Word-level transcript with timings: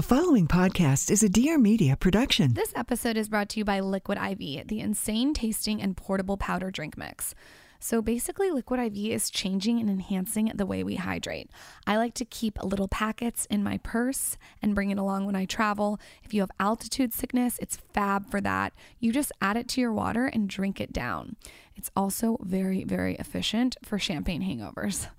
The 0.00 0.06
following 0.06 0.48
podcast 0.48 1.10
is 1.10 1.22
a 1.22 1.28
Dear 1.28 1.58
Media 1.58 1.94
production. 1.94 2.54
This 2.54 2.72
episode 2.74 3.18
is 3.18 3.28
brought 3.28 3.50
to 3.50 3.60
you 3.60 3.66
by 3.66 3.80
Liquid 3.80 4.16
IV, 4.16 4.66
the 4.66 4.80
insane 4.80 5.34
tasting 5.34 5.82
and 5.82 5.94
portable 5.94 6.38
powder 6.38 6.70
drink 6.70 6.96
mix. 6.96 7.34
So 7.80 8.00
basically, 8.00 8.50
Liquid 8.50 8.80
IV 8.80 8.96
is 9.12 9.28
changing 9.28 9.78
and 9.78 9.90
enhancing 9.90 10.52
the 10.54 10.64
way 10.64 10.82
we 10.82 10.96
hydrate. 10.96 11.50
I 11.86 11.98
like 11.98 12.14
to 12.14 12.24
keep 12.24 12.62
little 12.62 12.88
packets 12.88 13.44
in 13.50 13.62
my 13.62 13.76
purse 13.76 14.38
and 14.62 14.74
bring 14.74 14.90
it 14.90 14.96
along 14.96 15.26
when 15.26 15.36
I 15.36 15.44
travel. 15.44 16.00
If 16.24 16.32
you 16.32 16.40
have 16.40 16.50
altitude 16.58 17.12
sickness, 17.12 17.58
it's 17.58 17.76
fab 17.92 18.30
for 18.30 18.40
that. 18.40 18.72
You 19.00 19.12
just 19.12 19.32
add 19.42 19.58
it 19.58 19.68
to 19.68 19.82
your 19.82 19.92
water 19.92 20.24
and 20.24 20.48
drink 20.48 20.80
it 20.80 20.94
down. 20.94 21.36
It's 21.80 21.90
also 21.96 22.36
very, 22.42 22.84
very 22.84 23.14
efficient 23.14 23.74
for 23.82 23.98
champagne 23.98 24.42
hangovers. 24.42 25.06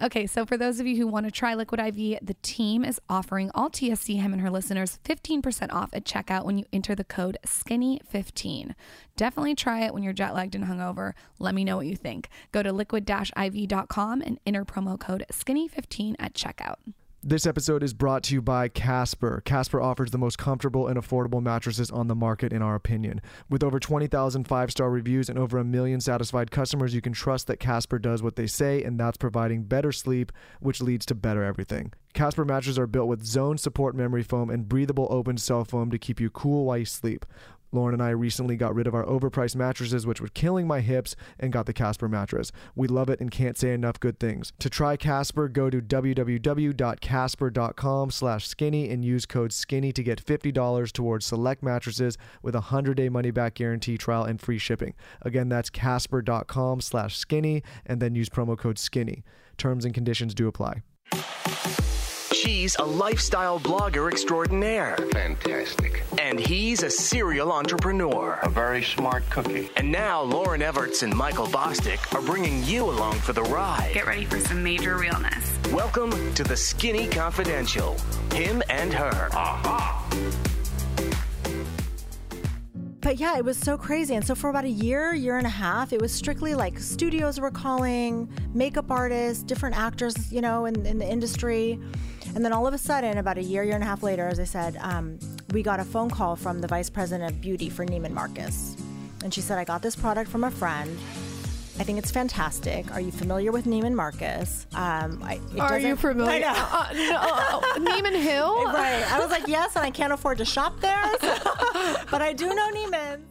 Okay, 0.00 0.28
so 0.28 0.46
for 0.46 0.56
those 0.56 0.78
of 0.78 0.86
you 0.86 0.96
who 0.96 1.08
want 1.08 1.26
to 1.26 1.32
try 1.32 1.54
Liquid 1.54 1.80
IV, 1.80 2.20
the 2.22 2.36
team 2.42 2.84
is 2.84 3.00
offering 3.08 3.50
all 3.52 3.68
TSC 3.68 4.20
Him 4.20 4.32
and 4.32 4.40
Her 4.42 4.50
listeners 4.50 5.00
15% 5.04 5.72
off 5.72 5.90
at 5.92 6.04
checkout 6.04 6.44
when 6.44 6.56
you 6.56 6.66
enter 6.72 6.94
the 6.94 7.02
code 7.02 7.36
SKINNY15. 7.44 8.74
Definitely 9.16 9.56
try 9.56 9.80
it 9.80 9.92
when 9.92 10.04
you're 10.04 10.12
jet 10.12 10.34
lagged 10.34 10.54
and 10.54 10.66
hungover. 10.66 11.14
Let 11.40 11.54
me 11.54 11.64
know 11.64 11.78
what 11.78 11.86
you 11.86 11.96
think. 11.96 12.28
Go 12.52 12.62
to 12.62 12.72
liquid-iv.com 12.72 14.22
and 14.22 14.38
enter 14.46 14.64
promo 14.64 15.00
code 15.00 15.24
SKINNY15 15.32 16.14
at 16.20 16.34
checkout. 16.34 16.76
This 17.24 17.46
episode 17.46 17.82
is 17.82 17.94
brought 17.94 18.22
to 18.24 18.34
you 18.34 18.40
by 18.40 18.68
Casper. 18.68 19.42
Casper 19.44 19.80
offers 19.80 20.12
the 20.12 20.18
most 20.18 20.38
comfortable 20.38 20.86
and 20.86 20.96
affordable 20.96 21.42
mattresses 21.42 21.90
on 21.90 22.06
the 22.06 22.14
market, 22.14 22.52
in 22.52 22.62
our 22.62 22.76
opinion. 22.76 23.20
With 23.50 23.64
over 23.64 23.80
20,000 23.80 24.46
five 24.46 24.70
star 24.70 24.88
reviews 24.88 25.28
and 25.28 25.36
over 25.36 25.58
a 25.58 25.64
million 25.64 26.00
satisfied 26.00 26.52
customers, 26.52 26.94
you 26.94 27.00
can 27.00 27.12
trust 27.12 27.48
that 27.48 27.58
Casper 27.58 27.98
does 27.98 28.22
what 28.22 28.36
they 28.36 28.46
say, 28.46 28.84
and 28.84 29.00
that's 29.00 29.16
providing 29.16 29.64
better 29.64 29.90
sleep, 29.90 30.30
which 30.60 30.80
leads 30.80 31.04
to 31.06 31.16
better 31.16 31.42
everything. 31.42 31.92
Casper 32.14 32.44
mattresses 32.44 32.78
are 32.78 32.86
built 32.86 33.08
with 33.08 33.24
zone 33.24 33.58
support 33.58 33.96
memory 33.96 34.22
foam 34.22 34.48
and 34.48 34.68
breathable 34.68 35.08
open 35.10 35.38
cell 35.38 35.64
foam 35.64 35.90
to 35.90 35.98
keep 35.98 36.20
you 36.20 36.30
cool 36.30 36.66
while 36.66 36.78
you 36.78 36.84
sleep. 36.84 37.26
Lauryn 37.72 37.94
and 37.94 38.02
I 38.02 38.10
recently 38.10 38.56
got 38.56 38.74
rid 38.74 38.86
of 38.86 38.94
our 38.94 39.04
overpriced 39.04 39.56
mattresses, 39.56 40.06
which 40.06 40.20
were 40.20 40.28
killing 40.28 40.66
my 40.66 40.80
hips, 40.80 41.16
and 41.38 41.52
got 41.52 41.66
the 41.66 41.72
Casper 41.72 42.08
mattress. 42.08 42.52
We 42.74 42.88
love 42.88 43.10
it 43.10 43.20
and 43.20 43.30
can't 43.30 43.58
say 43.58 43.72
enough 43.72 44.00
good 44.00 44.18
things. 44.18 44.52
To 44.60 44.70
try 44.70 44.96
Casper, 44.96 45.48
go 45.48 45.70
to 45.70 45.80
www.casper.com 45.80 48.10
slash 48.10 48.48
skinny 48.48 48.90
and 48.90 49.04
use 49.04 49.26
code 49.26 49.52
skinny 49.52 49.92
to 49.92 50.02
get 50.02 50.24
$50 50.24 50.92
towards 50.92 51.26
select 51.26 51.62
mattresses 51.62 52.16
with 52.42 52.54
a 52.54 52.60
100-day 52.60 53.08
money-back 53.08 53.54
guarantee 53.54 53.98
trial 53.98 54.24
and 54.24 54.40
free 54.40 54.58
shipping. 54.58 54.94
Again, 55.22 55.48
that's 55.48 55.70
casper.com 55.70 56.80
slash 56.80 57.16
skinny 57.16 57.62
and 57.86 58.00
then 58.00 58.14
use 58.14 58.28
promo 58.28 58.56
code 58.56 58.78
skinny. 58.78 59.24
Terms 59.56 59.84
and 59.84 59.92
conditions 59.92 60.34
do 60.34 60.46
apply. 60.48 60.82
She's 62.32 62.76
a 62.76 62.84
lifestyle 62.84 63.58
blogger 63.58 64.10
extraordinaire. 64.10 64.96
Fantastic. 65.12 66.02
And 66.18 66.38
he's 66.38 66.82
a 66.82 66.90
serial 66.90 67.50
entrepreneur. 67.50 68.38
A 68.42 68.50
very 68.50 68.82
smart 68.82 69.28
cookie. 69.30 69.70
And 69.76 69.90
now 69.90 70.24
Lauryn 70.24 70.60
Evarts 70.60 71.02
and 71.02 71.14
Michael 71.14 71.46
Bosstick 71.46 72.14
are 72.14 72.20
bringing 72.20 72.62
you 72.64 72.84
along 72.84 73.14
for 73.14 73.32
the 73.32 73.42
ride. 73.44 73.92
Get 73.94 74.06
ready 74.06 74.26
for 74.26 74.38
some 74.40 74.62
major 74.62 74.98
realness. 74.98 75.58
Welcome 75.72 76.34
to 76.34 76.44
the 76.44 76.56
Skinny 76.56 77.08
Confidential. 77.08 77.96
Him 78.32 78.62
and 78.68 78.92
her. 78.92 79.30
Aha! 79.32 80.06
But 83.00 83.18
yeah, 83.18 83.38
it 83.38 83.44
was 83.44 83.56
so 83.56 83.78
crazy. 83.78 84.16
And 84.16 84.26
so 84.26 84.34
for 84.34 84.50
about 84.50 84.64
a 84.66 84.70
year, 84.70 85.14
year 85.14 85.38
and 85.38 85.46
a 85.46 85.50
half, 85.50 85.94
it 85.94 86.02
was 86.02 86.12
strictly 86.12 86.54
like 86.54 86.78
studios 86.78 87.40
were 87.40 87.50
calling, 87.50 88.28
makeup 88.52 88.90
artists, 88.90 89.42
different 89.42 89.78
actors, 89.78 90.30
you 90.30 90.42
know, 90.42 90.66
in, 90.66 90.84
in 90.84 90.98
the 90.98 91.08
industry. 91.08 91.80
And 92.34 92.44
then 92.44 92.52
all 92.52 92.66
of 92.66 92.74
a 92.74 92.78
sudden, 92.78 93.18
about 93.18 93.38
a 93.38 93.42
year, 93.42 93.62
year 93.64 93.74
and 93.74 93.82
a 93.82 93.86
half 93.86 94.02
later, 94.02 94.28
as 94.28 94.38
I 94.38 94.44
said, 94.44 94.76
um, 94.80 95.18
we 95.52 95.62
got 95.62 95.80
a 95.80 95.84
phone 95.84 96.10
call 96.10 96.36
from 96.36 96.60
the 96.60 96.68
vice 96.68 96.88
president 96.90 97.30
of 97.32 97.40
beauty 97.40 97.68
for 97.68 97.84
Neiman 97.84 98.12
Marcus. 98.12 98.76
And 99.24 99.32
she 99.34 99.40
said, 99.40 99.58
I 99.58 99.64
got 99.64 99.82
this 99.82 99.96
product 99.96 100.30
from 100.30 100.44
a 100.44 100.50
friend. 100.50 100.96
I 101.80 101.84
think 101.84 101.98
it's 101.98 102.10
fantastic. 102.10 102.92
Are 102.92 103.00
you 103.00 103.10
familiar 103.12 103.50
with 103.52 103.64
Neiman 103.64 103.94
Marcus? 103.94 104.66
Um, 104.74 105.22
I, 105.22 105.34
it 105.54 105.60
Are 105.60 105.78
you 105.78 105.94
doesn't- 105.94 105.96
familiar? 105.98 106.44
I 106.46 106.92
know. 106.92 107.18
Uh, 107.18 107.78
no, 107.78 107.90
Neiman 107.90 108.20
Hill? 108.20 108.64
Right. 108.66 109.04
I 109.12 109.18
was 109.20 109.30
like, 109.30 109.46
yes, 109.48 109.74
and 109.76 109.84
I 109.84 109.90
can't 109.90 110.12
afford 110.12 110.38
to 110.38 110.44
shop 110.44 110.80
there, 110.80 111.02
so- 111.20 111.36
but 112.10 112.20
I 112.22 112.32
do 112.32 112.48
know 112.54 112.70
Neiman. 112.72 113.22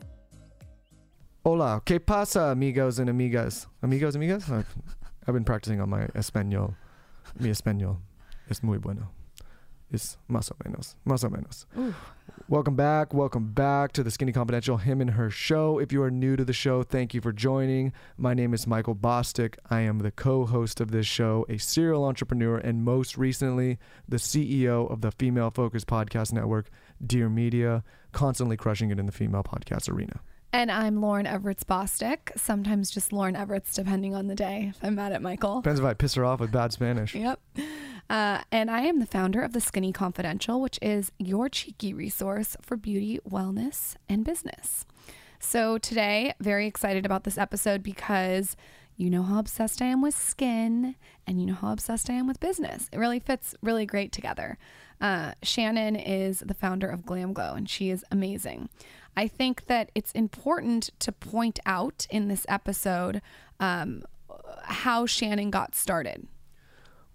Hola, 1.46 1.82
¿qué 1.86 2.00
pasa, 2.06 2.52
amigos 2.52 3.00
and 3.00 3.10
amigas? 3.10 3.68
Amigos, 3.82 4.16
amigas? 4.18 4.50
I've, 4.52 4.68
I've 5.28 5.34
been 5.34 5.46
practicing 5.46 5.80
on 5.80 5.90
my 5.90 6.08
español. 6.08 6.76
Mi 7.40 7.50
español 7.50 7.98
es 8.50 8.64
muy 8.64 8.78
bueno. 8.78 9.12
Es 9.90 10.18
más 10.28 10.52
o 10.52 10.56
menos. 10.66 10.98
Más 11.06 11.24
o 11.24 11.30
menos. 11.30 11.66
Welcome 12.50 12.76
back. 12.76 13.14
Welcome 13.14 13.54
back 13.54 13.94
to 13.94 14.04
the 14.04 14.12
Skinny 14.12 14.34
Confidential 14.34 14.78
Him 14.78 15.00
and 15.00 15.12
Her 15.12 15.30
show. 15.30 15.80
If 15.80 15.94
you 15.94 16.04
are 16.04 16.12
new 16.12 16.36
to 16.36 16.44
the 16.44 16.54
show, 16.54 16.84
thank 16.84 17.14
you 17.14 17.22
for 17.22 17.32
joining. 17.32 17.94
My 18.18 18.34
name 18.34 18.54
is 18.54 18.68
Michael 18.68 18.96
Bosstick. 18.96 19.56
I 19.70 19.82
am 19.82 20.00
the 20.00 20.12
co 20.12 20.46
host 20.46 20.82
of 20.82 20.92
this 20.92 21.08
show, 21.08 21.46
a 21.48 21.58
serial 21.58 22.04
entrepreneur, 22.04 22.58
and 22.58 22.84
most 22.84 23.18
recently, 23.18 23.78
the 24.10 24.18
CEO 24.18 24.92
of 24.92 25.00
the 25.00 25.12
female 25.12 25.52
focused 25.52 25.88
podcast 25.88 26.34
network, 26.34 26.70
Dear 27.06 27.30
Media, 27.30 27.84
constantly 28.12 28.58
crushing 28.58 28.92
it 28.92 29.00
in 29.00 29.06
the 29.06 29.14
female 29.14 29.44
podcast 29.44 29.90
arena. 29.90 30.20
And 30.54 30.72
I'm 30.72 30.96
Lauryn 30.96 31.28
Evarts 31.28 31.64
Bosstick. 31.66 32.38
Sometimes 32.38 32.90
just 32.90 33.12
Lauryn 33.12 33.38
Evarts, 33.38 33.74
depending 33.74 34.16
on 34.16 34.28
the 34.28 34.36
day 34.36 34.68
if 34.70 34.84
I'm 34.84 34.96
mad 34.96 35.12
at 35.12 35.22
Michael. 35.22 35.62
Depends 35.62 35.80
if 35.80 35.86
I 35.86 35.94
piss 35.94 36.16
her 36.16 36.26
off 36.26 36.40
with 36.40 36.52
bad 36.52 36.72
Spanish. 36.72 37.14
Yep. 37.14 37.40
Uh, 38.10 38.42
and 38.52 38.72
I 38.72 38.82
am 38.82 39.00
the 39.00 39.06
founder 39.06 39.42
of 39.42 39.52
the 39.52 39.60
Skinny 39.60 39.92
Confidential, 39.92 40.62
which 40.62 40.80
is 40.82 41.12
your 41.20 41.50
cheeky 41.50 41.94
resource 41.94 42.56
for 42.62 42.78
beauty, 42.78 43.20
wellness, 43.30 43.96
and 44.08 44.24
business. 44.24 44.86
So 45.40 45.78
today, 45.78 46.34
very 46.40 46.66
excited 46.66 47.06
about 47.06 47.26
this 47.26 47.38
episode 47.38 47.84
because 47.84 48.56
you 48.96 49.10
know 49.10 49.24
how 49.24 49.40
obsessed 49.40 49.82
I 49.82 49.86
am 49.86 50.02
with 50.02 50.16
skin 50.18 50.96
and 51.28 51.40
you 51.40 51.46
know 51.46 51.54
how 51.54 51.72
obsessed 51.72 52.10
I 52.10 52.14
am 52.14 52.28
with 52.28 52.40
business. 52.40 52.90
It 52.92 52.98
really 52.98 53.20
fits 53.20 53.54
really 53.62 53.86
great 53.86 54.12
together. 54.12 54.58
Uh, 55.00 55.34
Shannon 55.44 55.96
is 55.96 56.40
the 56.40 56.56
founder 56.56 56.88
of 56.88 57.06
Glam 57.06 57.34
Glow 57.34 57.54
and 57.54 57.70
she 57.70 57.92
is 57.92 58.04
amazing. 58.10 58.70
I 59.18 59.28
think 59.28 59.66
that 59.66 59.92
it's 59.96 60.12
important 60.12 60.92
to 61.00 61.12
point 61.12 61.60
out 61.66 62.06
in 62.12 62.28
this 62.28 62.46
episode 62.48 63.24
um, 63.60 64.04
how 64.62 65.08
Shannon 65.08 65.50
got 65.50 65.74
started. 65.74 66.28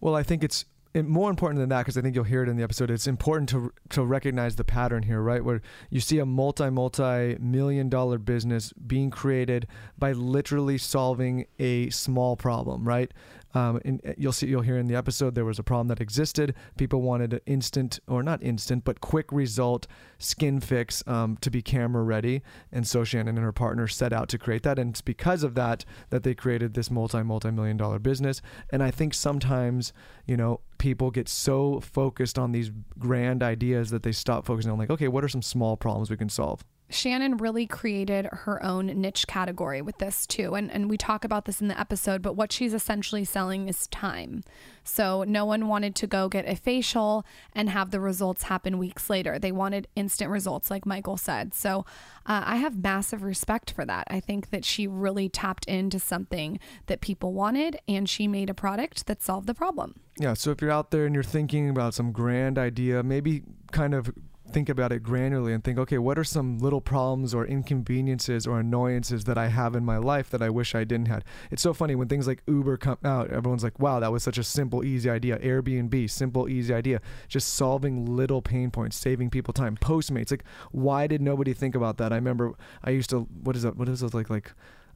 Well, 0.01 0.17
I 0.17 0.25
think 0.25 0.43
it's 0.43 0.65
more 0.95 1.31
important 1.31 1.61
than 1.61 1.69
that 1.69 1.83
because 1.83 1.97
I 1.97 2.03
think 2.03 2.17
you'll 2.17 2.25
hear 2.25 2.43
it 2.43 2.49
in 2.49 2.57
the 2.57 2.65
episode. 2.65 2.91
It's 2.91 3.07
important 3.07 3.49
to 3.51 3.73
to 3.91 4.05
recognize 4.05 4.57
the 4.57 4.65
pattern 4.65 5.05
here, 5.05 5.23
right? 5.23 5.45
Where 5.45 5.63
you 5.91 6.01
see 6.01 6.19
a 6.19 6.27
multi 6.27 6.71
multi 6.71 7.37
million 7.39 7.89
dollar 7.89 8.19
business 8.19 8.73
being 8.73 9.11
created 9.11 9.69
by 9.97 10.11
literally 10.11 10.79
solving 10.79 11.47
a 11.61 11.89
small 11.91 12.37
problem, 12.37 12.87
right? 12.87 13.13
Um, 13.55 13.81
and 13.85 14.01
you'll 14.17 14.33
see 14.33 14.47
you'll 14.47 14.63
hear 14.63 14.79
in 14.79 14.87
the 14.87 14.95
episode 14.95 15.35
there 15.35 15.45
was 15.45 15.59
a 15.59 15.63
problem 15.63 15.89
that 15.89 16.01
existed. 16.01 16.55
People 16.77 17.03
wanted 17.03 17.33
an 17.35 17.41
instant 17.47 18.01
or 18.07 18.23
not 18.23 18.43
instant, 18.43 18.85
but 18.85 19.01
quick 19.01 19.31
result 19.31 19.87
skin 20.19 20.61
fix 20.61 21.03
um, 21.07 21.37
to 21.41 21.51
be 21.51 21.63
camera 21.63 22.03
ready, 22.03 22.43
and 22.71 22.87
so 22.87 23.05
Shannon 23.05 23.37
and 23.37 23.45
her 23.45 23.53
partner 23.53 23.89
set 23.89 24.13
out 24.13 24.29
to 24.31 24.39
create 24.39 24.63
that. 24.63 24.79
And 24.79 24.91
it's 24.91 25.01
because 25.01 25.43
of 25.43 25.55
that 25.55 25.85
that 26.11 26.23
they 26.23 26.35
created 26.35 26.75
this 26.75 26.91
multi 26.91 27.23
multi 27.23 27.51
million 27.51 27.77
dollar 27.77 27.99
business. 27.99 28.41
And 28.71 28.83
I 28.83 28.91
think 28.91 29.15
sometimes 29.15 29.93
you 30.27 30.37
know 30.37 30.61
people 30.79 31.11
get 31.11 31.29
so 31.29 31.81
focused 31.81 32.39
on 32.39 32.53
these 32.53 32.71
grand 32.99 33.43
ideas 33.43 33.91
that 33.91 34.03
they 34.03 34.13
stop 34.13 34.45
focusing 34.45 34.71
on 34.71 34.79
like 34.79 34.91
okay 34.91 35.07
what 35.07 35.23
are 35.23 35.29
some 35.29 35.43
small 35.43 35.77
problems 35.77 36.11
we 36.11 36.17
can 36.17 36.29
solve 36.29 36.65
Shannon 36.93 37.37
really 37.37 37.67
created 37.67 38.27
her 38.33 38.63
own 38.63 38.87
niche 38.87 39.27
category 39.27 39.83
with 39.83 39.99
this 39.99 40.27
too. 40.27 40.55
And 40.55 40.71
and 40.71 40.89
we 40.89 40.97
talk 40.97 41.25
about 41.25 41.45
this 41.45 41.61
in 41.61 41.69
the 41.69 41.79
episode, 41.79 42.23
but 42.23 42.37
what 42.37 42.53
she's 42.53 42.75
essentially 42.75 43.25
selling 43.25 43.69
is 43.69 43.87
time. 43.89 44.43
So 44.85 45.25
no 45.25 45.45
one 45.45 45.69
wanted 45.69 45.95
to 45.97 46.07
go 46.07 46.29
get 46.29 46.49
a 46.49 46.57
facial 46.57 47.25
and 47.55 47.71
have 47.71 47.91
the 47.91 48.01
results 48.01 48.45
happen 48.45 48.79
weeks 48.79 49.09
later. 49.09 49.39
They 49.39 49.53
wanted 49.53 49.87
instant 49.95 50.31
results 50.31 50.71
like 50.71 50.85
Michael 50.85 51.17
said. 51.17 51.55
So 51.55 51.87
uh, 52.27 52.43
I 52.45 52.57
have 52.57 52.83
massive 52.83 53.23
respect 53.23 53.71
for 53.71 53.85
that. 53.85 54.09
I 54.11 54.21
think 54.21 54.51
that 54.51 54.65
she 54.65 54.87
really 54.87 55.29
tapped 55.29 55.67
into 55.67 55.99
something 55.99 56.59
that 56.87 57.01
people 57.01 57.33
wanted 57.33 57.79
and 57.87 58.09
she 58.09 58.27
made 58.27 58.51
a 58.51 58.55
product 58.55 59.07
that 59.07 59.23
solved 59.23 59.47
the 59.47 59.55
problem. 59.55 60.01
yeah 60.19 60.35
so 60.35 60.51
if 60.51 60.61
you're 60.61 60.71
out 60.71 60.91
there 60.91 61.07
and 61.07 61.15
you're 61.15 61.23
thinking 61.25 61.71
about 61.71 61.95
some 61.95 62.13
grand 62.13 62.59
idea 62.59 63.03
maybe 63.03 63.43
kind 63.71 63.95
of 63.95 64.13
think 64.53 64.69
about 64.69 64.93
it 64.93 65.03
granularly 65.03 65.55
and 65.55 65.65
think 65.65 65.79
okay 65.79 65.99
what 65.99 66.19
are 66.19 66.25
some 66.25 66.59
little 66.59 66.81
problems 66.81 67.35
or 67.35 67.47
inconveniences 67.47 68.47
or 68.47 68.61
annoyances 68.61 69.25
that 69.25 69.39
i 69.39 69.49
have 69.49 69.75
in 69.75 69.85
my 69.85 69.97
life 69.97 70.29
that 70.31 70.43
i 70.43 70.51
wish 70.51 70.75
i 70.75 70.85
didn't 70.85 71.09
have 71.09 71.25
it's 71.51 71.63
so 71.63 71.73
funny 71.73 71.95
when 71.95 72.09
things 72.09 72.27
like 72.27 72.43
uber 72.47 72.77
come 72.77 72.99
out 73.05 73.31
everyone's 73.31 73.65
like 73.65 73.79
wow 73.79 73.99
that 74.01 74.13
was 74.13 74.23
such 74.23 74.39
a 74.39 74.45
simple 74.45 74.85
easy 74.85 75.09
idea. 75.09 75.39
Airbnb 75.39 76.11
simple 76.11 76.49
easy 76.49 76.75
idea. 76.75 77.01
Just 77.29 77.55
solving 77.55 78.17
little 78.17 78.43
pain 78.43 78.71
points 78.71 78.97
saving 78.97 79.31
people 79.31 79.55
time. 79.55 79.77
Postmates 79.77 80.31
like 80.31 80.45
why 80.71 81.07
did 81.07 81.21
nobody 81.21 81.53
think 81.53 81.75
about 81.75 81.99
that? 81.99 82.13
I 82.13 82.17
remember 82.17 82.55
i 82.85 82.91
used 82.91 83.11
to 83.11 83.21
what 83.21 83.57
is 83.57 83.63
that 83.63 83.77
what 83.77 83.89
is 83.89 84.03
it 84.03 84.15
like 84.15 84.31
like 84.31 84.53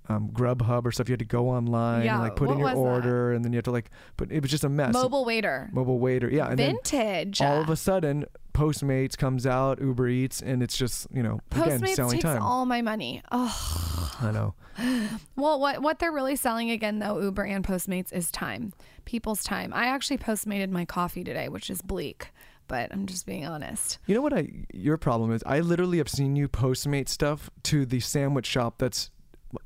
um, 0.08 0.28
Grubhub 0.32 0.84
or 0.84 0.92
stuff. 0.92 1.08
You 1.08 1.12
had 1.14 1.18
to 1.20 1.24
go 1.24 1.48
online 1.48 2.04
Yeah, 2.04 2.14
and 2.14 2.22
like 2.22 2.36
put 2.36 2.50
in 2.50 2.58
your 2.58 2.66
was 2.68 2.74
that? 2.74 2.80
order, 2.80 3.32
and 3.32 3.44
then 3.44 3.52
you 3.52 3.56
have 3.58 3.64
to 3.64 3.70
like 3.72 3.90
put. 4.16 4.30
It 4.30 4.42
was 4.42 4.50
just 4.50 4.64
a 4.64 4.68
mess. 4.68 4.92
Mobile 4.94 5.24
waiter. 5.24 5.68
Mobile 5.72 5.98
waiter, 5.98 6.28
yeah. 6.30 6.48
And 6.48 6.58
then 6.58 6.76
Vintage. 6.76 7.40
all 7.40 7.60
of 7.60 7.70
a 7.70 7.76
sudden, 7.76 8.26
Postmates 8.54 9.16
comes 9.18 9.46
out, 9.46 9.80
Uber 9.80 10.08
Eats, 10.08 10.40
and 10.40 10.62
it's 10.62 10.76
just 10.76 11.06
you 11.12 11.22
know 11.22 11.40
again 11.52 11.80
Postmates 11.80 11.94
selling 11.96 12.12
takes 12.12 12.24
time. 12.24 12.42
all 12.42 12.64
my 12.66 12.82
money. 12.82 13.22
Oh, 13.32 14.16
I 14.22 14.30
know. 14.30 14.54
well, 15.36 15.58
what 15.60 15.82
what 15.82 15.98
they're 15.98 16.12
really 16.12 16.36
selling 16.36 16.70
again 16.70 16.98
though, 16.98 17.20
Uber 17.20 17.44
and 17.44 17.64
Postmates 17.64 18.12
is 18.12 18.30
time, 18.30 18.72
people's 19.04 19.42
time. 19.44 19.72
I 19.74 19.86
actually 19.86 20.18
Postmated 20.18 20.70
my 20.70 20.84
coffee 20.84 21.24
today, 21.24 21.48
which 21.48 21.68
is 21.70 21.82
bleak, 21.82 22.32
but 22.68 22.92
I'm 22.92 23.06
just 23.06 23.26
being 23.26 23.44
honest. 23.46 23.98
You 24.06 24.14
know 24.14 24.22
what 24.22 24.32
I 24.32 24.48
your 24.72 24.96
problem 24.96 25.32
is? 25.32 25.42
I 25.46 25.60
literally 25.60 25.98
have 25.98 26.08
seen 26.08 26.36
you 26.36 26.48
Postmate 26.48 27.08
stuff 27.08 27.50
to 27.64 27.84
the 27.84 28.00
sandwich 28.00 28.46
shop 28.46 28.78
that's 28.78 29.10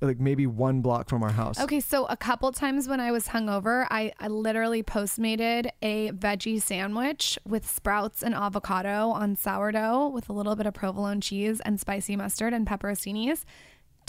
like 0.01 0.21
maybe 0.21 0.47
one 0.47 0.81
block 0.81 1.09
from 1.09 1.23
our 1.23 1.31
house. 1.31 1.61
Okay, 1.61 1.81
so 1.81 2.07
a 2.07 2.17
couple 2.17 2.51
times 2.53 2.89
when 2.89 3.01
I 3.01 3.13
was 3.13 3.29
hungover, 3.29 3.87
I, 3.91 4.13
I 4.19 4.29
literally 4.29 4.83
postmated 4.83 5.71
a 5.83 6.11
veggie 6.13 6.61
sandwich 6.61 7.39
with 7.47 7.69
sprouts 7.69 8.23
and 8.23 8.35
avocado 8.35 9.11
on 9.11 9.37
sourdough 9.37 10.09
with 10.09 10.29
a 10.29 10.33
little 10.33 10.57
bit 10.57 10.67
of 10.67 10.75
provolone 10.75 11.21
cheese 11.21 11.61
and 11.65 11.81
spicy 11.81 12.17
mustard 12.17 12.53
and 12.53 12.67
pepperoncinis 12.67 13.45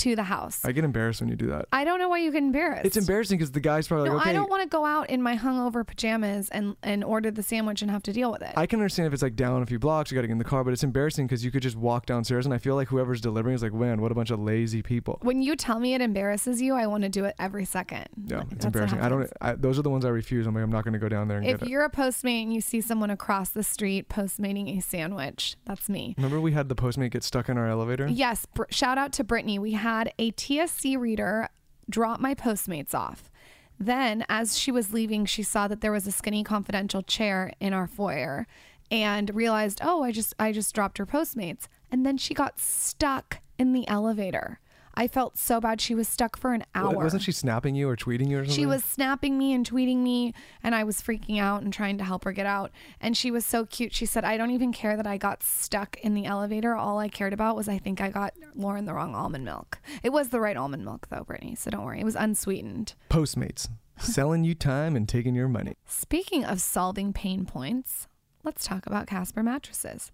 to 0.01 0.15
the 0.15 0.23
house. 0.23 0.63
I 0.65 0.71
get 0.71 0.83
embarrassed 0.83 1.21
when 1.21 1.29
you 1.29 1.35
do 1.35 1.47
that. 1.47 1.65
I 1.71 1.83
don't 1.83 1.99
know 1.99 2.09
why 2.09 2.19
you 2.19 2.31
get 2.31 2.43
embarrassed. 2.43 2.85
It's 2.85 2.97
embarrassing 2.97 3.37
because 3.37 3.51
the 3.51 3.59
guy's 3.59 3.87
probably 3.87 4.09
No, 4.09 4.15
like, 4.15 4.21
okay. 4.21 4.29
I 4.31 4.33
don't 4.33 4.49
want 4.49 4.63
to 4.63 4.69
go 4.69 4.85
out 4.85 5.09
in 5.09 5.21
my 5.21 5.35
hungover 5.37 5.85
pajamas 5.85 6.49
and 6.49 6.75
and 6.83 7.03
order 7.03 7.31
the 7.31 7.43
sandwich 7.43 7.81
and 7.81 7.89
have 7.91 8.03
to 8.03 8.13
deal 8.13 8.31
with 8.31 8.41
it. 8.41 8.53
I 8.55 8.65
can 8.65 8.79
understand 8.79 9.07
if 9.07 9.13
it's 9.13 9.23
like 9.23 9.35
down 9.35 9.61
a 9.61 9.65
few 9.65 9.79
blocks, 9.79 10.11
you 10.11 10.15
got 10.15 10.21
to 10.21 10.27
get 10.27 10.33
in 10.33 10.37
the 10.37 10.43
car, 10.43 10.63
but 10.63 10.73
it's 10.73 10.83
embarrassing 10.83 11.27
because 11.27 11.43
you 11.45 11.51
could 11.51 11.63
just 11.63 11.75
walk 11.75 12.05
downstairs, 12.05 12.45
and 12.45 12.53
I 12.53 12.57
feel 12.57 12.75
like 12.75 12.87
whoever's 12.89 13.21
delivering 13.21 13.55
is 13.55 13.63
like, 13.63 13.73
man, 13.73 14.01
what 14.01 14.11
a 14.11 14.15
bunch 14.15 14.31
of 14.31 14.39
lazy 14.39 14.81
people. 14.81 15.19
when 15.21 15.41
you 15.41 15.55
tell 15.55 15.79
me 15.79 15.93
it 15.93 16.01
embarrasses 16.01 16.61
you, 16.61 16.73
I 16.75 16.87
want 16.87 17.03
to 17.03 17.09
do 17.09 17.25
it 17.25 17.35
every 17.39 17.65
second. 17.65 18.07
Yeah, 18.25 18.39
Like, 18.39 18.51
it's 18.53 18.65
embarrassing. 18.65 18.99
I 18.99 19.09
don't. 19.09 19.29
I, 19.41 19.53
those 19.53 19.77
are 19.77 19.81
the 19.83 19.89
ones 19.89 20.05
I 20.05 20.09
refuse. 20.09 20.47
I'm 20.47 20.55
like, 20.55 20.63
I'm 20.63 20.69
not 20.71 20.83
going 20.83 20.93
to 20.93 20.99
go 20.99 21.09
down 21.09 21.27
there 21.27 21.37
and 21.37 21.45
If 21.45 21.59
get 21.59 21.67
it. 21.67 21.71
you're 21.71 21.83
a 21.85 21.89
postmate 21.89 22.43
and 22.43 22.53
you 22.53 22.61
see 22.61 22.81
someone 22.81 23.09
across 23.09 23.49
the 23.49 23.63
street 23.63 24.09
postmating 24.09 24.77
a 24.77 24.81
sandwich, 24.81 25.55
that's 25.65 25.87
me. 25.89 26.15
Remember 26.17 26.39
we 26.41 26.51
had 26.53 26.69
the 26.69 26.75
Postmate 26.75 27.11
get 27.11 27.23
stuck 27.23 27.49
in 27.49 27.57
our 27.57 27.67
elevator? 27.67 28.07
Yes, 28.07 28.45
br- 28.47 28.63
shout 28.71 28.97
out 28.97 29.11
to 29.13 29.23
Brittany. 29.23 29.59
We 29.59 29.73
had 29.73 29.90
a 30.17 30.31
TSC 30.31 30.97
reader 30.97 31.49
drop 31.89 32.19
my 32.19 32.33
Postmates 32.33 32.95
off. 32.95 33.29
Then, 33.77 34.23
as 34.29 34.57
she 34.57 34.71
was 34.71 34.93
leaving, 34.93 35.25
she 35.25 35.43
saw 35.43 35.67
that 35.67 35.81
there 35.81 35.91
was 35.91 36.07
a 36.07 36.11
skinny 36.11 36.43
confidential 36.43 37.01
chair 37.01 37.51
in 37.59 37.73
our 37.73 37.87
foyer 37.87 38.47
and 38.89 39.33
realized, 39.33 39.81
"Oh, 39.83 40.03
I 40.03 40.11
just 40.11 40.33
I 40.39 40.51
just 40.53 40.73
dropped 40.73 40.97
her 40.97 41.05
Postmates." 41.05 41.67
And 41.91 42.05
then 42.05 42.17
she 42.17 42.33
got 42.33 42.59
stuck 42.59 43.39
in 43.57 43.73
the 43.73 43.85
elevator. 43.87 44.60
I 44.93 45.07
felt 45.07 45.37
so 45.37 45.61
bad. 45.61 45.79
She 45.81 45.95
was 45.95 46.07
stuck 46.07 46.37
for 46.37 46.53
an 46.53 46.65
hour. 46.75 46.95
Wasn't 46.95 47.23
she 47.23 47.31
snapping 47.31 47.75
you 47.75 47.87
or 47.89 47.95
tweeting 47.95 48.29
you 48.29 48.39
or 48.39 48.43
something? 48.43 48.55
She 48.55 48.65
was 48.65 48.83
snapping 48.83 49.37
me 49.37 49.53
and 49.53 49.69
tweeting 49.69 49.97
me, 49.97 50.33
and 50.63 50.75
I 50.75 50.83
was 50.83 51.01
freaking 51.01 51.39
out 51.39 51.61
and 51.61 51.71
trying 51.71 51.97
to 51.97 52.03
help 52.03 52.23
her 52.23 52.31
get 52.31 52.45
out. 52.45 52.71
And 52.99 53.15
she 53.15 53.31
was 53.31 53.45
so 53.45 53.65
cute. 53.65 53.93
She 53.93 54.05
said, 54.05 54.23
I 54.23 54.37
don't 54.37 54.51
even 54.51 54.71
care 54.71 54.97
that 54.97 55.07
I 55.07 55.17
got 55.17 55.43
stuck 55.43 55.97
in 56.01 56.13
the 56.13 56.25
elevator. 56.25 56.75
All 56.75 56.99
I 56.99 57.07
cared 57.07 57.33
about 57.33 57.55
was 57.55 57.69
I 57.69 57.77
think 57.77 58.01
I 58.01 58.09
got 58.09 58.33
Lauryn 58.57 58.85
the 58.85 58.93
wrong 58.93 59.15
almond 59.15 59.45
milk. 59.45 59.79
It 60.03 60.11
was 60.11 60.29
the 60.29 60.39
right 60.39 60.57
almond 60.57 60.83
milk, 60.83 61.07
though, 61.09 61.23
Brittany, 61.23 61.55
so 61.55 61.71
don't 61.71 61.85
worry. 61.85 62.01
It 62.01 62.05
was 62.05 62.15
unsweetened. 62.15 62.93
Postmates 63.09 63.69
selling 63.99 64.43
you 64.43 64.55
time 64.55 64.95
and 64.95 65.07
taking 65.07 65.35
your 65.35 65.47
money. 65.47 65.75
Speaking 65.85 66.43
of 66.43 66.59
solving 66.59 67.13
pain 67.13 67.45
points, 67.45 68.07
let's 68.43 68.65
talk 68.65 68.85
about 68.85 69.07
Casper 69.07 69.43
mattresses. 69.43 70.11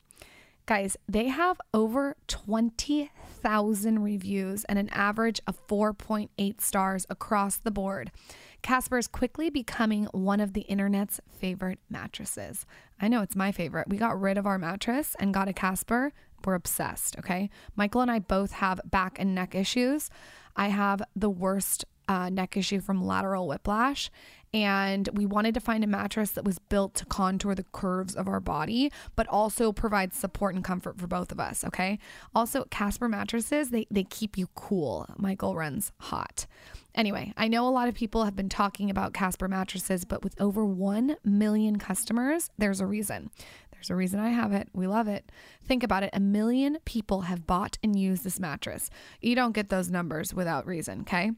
Guys, 0.68 0.98
they 1.08 1.28
have 1.28 1.62
over 1.74 2.18
20,000 2.28 4.04
reviews 4.04 4.66
and 4.66 4.78
an 4.78 4.90
average 4.90 5.40
of 5.48 5.66
4.8 5.66 6.60
stars 6.60 7.06
across 7.10 7.56
the 7.56 7.72
board. 7.72 8.12
Casper 8.64 8.98
is 8.98 9.08
quickly 9.08 9.50
becoming 9.50 10.10
one 10.12 10.42
of 10.42 10.52
the 10.52 10.62
internet's 10.62 11.22
favorite 11.30 11.80
mattresses. 11.90 12.66
I 13.00 13.08
know 13.08 13.22
it's 13.22 13.34
my 13.34 13.54
favorite. 13.54 13.88
We 13.88 13.96
got 13.96 14.20
rid 14.20 14.38
of 14.38 14.46
our 14.46 14.60
mattress 14.60 15.16
and 15.22 15.34
got 15.34 15.48
a 15.48 15.54
Casper. 15.54 16.12
We're 16.44 16.56
obsessed, 16.56 17.18
okay? 17.18 17.50
Michael 17.78 18.02
and 18.02 18.12
I 18.12 18.20
both 18.20 18.52
have 18.52 18.82
back 18.84 19.20
and 19.20 19.34
neck 19.34 19.56
issues. 19.56 20.10
I 20.58 20.68
have 20.68 21.02
the 21.16 21.30
worst 21.30 21.86
uh, 22.08 22.30
neck 22.30 22.58
issue 22.58 22.80
from 22.80 23.06
lateral 23.06 23.48
whiplash. 23.48 24.10
And 24.54 25.10
we 25.14 25.26
wanted 25.26 25.54
to 25.56 25.60
find 25.60 25.84
a 25.84 25.88
mattress 25.88 26.32
that 26.32 26.46
was 26.46 26.58
built 26.58 26.94
to 26.96 27.06
contour 27.06 27.54
the 27.54 27.66
curves 27.74 28.16
of 28.16 28.28
our 28.28 28.40
body, 28.40 28.92
but 29.16 29.28
also 29.28 29.74
provides 29.74 30.16
support 30.16 30.56
and 30.56 30.64
comfort 30.64 30.98
for 30.98 31.06
both 31.06 31.32
of 31.32 31.40
us. 31.40 31.66
Okay. 31.66 32.00
Also, 32.34 32.64
Casper 32.72 33.10
mattresses, 33.10 33.72
they, 33.72 33.88
they 33.92 34.04
keep 34.04 34.38
you 34.38 34.48
cool. 34.56 35.06
Michael 35.18 35.56
runs 35.56 35.92
hot. 36.00 36.46
Anyway, 36.96 37.34
I 37.38 37.48
know 37.48 37.68
a 37.68 37.70
lot 37.70 37.90
of 37.90 37.94
people 37.94 38.24
have 38.24 38.36
been 38.36 38.50
talking 38.50 38.90
about 38.90 39.14
Casper 39.14 39.48
mattresses, 39.48 40.06
but 40.06 40.24
with 40.24 40.40
over 40.42 40.66
1 40.66 41.18
million 41.24 41.78
customers, 41.78 42.50
there's 42.58 42.80
a 42.80 42.88
reason. 42.88 43.30
There's 43.72 43.92
a 43.92 43.96
reason 43.96 44.20
I 44.20 44.30
have 44.30 44.54
it. 44.54 44.70
We 44.74 44.88
love 44.88 45.08
it. 45.08 45.32
Think 45.64 45.84
about 45.84 46.02
it. 46.02 46.10
A 46.14 46.20
million 46.20 46.80
people 46.86 47.22
have 47.22 47.46
bought 47.46 47.78
and 47.84 47.98
used 47.98 48.24
this 48.24 48.40
mattress. 48.40 48.90
You 49.22 49.36
don't 49.36 49.52
get 49.52 49.70
those 49.70 49.92
numbers 49.92 50.34
without 50.34 50.66
reason, 50.66 51.02
okay? 51.02 51.32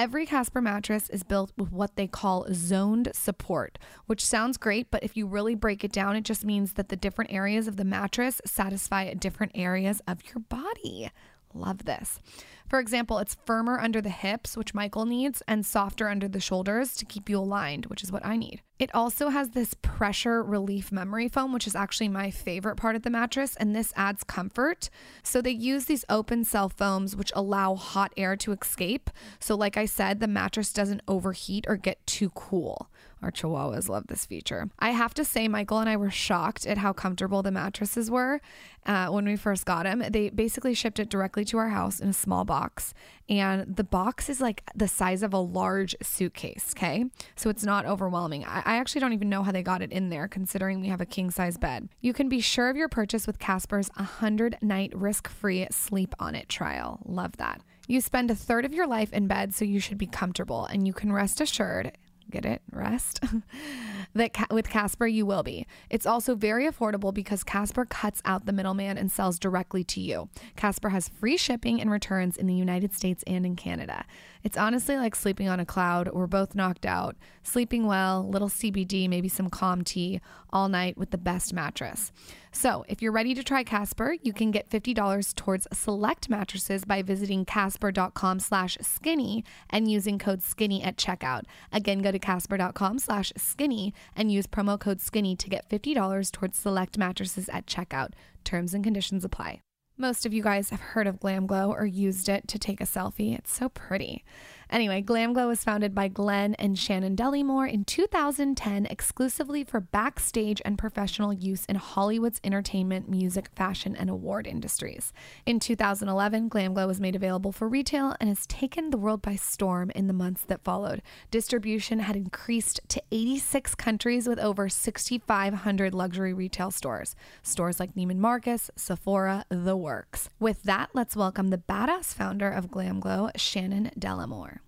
Every 0.00 0.24
Casper 0.24 0.62
mattress 0.62 1.10
is 1.10 1.22
built 1.22 1.52
with 1.58 1.72
what 1.72 1.96
they 1.96 2.06
call 2.06 2.46
zoned 2.54 3.10
support, 3.12 3.78
which 4.06 4.24
sounds 4.24 4.56
great, 4.56 4.90
but 4.90 5.02
if 5.02 5.14
you 5.14 5.26
really 5.26 5.54
break 5.54 5.84
it 5.84 5.92
down, 5.92 6.16
it 6.16 6.24
just 6.24 6.42
means 6.42 6.72
that 6.72 6.88
the 6.88 6.96
different 6.96 7.34
areas 7.34 7.68
of 7.68 7.76
the 7.76 7.84
mattress 7.84 8.40
satisfy 8.46 9.12
different 9.12 9.52
areas 9.54 10.00
of 10.08 10.20
your 10.24 10.40
body. 10.48 11.10
Love 11.54 11.84
this. 11.84 12.20
For 12.68 12.78
example, 12.78 13.18
it's 13.18 13.36
firmer 13.44 13.80
under 13.80 14.00
the 14.00 14.10
hips, 14.10 14.56
which 14.56 14.74
Michael 14.74 15.04
needs, 15.04 15.42
and 15.48 15.66
softer 15.66 16.08
under 16.08 16.28
the 16.28 16.38
shoulders 16.38 16.94
to 16.96 17.04
keep 17.04 17.28
you 17.28 17.38
aligned, 17.38 17.86
which 17.86 18.04
is 18.04 18.12
what 18.12 18.24
I 18.24 18.36
need. 18.36 18.62
It 18.78 18.94
also 18.94 19.30
has 19.30 19.50
this 19.50 19.74
pressure 19.82 20.40
relief 20.42 20.92
memory 20.92 21.28
foam, 21.28 21.52
which 21.52 21.66
is 21.66 21.74
actually 21.74 22.08
my 22.08 22.30
favorite 22.30 22.76
part 22.76 22.94
of 22.94 23.02
the 23.02 23.10
mattress, 23.10 23.56
and 23.56 23.74
this 23.74 23.92
adds 23.96 24.22
comfort. 24.22 24.88
So 25.24 25.42
they 25.42 25.50
use 25.50 25.86
these 25.86 26.04
open 26.08 26.44
cell 26.44 26.68
foams, 26.68 27.16
which 27.16 27.32
allow 27.34 27.74
hot 27.74 28.12
air 28.16 28.36
to 28.36 28.52
escape. 28.52 29.10
So, 29.40 29.56
like 29.56 29.76
I 29.76 29.86
said, 29.86 30.20
the 30.20 30.28
mattress 30.28 30.72
doesn't 30.72 31.02
overheat 31.08 31.64
or 31.66 31.76
get 31.76 32.06
too 32.06 32.30
cool. 32.30 32.88
Our 33.22 33.30
chihuahuas 33.30 33.88
love 33.88 34.06
this 34.06 34.24
feature. 34.24 34.70
I 34.78 34.90
have 34.90 35.12
to 35.14 35.24
say, 35.24 35.46
Michael 35.46 35.78
and 35.78 35.88
I 35.88 35.96
were 35.96 36.10
shocked 36.10 36.66
at 36.66 36.78
how 36.78 36.92
comfortable 36.92 37.42
the 37.42 37.50
mattresses 37.50 38.10
were 38.10 38.40
uh, 38.86 39.08
when 39.08 39.26
we 39.26 39.36
first 39.36 39.66
got 39.66 39.84
them. 39.84 40.02
They 40.10 40.30
basically 40.30 40.72
shipped 40.72 40.98
it 40.98 41.10
directly 41.10 41.44
to 41.46 41.58
our 41.58 41.68
house 41.68 42.00
in 42.00 42.08
a 42.08 42.14
small 42.14 42.44
box, 42.44 42.94
and 43.28 43.76
the 43.76 43.84
box 43.84 44.28
is 44.30 44.40
like 44.40 44.62
the 44.74 44.88
size 44.88 45.22
of 45.22 45.34
a 45.34 45.38
large 45.38 45.94
suitcase. 46.02 46.72
Okay, 46.76 47.04
so 47.36 47.50
it's 47.50 47.64
not 47.64 47.84
overwhelming. 47.84 48.44
I, 48.44 48.62
I 48.64 48.76
actually 48.76 49.02
don't 49.02 49.12
even 49.12 49.28
know 49.28 49.42
how 49.42 49.52
they 49.52 49.62
got 49.62 49.82
it 49.82 49.92
in 49.92 50.08
there, 50.08 50.26
considering 50.26 50.80
we 50.80 50.88
have 50.88 51.00
a 51.00 51.06
king 51.06 51.30
size 51.30 51.58
bed. 51.58 51.88
You 52.00 52.12
can 52.12 52.28
be 52.28 52.40
sure 52.40 52.70
of 52.70 52.76
your 52.76 52.88
purchase 52.88 53.26
with 53.26 53.38
Casper's 53.38 53.90
100 53.96 54.58
night 54.62 54.92
risk 54.94 55.28
free 55.28 55.66
sleep 55.70 56.14
on 56.18 56.34
it 56.34 56.48
trial. 56.48 57.00
Love 57.04 57.36
that. 57.36 57.60
You 57.86 58.00
spend 58.00 58.30
a 58.30 58.34
third 58.34 58.64
of 58.64 58.72
your 58.72 58.86
life 58.86 59.12
in 59.12 59.26
bed, 59.26 59.52
so 59.54 59.64
you 59.64 59.80
should 59.80 59.98
be 59.98 60.06
comfortable, 60.06 60.64
and 60.64 60.86
you 60.86 60.92
can 60.92 61.12
rest 61.12 61.40
assured 61.40 61.92
get 62.30 62.44
it 62.44 62.62
rest 62.72 63.20
that 64.14 64.32
ca- 64.32 64.46
with 64.50 64.70
casper 64.70 65.06
you 65.06 65.26
will 65.26 65.42
be. 65.42 65.66
It's 65.88 66.06
also 66.06 66.34
very 66.34 66.66
affordable 66.66 67.12
because 67.12 67.44
casper 67.44 67.84
cuts 67.84 68.22
out 68.24 68.46
the 68.46 68.52
middleman 68.52 68.96
and 68.96 69.10
sells 69.10 69.38
directly 69.38 69.84
to 69.84 70.00
you. 70.00 70.28
Casper 70.56 70.90
has 70.90 71.08
free 71.08 71.36
shipping 71.36 71.80
and 71.80 71.90
returns 71.90 72.36
in 72.36 72.46
the 72.46 72.54
united 72.54 72.92
states 72.94 73.24
and 73.26 73.44
in 73.44 73.56
canada 73.56 74.04
it's 74.42 74.56
honestly 74.56 74.96
like 74.96 75.14
sleeping 75.14 75.48
on 75.48 75.60
a 75.60 75.66
cloud. 75.66 76.08
We're 76.12 76.26
both 76.26 76.54
knocked 76.54 76.86
out. 76.86 77.16
Sleeping 77.42 77.86
well 77.86 78.26
little 78.28 78.48
cbd 78.48 79.08
maybe 79.08 79.28
some 79.28 79.50
calm 79.50 79.82
tea 79.82 80.20
all 80.50 80.68
night 80.68 80.96
with 80.96 81.10
the 81.10 81.18
best 81.18 81.52
mattress. 81.52 82.12
So 82.52 82.84
if 82.88 83.00
you're 83.00 83.12
ready 83.12 83.34
to 83.34 83.42
try 83.42 83.64
casper 83.64 84.16
you 84.22 84.32
can 84.32 84.50
get 84.50 84.68
$50 84.68 85.34
towards 85.34 85.66
select 85.72 86.28
mattresses 86.28 86.84
by 86.84 87.02
visiting 87.02 87.44
casper.com 87.44 88.40
slash 88.40 88.76
skinny 88.80 89.44
and 89.68 89.90
using 89.90 90.18
code 90.18 90.42
skinny 90.42 90.82
at 90.82 90.96
checkout. 90.96 91.44
Again 91.72 92.00
go 92.00 92.12
to 92.12 92.18
casper.com 92.18 92.98
slash 92.98 93.32
skinny 93.36 93.94
and 94.16 94.32
use 94.32 94.46
promo 94.46 94.78
code 94.78 95.00
skinny 95.00 95.36
to 95.36 95.48
get 95.48 95.68
$50 95.68 96.30
towards 96.32 96.58
select 96.58 96.98
mattresses 96.98 97.48
at 97.48 97.66
checkout. 97.66 98.12
Terms 98.44 98.74
and 98.74 98.82
conditions 98.82 99.24
apply 99.24 99.62
most 100.00 100.24
of 100.24 100.32
you 100.32 100.42
guys 100.42 100.70
have 100.70 100.80
heard 100.80 101.06
of 101.06 101.20
Glam 101.20 101.46
Glow 101.46 101.72
or 101.72 101.84
used 101.84 102.28
it 102.28 102.48
to 102.48 102.58
take 102.58 102.80
a 102.80 102.84
selfie. 102.84 103.36
It's 103.38 103.52
so 103.52 103.68
pretty. 103.68 104.24
Anyway, 104.70 105.00
Glam 105.00 105.32
Glow 105.32 105.48
was 105.48 105.64
founded 105.64 105.96
by 105.96 106.06
Glenn 106.06 106.54
and 106.54 106.78
Shannon 106.78 107.16
Dellimore 107.16 107.68
in 107.68 107.84
2010 107.84 108.86
exclusively 108.86 109.64
for 109.64 109.80
backstage 109.80 110.62
and 110.64 110.78
professional 110.78 111.32
use 111.32 111.64
in 111.64 111.74
Hollywood's 111.74 112.40
entertainment, 112.44 113.08
music, 113.08 113.50
fashion, 113.56 113.96
and 113.96 114.08
award 114.08 114.46
industries. 114.46 115.12
In 115.44 115.58
2011, 115.58 116.48
Glam 116.48 116.74
Glow 116.74 116.86
was 116.86 117.00
made 117.00 117.16
available 117.16 117.50
for 117.50 117.68
retail 117.68 118.14
and 118.20 118.28
has 118.28 118.46
taken 118.46 118.90
the 118.90 118.96
world 118.96 119.22
by 119.22 119.34
storm 119.34 119.90
in 119.90 120.06
the 120.06 120.12
months 120.12 120.44
that 120.44 120.62
followed. 120.62 121.02
Distribution 121.32 121.98
had 121.98 122.14
increased 122.14 122.80
to 122.88 123.02
86 123.10 123.74
countries 123.74 124.28
with 124.28 124.38
over 124.38 124.68
6,500 124.68 125.94
luxury 125.94 126.32
retail 126.32 126.70
stores. 126.70 127.16
Stores 127.42 127.80
like 127.80 127.96
Neiman 127.96 128.18
Marcus, 128.18 128.70
Sephora, 128.76 129.44
the 129.48 129.76
works. 129.76 130.28
With 130.38 130.62
that, 130.62 130.90
let's 130.92 131.16
welcome 131.16 131.48
the 131.48 131.58
badass 131.58 132.14
founder 132.14 132.48
of 132.48 132.70
Glam 132.70 133.00
Glow, 133.00 133.30
Shannon 133.34 133.90
Dellimore. 133.98 134.59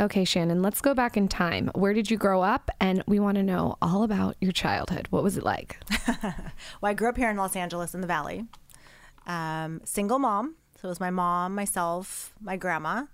Okay, 0.00 0.24
Shannon, 0.24 0.62
let's 0.62 0.80
go 0.80 0.94
back 0.94 1.18
in 1.18 1.28
time. 1.28 1.70
Where 1.74 1.92
did 1.92 2.10
you 2.10 2.16
grow 2.16 2.40
up? 2.40 2.70
And 2.80 3.04
we 3.06 3.20
want 3.20 3.36
to 3.36 3.42
know 3.42 3.76
all 3.82 4.02
about 4.02 4.34
your 4.40 4.50
childhood. 4.50 5.06
What 5.10 5.22
was 5.22 5.36
it 5.36 5.44
like? 5.44 5.78
Well, 6.80 6.90
I 6.90 6.94
grew 6.94 7.10
up 7.10 7.18
here 7.18 7.28
in 7.28 7.36
Los 7.36 7.54
Angeles 7.54 7.94
in 7.94 8.00
the 8.00 8.06
Valley. 8.06 8.46
Um, 9.26 9.82
single 9.84 10.18
mom. 10.18 10.54
So 10.80 10.88
it 10.88 10.90
was 10.90 11.00
my 11.00 11.10
mom, 11.10 11.54
myself, 11.54 12.32
my 12.40 12.56
grandma. 12.56 13.04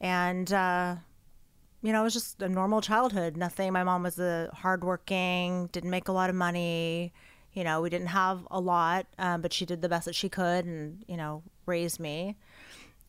And, 0.00 0.52
uh, 0.52 0.96
you 1.82 1.92
know, 1.92 2.00
it 2.00 2.04
was 2.04 2.14
just 2.14 2.42
a 2.42 2.48
normal 2.48 2.80
childhood. 2.80 3.36
Nothing. 3.36 3.72
My 3.72 3.84
mom 3.84 4.02
was 4.02 4.18
a 4.18 4.50
hardworking, 4.52 5.68
didn't 5.68 5.90
make 5.90 6.08
a 6.08 6.12
lot 6.12 6.28
of 6.28 6.34
money. 6.34 7.12
You 7.52 7.62
know, 7.62 7.80
we 7.80 7.90
didn't 7.90 8.08
have 8.08 8.46
a 8.50 8.58
lot, 8.58 9.06
um, 9.18 9.42
but 9.42 9.52
she 9.52 9.64
did 9.64 9.82
the 9.82 9.88
best 9.88 10.06
that 10.06 10.14
she 10.16 10.28
could 10.28 10.64
and, 10.64 11.04
you 11.06 11.16
know, 11.16 11.44
raised 11.66 12.00
me. 12.00 12.36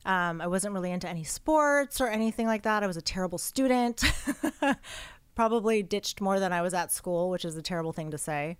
Um, 0.05 0.41
I 0.41 0.47
wasn't 0.47 0.73
really 0.73 0.91
into 0.91 1.07
any 1.07 1.23
sports 1.23 2.01
or 2.01 2.07
anything 2.07 2.47
like 2.47 2.63
that. 2.63 2.83
I 2.83 2.87
was 2.87 2.97
a 2.97 3.01
terrible 3.01 3.37
student. 3.37 4.03
Probably 5.35 5.83
ditched 5.83 6.21
more 6.21 6.39
than 6.39 6.51
I 6.51 6.61
was 6.61 6.73
at 6.73 6.91
school, 6.91 7.29
which 7.29 7.45
is 7.45 7.55
a 7.55 7.61
terrible 7.61 7.93
thing 7.93 8.11
to 8.11 8.17
say. 8.17 8.57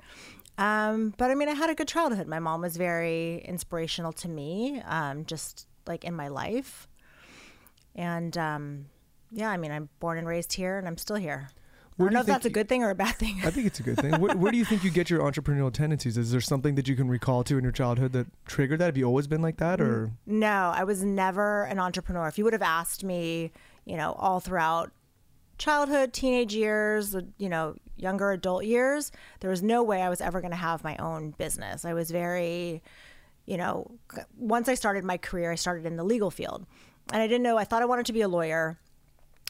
Um, 0.58 1.14
but 1.18 1.32
I 1.32 1.36
mean, 1.36 1.50
I 1.50 1.54
had 1.54 1.70
a 1.70 1.76
good 1.76 1.88
childhood. 1.88 2.28
My 2.28 2.40
mom 2.40 2.62
was 2.62 2.78
very 2.78 3.40
inspirational 3.46 4.14
to 4.14 4.30
me, 4.30 4.82
um, 4.86 5.26
just 5.26 5.68
like 5.88 6.04
in 6.04 6.14
my 6.14 6.28
life. 6.28 6.88
And 7.96 8.38
um, 8.38 8.86
yeah, 9.32 9.50
I 9.50 9.58
mean, 9.58 9.72
I'm 9.72 9.90
born 10.00 10.18
and 10.18 10.28
raised 10.28 10.54
here, 10.54 10.78
and 10.78 10.88
I'm 10.88 10.98
still 10.98 11.16
here. 11.16 11.50
Where 12.02 12.10
I 12.10 12.12
do 12.12 12.14
don't 12.16 12.28
know 12.28 12.34
if 12.34 12.36
that's 12.36 12.46
a 12.46 12.50
good 12.50 12.68
thing 12.68 12.84
or 12.84 12.90
a 12.90 12.96
bad 12.96 13.16
thing. 13.16 13.40
I 13.44 13.52
think 13.52 13.68
it's 13.68 13.80
a 13.80 13.84
good 13.84 13.98
thing. 13.98 14.20
where, 14.20 14.36
where 14.36 14.52
do 14.52 14.58
you 14.58 14.66
think 14.66 14.84
you 14.84 14.92
get 14.92 15.10
your 15.10 15.22
entrepreneurial 15.22 15.72
tendencies? 15.72 16.18
Is 16.18 16.32
there 16.32 16.42
something 16.42 16.76
that 16.76 16.88
you 16.88 16.96
can 16.96 17.08
recall 17.08 17.44
to 17.46 17.58
in 17.58 17.64
your 17.64 17.72
childhood 17.72 18.14
that 18.14 18.28
triggered 18.46 18.80
that? 18.80 18.86
Have 18.86 18.98
you 18.98 19.06
always 19.06 19.28
been 19.28 19.42
like 19.42 19.58
that, 19.58 19.80
or 19.80 20.12
No, 20.26 20.72
I 20.74 20.84
was 20.84 21.04
never 21.04 21.64
an 21.64 21.80
entrepreneur. 21.80 22.28
If 22.28 22.38
you 22.38 22.44
would 22.44 22.54
have 22.54 22.62
asked 22.62 23.04
me, 23.04 23.52
you 23.86 23.98
know, 23.98 24.14
all 24.14 24.40
throughout 24.40 24.92
childhood, 25.58 26.12
teenage 26.12 26.56
years, 26.56 27.16
you 27.38 27.48
know, 27.48 27.76
younger 27.96 28.32
adult 28.32 28.66
years, 28.66 29.12
there 29.40 29.50
was 29.50 29.62
no 29.62 29.84
way 29.84 30.02
I 30.02 30.10
was 30.10 30.20
ever 30.20 30.42
going 30.42 30.52
to 30.52 30.58
have 30.58 30.84
my 30.84 30.98
own 30.98 31.32
business. 31.32 31.86
I 31.86 31.94
was 31.94 32.10
very, 32.10 32.82
you 33.46 33.58
know, 33.58 33.92
once 34.38 34.68
I 34.68 34.74
started 34.74 35.04
my 35.04 35.18
career, 35.18 35.52
I 35.52 35.56
started 35.56 35.86
in 35.86 35.98
the 35.98 36.04
legal 36.04 36.32
field. 36.32 36.66
And 37.14 37.22
I 37.22 37.28
didn't 37.28 37.44
know, 37.44 37.58
I 37.58 37.64
thought 37.64 37.82
I 37.82 37.86
wanted 37.86 38.08
to 38.08 38.14
be 38.14 38.22
a 38.22 38.28
lawyer. 38.28 38.80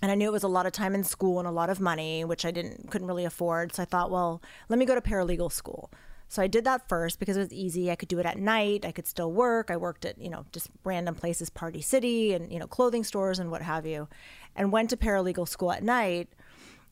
And 0.02 0.12
I 0.12 0.16
knew 0.16 0.28
it 0.28 0.34
was 0.34 0.44
a 0.44 0.48
lot 0.48 0.66
of 0.66 0.72
time 0.72 0.96
in 0.96 1.04
school 1.04 1.40
and 1.40 1.48
a 1.48 1.52
lot 1.52 1.70
of 1.70 1.80
money, 1.80 2.26
which 2.26 2.46
I 2.46 2.52
didn't 2.52 2.90
couldn't 2.90 3.08
really 3.08 3.26
afford. 3.26 3.76
So 3.76 3.84
I 3.84 3.86
thought, 3.86 4.10
well, 4.10 4.42
let 4.68 4.80
me 4.80 4.86
go 4.86 4.96
to 4.96 5.02
paralegal 5.02 5.52
school. 5.52 5.92
So 6.32 6.42
I 6.42 6.48
did 6.48 6.64
that 6.64 6.88
first 6.88 7.20
because 7.20 7.36
it 7.36 7.42
was 7.42 7.52
easy. 7.52 7.92
I 7.92 7.96
could 7.96 8.08
do 8.08 8.18
it 8.18 8.26
at 8.26 8.38
night. 8.38 8.86
I 8.86 8.94
could 8.94 9.06
still 9.06 9.32
work. 9.32 9.70
I 9.70 9.76
worked 9.76 10.06
at, 10.06 10.18
you 10.18 10.30
know, 10.30 10.46
just 10.54 10.70
random 10.86 11.14
places, 11.14 11.50
Party 11.50 11.82
City 11.82 12.34
and, 12.34 12.52
you 12.54 12.58
know, 12.58 12.68
clothing 12.68 13.04
stores 13.04 13.38
and 13.38 13.52
what 13.52 13.62
have 13.62 13.86
you. 13.86 14.08
And 14.56 14.72
went 14.72 14.90
to 14.92 14.98
paralegal 14.98 15.46
school 15.48 15.74
at 15.74 15.84
night 15.84 16.30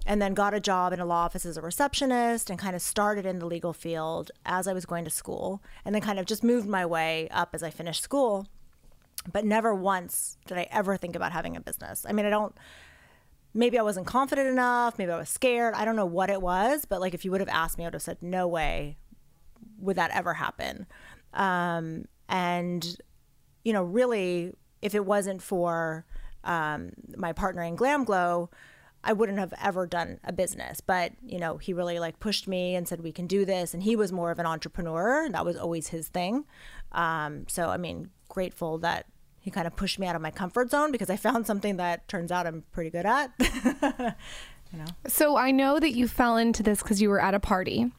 and 0.05 0.21
then 0.21 0.33
got 0.33 0.53
a 0.53 0.59
job 0.59 0.91
in 0.91 0.99
a 0.99 1.05
law 1.05 1.23
office 1.23 1.45
as 1.45 1.55
a 1.55 1.61
receptionist 1.61 2.49
and 2.49 2.59
kind 2.59 2.75
of 2.75 2.81
started 2.81 3.25
in 3.25 3.39
the 3.39 3.45
legal 3.45 3.71
field 3.71 4.29
as 4.45 4.67
I 4.67 4.73
was 4.73 4.85
going 4.85 5.05
to 5.05 5.09
school 5.09 5.61
and 5.85 5.95
then 5.95 6.01
kind 6.01 6.19
of 6.19 6.25
just 6.25 6.43
moved 6.43 6.67
my 6.67 6.85
way 6.85 7.29
up 7.31 7.51
as 7.53 7.63
I 7.63 7.69
finished 7.69 8.03
school. 8.03 8.45
But 9.31 9.45
never 9.45 9.73
once 9.73 10.37
did 10.47 10.57
I 10.57 10.67
ever 10.69 10.97
think 10.97 11.15
about 11.15 11.31
having 11.31 11.55
a 11.55 11.61
business. 11.61 12.05
I 12.07 12.11
mean, 12.11 12.25
I 12.25 12.29
don't 12.29 12.55
maybe 13.53 13.79
I 13.79 13.81
wasn't 13.81 14.07
confident 14.07 14.47
enough, 14.47 14.97
maybe 14.97 15.11
I 15.11 15.17
was 15.17 15.29
scared. 15.29 15.73
I 15.73 15.85
don't 15.85 15.95
know 15.95 16.05
what 16.05 16.29
it 16.29 16.41
was, 16.41 16.85
but 16.85 17.01
like 17.01 17.13
if 17.13 17.25
you 17.25 17.31
would 17.31 17.41
have 17.41 17.49
asked 17.49 17.77
me, 17.77 17.83
I 17.83 17.87
would 17.87 17.95
have 17.95 18.01
said, 18.01 18.21
no 18.21 18.47
way 18.47 18.97
would 19.79 19.95
that 19.95 20.11
ever 20.11 20.33
happen. 20.35 20.85
Um, 21.33 22.05
and, 22.27 22.97
you 23.63 23.73
know, 23.73 23.83
really, 23.83 24.53
if 24.81 24.95
it 24.95 25.05
wasn't 25.05 25.41
for 25.41 26.05
um, 26.43 26.91
my 27.17 27.33
partner 27.33 27.63
in 27.63 27.75
Glam 27.75 28.03
Glow, 28.03 28.49
I 29.03 29.13
wouldn't 29.13 29.39
have 29.39 29.53
ever 29.61 29.87
done 29.87 30.19
a 30.23 30.33
business. 30.33 30.81
But, 30.81 31.13
you 31.25 31.39
know, 31.39 31.57
he 31.57 31.73
really 31.73 31.99
like 31.99 32.19
pushed 32.19 32.47
me 32.47 32.75
and 32.75 32.87
said, 32.87 33.01
we 33.01 33.11
can 33.11 33.27
do 33.27 33.45
this. 33.45 33.73
And 33.73 33.83
he 33.83 33.95
was 33.95 34.11
more 34.11 34.31
of 34.31 34.39
an 34.39 34.45
entrepreneur. 34.45 35.29
That 35.29 35.45
was 35.45 35.55
always 35.55 35.87
his 35.87 36.09
thing. 36.09 36.45
Um, 36.91 37.45
so, 37.47 37.69
I 37.69 37.77
mean, 37.77 38.09
grateful 38.27 38.77
that 38.79 39.05
he 39.49 39.51
kind 39.51 39.65
of 39.65 39.75
pushed 39.75 39.97
me 39.97 40.05
out 40.05 40.15
of 40.15 40.21
my 40.21 40.29
comfort 40.29 40.69
zone 40.69 40.91
because 40.91 41.09
I 41.09 41.15
found 41.15 41.47
something 41.47 41.77
that 41.77 42.07
turns 42.07 42.31
out 42.31 42.45
I'm 42.45 42.63
pretty 42.71 42.91
good 42.91 43.07
at. 43.07 43.31
you 44.71 44.77
know. 44.77 44.85
So 45.07 45.37
I 45.37 45.49
know 45.49 45.79
that 45.79 45.91
you 45.91 46.07
fell 46.07 46.37
into 46.37 46.61
this 46.61 46.83
because 46.83 47.01
you 47.01 47.09
were 47.09 47.19
at 47.19 47.33
a 47.33 47.39
party. 47.39 47.91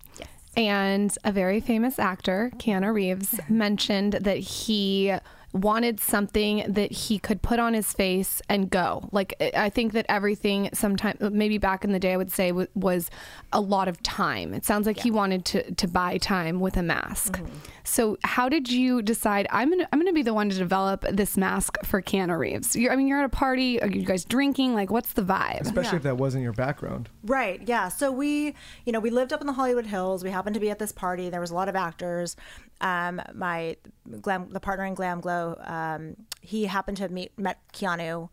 And 0.57 1.17
a 1.25 1.31
very 1.31 1.61
famous 1.61 1.99
actor, 1.99 2.53
Keanu 2.57 2.93
Reeves, 2.93 3.35
mm-hmm. 3.35 3.59
mentioned 3.59 4.13
that 4.15 4.39
he 4.39 5.15
wanted 5.53 5.99
something 5.99 6.65
that 6.69 6.93
he 6.93 7.19
could 7.19 7.43
put 7.43 7.59
on 7.59 7.75
his 7.75 7.93
face 7.93 8.41
and 8.49 8.71
go. 8.71 9.09
Like 9.11 9.35
I- 9.41 9.53
I 9.57 9.69
think 9.71 9.93
that 9.95 10.07
everything 10.09 10.71
sometime 10.73 11.17
maybe 11.21 11.59
back 11.59 11.85
in 11.85 11.93
the 11.93 11.99
day 11.99 12.13
I 12.13 12.17
would 12.17 12.31
say 12.31 12.49
w- 12.49 12.69
was 12.75 13.11
a 13.53 13.61
lot 13.61 13.89
of 13.89 14.01
time. 14.03 14.55
It 14.55 14.65
sounds 14.65 14.87
like 14.87 15.01
he 15.01 15.11
wanted 15.11 15.45
to 15.47 15.73
to 15.75 15.89
buy 15.89 16.19
time 16.19 16.61
with 16.61 16.77
a 16.77 16.83
mask. 16.83 17.39
Mm-hmm. 17.39 17.55
So 17.83 18.17
how 18.23 18.49
did 18.49 18.71
you 18.71 19.03
decide 19.03 19.49
I'm 19.51 19.69
going 19.71 19.81
to 19.81 19.89
I'm 19.93 19.99
going 19.99 20.07
to 20.13 20.15
be 20.15 20.23
the 20.23 20.35
one 20.35 20.51
to 20.51 20.57
develop 20.57 21.05
this 21.11 21.37
mask 21.37 21.79
for 21.85 22.01
Keanu 22.01 22.39
Reeves? 22.39 22.77
You're, 22.77 22.93
I 22.93 22.97
mean 22.97 23.09
you're 23.09 23.19
at 23.19 23.25
a 23.25 23.29
party, 23.29 23.83
are 23.83 23.89
you 23.89 24.05
guys 24.05 24.25
drinking? 24.25 24.75
Like 24.75 24.91
what's 24.91 25.13
the 25.15 25.23
vibe? 25.23 25.63
especially 25.63 25.97
if 25.97 26.05
that 26.05 26.17
wasn't 26.17 26.45
your 26.45 26.53
background? 26.53 27.09
Right. 27.25 27.61
Yeah. 27.67 27.89
So 27.89 28.13
we, 28.13 28.55
you 28.85 28.93
know, 28.93 29.01
we 29.01 29.11
lived 29.11 29.33
up 29.33 29.41
in 29.41 29.47
the 29.49 29.55
Hollywood 29.55 29.87
Hills. 29.87 30.23
We 30.23 30.31
happened 30.31 30.55
to 30.55 30.61
be 30.61 30.71
at 30.71 30.79
this 30.79 30.93
party. 30.93 31.29
There 31.29 31.41
was 31.41 31.51
a 31.51 31.55
lot 31.55 31.69
of 31.69 31.75
actors. 31.75 32.37
Um, 32.81 33.21
my 33.35 33.77
glam, 34.21 34.51
the 34.51 34.61
partner 34.61 34.85
in 34.87 34.95
Glam 34.95 35.21
Glow, 35.21 35.57
um, 35.65 36.17
he 36.41 36.67
happened 36.67 36.97
to 36.99 37.09
meet, 37.09 37.39
met 37.39 37.59
Keanu 37.73 38.31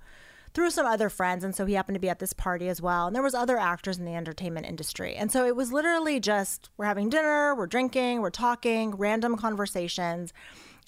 through 0.53 0.71
some 0.71 0.85
other 0.85 1.09
friends, 1.09 1.43
and 1.43 1.55
so 1.55 1.65
he 1.65 1.75
happened 1.75 1.95
to 1.95 1.99
be 1.99 2.09
at 2.09 2.19
this 2.19 2.33
party 2.33 2.67
as 2.67 2.81
well. 2.81 3.07
And 3.07 3.15
there 3.15 3.23
was 3.23 3.35
other 3.35 3.57
actors 3.57 3.99
in 3.99 4.05
the 4.05 4.15
entertainment 4.15 4.65
industry, 4.65 5.15
and 5.15 5.31
so 5.31 5.45
it 5.45 5.55
was 5.55 5.71
literally 5.71 6.19
just 6.19 6.69
we're 6.77 6.85
having 6.85 7.09
dinner, 7.09 7.53
we're 7.55 7.67
drinking, 7.67 8.21
we're 8.21 8.29
talking, 8.29 8.91
random 8.91 9.37
conversations. 9.37 10.33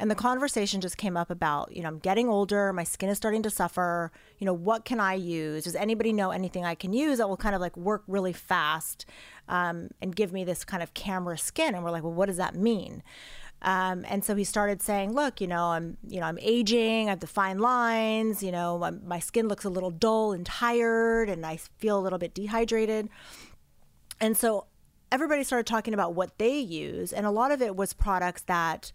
And 0.01 0.09
the 0.09 0.15
conversation 0.15 0.79
just 0.79 0.95
came 0.95 1.17
up 1.17 1.29
about, 1.29 1.75
you 1.75 1.81
know, 1.81 1.89
I'm 1.89 1.99
getting 1.99 2.29
older, 2.29 2.71
my 2.71 2.85
skin 2.85 3.09
is 3.09 3.17
starting 3.17 3.43
to 3.43 3.49
suffer. 3.49 4.13
You 4.37 4.45
know, 4.45 4.53
what 4.53 4.85
can 4.85 5.01
I 5.01 5.15
use? 5.15 5.65
Does 5.65 5.75
anybody 5.75 6.13
know 6.13 6.31
anything 6.31 6.63
I 6.63 6.73
can 6.73 6.93
use 6.93 7.17
that 7.17 7.27
will 7.27 7.35
kind 7.35 7.53
of 7.53 7.59
like 7.59 7.75
work 7.75 8.03
really 8.07 8.31
fast 8.31 9.05
um, 9.49 9.89
and 10.01 10.15
give 10.15 10.31
me 10.31 10.45
this 10.45 10.63
kind 10.63 10.81
of 10.81 10.93
camera 10.93 11.37
skin? 11.37 11.75
And 11.75 11.83
we're 11.83 11.91
like, 11.91 12.03
well, 12.03 12.13
what 12.13 12.27
does 12.27 12.37
that 12.37 12.55
mean? 12.55 13.03
Um, 13.61 14.05
and 14.07 14.23
so 14.23 14.35
he 14.35 14.43
started 14.43 14.81
saying, 14.81 15.13
"Look, 15.13 15.41
you 15.41 15.47
know, 15.47 15.65
I'm, 15.65 15.97
you 16.07 16.19
know, 16.19 16.25
I'm 16.25 16.39
aging. 16.41 17.07
I 17.07 17.09
have 17.09 17.19
the 17.19 17.27
fine 17.27 17.59
lines. 17.59 18.41
You 18.41 18.51
know, 18.51 18.77
my, 18.77 18.91
my 18.91 19.19
skin 19.19 19.47
looks 19.47 19.65
a 19.65 19.69
little 19.69 19.91
dull 19.91 20.31
and 20.31 20.45
tired, 20.45 21.29
and 21.29 21.45
I 21.45 21.57
feel 21.57 21.99
a 21.99 22.01
little 22.01 22.19
bit 22.19 22.33
dehydrated." 22.33 23.09
And 24.21 24.37
so 24.37 24.65
everybody 25.11 25.43
started 25.43 25.65
talking 25.65 25.93
about 25.93 26.13
what 26.13 26.37
they 26.37 26.57
use, 26.59 27.11
and 27.11 27.25
a 27.25 27.31
lot 27.31 27.51
of 27.51 27.61
it 27.61 27.75
was 27.75 27.93
products 27.93 28.43
that, 28.43 28.91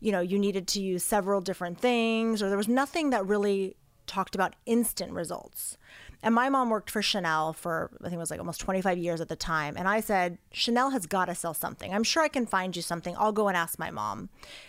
you 0.00 0.12
know, 0.12 0.20
you 0.20 0.38
needed 0.38 0.66
to 0.68 0.80
use 0.80 1.04
several 1.04 1.40
different 1.40 1.78
things, 1.78 2.42
or 2.42 2.48
there 2.48 2.58
was 2.58 2.68
nothing 2.68 3.10
that 3.10 3.26
really 3.26 3.76
talked 4.06 4.34
about 4.34 4.54
instant 4.66 5.12
results. 5.12 5.76
And 6.22 6.34
my 6.34 6.48
mom 6.48 6.68
worked 6.68 6.90
for 6.90 7.00
Chanel 7.00 7.52
for, 7.52 7.90
I 8.00 8.04
think 8.04 8.14
it 8.14 8.18
was 8.18 8.30
like 8.30 8.40
almost 8.40 8.60
25 8.60 8.98
years 8.98 9.20
at 9.20 9.28
the 9.28 9.36
time. 9.36 9.76
And 9.76 9.88
I 9.88 10.00
said, 10.00 10.38
Chanel 10.52 10.90
has 10.90 11.06
got 11.06 11.26
to 11.26 11.34
sell 11.34 11.54
something. 11.54 11.92
I'm 11.94 12.04
sure 12.04 12.22
I 12.22 12.28
can 12.28 12.46
find 12.46 12.76
you 12.76 12.82
something. 12.82 13.14
I'll 13.18 13.32
go 13.32 13.48
and 13.48 13.56
ask 13.56 13.78
my 13.78 13.90
mom. 13.90 14.28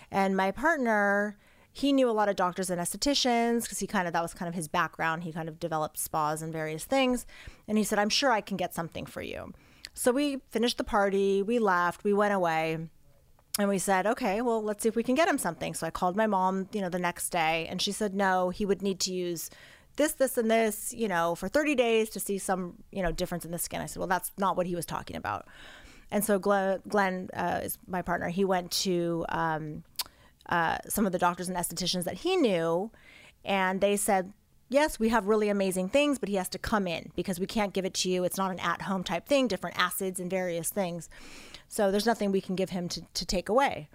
And 0.10 0.38
my 0.38 0.51
partner, 0.51 1.38
he 1.74 1.91
knew 1.91 2.10
a 2.10 2.12
lot 2.12 2.29
of 2.29 2.38
doctors 2.38 2.70
and 2.70 2.79
estheticians 2.79 3.63
because 3.63 3.79
he 3.79 3.88
kind 3.88 4.08
of, 4.08 4.13
that 4.13 4.22
was 4.22 4.34
kind 4.34 4.48
of 4.48 4.55
his 4.55 4.70
background. 4.70 5.24
He 5.24 5.34
kind 5.34 5.50
of 5.50 5.60
developed 5.60 5.98
spas 5.98 6.41
and 6.41 6.53
various 6.53 6.86
things. 6.86 7.25
And 7.67 7.77
he 7.77 7.84
said, 7.84 8.00
I'm 8.00 8.10
sure 8.10 8.31
I 8.31 8.41
can 8.41 8.55
get 8.55 8.74
something 8.74 9.05
for 9.05 9.22
you. 9.22 9.53
So 9.93 10.12
we 10.13 10.39
finished 10.51 10.77
the 10.77 10.86
party, 10.86 11.41
we 11.41 11.60
left, 11.60 12.05
we 12.05 12.13
went 12.13 12.34
away. 12.34 12.77
And 13.60 13.67
we 13.67 13.77
said, 13.77 14.08
okay, 14.08 14.41
well, 14.41 14.63
let's 14.63 14.84
see 14.84 14.89
if 14.89 14.96
we 14.96 15.03
can 15.03 15.15
get 15.15 15.27
him 15.27 15.38
something. 15.38 15.74
So 15.74 15.86
I 15.86 15.89
called 15.89 16.15
my 16.15 16.27
mom, 16.27 16.70
you 16.72 16.79
know, 16.79 16.88
the 16.88 17.00
next 17.00 17.29
day, 17.31 17.67
and 17.70 17.81
she 17.81 17.91
said, 17.91 18.15
no, 18.15 18.50
he 18.50 18.65
would 18.65 18.81
need 18.81 19.01
to 19.01 19.13
use 19.13 19.50
this, 19.95 20.13
this, 20.13 20.38
and 20.38 20.50
this, 20.50 20.93
you 20.93 21.07
know, 21.07 21.36
for 21.36 21.48
30 21.48 21.75
days 21.75 22.10
to 22.12 22.19
see 22.19 22.38
some, 22.38 22.75
you 22.91 23.03
know, 23.03 23.12
difference 23.12 23.45
in 23.45 23.51
the 23.51 23.57
skin. 23.57 23.81
I 23.81 23.86
said, 23.86 24.00
well, 24.00 24.07
that's 24.07 24.31
not 24.38 24.57
what 24.57 24.65
he 24.67 24.75
was 24.75 24.86
talking 24.86 25.15
about. 25.15 25.48
And 26.12 26.24
so 26.24 26.39
Glenn, 26.39 26.81
Glenn 26.88 27.29
uh, 27.33 27.62
is 27.63 27.77
my 27.88 28.01
partner. 28.01 28.29
He 28.29 28.43
went 28.45 28.71
to 28.71 29.25
um, 29.29 29.83
uh, 30.50 30.77
some 30.88 31.05
of 31.05 31.12
the 31.12 31.19
doctors 31.19 31.48
and 31.48 31.57
estheticians 31.57 32.03
that 32.03 32.15
he 32.15 32.36
knew, 32.36 32.91
and 33.45 33.79
they 33.81 33.95
said, 33.95 34.33
yes, 34.71 35.00
we 35.00 35.10
have 35.10 35.27
really 35.27 35.50
amazing 35.50 35.89
things, 35.89 36.17
but 36.17 36.29
he 36.29 36.36
has 36.36 36.50
to 36.50 36.57
come 36.57 36.88
in 36.88 37.12
because 37.15 37.39
we 37.39 37.45
can't 37.45 37.74
give 37.74 37.86
it 37.86 37.93
to 37.93 38.10
you. 38.10 38.24
It's 38.24 38.38
not 38.38 38.51
an 38.51 38.60
at 38.60 38.83
home 38.83 39.03
type 39.03 39.27
thing, 39.27 39.48
different 39.48 39.77
acids 39.77 40.19
and 40.19 40.29
various 40.29 40.69
things. 40.69 41.10
So 41.67 41.91
there's 41.91 42.05
nothing 42.05 42.31
we 42.31 42.41
can 42.41 42.55
give 42.55 42.69
him 42.69 42.88
to, 42.89 43.01
to 43.13 43.25
take 43.25 43.50
away. 43.50 43.89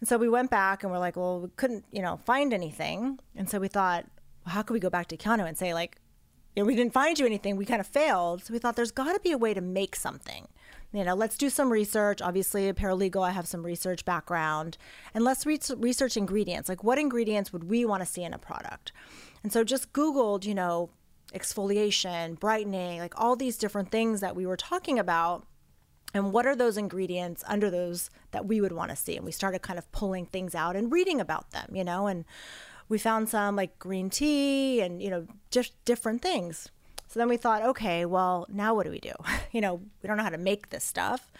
And 0.00 0.08
so 0.08 0.16
we 0.16 0.28
went 0.28 0.50
back 0.50 0.82
and 0.82 0.90
we're 0.90 0.98
like, 0.98 1.16
well, 1.16 1.40
we 1.40 1.48
couldn't, 1.56 1.84
you 1.92 2.02
know, 2.02 2.18
find 2.24 2.52
anything. 2.52 3.20
And 3.36 3.48
so 3.48 3.60
we 3.60 3.68
thought, 3.68 4.06
how 4.46 4.62
could 4.62 4.74
we 4.74 4.80
go 4.80 4.90
back 4.90 5.06
to 5.08 5.16
Keanu 5.16 5.46
and 5.46 5.56
say, 5.56 5.74
like, 5.74 5.96
you 6.56 6.62
know, 6.62 6.66
we 6.66 6.74
didn't 6.74 6.92
find 6.92 7.18
you 7.18 7.26
anything. 7.26 7.56
We 7.56 7.64
kind 7.64 7.80
of 7.80 7.86
failed. 7.86 8.44
So 8.44 8.52
we 8.52 8.58
thought 8.58 8.76
there's 8.76 8.90
got 8.90 9.12
to 9.12 9.20
be 9.20 9.32
a 9.32 9.38
way 9.38 9.54
to 9.54 9.60
make 9.60 9.94
something. 9.94 10.48
You 10.92 11.04
know, 11.04 11.14
let's 11.14 11.36
do 11.36 11.48
some 11.48 11.70
research. 11.70 12.20
Obviously, 12.20 12.68
a 12.68 12.74
paralegal, 12.74 13.22
I 13.22 13.30
have 13.30 13.46
some 13.46 13.64
research 13.64 14.04
background. 14.04 14.76
And 15.14 15.22
let's 15.22 15.46
re- 15.46 15.60
research 15.76 16.16
ingredients. 16.16 16.68
Like, 16.68 16.82
what 16.82 16.98
ingredients 16.98 17.52
would 17.52 17.64
we 17.64 17.84
want 17.84 18.02
to 18.02 18.06
see 18.06 18.24
in 18.24 18.34
a 18.34 18.38
product? 18.38 18.90
And 19.44 19.52
so 19.52 19.62
just 19.62 19.92
Googled, 19.92 20.44
you 20.44 20.54
know, 20.54 20.90
exfoliation, 21.32 22.38
brightening, 22.38 22.98
like 22.98 23.18
all 23.20 23.36
these 23.36 23.56
different 23.56 23.92
things 23.92 24.20
that 24.20 24.34
we 24.34 24.46
were 24.46 24.56
talking 24.56 24.98
about. 24.98 25.46
And 26.12 26.32
what 26.32 26.44
are 26.44 26.56
those 26.56 26.76
ingredients 26.76 27.44
under 27.46 27.70
those 27.70 28.10
that 28.32 28.46
we 28.46 28.60
would 28.60 28.72
want 28.72 28.90
to 28.90 28.96
see? 28.96 29.16
And 29.16 29.24
we 29.24 29.30
started 29.30 29.62
kind 29.62 29.78
of 29.78 29.90
pulling 29.92 30.26
things 30.26 30.56
out 30.56 30.74
and 30.74 30.90
reading 30.90 31.20
about 31.20 31.52
them, 31.52 31.68
you 31.72 31.84
know, 31.84 32.08
and 32.08 32.24
we 32.90 32.98
found 32.98 33.28
some 33.30 33.56
like 33.56 33.78
green 33.78 34.10
tea 34.10 34.80
and, 34.82 35.02
you 35.02 35.08
know, 35.08 35.26
just 35.50 35.82
different 35.86 36.20
things. 36.20 36.68
So 37.06 37.18
then 37.18 37.28
we 37.28 37.38
thought, 37.38 37.62
okay, 37.62 38.04
well, 38.04 38.46
now 38.50 38.74
what 38.74 38.84
do 38.84 38.90
we 38.90 38.98
do? 39.00 39.12
you 39.52 39.62
know, 39.62 39.76
we 40.02 40.06
don't 40.06 40.18
know 40.18 40.24
how 40.24 40.28
to 40.28 40.36
make 40.36 40.68
this 40.68 40.84
stuff. 40.84 41.32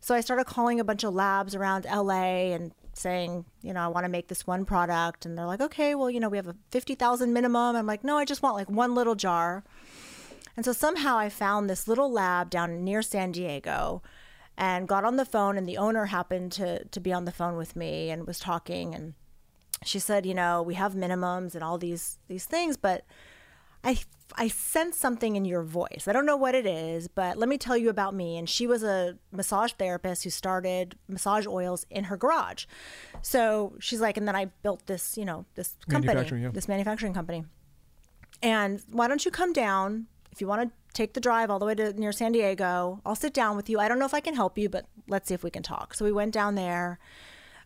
So 0.00 0.14
I 0.14 0.20
started 0.20 0.46
calling 0.46 0.80
a 0.80 0.84
bunch 0.84 1.04
of 1.04 1.12
labs 1.12 1.54
around 1.54 1.84
LA 1.84 2.54
and 2.54 2.72
saying, 2.92 3.44
you 3.62 3.72
know, 3.72 3.80
I 3.80 3.88
want 3.88 4.04
to 4.04 4.10
make 4.10 4.28
this 4.28 4.46
one 4.46 4.64
product. 4.64 5.26
And 5.26 5.36
they're 5.36 5.46
like, 5.46 5.60
okay, 5.60 5.94
well, 5.94 6.10
you 6.10 6.20
know, 6.20 6.28
we 6.28 6.38
have 6.38 6.48
a 6.48 6.56
50,000 6.70 7.32
minimum. 7.32 7.76
I'm 7.76 7.86
like, 7.86 8.04
no, 8.04 8.16
I 8.16 8.24
just 8.24 8.42
want 8.42 8.56
like 8.56 8.70
one 8.70 8.94
little 8.94 9.14
jar. 9.16 9.64
And 10.56 10.64
so 10.64 10.72
somehow 10.72 11.18
I 11.18 11.28
found 11.28 11.68
this 11.68 11.88
little 11.88 12.12
lab 12.12 12.48
down 12.48 12.84
near 12.84 13.02
San 13.02 13.32
Diego 13.32 14.02
and 14.56 14.86
got 14.86 15.04
on 15.04 15.16
the 15.16 15.24
phone 15.24 15.56
and 15.56 15.68
the 15.68 15.78
owner 15.78 16.06
happened 16.06 16.52
to 16.52 16.84
to 16.84 17.00
be 17.00 17.12
on 17.12 17.24
the 17.24 17.32
phone 17.32 17.56
with 17.56 17.74
me 17.74 18.10
and 18.10 18.26
was 18.26 18.38
talking 18.38 18.94
and 18.94 19.14
she 19.84 19.98
said, 19.98 20.26
you 20.26 20.34
know, 20.34 20.62
we 20.62 20.74
have 20.74 20.94
minimums 20.94 21.54
and 21.54 21.62
all 21.62 21.78
these 21.78 22.18
these 22.28 22.44
things, 22.44 22.76
but 22.76 23.04
I 23.84 23.98
I 24.36 24.48
sense 24.48 24.96
something 24.96 25.36
in 25.36 25.44
your 25.44 25.62
voice. 25.62 26.04
I 26.06 26.12
don't 26.12 26.26
know 26.26 26.36
what 26.36 26.54
it 26.54 26.66
is, 26.66 27.08
but 27.08 27.36
let 27.36 27.48
me 27.48 27.58
tell 27.58 27.76
you 27.76 27.90
about 27.90 28.14
me. 28.14 28.38
And 28.38 28.48
she 28.48 28.66
was 28.66 28.82
a 28.82 29.18
massage 29.30 29.72
therapist 29.72 30.24
who 30.24 30.30
started 30.30 30.96
massage 31.08 31.46
oils 31.46 31.86
in 31.90 32.04
her 32.04 32.16
garage. 32.16 32.66
So 33.20 33.74
she's 33.78 34.00
like, 34.00 34.16
and 34.16 34.26
then 34.26 34.36
I 34.36 34.46
built 34.62 34.86
this, 34.86 35.18
you 35.18 35.24
know, 35.24 35.44
this 35.54 35.76
company, 35.88 36.14
Manufacturing, 36.14 36.42
yeah. 36.42 36.50
this 36.50 36.68
manufacturing 36.68 37.14
company. 37.14 37.44
And 38.42 38.82
why 38.90 39.08
don't 39.08 39.24
you 39.24 39.30
come 39.30 39.52
down 39.52 40.06
if 40.32 40.40
you 40.40 40.46
want 40.46 40.62
to 40.62 40.74
take 40.94 41.14
the 41.14 41.20
drive 41.20 41.50
all 41.50 41.58
the 41.58 41.66
way 41.66 41.74
to 41.74 41.92
near 41.92 42.12
San 42.12 42.32
Diego? 42.32 43.00
I'll 43.04 43.14
sit 43.14 43.34
down 43.34 43.56
with 43.56 43.68
you. 43.68 43.78
I 43.78 43.88
don't 43.88 43.98
know 43.98 44.06
if 44.06 44.14
I 44.14 44.20
can 44.20 44.34
help 44.34 44.58
you, 44.58 44.68
but 44.68 44.86
let's 45.08 45.28
see 45.28 45.34
if 45.34 45.44
we 45.44 45.50
can 45.50 45.62
talk. 45.62 45.94
So 45.94 46.04
we 46.04 46.12
went 46.12 46.32
down 46.32 46.54
there 46.54 46.98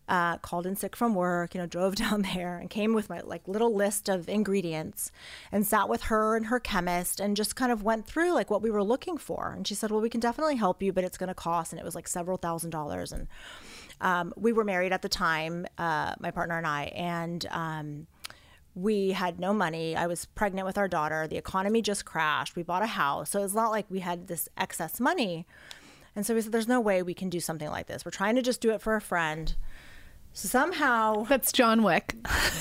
uh, 0.09 0.39
called 0.39 0.67
in 0.67 0.77
sick 0.77 0.95
from 0.97 1.15
work, 1.15 1.55
you 1.55 1.61
know, 1.61 1.67
drove 1.77 1.97
down 1.97 2.23
there 2.23 2.59
and 2.59 2.71
came 2.71 2.95
with 2.95 3.09
my 3.09 3.21
like 3.21 3.47
little 3.47 3.75
list 3.75 4.09
of 4.09 4.29
ingredients 4.29 5.11
and 5.51 5.67
sat 5.67 5.89
with 5.89 6.05
her 6.05 6.37
and 6.37 6.47
her 6.47 6.61
chemist 6.61 7.21
and 7.21 7.37
just 7.37 7.57
kind 7.57 7.73
of 7.73 7.83
went 7.83 8.07
through 8.07 8.33
like 8.33 8.51
what 8.51 8.63
we 8.63 8.71
were 8.71 8.85
looking 8.85 9.19
for. 9.19 9.53
And 9.57 9.67
she 9.67 9.75
said, 9.75 9.91
well, 9.91 10.01
we 10.01 10.11
can 10.11 10.21
definitely 10.21 10.57
help 10.57 10.83
you, 10.83 10.93
but 10.93 11.05
it's 11.05 11.19
going 11.19 11.29
to 11.29 11.35
cost. 11.35 11.73
And 11.73 11.81
it 11.81 11.85
was 11.85 11.95
like 11.95 12.09
several 12.09 12.37
thousand 12.37 12.71
dollars. 12.71 13.13
And 13.13 13.27
um, 14.01 14.33
we 14.37 14.53
were 14.53 14.65
married 14.65 14.93
at 14.93 15.03
the 15.03 15.09
time, 15.09 15.67
uh, 15.79 16.15
my 16.21 16.31
partner 16.31 16.59
and 16.59 16.67
I, 16.67 16.85
and 16.95 17.47
um, 17.51 18.07
we 18.75 19.13
had 19.13 19.41
no 19.41 19.55
money. 19.55 19.97
I 19.97 20.07
was 20.07 20.27
pregnant 20.27 20.67
with 20.67 20.77
our 20.77 20.87
daughter. 20.87 21.27
The 21.27 21.39
economy 21.39 21.81
just 21.81 22.05
crashed. 22.05 22.57
We 22.57 22.63
bought 22.63 22.83
a 22.83 22.87
house. 22.87 23.31
So 23.31 23.43
it's 23.43 23.55
not 23.55 23.71
like 23.71 23.87
we 23.89 24.01
had 24.01 24.27
this 24.29 24.51
excess 24.57 25.01
money. 25.01 25.47
And 26.15 26.27
so 26.27 26.35
we 26.35 26.43
said, 26.43 26.53
there's 26.53 26.69
no 26.69 26.81
way 26.81 27.03
we 27.03 27.15
can 27.15 27.31
do 27.31 27.41
something 27.41 27.71
like 27.71 27.87
this. 27.87 28.05
We're 28.05 28.11
trying 28.11 28.37
to 28.37 28.43
just 28.43 28.61
do 28.61 28.71
it 28.73 28.83
for 28.83 28.95
a 28.95 29.01
friend. 29.01 29.55
So 30.37 30.49
somehow, 30.49 31.23
That's 31.25 31.51
John 31.51 31.83
Wick. 31.83 32.15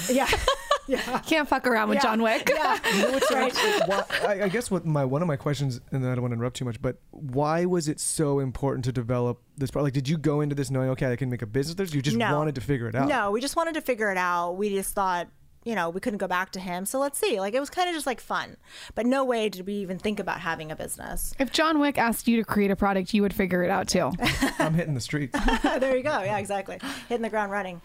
yeah, 0.10 0.30
yeah. 0.88 1.20
Can't 1.26 1.46
fuck 1.46 1.68
around 1.68 1.90
with 1.90 1.98
Yeah. 1.98 2.04
John 2.04 2.22
Wick. 2.22 2.50
Yeah, 2.50 2.80
What's 3.12 3.30
right. 3.34 3.54
why, 3.86 4.04
I, 4.26 4.44
I 4.44 4.48
guess 4.48 4.72
what 4.72 4.86
my 4.86 5.04
one 5.04 5.22
of 5.22 5.28
my 5.28 5.36
questions, 5.36 5.82
and 5.92 6.02
then 6.02 6.10
I 6.10 6.16
don't 6.16 6.22
want 6.22 6.32
to 6.32 6.36
interrupt 6.38 6.56
too 6.56 6.64
much, 6.64 6.82
but 6.82 7.02
why 7.12 7.66
was 7.66 7.90
it 7.90 8.00
so 8.00 8.40
important 8.40 8.86
to 8.86 8.94
develop 8.94 9.42
this 9.58 9.72
product? 9.72 9.88
Like, 9.88 9.94
did 9.94 10.08
you 10.08 10.18
go 10.18 10.40
into 10.40 10.56
this 10.56 10.72
knowing, 10.72 10.88
okay, 10.92 11.12
I 11.12 11.18
can 11.18 11.30
make 11.30 11.42
a 11.42 11.46
business 11.46 11.72
of 11.72 11.78
this? 11.78 11.94
You 11.94 12.02
just 12.02 12.16
No. 12.16 12.38
wanted 12.38 12.56
to 12.56 12.62
figure 12.62 12.88
it 12.88 12.96
out. 12.96 13.10
No, 13.10 13.32
we 13.32 13.42
just 13.42 13.58
wanted 13.58 13.74
to 13.74 13.82
figure 13.82 14.10
it 14.10 14.18
out. 14.18 14.54
We 14.54 14.70
just 14.70 14.94
thought, 14.94 15.28
you 15.66 15.74
know, 15.74 15.90
we 15.90 16.00
couldn't 16.00 16.20
go 16.20 16.28
back 16.28 16.52
to 16.52 16.60
him. 16.60 16.86
So 16.86 17.00
let's 17.00 17.18
see. 17.18 17.40
Like 17.40 17.56
it 17.56 17.60
was 17.60 17.72
kind 17.72 17.90
of 17.90 17.96
just 17.96 18.06
like 18.06 18.22
fun. 18.22 18.56
But 18.94 19.08
no 19.08 19.26
way 19.26 19.50
did 19.50 19.66
we 19.66 19.74
even 19.74 19.98
think 19.98 20.20
about 20.20 20.42
having 20.42 20.72
a 20.72 20.76
business. 20.76 21.34
If 21.40 21.52
John 21.52 21.80
Wick 21.80 21.98
asked 21.98 22.28
you 22.28 22.38
to 22.38 22.46
create 22.46 22.70
a 22.70 22.76
product, 22.76 23.14
you 23.14 23.24
would 23.24 23.34
figure 23.34 23.64
it 23.64 23.72
out 23.72 23.88
too. 23.88 24.12
I'm 24.60 24.76
hitting 24.76 24.94
the 24.94 25.02
streets. 25.02 25.38
there 25.64 25.98
you 25.98 26.04
go. 26.04 26.22
Yeah, 26.22 26.38
exactly. 26.38 26.78
Hitting 27.10 27.24
the 27.24 27.30
ground 27.30 27.52
running. 27.52 27.82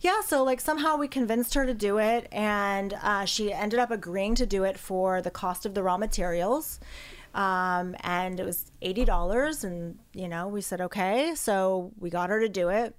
Yeah, 0.00 0.20
so 0.22 0.44
like 0.44 0.60
somehow 0.60 0.96
we 0.96 1.08
convinced 1.08 1.54
her 1.54 1.66
to 1.66 1.74
do 1.74 1.98
it, 1.98 2.28
and 2.30 2.94
uh, 3.02 3.24
she 3.24 3.52
ended 3.52 3.80
up 3.80 3.90
agreeing 3.90 4.36
to 4.36 4.46
do 4.46 4.62
it 4.62 4.78
for 4.78 5.20
the 5.20 5.30
cost 5.30 5.66
of 5.66 5.74
the 5.74 5.82
raw 5.82 5.98
materials. 5.98 6.78
Um, 7.34 7.96
and 8.00 8.38
it 8.38 8.46
was 8.46 8.70
eighty 8.80 9.04
dollars, 9.04 9.64
and 9.64 9.98
you 10.12 10.28
know 10.28 10.46
we 10.46 10.60
said 10.60 10.80
okay, 10.80 11.34
so 11.34 11.90
we 11.98 12.10
got 12.10 12.30
her 12.30 12.38
to 12.38 12.48
do 12.48 12.68
it. 12.68 12.94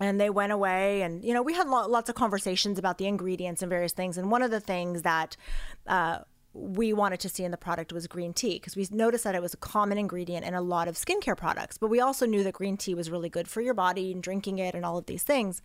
And 0.00 0.20
they 0.20 0.30
went 0.30 0.52
away, 0.52 1.02
and 1.02 1.24
you 1.24 1.34
know 1.34 1.42
we 1.42 1.54
had 1.54 1.68
lo- 1.68 1.86
lots 1.86 2.08
of 2.08 2.14
conversations 2.14 2.78
about 2.78 2.98
the 2.98 3.06
ingredients 3.06 3.62
and 3.62 3.70
various 3.70 3.92
things. 3.92 4.18
And 4.18 4.30
one 4.30 4.42
of 4.42 4.50
the 4.50 4.60
things 4.60 5.02
that 5.02 5.36
uh, 5.86 6.20
we 6.54 6.92
wanted 6.92 7.18
to 7.20 7.28
see 7.28 7.44
in 7.44 7.50
the 7.50 7.56
product 7.56 7.92
was 7.92 8.06
green 8.06 8.34
tea 8.34 8.54
because 8.54 8.76
we 8.76 8.86
noticed 8.90 9.24
that 9.24 9.34
it 9.34 9.40
was 9.40 9.54
a 9.54 9.58
common 9.58 9.96
ingredient 9.96 10.44
in 10.44 10.54
a 10.54 10.60
lot 10.60 10.86
of 10.86 10.96
skincare 10.96 11.36
products. 11.36 11.78
But 11.78 11.88
we 11.88 11.98
also 12.00 12.26
knew 12.26 12.44
that 12.44 12.52
green 12.52 12.76
tea 12.76 12.94
was 12.94 13.10
really 13.10 13.30
good 13.30 13.48
for 13.48 13.62
your 13.62 13.72
body 13.72 14.12
and 14.12 14.22
drinking 14.22 14.58
it 14.58 14.74
and 14.74 14.84
all 14.84 14.98
of 14.98 15.06
these 15.06 15.22
things. 15.22 15.62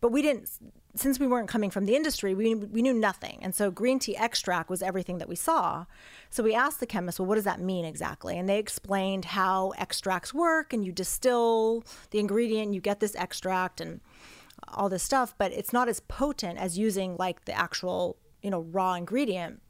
But 0.00 0.10
we 0.10 0.22
didn't, 0.22 0.50
since 0.96 1.20
we 1.20 1.28
weren't 1.28 1.48
coming 1.48 1.70
from 1.70 1.84
the 1.84 1.94
industry, 1.94 2.34
we, 2.34 2.56
we 2.56 2.82
knew 2.82 2.92
nothing. 2.92 3.38
And 3.40 3.54
so 3.54 3.70
green 3.70 4.00
tea 4.00 4.16
extract 4.16 4.68
was 4.68 4.82
everything 4.82 5.18
that 5.18 5.28
we 5.28 5.36
saw. 5.36 5.86
So 6.28 6.42
we 6.42 6.54
asked 6.54 6.80
the 6.80 6.86
chemist, 6.86 7.20
well, 7.20 7.26
what 7.26 7.36
does 7.36 7.44
that 7.44 7.60
mean 7.60 7.84
exactly? 7.84 8.36
And 8.36 8.48
they 8.48 8.58
explained 8.58 9.26
how 9.26 9.74
extracts 9.78 10.34
work 10.34 10.72
and 10.72 10.84
you 10.84 10.90
distill 10.90 11.84
the 12.10 12.18
ingredient, 12.18 12.74
you 12.74 12.80
get 12.80 12.98
this 12.98 13.14
extract 13.14 13.80
and 13.80 14.00
all 14.68 14.88
this 14.88 15.04
stuff, 15.04 15.34
but 15.38 15.52
it's 15.52 15.72
not 15.72 15.88
as 15.88 16.00
potent 16.00 16.58
as 16.58 16.76
using 16.76 17.16
like 17.16 17.44
the 17.44 17.56
actual, 17.56 18.16
you 18.42 18.50
know, 18.50 18.62
raw 18.62 18.94
ingredient. 18.94 19.60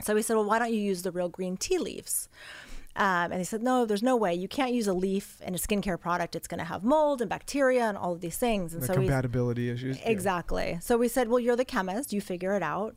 So 0.00 0.14
we 0.14 0.22
said, 0.22 0.34
well, 0.34 0.44
why 0.44 0.58
don't 0.58 0.72
you 0.72 0.80
use 0.80 1.02
the 1.02 1.10
real 1.10 1.28
green 1.28 1.56
tea 1.56 1.78
leaves? 1.78 2.28
Um, 2.96 3.30
and 3.30 3.34
they 3.34 3.44
said, 3.44 3.62
no, 3.62 3.84
there's 3.84 4.02
no 4.02 4.16
way. 4.16 4.34
You 4.34 4.48
can't 4.48 4.72
use 4.72 4.88
a 4.88 4.92
leaf 4.92 5.40
in 5.46 5.54
a 5.54 5.58
skincare 5.58 6.00
product. 6.00 6.34
It's 6.34 6.48
going 6.48 6.58
to 6.58 6.64
have 6.64 6.82
mold 6.82 7.20
and 7.20 7.30
bacteria 7.30 7.84
and 7.84 7.96
all 7.96 8.12
of 8.12 8.20
these 8.20 8.36
things. 8.36 8.74
And 8.74 8.82
The 8.82 8.86
so 8.88 8.94
we, 8.94 9.06
compatibility 9.06 9.70
issues. 9.70 9.98
yeah. 9.98 10.08
Exactly. 10.08 10.78
So 10.82 10.96
we 10.98 11.06
said, 11.06 11.28
well, 11.28 11.38
you're 11.38 11.54
the 11.56 11.64
chemist, 11.64 12.12
you 12.12 12.20
figure 12.20 12.56
it 12.56 12.62
out. 12.62 12.96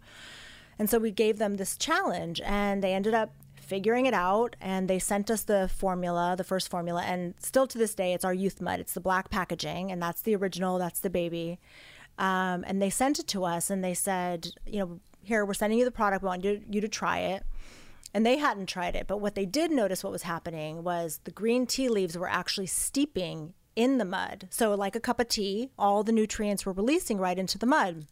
And 0.79 0.89
so 0.89 0.97
we 0.97 1.11
gave 1.11 1.37
them 1.37 1.57
this 1.57 1.77
challenge, 1.77 2.41
and 2.43 2.83
they 2.83 2.93
ended 2.93 3.13
up 3.13 3.31
figuring 3.55 4.07
it 4.07 4.15
out. 4.15 4.55
And 4.59 4.87
they 4.89 4.97
sent 4.97 5.29
us 5.29 5.43
the 5.43 5.69
formula, 5.71 6.33
the 6.35 6.43
first 6.43 6.69
formula. 6.69 7.03
And 7.03 7.35
still 7.39 7.67
to 7.67 7.77
this 7.77 7.93
day, 7.93 8.13
it's 8.13 8.25
our 8.25 8.33
youth 8.33 8.59
mud. 8.59 8.79
It's 8.79 8.93
the 8.93 9.01
black 9.01 9.29
packaging, 9.29 9.91
and 9.91 10.01
that's 10.01 10.21
the 10.21 10.35
original, 10.35 10.79
that's 10.79 10.99
the 11.01 11.11
baby. 11.11 11.59
Um, 12.17 12.63
and 12.65 12.81
they 12.81 12.89
sent 12.89 13.19
it 13.19 13.27
to 13.27 13.43
us, 13.45 13.69
and 13.69 13.83
they 13.83 13.93
said, 13.93 14.47
you 14.65 14.79
know, 14.79 14.99
here, 15.23 15.45
we're 15.45 15.53
sending 15.53 15.79
you 15.79 15.85
the 15.85 15.91
product. 15.91 16.23
We 16.23 16.27
want 16.27 16.43
you, 16.43 16.61
you 16.69 16.81
to 16.81 16.87
try 16.87 17.19
it. 17.19 17.43
And 18.13 18.25
they 18.25 18.37
hadn't 18.37 18.67
tried 18.67 18.95
it. 18.95 19.07
But 19.07 19.19
what 19.19 19.35
they 19.35 19.45
did 19.45 19.71
notice 19.71 20.03
what 20.03 20.11
was 20.11 20.23
happening 20.23 20.83
was 20.83 21.21
the 21.23 21.31
green 21.31 21.65
tea 21.65 21.87
leaves 21.87 22.17
were 22.17 22.29
actually 22.29 22.67
steeping 22.67 23.53
in 23.75 23.97
the 23.97 24.05
mud. 24.05 24.47
So, 24.49 24.75
like 24.75 24.95
a 24.95 24.99
cup 24.99 25.19
of 25.19 25.29
tea, 25.29 25.69
all 25.79 26.03
the 26.03 26.11
nutrients 26.11 26.65
were 26.65 26.73
releasing 26.73 27.17
right 27.17 27.39
into 27.39 27.57
the 27.57 27.65
mud. 27.65 28.05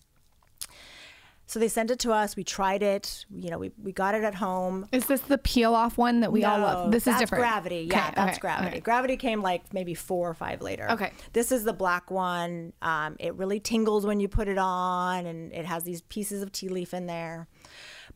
So 1.49 1.57
they 1.57 1.67
sent 1.67 1.89
it 1.89 1.97
to 2.01 2.11
us. 2.11 2.35
We 2.35 2.43
tried 2.43 2.83
it. 2.83 3.25
You 3.35 3.49
know, 3.49 3.57
we, 3.57 3.71
we 3.81 3.91
got 3.91 4.13
it 4.13 4.23
at 4.23 4.35
home. 4.35 4.87
Is 4.91 5.07
this 5.07 5.21
the 5.21 5.39
peel 5.39 5.73
off 5.73 5.97
one 5.97 6.19
that 6.19 6.31
we 6.31 6.43
all 6.43 6.59
love? 6.59 6.91
This 6.91 7.07
is 7.07 7.17
different. 7.17 7.41
Gravity, 7.41 7.87
yeah, 7.89 8.05
Okay, 8.05 8.13
that's 8.15 8.31
okay, 8.33 8.39
gravity. 8.39 8.67
okay. 8.67 8.79
Gravity 8.81 9.17
came 9.17 9.41
like 9.41 9.73
maybe 9.73 9.95
four 9.95 10.29
or 10.29 10.35
five 10.35 10.61
later. 10.61 10.85
Okay. 10.91 11.11
this 11.33 11.51
is 11.51 11.63
the 11.63 11.73
black 11.73 12.11
one. 12.11 12.71
Um, 12.83 13.15
it 13.19 13.33
really 13.33 13.59
tingles 13.59 14.05
when 14.05 14.19
you 14.19 14.27
put 14.27 14.47
it 14.47 14.59
on, 14.59 15.25
and 15.25 15.51
it 15.51 15.65
has 15.65 15.83
these 15.85 16.03
pieces 16.03 16.43
of 16.43 16.51
tea 16.51 16.69
leaf 16.69 16.93
in 16.93 17.07
there. 17.07 17.47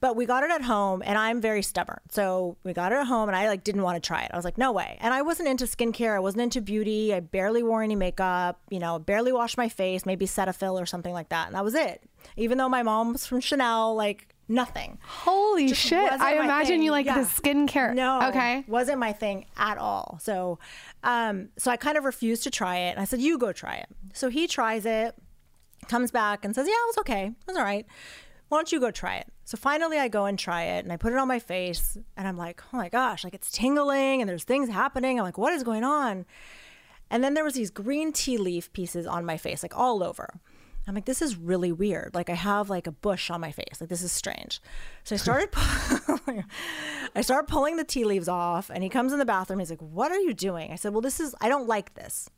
But 0.04 0.18
we 0.18 0.26
got 0.26 0.44
it 0.44 0.52
at 0.52 0.62
home, 0.64 1.02
and 1.06 1.18
I'm 1.18 1.40
very 1.40 1.62
stubborn. 1.62 2.02
So 2.12 2.58
we 2.66 2.74
got 2.74 2.92
it 2.92 2.96
at 2.96 3.08
home, 3.08 3.30
and 3.30 3.38
I 3.38 3.48
like 3.48 3.64
didn't 3.64 3.84
want 3.84 3.96
to 4.04 4.06
try 4.06 4.24
it. 4.24 4.32
I 4.34 4.36
was 4.36 4.44
like, 4.44 4.58
no 4.58 4.74
way. 4.74 4.98
And 5.00 5.14
I 5.14 5.22
wasn't 5.22 5.48
into 5.48 5.64
skincare. 5.64 6.14
I 6.14 6.20
wasn't 6.20 6.42
into 6.42 6.60
beauty. 6.60 7.14
I 7.14 7.22
barely 7.22 7.64
wore 7.64 7.82
any 7.82 7.96
makeup. 7.96 8.60
You 8.70 8.80
know, 8.80 9.00
barely 9.00 9.32
washed 9.32 9.58
my 9.58 9.70
face. 9.70 10.06
Maybe 10.06 10.26
Cetaphil 10.26 10.74
or 10.82 10.86
something 10.86 11.14
like 11.14 11.30
that, 11.30 11.48
and 11.48 11.56
that 11.56 11.64
was 11.64 11.74
it. 11.74 12.04
Even 12.36 12.58
though 12.58 12.68
my 12.68 12.84
mom 12.84 13.14
was 13.14 13.26
from 13.26 13.40
Chanel, 13.40 13.96
like 13.96 14.28
nothing. 14.50 14.98
Holy 15.06 15.70
Just 15.70 15.80
shit. 15.80 16.12
I 16.12 16.34
imagine 16.34 16.74
thing. 16.74 16.84
you 16.84 16.92
like 16.92 17.06
Yeah. 17.06 17.20
the 17.22 17.26
skincare. 17.26 17.96
No, 17.96 18.24
Okay. 18.28 18.66
wasn't 18.68 19.00
my 19.00 19.14
thing 19.14 19.46
at 19.56 19.78
all. 19.78 20.20
So, 20.22 20.60
um, 21.06 21.48
so 21.58 21.72
I 21.72 21.78
kind 21.78 21.98
of 21.98 22.04
refused 22.04 22.44
to 22.44 22.52
try 22.52 22.76
it, 22.76 22.90
and 22.92 23.00
I 23.00 23.06
said, 23.06 23.22
"You 23.22 23.38
go 23.38 23.54
try 23.54 23.76
it." 23.76 23.88
So 24.12 24.28
he 24.28 24.48
tries 24.50 24.86
it, 24.86 25.16
comes 25.88 26.12
back 26.12 26.44
and 26.44 26.54
says, 26.54 26.68
"Yeah, 26.68 26.74
it 26.74 26.88
was 26.88 26.98
okay. 27.00 27.26
It 27.28 27.48
was 27.48 27.56
all 27.56 27.64
right." 27.64 27.86
Why 28.54 28.60
don't 28.60 28.72
you 28.72 28.80
go 28.80 28.92
try 28.92 29.18
it? 29.18 29.28
So 29.46 29.58
finally, 29.58 29.98
I 29.98 30.08
go 30.08 30.26
and 30.26 30.40
try 30.40 30.64
it, 30.64 30.84
and 30.84 30.94
I 30.94 30.98
put 30.98 31.14
it 31.14 31.20
on 31.20 31.28
my 31.28 31.40
face, 31.40 31.98
and 32.16 32.28
I'm 32.28 32.38
like, 32.38 32.62
oh 32.74 32.78
my 32.78 32.90
gosh, 32.90 33.24
like 33.24 33.34
it's 33.34 33.52
tingling, 33.52 34.22
and 34.22 34.30
there's 34.30 34.44
things 34.44 34.70
happening. 34.70 35.20
I'm 35.20 35.26
like, 35.26 35.38
what 35.38 35.54
is 35.54 35.64
going 35.64 35.84
on? 35.84 36.26
And 37.10 37.24
then 37.24 37.34
there 37.34 37.44
was 37.44 37.54
these 37.54 37.70
green 37.70 38.14
tea 38.14 38.38
leaf 38.38 38.72
pieces 38.74 39.06
on 39.06 39.26
my 39.26 39.38
face, 39.38 39.64
like 39.64 39.78
all 39.78 40.04
over. 40.04 40.40
I'm 40.88 40.96
like, 40.96 41.06
this 41.06 41.22
is 41.22 41.38
really 41.38 41.72
weird. 41.72 42.14
Like 42.14 42.30
I 42.30 42.36
have 42.36 42.70
like 42.70 42.88
a 42.88 42.92
bush 42.92 43.30
on 43.30 43.40
my 43.40 43.52
face. 43.52 43.80
Like 43.80 43.90
this 43.90 44.02
is 44.02 44.12
strange. 44.12 44.62
So 45.04 45.16
I 45.16 45.18
started, 45.18 45.50
I 47.16 47.22
started 47.22 47.48
pulling 47.48 47.78
the 47.78 47.84
tea 47.84 48.04
leaves 48.04 48.28
off, 48.28 48.70
and 48.70 48.84
he 48.84 48.90
comes 48.90 49.14
in 49.14 49.20
the 49.20 49.26
bathroom. 49.26 49.60
He's 49.60 49.70
like, 49.70 49.82
"What 49.82 50.12
are 50.12 50.20
you 50.20 50.34
doing?" 50.34 50.72
I 50.72 50.76
said, 50.76 50.94
"Well, 50.94 51.02
this 51.02 51.20
is. 51.20 51.36
I 51.40 51.50
don't 51.50 51.68
like 51.68 51.94
this." 51.94 52.30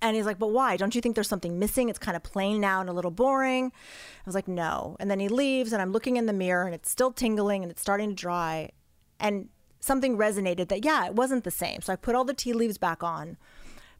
And 0.00 0.14
he's 0.14 0.26
like, 0.26 0.38
"But 0.38 0.52
why? 0.52 0.76
Don't 0.76 0.94
you 0.94 1.00
think 1.00 1.14
there's 1.14 1.28
something 1.28 1.58
missing? 1.58 1.88
It's 1.88 1.98
kind 1.98 2.16
of 2.16 2.22
plain 2.22 2.60
now 2.60 2.80
and 2.80 2.88
a 2.88 2.92
little 2.92 3.10
boring." 3.10 3.66
I 3.66 4.22
was 4.26 4.34
like, 4.34 4.48
"No." 4.48 4.96
And 5.00 5.10
then 5.10 5.20
he 5.20 5.28
leaves, 5.28 5.72
and 5.72 5.82
I'm 5.82 5.92
looking 5.92 6.16
in 6.16 6.26
the 6.26 6.32
mirror, 6.32 6.64
and 6.64 6.74
it's 6.74 6.90
still 6.90 7.12
tingling, 7.12 7.62
and 7.62 7.70
it's 7.70 7.82
starting 7.82 8.10
to 8.10 8.14
dry, 8.14 8.70
and 9.18 9.48
something 9.80 10.16
resonated 10.16 10.68
that 10.68 10.84
yeah, 10.84 11.06
it 11.06 11.14
wasn't 11.14 11.44
the 11.44 11.50
same. 11.50 11.80
So 11.80 11.92
I 11.92 11.96
put 11.96 12.14
all 12.14 12.24
the 12.24 12.34
tea 12.34 12.52
leaves 12.52 12.78
back 12.78 13.02
on, 13.02 13.36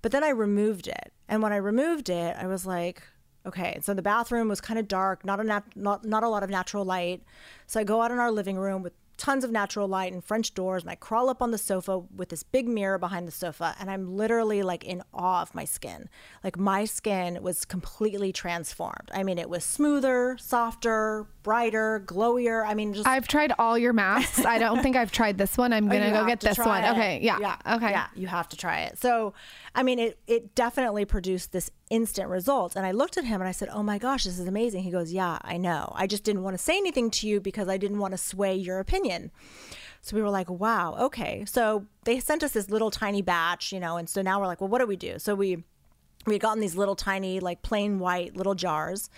but 0.03 0.13
then 0.13 0.23
I 0.25 0.31
removed 0.31 0.87
it, 0.87 1.13
and 1.29 1.43
when 1.43 1.53
I 1.53 1.57
removed 1.57 2.09
it, 2.09 2.37
I 2.39 2.47
was 2.47 2.67
like 2.67 3.03
Okay, 3.47 3.79
so 3.81 3.95
the 3.95 4.03
bathroom 4.03 4.49
was 4.49 4.61
kind 4.61 4.79
of 4.79 4.89
dark, 4.89 5.25
not 5.25 5.41
a 5.41 5.45
nat- 5.45 5.77
not 5.77 6.05
not 6.05 6.23
a 6.23 6.29
lot 6.29 6.43
of 6.43 6.51
natural 6.51 6.85
light. 6.85 7.23
So 7.67 7.81
I 7.81 7.85
go 7.85 8.03
out 8.03 8.11
in 8.11 8.19
our 8.19 8.31
living 8.31 8.59
room 8.59 8.83
with 8.83 8.93
tons 9.19 9.45
of 9.45 9.51
natural 9.51 9.87
light 9.89 10.13
and 10.13 10.25
French 10.25 10.55
doors, 10.55 10.83
and 10.85 10.91
I 10.91 10.95
crawl 10.95 11.29
up 11.29 11.43
on 11.43 11.51
the 11.51 11.59
sofa 11.59 11.99
with 11.99 12.31
this 12.31 12.43
big 12.43 12.67
mirror 12.67 12.97
behind 12.99 13.27
the 13.29 13.33
sofa, 13.33 13.75
and 13.79 13.91
I'm 13.91 14.17
literally 14.17 14.63
like 14.63 14.85
in 14.85 15.03
awe 15.13 15.43
of 15.43 15.55
my 15.55 15.65
skin. 15.67 16.09
Like 16.43 16.57
my 16.57 16.85
skin 16.87 17.43
was 17.43 17.65
completely 17.65 18.33
transformed. 18.33 19.11
I 19.13 19.23
mean, 19.25 19.39
it 19.39 19.51
was 19.51 19.65
smoother, 19.65 20.37
softer, 20.41 21.27
brighter, 21.43 22.03
glowier. 22.07 22.65
I 22.67 22.75
mean, 22.75 22.95
just 22.95 23.07
I've 23.07 23.29
tried 23.29 23.53
all 23.59 23.77
your 23.77 23.93
masks. 23.93 24.45
I 24.45 24.59
don't 24.59 24.83
think 24.83 24.97
I've 24.97 25.13
tried 25.13 25.37
this 25.37 25.59
one. 25.59 25.73
I'm 25.73 25.87
Oh, 25.89 25.93
gonna 25.93 26.07
you 26.07 26.13
go 26.13 26.27
get 26.27 26.41
this 26.41 26.57
one. 26.59 26.85
it. 26.85 26.91
Okay, 26.93 27.21
yeah. 27.23 27.39
yeah, 27.41 27.57
Okay. 27.77 27.91
yeah. 27.91 28.07
You 28.15 28.27
have 28.29 28.49
to 28.51 28.57
try 28.57 28.83
it. 28.83 28.99
So, 28.99 29.35
I 29.75 29.83
mean, 29.83 29.99
it 29.99 30.19
it 30.27 30.55
definitely 30.55 31.05
produced 31.05 31.53
this 31.53 31.71
instant 31.91 32.29
result. 32.29 32.77
And 32.77 32.85
I 32.87 32.93
looked 32.93 33.17
at 33.17 33.25
him 33.25 33.41
and 33.41 33.49
I 33.49 33.53
said, 33.53 33.69
"Oh 33.73 33.83
my 33.83 33.99
gosh, 33.99 34.25
this 34.25 34.39
is 34.39 34.49
amazing." 34.49 34.83
He 34.83 34.91
goes, 34.91 35.13
"Yeah, 35.13 35.39
I 35.43 35.57
know. 35.57 35.93
I 35.95 36.07
just 36.07 36.25
didn't 36.25 36.43
want 36.43 36.55
to 36.55 36.63
say 36.63 36.77
anything 36.77 37.11
to 37.11 37.29
you 37.29 37.41
because 37.41 37.69
I 37.69 37.77
didn't 37.77 37.99
want 37.99 38.13
to 38.13 38.19
sway 38.19 38.55
your 38.55 38.79
opinion." 38.79 39.31
So 40.01 40.17
we 40.17 40.23
were 40.23 40.31
like, 40.31 40.49
"Wow, 40.49 40.97
okay." 40.99 41.45
So 41.45 41.87
they 42.05 42.21
sent 42.21 42.43
us 42.43 42.53
this 42.53 42.71
little 42.71 42.91
tiny 42.91 43.23
batch, 43.23 43.73
you 43.73 43.81
know, 43.81 43.97
and 43.97 44.09
so 44.09 44.23
now 44.23 44.41
we're 44.41 44.47
like, 44.47 44.61
"Well, 44.61 44.71
what 44.71 44.79
do 44.79 44.87
we 44.87 44.97
do?" 44.97 45.19
So 45.19 45.35
we 45.35 45.65
we 46.27 46.35
had 46.35 46.43
gotten 46.43 46.61
these 46.61 46.77
little 46.77 46.97
tiny, 46.97 47.41
like 47.41 47.63
plain 47.63 47.99
white 47.99 48.37
little 48.37 48.55
jars. 48.55 49.11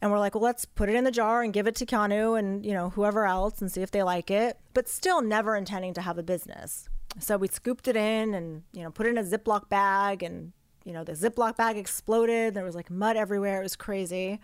And 0.00 0.12
we're 0.12 0.18
like, 0.18 0.34
well, 0.34 0.44
let's 0.44 0.64
put 0.64 0.88
it 0.88 0.94
in 0.94 1.04
the 1.04 1.10
jar 1.10 1.42
and 1.42 1.52
give 1.52 1.66
it 1.66 1.74
to 1.76 1.86
Keanu 1.86 2.38
and, 2.38 2.64
you 2.64 2.72
know, 2.72 2.90
whoever 2.90 3.26
else 3.26 3.60
and 3.60 3.70
see 3.70 3.82
if 3.82 3.90
they 3.90 4.02
like 4.04 4.30
it, 4.30 4.56
but 4.72 4.88
still 4.88 5.20
never 5.20 5.56
intending 5.56 5.92
to 5.94 6.02
have 6.02 6.18
a 6.18 6.22
business. 6.22 6.88
So 7.20 7.36
we 7.36 7.48
scooped 7.48 7.88
it 7.88 7.96
in 7.96 8.34
and, 8.34 8.62
you 8.72 8.82
know, 8.82 8.90
put 8.90 9.06
it 9.06 9.10
in 9.10 9.18
a 9.18 9.24
Ziploc 9.24 9.68
bag 9.68 10.22
and, 10.22 10.52
you 10.84 10.92
know, 10.92 11.04
the 11.04 11.12
Ziploc 11.12 11.56
bag 11.56 11.76
exploded. 11.76 12.54
There 12.54 12.64
was 12.64 12.74
like 12.74 12.90
mud 12.90 13.16
everywhere. 13.16 13.60
It 13.60 13.64
was 13.64 13.76
crazy. 13.76 14.40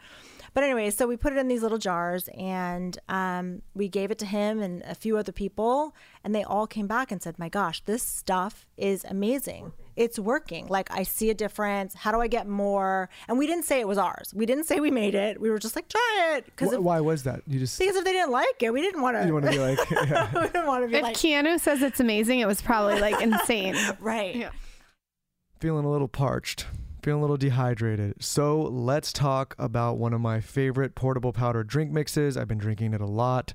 But 0.55 0.65
anyway, 0.65 0.91
so 0.91 1.07
we 1.07 1.17
put 1.17 1.33
it 1.33 1.39
in 1.39 1.49
these 1.49 1.63
little 1.63 1.79
jars 1.79 2.29
and 2.37 2.99
um, 3.09 3.63
we 3.75 3.89
gave 3.89 4.11
it 4.11 4.19
to 4.21 4.27
him 4.27 4.61
and 4.61 4.83
a 4.83 4.95
few 4.95 5.17
other 5.17 5.33
people. 5.33 5.95
And 6.23 6.35
they 6.35 6.45
all 6.45 6.67
came 6.67 6.87
back 6.87 7.13
and 7.13 7.23
said, 7.23 7.39
my 7.39 7.49
gosh, 7.49 7.81
this 7.85 8.03
stuff 8.03 8.67
is 8.77 9.05
amazing. 9.05 9.73
It's 9.97 10.19
working. 10.19 10.67
Like, 10.67 10.91
I 10.91 11.03
see 11.05 11.31
a 11.31 11.35
difference. 11.35 11.95
How 11.95 12.11
do 12.13 12.21
I 12.21 12.27
get 12.27 12.47
more? 12.49 13.09
And 13.29 13.39
we 13.39 13.47
didn't 13.47 13.65
say 13.65 13.81
it 13.81 13.89
was 13.89 13.99
ours. 13.99 14.33
We 14.35 14.47
didn't 14.47 14.65
say 14.65 14.81
we 14.81 14.91
made 14.91 15.15
it. 15.15 15.41
We 15.41 15.51
were 15.51 15.59
just 15.59 15.77
like, 15.77 15.89
try 15.89 16.35
it. 16.37 16.47
Because 16.47 16.75
Wh- 16.75 16.83
why 16.83 17.01
was 17.01 17.23
that? 17.25 17.43
You 17.47 17.59
just 17.61 17.79
because 17.79 17.97
if 17.97 18.05
they 18.05 18.13
didn't 18.13 18.33
like 18.33 18.63
it, 18.63 18.73
we 18.73 18.81
didn't 18.83 19.03
want 19.03 19.17
to. 19.17 19.27
you 19.27 19.33
want 19.33 19.45
to 19.47 19.51
be 19.53 19.59
like, 19.59 19.79
yeah. 19.91 20.31
we 20.35 20.41
didn't 20.49 20.67
want 20.67 20.85
to 20.85 20.89
be 20.89 20.97
If 20.97 21.03
like, 21.03 21.17
Keanu 21.17 21.61
says 21.61 21.83
it's 21.83 22.01
amazing, 22.01 22.41
it 22.41 22.47
was 22.47 22.61
probably 22.61 23.01
like 23.01 23.21
insane. 23.21 23.77
right. 24.01 24.35
Yeah. 24.35 24.51
feeling 25.61 25.85
a 25.85 25.91
little 25.91 26.09
parched, 26.09 26.67
feeling 27.03 27.19
a 27.21 27.23
little 27.23 27.37
dehydrated. 27.37 28.23
So 28.23 28.61
let's 28.63 29.13
talk 29.13 29.55
about 29.59 29.99
one 29.99 30.13
of 30.13 30.21
my 30.21 30.41
favorite 30.41 30.95
portable 30.95 31.33
powder 31.33 31.63
drink 31.65 31.91
mixes. 31.91 32.37
I've 32.37 32.49
been 32.49 32.59
drinking 32.59 32.95
it 32.95 33.01
a 33.01 33.07
lot. 33.07 33.55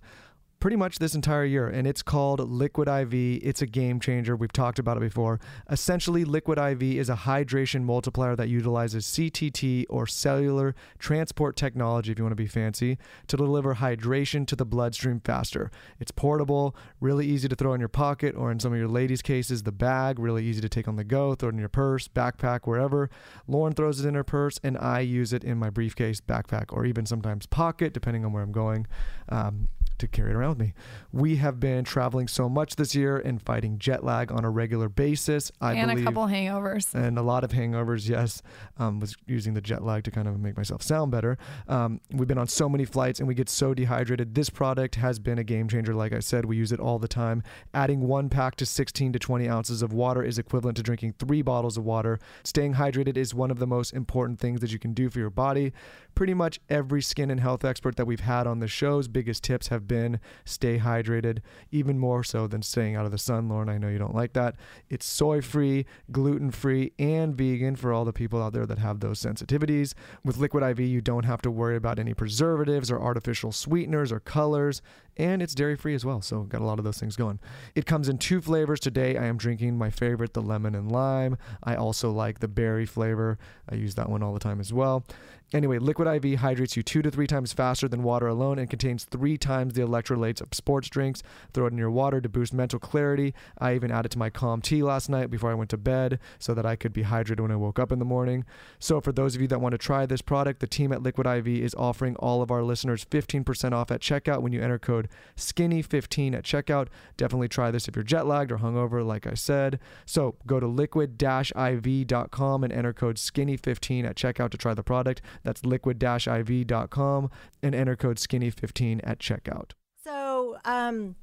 Pretty 0.60 0.76
much 0.76 1.00
this 1.00 1.16
entire 1.16 1.46
year, 1.46 1.70
and 1.70 1.88
it's 1.88 2.02
called 2.02 2.42
Liquid 2.42 2.90
IV. 2.90 3.14
It's 3.42 3.62
a 3.62 3.66
game 3.66 4.02
changer. 4.02 4.36
We've 4.36 4.52
talked 4.52 4.78
about 4.78 4.98
it 4.98 5.00
before. 5.00 5.40
Essentially, 5.70 6.26
Liquid 6.26 6.58
IV 6.58 6.84
is 6.84 7.10
a 7.10 7.16
hydration 7.16 7.84
multiplier 7.84 8.36
that 8.36 8.50
utilizes 8.50 9.06
CTT 9.06 9.86
or 9.90 10.06
cellular 10.06 10.76
transport 10.98 11.56
technology, 11.56 12.12
if 12.12 12.18
you 12.18 12.26
want 12.26 12.34
to 12.34 12.44
be 12.44 12.46
fancy, 12.46 12.98
to 13.28 13.38
deliver 13.38 13.76
hydration 13.76 14.46
to 14.48 14.56
the 14.58 14.66
bloodstream 14.66 15.22
faster. 15.22 15.72
It's 15.98 16.12
portable, 16.12 16.76
really 17.00 17.26
easy 17.26 17.48
to 17.48 17.56
throw 17.56 17.74
in 17.74 17.80
your 17.80 17.88
pocket, 17.88 18.36
or 18.36 18.52
in 18.52 18.60
some 18.60 18.74
of 18.74 18.80
your 18.80 18.90
ladies' 18.90 19.22
cases, 19.22 19.64
the 19.64 19.72
bag, 19.72 20.20
really 20.20 20.44
easy 20.44 20.60
to 20.60 20.68
take 20.68 20.90
on 20.90 20.98
the 20.98 21.06
go, 21.06 21.36
throw 21.36 21.48
it 21.48 21.54
in 21.54 21.60
your 21.60 21.70
purse, 21.70 22.10
backpack, 22.10 22.68
wherever. 22.68 23.10
Lauryn 23.48 23.74
throws 23.74 24.02
it 24.02 24.08
in 24.10 24.14
her 24.14 24.26
purse, 24.26 24.60
and 24.62 24.78
I 24.78 25.00
use 25.00 25.32
it 25.32 25.46
in 25.46 25.58
my 25.58 25.70
briefcase, 25.70 26.20
backpack, 26.20 26.66
or 26.74 26.86
even 26.86 27.06
sometimes 27.06 27.46
pocket, 27.46 27.94
depending 27.94 28.26
on 28.26 28.34
where 28.34 28.44
I'm 28.44 28.52
going. 28.52 28.88
Um, 29.30 29.70
to 30.00 30.08
carry 30.08 30.32
it 30.32 30.36
around 30.36 30.50
with 30.50 30.60
me. 30.60 30.74
We 31.12 31.38
have 31.38 31.60
been 31.60 31.84
traveling 31.84 32.28
so 32.28 32.50
much 32.50 32.76
this 32.76 32.96
year 32.96 33.18
and 33.18 33.42
fighting 33.42 33.80
jet 33.80 34.04
lag 34.04 34.32
on 34.32 34.44
a 34.44 34.50
regular 34.50 34.90
basis. 34.90 35.52
I 35.62 35.74
and 35.74 35.90
believe 35.90 36.04
a 36.04 36.06
couple 36.06 36.28
hangovers. 36.28 36.94
and 36.94 37.18
a 37.18 37.22
lot 37.22 37.44
of 37.44 37.52
hangovers. 37.52 38.10
Yes, 38.10 38.42
um, 38.78 39.00
was 39.00 39.16
using 39.28 39.54
the 39.54 39.62
jet 39.62 39.84
lag 39.84 40.04
to 40.04 40.12
kind 40.12 40.28
of 40.28 40.40
make 40.40 40.58
myself 40.58 40.82
sound 40.82 41.12
better. 41.12 41.38
Um, 41.68 42.02
we've 42.12 42.28
been 42.28 42.38
on 42.38 42.48
so 42.48 42.68
many 42.68 42.86
flights 42.86 43.20
and 43.20 43.28
we 43.28 43.36
get 43.36 43.50
so 43.50 43.74
dehydrated. 43.74 44.36
This 44.36 44.50
product 44.50 44.96
has 44.96 45.20
been 45.20 45.38
a 45.38 45.44
game 45.44 45.68
changer. 45.68 45.94
Like 45.94 46.14
I 46.14 46.20
said, 46.20 46.46
we 46.46 46.58
use 46.58 46.72
it 46.72 46.80
all 46.80 47.00
the 47.00 47.08
time. 47.08 47.44
Adding 47.74 48.02
one 48.02 48.30
pack 48.30 48.56
to 48.58 48.66
16 48.66 49.14
to 49.14 49.20
20 49.20 49.50
ounces 49.50 49.82
of 49.82 49.94
water 49.94 50.24
is 50.24 50.40
equivalent 50.40 50.78
to 50.78 50.84
drinking 50.84 51.14
three 51.20 51.42
bottles 51.42 51.78
of 51.78 51.84
water. 51.84 52.20
Staying 52.44 52.76
hydrated 52.76 53.18
is 53.18 53.34
one 53.34 53.52
of 53.52 53.60
the 53.60 53.68
most 53.68 53.94
important 53.94 54.40
things 54.40 54.62
that 54.62 54.72
you 54.72 54.80
can 54.80 54.94
do 54.94 55.10
for 55.10 55.20
your 55.20 55.30
body. 55.30 55.74
Pretty 56.16 56.34
much 56.34 56.60
every 56.70 57.02
skin 57.02 57.30
and 57.30 57.40
health 57.40 57.64
expert 57.66 57.96
that 57.98 58.06
we've 58.06 58.20
had 58.22 58.48
on 58.48 58.60
the 58.60 58.68
show's 58.68 59.08
biggest 59.08 59.44
tips 59.44 59.68
have 59.68 59.88
been 59.90 60.22
stay 60.46 60.80
hydrated, 60.80 61.40
even 61.70 62.00
more 62.00 62.24
so 62.24 62.48
than 62.48 62.62
staying 62.62 62.96
out 62.96 63.06
of 63.06 63.12
the 63.12 63.18
sun. 63.18 63.50
Lauryn, 63.50 63.70
I 63.70 63.78
know 63.78 63.90
you 63.90 63.98
don't 63.98 64.16
like 64.16 64.32
that. 64.34 64.56
It's 64.90 65.06
soy 65.06 65.42
free, 65.42 65.86
gluten 66.12 66.52
free, 66.52 66.94
and 66.98 67.36
vegan 67.36 67.76
for 67.76 67.92
all 67.92 68.06
the 68.06 68.14
people 68.14 68.42
out 68.42 68.54
there 68.54 68.66
that 68.66 68.78
have 68.78 69.02
those 69.02 69.20
sensitivities. 69.20 69.94
With 70.24 70.38
Liquid 70.38 70.64
IV, 70.64 70.80
you 70.80 71.02
don't 71.02 71.26
have 71.26 71.42
to 71.42 71.52
worry 71.52 71.76
about 71.76 72.00
any 72.00 72.14
preservatives 72.14 72.90
or 72.90 73.02
artificial 73.02 73.52
sweeteners 73.52 74.14
or 74.14 74.22
colors, 74.22 74.82
and 75.18 75.42
it's 75.42 75.54
dairy 75.54 75.76
free 75.76 75.96
as 75.96 76.06
well. 76.06 76.22
So, 76.22 76.44
got 76.44 76.62
a 76.62 76.66
lot 76.66 76.80
of 76.80 76.86
those 76.86 76.98
things 77.00 77.18
going. 77.18 77.40
It 77.76 77.86
comes 77.86 78.08
in 78.08 78.18
two 78.18 78.40
flavors. 78.40 78.80
Today, 78.80 79.18
I 79.18 79.26
am 79.26 79.38
drinking 79.38 79.78
my 79.78 79.90
favorite, 79.90 80.34
the 80.34 80.42
lemon 80.42 80.76
and 80.76 80.90
lime. 80.90 81.38
I 81.64 81.76
also 81.76 82.12
like 82.12 82.40
the 82.40 82.48
berry 82.48 82.86
flavor. 82.86 83.38
I 83.70 83.76
use 83.76 83.96
that 83.96 84.10
one 84.10 84.24
all 84.24 84.34
the 84.34 84.40
time 84.40 84.60
as 84.60 84.72
well. 84.72 85.04
Anyway, 85.52 85.80
Liquid 85.80 86.08
IV 86.24 86.40
hydrates 86.40 86.78
you 86.78 86.84
two 86.84 87.02
to 87.02 87.10
three 87.10 87.26
times 87.26 87.54
faster 87.54 87.88
than 87.88 88.04
water 88.04 88.28
alone 88.28 88.60
and 88.60 88.70
contains 88.70 89.06
three 89.06 89.36
times 89.36 89.74
the 89.74 89.82
electrolytes 89.82 90.42
of 90.42 90.54
sports 90.54 90.90
drinks. 90.90 91.24
Throw 91.54 91.66
it 91.66 91.72
in 91.72 91.78
your 91.78 91.90
water 91.90 92.22
to 92.22 92.30
boost 92.30 92.54
mental 92.54 92.78
clarity. 92.78 93.34
I 93.58 93.74
even 93.74 93.90
added 93.90 94.12
to 94.12 94.20
my 94.20 94.30
calm 94.30 94.62
tea 94.62 94.84
last 94.84 95.10
night 95.10 95.32
before 95.32 95.50
I 95.50 95.56
went 95.56 95.72
to 95.72 95.78
bed 95.78 96.20
so 96.38 96.54
that 96.54 96.68
I 96.68 96.76
could 96.76 96.94
be 96.94 97.04
hydrated 97.04 97.40
when 97.40 97.52
I 97.52 97.56
woke 97.56 97.80
up 97.80 97.92
in 97.92 97.98
the 97.98 98.06
morning. 98.06 98.46
So, 98.78 99.02
for 99.02 99.12
those 99.12 99.34
of 99.34 99.42
you 99.42 99.48
that 99.48 99.60
want 99.60 99.72
to 99.72 99.80
try 99.80 100.06
this 100.06 100.22
product, 100.22 100.60
the 100.60 100.68
team 100.68 100.94
at 100.94 101.02
Liquid 101.02 101.26
IV 101.26 101.48
is 101.48 101.74
offering 101.74 102.16
all 102.18 102.44
of 102.44 102.52
our 102.52 102.62
listeners 102.62 103.04
15% 103.06 103.74
off 103.74 103.90
at 103.90 104.02
checkout 104.02 104.44
when 104.44 104.54
you 104.54 104.62
enter 104.62 104.78
code 104.78 105.10
SKINNY15 105.36 106.36
at 106.36 106.44
checkout. 106.44 106.90
Definitely 107.18 107.48
try 107.48 107.72
this 107.72 107.88
if 107.88 107.96
you're 107.96 108.04
jet 108.04 108.28
lagged 108.28 108.52
or 108.52 108.60
hungover, 108.60 109.04
like 109.04 109.26
I 109.26 109.34
said. 109.34 109.80
So, 110.06 110.36
go 110.46 110.60
to 110.60 110.68
liquid-iv.com 110.68 112.64
and 112.64 112.74
enter 112.74 112.94
code 112.94 113.16
SKINNY15 113.16 114.06
at 114.06 114.16
checkout 114.16 114.52
to 114.52 114.58
try 114.58 114.76
the 114.76 114.84
product. 114.84 115.24
That's 115.44 115.66
liquid-iv.com 115.66 117.30
and 117.64 117.76
enter 117.76 117.96
code 117.96 118.18
skinny15 118.18 119.02
at 119.04 119.20
checkout. 119.20 119.72
So, 120.04 120.58
um, 120.66 121.16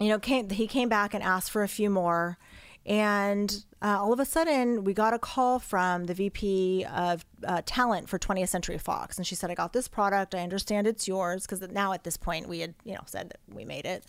you 0.00 0.08
know, 0.08 0.18
came, 0.18 0.50
he 0.50 0.66
came 0.66 0.88
back 0.88 1.14
and 1.14 1.22
asked 1.22 1.50
for 1.50 1.62
a 1.62 1.68
few 1.68 1.90
more. 1.90 2.38
And 2.86 3.64
uh, 3.82 3.98
all 4.00 4.14
of 4.14 4.20
a 4.20 4.24
sudden, 4.24 4.82
we 4.82 4.94
got 4.94 5.12
a 5.12 5.18
call 5.18 5.58
from 5.58 6.04
the 6.04 6.14
VP 6.14 6.86
of 6.86 7.24
uh, 7.46 7.60
talent 7.66 8.08
for 8.08 8.18
20th 8.18 8.48
Century 8.48 8.78
Fox. 8.78 9.18
And 9.18 9.26
she 9.26 9.34
said, 9.34 9.50
I 9.50 9.54
got 9.54 9.74
this 9.74 9.88
product. 9.88 10.34
I 10.34 10.38
understand 10.38 10.86
it's 10.86 11.06
yours. 11.06 11.42
Because 11.42 11.60
now 11.70 11.92
at 11.92 12.04
this 12.04 12.16
point, 12.16 12.48
we 12.48 12.60
had, 12.60 12.74
you 12.84 12.94
know, 12.94 13.02
said 13.04 13.28
that 13.28 13.40
we 13.54 13.66
made 13.66 13.84
it. 13.84 14.06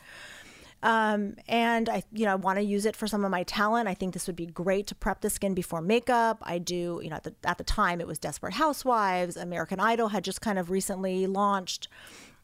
Um, 0.82 1.36
and 1.48 1.90
I, 1.90 2.04
you 2.14 2.26
know, 2.26 2.32
I 2.32 2.36
want 2.36 2.58
to 2.58 2.64
use 2.64 2.86
it 2.86 2.96
for 2.96 3.06
some 3.08 3.26
of 3.26 3.32
my 3.32 3.44
talent. 3.44 3.88
I 3.90 3.94
think 3.94 4.14
this 4.14 4.28
would 4.28 4.36
be 4.36 4.46
great 4.46 4.88
to 4.88 4.96
prep 4.96 5.22
the 5.22 5.30
skin 5.30 5.54
before 5.54 5.82
makeup. 5.82 6.38
I 6.44 6.58
do, 6.58 7.02
you 7.04 7.10
know, 7.10 7.18
at 7.18 7.24
the, 7.24 7.36
at 7.44 7.58
the 7.58 7.64
time 7.66 8.00
it 8.00 8.08
was 8.08 8.18
Desperate 8.18 8.54
Housewives, 8.54 9.36
American 9.36 9.80
Idol 9.80 10.10
had 10.10 10.24
just 10.24 10.40
kind 10.42 10.58
of 10.58 10.70
recently 10.70 11.28
launched 11.28 11.90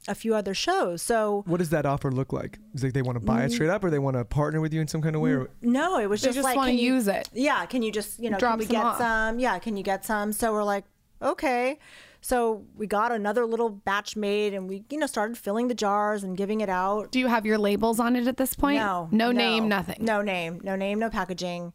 a 0.08 0.13
few 0.13 0.36
other 0.36 0.54
shows. 0.54 1.02
So 1.02 1.43
What 1.48 1.58
does 1.58 1.69
that 1.71 1.86
offer 1.86 2.12
look 2.12 2.32
like? 2.34 2.60
Is 2.74 2.84
it 2.84 2.88
like 2.88 2.93
they 2.93 3.02
want 3.02 3.19
to 3.19 3.26
buy 3.26 3.43
it 3.45 3.52
straight 3.54 3.69
up 3.71 3.84
or 3.84 3.89
they 3.89 4.00
want 4.00 4.17
to 4.17 4.26
partner 4.26 4.60
with 4.62 4.74
you 4.74 4.82
in 4.82 4.88
some 4.88 5.02
kind 5.02 5.15
of 5.15 5.21
way? 5.21 5.32
Or 5.32 5.50
no, 5.62 5.98
it 5.98 6.08
was 6.08 6.21
They 6.21 6.28
just, 6.28 6.36
just 6.38 6.43
like, 6.43 6.56
wanna 6.58 6.71
you- 6.74 6.93
use 6.93 7.08
it. 7.08 7.30
Yeah, 7.34 7.65
can 7.65 7.82
you 7.82 7.91
just, 7.91 8.19
you 8.19 8.30
know, 8.30 8.38
Drop 8.38 8.54
can 8.54 8.60
we 8.60 8.65
some 8.65 8.76
get 8.76 8.86
off. 8.86 8.98
some? 8.98 9.39
Yeah, 9.39 9.58
can 9.60 9.78
you 9.78 9.84
get 9.84 10.06
some? 10.06 10.32
So 10.34 10.52
we're 10.52 10.63
like, 10.63 10.84
okay. 11.21 11.80
So 12.25 12.65
we 12.75 12.88
got 12.88 13.11
another 13.11 13.45
little 13.45 13.69
batch 13.69 14.15
made 14.15 14.55
and 14.55 14.67
we, 14.67 14.83
you 14.89 14.97
know, 14.97 15.05
started 15.05 15.38
filling 15.38 15.67
the 15.67 15.75
jars 15.75 16.23
and 16.23 16.35
giving 16.35 16.61
it 16.61 16.69
out. 16.69 17.11
Do 17.11 17.19
you 17.19 17.27
have 17.27 17.45
your 17.45 17.59
labels 17.59 17.99
on 17.99 18.15
it 18.15 18.25
at 18.25 18.38
this 18.38 18.55
point? 18.55 18.77
No. 18.77 19.07
No, 19.11 19.31
name, 19.31 19.69
nothing. 19.69 19.97
No 19.99 20.23
name, 20.23 20.59
no 20.63 20.75
name, 20.75 20.97
no 20.97 21.11
packaging. 21.11 21.71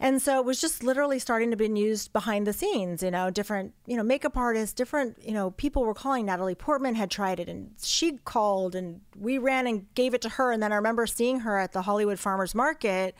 And 0.00 0.20
so 0.20 0.40
it 0.40 0.44
was 0.44 0.60
just 0.60 0.82
literally 0.82 1.20
starting 1.20 1.52
to 1.52 1.56
be 1.56 1.68
used 1.68 2.12
behind 2.12 2.48
the 2.48 2.52
scenes, 2.52 3.00
you 3.00 3.12
know, 3.12 3.30
different, 3.30 3.72
you 3.86 3.96
know, 3.96 4.02
makeup 4.02 4.36
artists, 4.36 4.74
different, 4.74 5.22
you 5.24 5.34
know, 5.34 5.52
people 5.52 5.84
were 5.84 5.94
calling. 5.94 6.26
Natalie 6.26 6.56
Portman 6.56 6.96
had 6.96 7.08
tried 7.08 7.38
it 7.38 7.48
and 7.48 7.70
she 7.80 8.18
called 8.24 8.74
and 8.74 9.00
we 9.16 9.38
ran 9.38 9.68
and 9.68 9.86
gave 9.94 10.14
it 10.14 10.20
to 10.22 10.30
her. 10.30 10.50
And 10.50 10.60
then 10.60 10.72
I 10.72 10.76
remember 10.76 11.06
seeing 11.06 11.40
her 11.40 11.56
at 11.56 11.70
the 11.70 11.82
Hollywood 11.82 12.18
Farmers 12.18 12.56
Market. 12.56 13.14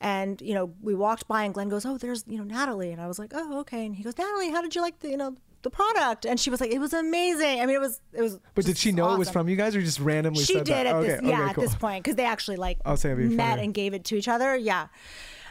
And, 0.00 0.40
you 0.42 0.54
know, 0.54 0.72
we 0.82 0.94
walked 0.96 1.28
by 1.28 1.44
and 1.44 1.54
Glenn 1.54 1.68
goes, 1.68 1.86
Oh, 1.86 1.96
there's, 1.96 2.24
you 2.26 2.36
know, 2.36 2.44
Natalie. 2.44 2.90
And 2.90 3.00
I 3.00 3.06
was 3.06 3.20
like, 3.20 3.30
Oh, 3.32 3.60
okay. 3.60 3.86
And 3.86 3.94
he 3.94 4.02
goes, 4.02 4.18
Natalie, 4.18 4.50
how 4.50 4.60
did 4.60 4.74
you 4.74 4.82
like 4.82 4.98
the, 4.98 5.08
you 5.08 5.16
know, 5.16 5.36
the 5.64 5.70
product? 5.70 6.24
And 6.24 6.38
she 6.38 6.50
was 6.50 6.60
like, 6.60 6.70
It 6.70 6.78
was 6.78 6.92
amazing. 6.92 7.60
I 7.60 7.66
mean, 7.66 7.74
it 7.74 7.80
was, 7.80 8.00
it 8.12 8.22
was. 8.22 8.38
But 8.54 8.64
did 8.64 8.78
she 8.78 8.92
know 8.92 9.12
it 9.12 9.18
was 9.18 9.30
from 9.30 9.48
you 9.48 9.56
guys, 9.56 9.74
or 9.74 9.82
just 9.82 9.98
randomly 9.98 10.44
She 10.44 10.54
said 10.54 10.64
did 10.64 10.74
that? 10.74 10.86
at 10.86 10.94
okay, 10.94 11.08
this, 11.08 11.18
okay, 11.18 11.28
yeah, 11.28 11.48
at 11.48 11.54
cool. 11.56 11.64
this 11.64 11.74
point 11.74 12.04
because 12.04 12.16
they 12.16 12.24
actually 12.24 12.56
like 12.56 12.78
I'll 12.84 12.96
say 12.96 13.12
met 13.14 13.58
and 13.58 13.74
gave 13.74 13.92
it 13.94 14.04
to 14.04 14.16
each 14.16 14.28
other. 14.28 14.56
Yeah. 14.56 14.86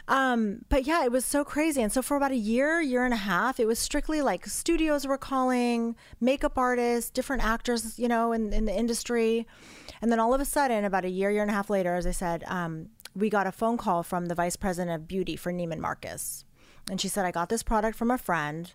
Um, 0.06 0.66
but 0.68 0.86
yeah, 0.86 1.04
it 1.04 1.12
was 1.12 1.24
so 1.24 1.44
crazy. 1.44 1.80
And 1.80 1.90
so 1.90 2.02
for 2.02 2.16
about 2.16 2.30
a 2.30 2.36
year, 2.36 2.80
year 2.80 3.04
and 3.04 3.14
a 3.14 3.18
half, 3.18 3.58
it 3.58 3.66
was 3.66 3.78
strictly 3.78 4.20
like 4.20 4.44
studios 4.44 5.06
were 5.06 5.16
calling, 5.16 5.96
makeup 6.20 6.58
artists, 6.58 7.10
different 7.10 7.42
actors, 7.42 7.98
you 7.98 8.06
know, 8.06 8.32
in, 8.32 8.52
in 8.52 8.66
the 8.66 8.76
industry. 8.76 9.46
And 10.02 10.12
then 10.12 10.20
all 10.20 10.34
of 10.34 10.40
a 10.42 10.44
sudden, 10.44 10.84
about 10.84 11.06
a 11.06 11.08
year, 11.08 11.30
year 11.30 11.40
and 11.40 11.50
a 11.50 11.54
half 11.54 11.70
later, 11.70 11.94
as 11.94 12.06
I 12.06 12.10
said, 12.10 12.44
um, 12.48 12.90
we 13.14 13.30
got 13.30 13.46
a 13.46 13.52
phone 13.52 13.78
call 13.78 14.02
from 14.02 14.26
the 14.26 14.34
vice 14.34 14.56
president 14.56 14.94
of 14.94 15.08
beauty 15.08 15.36
for 15.36 15.52
Neiman 15.52 15.78
Marcus. 15.78 16.44
And 16.90 17.00
she 17.00 17.08
said, 17.08 17.24
I 17.24 17.30
got 17.30 17.48
this 17.48 17.62
product 17.62 17.96
from 17.96 18.10
a 18.10 18.18
friend. 18.18 18.72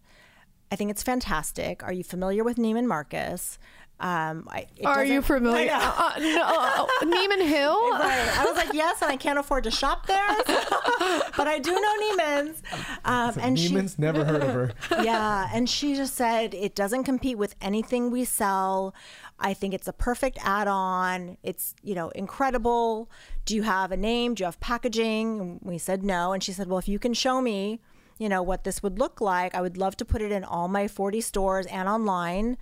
I 0.71 0.75
think 0.75 0.91
it's 0.91 1.03
fantastic. 1.03 1.83
Are 1.83 1.93
you 1.93 2.03
familiar 2.03 2.43
with 2.43 2.57
Neiman 2.57 2.85
Marcus? 2.85 3.57
Um, 4.01 4.47
I, 4.49 4.65
it 4.77 4.85
Are 4.85 5.03
you 5.03 5.21
familiar? 5.21 5.71
I 5.73 6.19
know. 6.19 6.43
Uh, 6.43 7.05
no, 7.05 7.17
Neiman 7.17 7.45
Hill? 7.45 7.77
Right. 7.99 8.37
I 8.37 8.45
was 8.45 8.55
like, 8.55 8.73
yes, 8.73 9.01
and 9.01 9.11
I 9.11 9.17
can't 9.17 9.37
afford 9.37 9.65
to 9.65 9.71
shop 9.71 10.07
there, 10.07 10.25
but 10.45 11.47
I 11.47 11.59
do 11.59 11.71
know 11.71 11.95
Neiman's. 12.01 12.63
Um, 13.03 13.33
and 13.41 13.57
Neiman's 13.57 13.99
never 13.99 14.23
heard 14.23 14.41
of 14.41 14.53
her. 14.53 14.71
yeah, 15.03 15.49
and 15.53 15.69
she 15.69 15.95
just 15.95 16.15
said 16.15 16.53
it 16.53 16.75
doesn't 16.75 17.03
compete 17.03 17.37
with 17.37 17.55
anything 17.61 18.09
we 18.09 18.23
sell. 18.23 18.95
I 19.37 19.53
think 19.53 19.73
it's 19.73 19.87
a 19.87 19.93
perfect 19.93 20.37
add-on. 20.41 21.37
It's 21.43 21.75
you 21.83 21.93
know 21.95 22.09
incredible. 22.09 23.09
Do 23.43 23.55
you 23.55 23.63
have 23.63 23.91
a 23.91 23.97
name? 23.97 24.33
Do 24.33 24.43
you 24.43 24.45
have 24.45 24.59
packaging? 24.61 25.41
And 25.41 25.59
we 25.61 25.77
said 25.77 26.03
no, 26.03 26.31
and 26.31 26.41
she 26.41 26.53
said, 26.53 26.67
well, 26.67 26.79
if 26.79 26.87
you 26.87 26.99
can 26.99 27.13
show 27.13 27.41
me. 27.41 27.81
You 28.19 28.29
know 28.29 28.43
what 28.43 28.63
this 28.65 28.83
would 28.83 28.99
look 28.99 29.19
like. 29.21 29.55
I 29.55 29.61
would 29.61 29.77
love 29.77 29.97
to 29.97 30.05
put 30.05 30.21
it 30.21 30.31
in 30.31 30.43
all 30.43 30.67
my 30.67 30.87
40 30.87 31.21
stores 31.21 31.65
and 31.65 31.89
online 31.89 32.57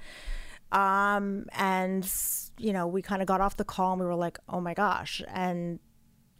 um, 0.71 1.45
and 1.53 2.09
you 2.57 2.73
know 2.73 2.87
we 2.87 3.01
kind 3.01 3.21
of 3.21 3.27
got 3.27 3.41
off 3.41 3.57
the 3.57 3.63
call 3.63 3.93
and 3.93 4.01
we 4.01 4.05
were 4.07 4.15
like 4.15 4.37
oh 4.49 4.59
my 4.59 4.73
gosh 4.73 5.21
and 5.33 5.79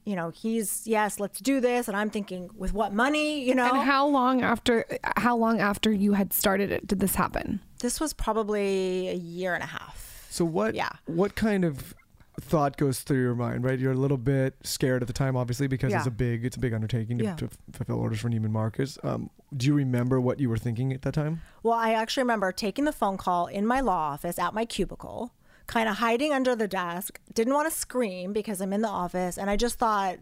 you 0.06 0.16
know 0.16 0.30
he's 0.30 0.86
yes 0.88 1.20
let's 1.20 1.40
do 1.40 1.60
this 1.60 1.88
and 1.88 1.96
i'm 1.96 2.10
thinking 2.10 2.50
with 2.56 2.74
what 2.74 2.94
money 2.94 3.44
you 3.44 3.54
know 3.54 3.70
And 3.70 3.84
how 3.84 4.08
long 4.08 4.42
after 4.42 4.86
how 5.18 5.36
long 5.38 5.60
after 5.60 5.92
you 5.92 6.14
had 6.14 6.34
started 6.34 6.72
it 6.72 6.88
did 6.88 7.00
this 7.00 7.16
happen? 7.16 7.60
this 7.82 8.00
was 8.00 8.14
probably 8.14 9.10
a 9.10 9.14
year 9.16 9.54
and 9.54 9.64
a 9.64 9.68
half 9.68 10.28
So 10.30 10.44
what? 10.46 10.76
Yeah. 10.76 10.90
What 11.06 11.36
kind 11.36 11.64
of 11.64 11.94
thought 12.40 12.78
goes 12.78 13.00
through 13.02 13.22
your 13.22 13.36
mind? 13.36 13.64
Right, 13.64 13.80
you're 13.80 13.92
a 13.92 13.96
little 13.96 14.18
bit 14.18 14.56
scared 14.64 15.02
at 15.02 15.08
the 15.08 15.14
time, 15.14 15.36
obviously, 15.36 15.68
because 15.68 15.94
it's 15.94 16.06
a 16.08 16.12
big, 16.12 16.46
it's 16.46 16.56
a 16.56 16.60
big 16.60 16.74
undertaking 16.74 17.18
to, 17.18 17.24
Yeah. 17.24 17.36
to 17.36 17.50
fulfill 17.74 18.00
orders 18.00 18.20
for 18.20 18.30
Neiman 18.30 18.52
Marcus. 18.52 18.98
Um, 19.04 19.30
do 19.56 19.66
you 19.68 19.74
remember 19.74 20.20
what 20.22 20.40
you 20.40 20.50
were 20.50 20.58
thinking 20.58 20.92
at 20.94 21.02
that 21.04 21.14
time? 21.14 21.42
well 21.64 21.74
i 21.74 21.94
actually 21.94 22.22
remember 22.24 22.52
taking 22.52 22.84
the 22.86 22.92
phone 22.92 23.16
call 23.18 23.48
in 23.48 23.66
my 23.66 23.80
law 23.80 24.12
office 24.12 24.38
at 24.38 24.54
my 24.54 24.66
cubicle 24.66 25.34
kind 25.68 25.88
of 25.90 25.96
hiding 25.98 26.34
under 26.34 26.54
the 26.56 26.68
desk 26.68 27.20
didn't 27.34 27.54
want 27.54 27.70
to 27.70 27.74
scream 27.78 28.34
because 28.34 28.60
i'm 28.62 28.74
in 28.74 28.82
the 28.82 28.88
office 28.90 29.38
and 29.38 29.50
i 29.50 29.56
just 29.56 29.80
thought 29.80 30.18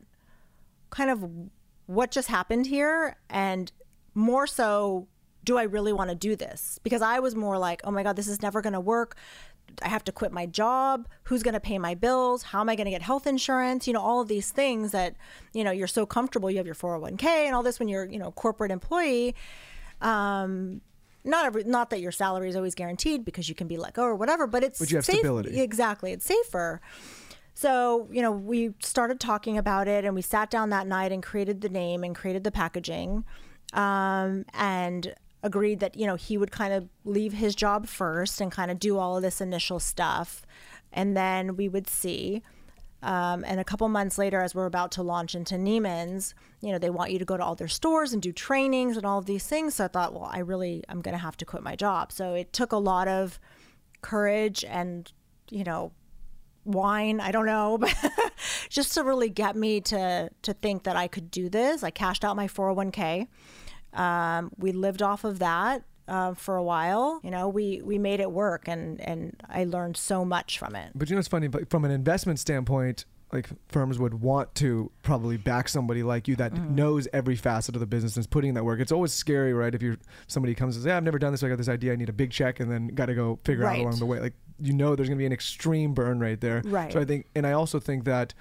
kind 0.92 1.10
of 1.10 1.26
what 1.88 2.12
just 2.12 2.28
happened 2.28 2.68
here 2.68 3.16
and 3.32 3.72
more 4.14 4.46
so 4.48 5.08
do 5.44 5.58
i 5.58 5.64
really 5.64 5.92
want 5.92 6.10
to 6.12 6.16
do 6.16 6.36
this 6.36 6.80
because 6.84 7.02
i 7.02 7.20
was 7.20 7.36
more 7.36 7.58
like 7.58 7.82
oh 7.84 7.90
my 7.92 8.04
god 8.04 8.16
this 8.16 8.28
is 8.28 8.42
never 8.44 8.62
going 8.62 8.74
to 8.74 8.80
work 8.80 9.16
i 9.82 9.88
have 9.88 10.04
to 10.06 10.12
quit 10.12 10.32
my 10.32 10.46
job. 10.46 11.08
Who's 11.24 11.44
going 11.44 11.54
to 11.54 11.60
pay 11.60 11.78
my 11.80 11.96
bills? 11.96 12.44
How 12.44 12.62
am 12.62 12.70
i 12.70 12.76
going 12.76 12.86
to 12.86 12.92
get 12.92 13.02
health 13.02 13.28
insurance? 13.28 13.88
You 13.88 13.94
know 13.94 14.02
all 14.02 14.22
of 14.22 14.28
these 14.28 14.52
things 14.52 14.92
that 14.92 15.16
you 15.54 15.64
know 15.64 15.72
you're 15.72 15.88
so 15.88 16.06
comfortable 16.06 16.50
you 16.52 16.58
have 16.58 16.66
your 16.66 16.76
401k 16.76 17.24
and 17.26 17.56
all 17.56 17.64
this 17.64 17.80
when 17.80 17.88
you're 17.88 18.06
you 18.06 18.20
know 18.20 18.32
corporate 18.32 18.72
employee. 18.72 19.36
Um 20.02 20.82
not 21.24 21.46
every 21.46 21.64
not 21.64 21.90
that 21.90 22.02
your 22.02 22.12
salary 22.12 22.50
is 22.50 22.56
always 22.56 22.76
guaranteed 22.76 23.26
because 23.26 23.50
you 23.50 23.56
can 23.56 23.68
be 23.68 23.78
let 23.78 23.94
go 23.94 24.04
or 24.04 24.16
whatever 24.16 24.46
but 24.48 24.64
it's 24.64 24.78
But 24.80 24.92
you 24.92 24.98
have 24.98 25.06
safe- 25.06 25.16
stability. 25.20 25.60
exactly 25.60 26.12
it's 26.12 26.26
safer. 26.26 26.82
So, 27.58 28.10
you 28.12 28.22
know, 28.22 28.34
we 28.34 28.74
started 28.82 29.18
talking 29.20 29.58
about 29.58 29.88
it 29.88 30.04
and 30.04 30.14
we 30.14 30.22
sat 30.22 30.50
down 30.50 30.72
that 30.72 30.88
night 30.88 31.14
and 31.14 31.24
created 31.24 31.62
the 31.62 31.70
name 31.70 32.04
and 32.04 32.14
created 32.14 32.44
the 32.44 32.52
packaging. 32.52 33.24
Um, 33.72 34.44
and 34.54 35.16
agreed 35.46 35.80
that, 35.80 35.96
you 35.96 36.08
know, 36.08 36.16
he 36.16 36.38
would 36.38 36.52
kind 36.52 36.74
of 36.74 36.90
leave 37.06 37.34
his 37.34 37.56
job 37.56 37.88
first 37.88 38.42
and 38.42 38.52
kind 38.52 38.72
of 38.72 38.80
do 38.80 38.98
all 38.98 39.16
of 39.16 39.22
this 39.22 39.40
initial 39.40 39.80
stuff. 39.80 40.44
And 40.92 41.16
then 41.16 41.56
we 41.56 41.70
would 41.70 41.88
see. 41.88 42.42
Um, 43.04 43.46
and 43.46 43.60
a 43.60 43.64
couple 43.64 43.88
months 43.88 44.18
later, 44.18 44.42
as 44.42 44.56
we're 44.56 44.66
about 44.66 44.92
to 44.94 45.04
launch 45.04 45.36
into 45.36 45.56
Neiman's, 45.56 46.34
you 46.62 46.72
know, 46.72 46.80
they 46.80 46.90
want 46.90 47.12
you 47.12 47.20
to 47.20 47.26
go 47.26 47.38
to 47.38 47.44
all 47.44 47.54
their 47.54 47.68
stores 47.68 48.12
and 48.12 48.22
do 48.24 48.32
trainings 48.32 48.98
and 48.98 49.06
all 49.06 49.20
of 49.20 49.28
these 49.28 49.46
things. 49.46 49.76
So 49.76 49.86
I 49.86 49.88
thought, 49.88 50.14
well, 50.14 50.30
I 50.34 50.40
really, 50.40 50.84
I'm 50.90 51.02
going 51.02 51.14
to 51.14 51.22
have 51.22 51.38
to 51.38 51.46
quit 51.46 51.62
my 51.62 51.76
job. 51.76 52.12
So 52.12 52.34
it 52.34 52.52
took 52.52 52.72
a 52.72 52.78
lot 52.78 53.08
of 53.08 53.40
courage 54.02 54.66
and, 54.68 55.12
you 55.52 55.64
know, 55.64 55.92
wine 56.68 57.20
i 57.20 57.32
don't 57.32 57.46
know 57.46 57.78
but 57.80 57.94
just 58.70 58.96
to 58.96 59.04
really 59.04 59.30
get 59.30 59.56
me 59.56 59.80
to 59.80 60.28
to 60.42 60.52
think 60.52 60.82
that 60.82 60.96
i 60.96 61.08
could 61.08 61.30
do 61.30 61.48
this 61.48 61.84
i 61.84 61.92
cashed 61.92 62.26
out 62.26 62.36
my 62.36 62.48
401k 62.48 63.28
um, 63.96 64.52
we 64.58 64.72
lived 64.72 65.02
off 65.02 65.24
of 65.24 65.40
that 65.40 65.84
uh, 66.08 66.34
for 66.36 66.56
a 66.56 66.64
while 66.64 67.20
you 67.24 67.32
know 67.32 67.48
we 67.50 67.82
we 67.84 67.98
made 67.98 68.20
it 68.20 68.32
work 68.32 68.68
and 68.68 69.02
and 69.02 69.36
i 69.50 69.64
learned 69.64 69.98
so 69.98 70.24
much 70.24 70.60
from 70.60 70.76
it 70.76 70.92
But 70.94 71.10
you 71.10 71.16
know, 71.16 71.20
it's 71.20 71.28
funny. 71.28 71.48
But 71.48 71.70
from 71.70 71.84
an 71.86 71.90
investment 71.92 72.38
standpoint, 72.40 73.06
like 73.34 73.48
firms 73.70 73.98
would 73.98 74.22
want 74.22 74.54
to 74.56 74.92
probably 75.02 75.36
back 75.36 75.68
somebody 75.68 76.04
like 76.04 76.28
you 76.28 76.36
that 76.36 76.54
Mm-hmm. 76.54 76.76
knows 76.76 77.08
every 77.12 77.36
facet 77.36 77.74
of 77.76 77.80
the 77.80 77.88
business 77.88 78.16
and 78.16 78.22
is 78.22 78.28
putting 78.28 78.50
in 78.50 78.56
that 78.56 78.64
work. 78.64 78.80
It's 78.80 78.92
always 78.92 79.14
scary, 79.14 79.52
right? 79.52 79.74
If 79.74 79.82
you're 79.82 79.98
somebody 80.28 80.54
comes 80.54 80.76
and 80.76 80.84
says, 80.84 80.90
"Yeah, 80.90 80.98
I've 80.98 81.04
never 81.04 81.18
done 81.20 81.32
this. 81.32 81.42
I 81.44 81.50
got 81.50 81.58
this 81.58 81.68
idea. 81.70 81.92
I 81.94 81.96
need 81.96 82.08
a 82.10 82.14
big 82.14 82.30
check," 82.32 82.60
and 82.60 82.72
then 82.72 82.90
got 82.90 83.08
to 83.08 83.16
go 83.16 83.40
figure 83.44 83.64
Right. 83.66 83.80
out 83.80 83.82
along 83.86 83.98
the 84.00 84.06
way. 84.06 84.20
Like 84.20 84.36
you 84.60 84.74
know, 84.74 84.96
there's 84.96 85.10
going 85.10 85.18
to 85.18 85.22
be 85.22 85.26
an 85.26 85.34
extreme 85.34 85.94
burn 85.96 86.20
rate 86.20 86.40
there. 86.40 86.62
Right. 86.66 86.94
So 86.94 87.00
I 87.00 87.06
think, 87.06 87.26
and 87.36 87.46
I 87.48 87.54
also 87.54 87.80
think 87.80 88.04
that 88.06 88.34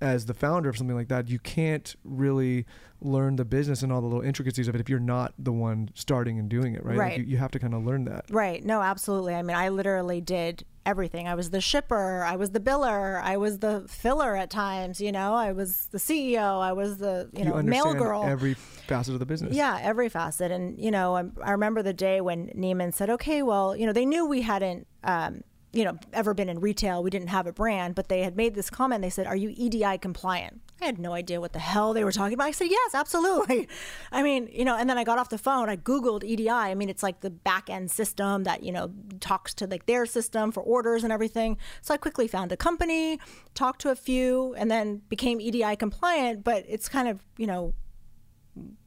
as 0.00 0.26
the 0.26 0.34
founder 0.34 0.68
of 0.68 0.76
something 0.78 0.96
like 0.96 1.08
that, 1.08 1.28
you 1.28 1.38
can't 1.38 1.94
really 2.04 2.64
learn 3.02 3.36
the 3.36 3.44
business 3.44 3.82
and 3.82 3.92
all 3.92 4.00
the 4.00 4.06
little 4.06 4.22
intricacies 4.22 4.68
of 4.68 4.74
it 4.74 4.80
if 4.80 4.88
you're 4.88 4.98
not 5.00 5.32
the 5.38 5.52
one 5.52 5.90
starting 5.94 6.38
and 6.38 6.48
doing 6.48 6.74
it, 6.74 6.84
right? 6.84 6.96
Like, 6.96 7.08
Right. 7.10 7.18
you, 7.18 7.24
you 7.24 7.36
have 7.38 7.50
to 7.52 7.58
kind 7.58 7.74
of 7.74 7.84
learn 7.84 8.04
that. 8.04 8.24
right 8.30 8.64
no 8.64 8.82
absolutely 8.82 9.34
i 9.34 9.42
mean 9.42 9.56
i 9.56 9.68
literally 9.70 10.20
did 10.20 10.64
everything 10.86 11.26
i 11.28 11.34
was 11.34 11.50
the 11.50 11.60
shipper 11.60 12.22
i 12.24 12.36
was 12.36 12.50
the 12.50 12.60
biller 12.60 13.20
i 13.22 13.36
was 13.36 13.58
the 13.60 13.84
filler 13.88 14.34
at 14.36 14.50
times 14.50 15.00
you 15.00 15.12
know 15.12 15.34
i 15.34 15.52
was 15.52 15.88
the 15.92 15.98
ceo 15.98 16.60
i 16.60 16.72
was 16.72 16.98
the 16.98 17.28
you 17.32 17.44
know 17.44 17.62
mail 17.62 17.94
girl 17.94 18.24
every 18.24 18.54
facet 18.54 19.14
of 19.14 19.20
the 19.20 19.26
business. 19.26 19.54
Yeah, 19.54 19.78
every 19.80 20.08
facet. 20.08 20.50
And, 20.50 20.76
you 20.76 20.90
know, 20.90 21.14
I, 21.16 21.22
I 21.44 21.52
remember 21.52 21.80
the 21.80 21.92
day 21.92 22.20
when 22.20 22.48
Neiman 22.48 22.92
said, 22.92 23.08
okay, 23.08 23.40
well, 23.44 23.76
you 23.76 23.86
know, 23.86 23.92
they 23.92 24.04
knew 24.04 24.26
we 24.26 24.40
hadn't, 24.40 24.88
um, 25.04 25.42
you 25.72 25.84
know, 25.84 25.98
ever 26.12 26.34
been 26.34 26.48
in 26.48 26.60
retail. 26.60 27.02
We 27.02 27.10
didn't 27.10 27.28
have 27.28 27.46
a 27.46 27.52
brand, 27.52 27.94
but 27.94 28.08
they 28.08 28.22
had 28.22 28.36
made 28.36 28.54
this 28.54 28.70
comment. 28.70 29.02
They 29.02 29.10
said, 29.10 29.26
are 29.26 29.36
you 29.36 29.52
EDI 29.56 29.98
compliant? 29.98 30.60
I 30.82 30.86
had 30.86 30.98
no 30.98 31.12
idea 31.12 31.40
what 31.40 31.52
the 31.52 31.58
hell 31.58 31.92
they 31.92 32.02
were 32.02 32.12
talking 32.12 32.34
about. 32.34 32.46
I 32.46 32.50
said, 32.52 32.68
yes, 32.70 32.94
absolutely. 32.94 33.68
I 34.12 34.22
mean, 34.22 34.48
you 34.50 34.64
know, 34.64 34.76
and 34.76 34.90
then 34.90 34.98
I 34.98 35.04
got 35.04 35.18
off 35.18 35.28
the 35.28 35.38
phone. 35.38 35.68
I 35.68 35.76
Googled 35.76 36.24
EDI. 36.24 36.48
I 36.48 36.74
mean, 36.74 36.88
it's 36.88 37.02
like 37.02 37.20
the 37.20 37.30
back 37.30 37.70
end 37.70 37.90
system 37.90 38.44
that, 38.44 38.62
you 38.62 38.72
know, 38.72 38.90
talks 39.20 39.54
to 39.54 39.66
like 39.66 39.86
their 39.86 40.06
system 40.06 40.50
for 40.50 40.62
orders 40.62 41.04
and 41.04 41.12
everything. 41.12 41.58
So 41.82 41.94
I 41.94 41.98
quickly 41.98 42.26
found 42.26 42.50
a 42.50 42.56
company, 42.56 43.20
talked 43.54 43.80
to 43.82 43.90
a 43.90 43.96
few, 43.96 44.54
and 44.54 44.70
then 44.70 45.02
became 45.08 45.40
EDI 45.40 45.76
compliant. 45.76 46.42
But 46.42 46.64
it's 46.66 46.88
kind 46.88 47.06
of, 47.08 47.22
you 47.36 47.46
know, 47.46 47.74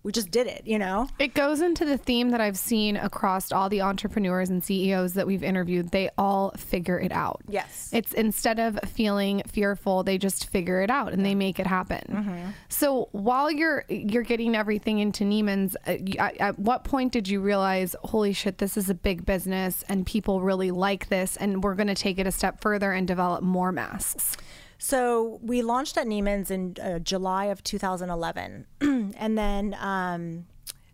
we 0.04 0.12
just 0.12 0.32
did 0.32 0.48
it, 0.48 0.64
you 0.66 0.78
know? 0.78 1.08
It 1.18 1.34
goes 1.34 1.62
into 1.62 1.86
the 1.86 1.98
theme 1.98 2.32
that 2.32 2.42
I've 2.42 2.58
seen 2.58 2.98
across 2.98 3.52
all 3.54 3.70
the 3.70 3.82
entrepreneurs 3.82 4.50
and 4.50 4.62
CEOs 4.64 5.14
that 5.14 5.26
we've 5.26 5.44
interviewed. 5.44 5.92
They 5.92 6.10
all 6.18 6.52
figure 6.58 7.00
it 7.00 7.14
out. 7.14 7.42
Yes. 7.48 7.90
It's 7.94 8.12
instead 8.14 8.60
of 8.60 8.78
feeling 8.86 9.44
fearful, 9.48 10.04
they 10.04 10.18
just 10.18 10.50
figure 10.50 10.82
it 10.82 10.90
out 10.90 11.14
and 11.14 11.26
they 11.26 11.36
make 11.36 11.58
it 11.58 11.68
happen. 11.68 12.04
Mm-hmm. 12.10 12.50
So 12.68 13.08
while 13.14 13.50
you're 13.50 13.86
you're 13.88 14.24
getting 14.24 14.56
everything 14.56 15.00
into 15.00 15.24
Neiman's, 15.24 15.78
uh, 15.88 15.98
at, 16.20 16.38
at 16.38 16.60
what 16.60 16.84
point 16.84 17.14
did 17.14 17.30
you 17.30 17.40
realize, 17.40 17.96
holy 18.04 18.34
shit, 18.34 18.58
this 18.58 18.76
is 18.76 18.90
a 18.90 18.96
big 18.96 19.26
business 19.26 19.86
and 19.88 20.06
people 20.06 20.42
really 20.42 20.72
like 20.72 21.08
this, 21.08 21.38
and 21.38 21.64
we're 21.64 21.76
going 21.76 21.88
to 21.88 21.96
take 21.96 22.20
it 22.20 22.28
a 22.28 22.32
step 22.32 22.60
further 22.60 22.92
and 22.92 23.08
develop 23.08 23.42
more 23.42 23.72
masks? 23.72 24.36
So 24.84 25.40
we 25.42 25.62
launched 25.62 25.98
at 25.98 26.08
Neiman's 26.08 26.52
in 26.52 26.76
uh, 26.84 27.00
July 27.00 27.46
of 27.46 27.64
2011, 27.64 28.68
and 28.82 29.38
then 29.38 29.78
um, 29.80 30.46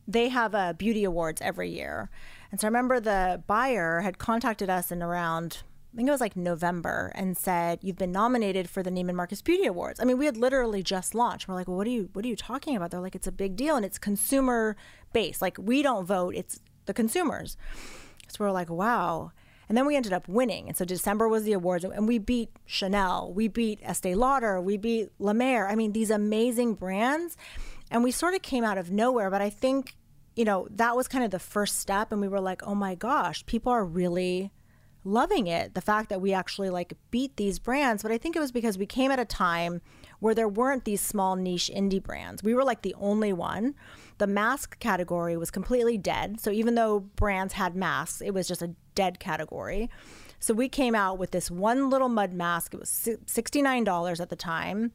they 0.08 0.30
have 0.30 0.54
a 0.54 0.76
beauty 0.78 1.04
awards 1.04 1.42
every 1.42 1.72
year. 1.72 2.12
And 2.52 2.62
so 2.62 2.68
I 2.68 2.70
remember 2.70 3.00
the 3.00 3.42
buyer 3.48 4.02
had 4.02 4.20
contacted 4.20 4.70
us 4.70 4.92
in 4.92 5.02
around 5.02 5.64
I 5.92 5.96
think 5.96 6.08
it 6.08 6.12
was 6.12 6.22
like 6.22 6.36
November 6.36 7.12
and 7.16 7.36
said, 7.36 7.80
You've 7.82 7.98
been 7.98 8.12
nominated 8.12 8.70
for 8.70 8.84
the 8.84 8.92
Neiman 8.92 9.16
Marcus 9.16 9.42
Beauty 9.42 9.66
Awards. 9.66 10.00
I 10.00 10.04
mean, 10.04 10.20
we 10.20 10.28
had 10.28 10.38
literally 10.38 10.84
just 10.84 11.16
launched. 11.16 11.48
We're 11.48 11.56
like, 11.56 11.68
well, 11.68 11.78
what 11.78 11.88
are 11.88 11.90
you 11.90 12.10
what 12.14 12.24
are 12.24 12.28
you 12.28 12.36
talking 12.36 12.76
about? 12.76 12.92
They're 12.92 13.00
like, 13.00 13.16
it's 13.16 13.26
a 13.26 13.32
big 13.32 13.56
deal 13.56 13.76
and 13.76 13.84
it's 13.84 13.98
consumer 13.98 14.78
based. 15.14 15.42
Like 15.42 15.58
we 15.60 15.82
don't 15.82 16.06
vote, 16.06 16.36
it's 16.36 16.60
the 16.86 16.94
consumers. 16.94 17.58
So 18.28 18.46
we're 18.46 18.52
like, 18.52 18.70
wow. 18.70 19.32
And 19.70 19.78
then 19.78 19.86
we 19.86 19.96
ended 19.96 20.12
up 20.12 20.28
winning. 20.28 20.68
And 20.68 20.76
so 20.76 20.84
December 20.84 21.30
was 21.30 21.44
the 21.44 21.54
awards, 21.54 21.86
and 21.86 22.08
we 22.08 22.18
beat 22.18 22.50
Chanel, 22.66 23.32
we 23.32 23.48
beat 23.48 23.80
Estee 23.84 24.16
Lauder, 24.16 24.60
we 24.60 24.76
beat 24.78 25.10
La 25.20 25.32
Mer. 25.32 25.68
I 25.68 25.76
mean, 25.76 25.94
these 25.94 26.10
amazing 26.10 26.74
brands. 26.74 27.38
And 27.92 28.04
we 28.04 28.12
sort 28.12 28.34
of 28.34 28.42
came 28.42 28.64
out 28.64 28.78
of 28.78 28.92
nowhere, 28.92 29.30
but 29.30 29.42
I 29.42 29.50
think, 29.50 29.96
you 30.36 30.44
know, 30.44 30.68
that 30.72 30.96
was 30.96 31.08
kind 31.08 31.24
of 31.24 31.32
the 31.32 31.40
first 31.40 31.80
step. 31.80 32.12
And 32.12 32.20
we 32.20 32.28
were 32.28 32.42
like, 32.42 32.62
oh 32.64 32.76
my 32.76 32.96
gosh, 32.96 33.46
people 33.46 33.72
are 33.72 33.86
really 33.86 34.52
loving 35.04 35.48
it. 35.48 35.74
The 35.74 35.82
fact 35.82 36.10
that 36.10 36.22
we 36.22 36.34
actually 36.34 36.70
like 36.70 36.94
beat 37.10 37.38
these 37.38 37.58
brands. 37.60 38.04
But 38.04 38.12
I 38.12 38.18
think 38.18 38.36
it 38.36 38.40
was 38.40 38.52
because 38.52 38.78
we 38.78 38.86
came 38.86 39.12
at 39.12 39.20
a 39.20 39.26
time 39.26 39.82
where 40.20 40.36
there 40.36 40.48
weren't 40.48 40.86
these 40.86 41.02
small 41.02 41.36
niche 41.36 41.72
indie 41.74 42.04
brands. 42.04 42.44
We 42.44 42.54
were 42.54 42.64
like 42.64 42.82
the 42.82 42.96
only 43.00 43.34
one. 43.34 43.76
The 44.18 44.28
mask 44.28 44.80
category 44.80 45.38
was 45.38 45.52
completely 45.52 45.98
dead. 45.98 46.40
So 46.40 46.52
even 46.52 46.76
though 46.76 47.00
brands 47.00 47.54
had 47.54 47.76
masks, 47.76 48.22
it 48.22 48.34
was 48.34 48.48
just 48.48 48.62
a 48.62 48.76
dead 49.00 49.18
category. 49.18 49.90
So 50.42 50.54
we 50.54 50.68
came 50.68 50.94
out 50.94 51.18
with 51.18 51.32
this 51.32 51.50
one 51.50 51.90
little 51.90 52.10
mud 52.10 52.34
mask. 52.34 52.74
It 52.74 52.82
was 52.82 52.90
$69 52.90 54.20
at 54.20 54.28
the 54.28 54.36
time 54.36 54.92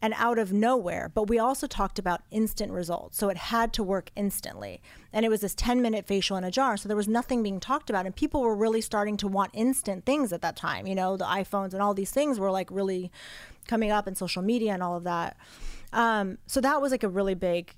and 0.00 0.14
out 0.16 0.38
of 0.38 0.54
nowhere. 0.54 1.10
But 1.12 1.28
we 1.28 1.38
also 1.38 1.66
talked 1.66 1.98
about 1.98 2.22
instant 2.30 2.72
results. 2.72 3.18
So 3.18 3.28
it 3.28 3.36
had 3.36 3.74
to 3.74 3.82
work 3.82 4.10
instantly. 4.16 4.80
And 5.12 5.26
it 5.26 5.28
was 5.28 5.42
this 5.42 5.54
10 5.54 5.82
minute 5.82 6.06
facial 6.06 6.38
in 6.38 6.44
a 6.44 6.50
jar. 6.50 6.78
So 6.78 6.88
there 6.88 6.96
was 6.96 7.08
nothing 7.08 7.42
being 7.42 7.60
talked 7.60 7.90
about. 7.90 8.06
And 8.06 8.16
people 8.16 8.40
were 8.40 8.56
really 8.56 8.80
starting 8.80 9.18
to 9.18 9.28
want 9.28 9.50
instant 9.52 10.06
things 10.06 10.32
at 10.32 10.40
that 10.40 10.56
time. 10.56 10.86
You 10.86 10.94
know, 10.94 11.18
the 11.18 11.26
iPhones 11.26 11.74
and 11.74 11.82
all 11.82 11.92
these 11.92 12.10
things 12.10 12.40
were 12.40 12.50
like 12.50 12.70
really 12.70 13.12
coming 13.68 13.90
up 13.90 14.08
in 14.08 14.14
social 14.14 14.40
media 14.40 14.72
and 14.72 14.82
all 14.82 14.96
of 14.96 15.04
that. 15.04 15.36
Um, 15.92 16.38
so 16.46 16.62
that 16.62 16.80
was 16.80 16.90
like 16.90 17.02
a 17.02 17.08
really 17.10 17.34
big 17.34 17.74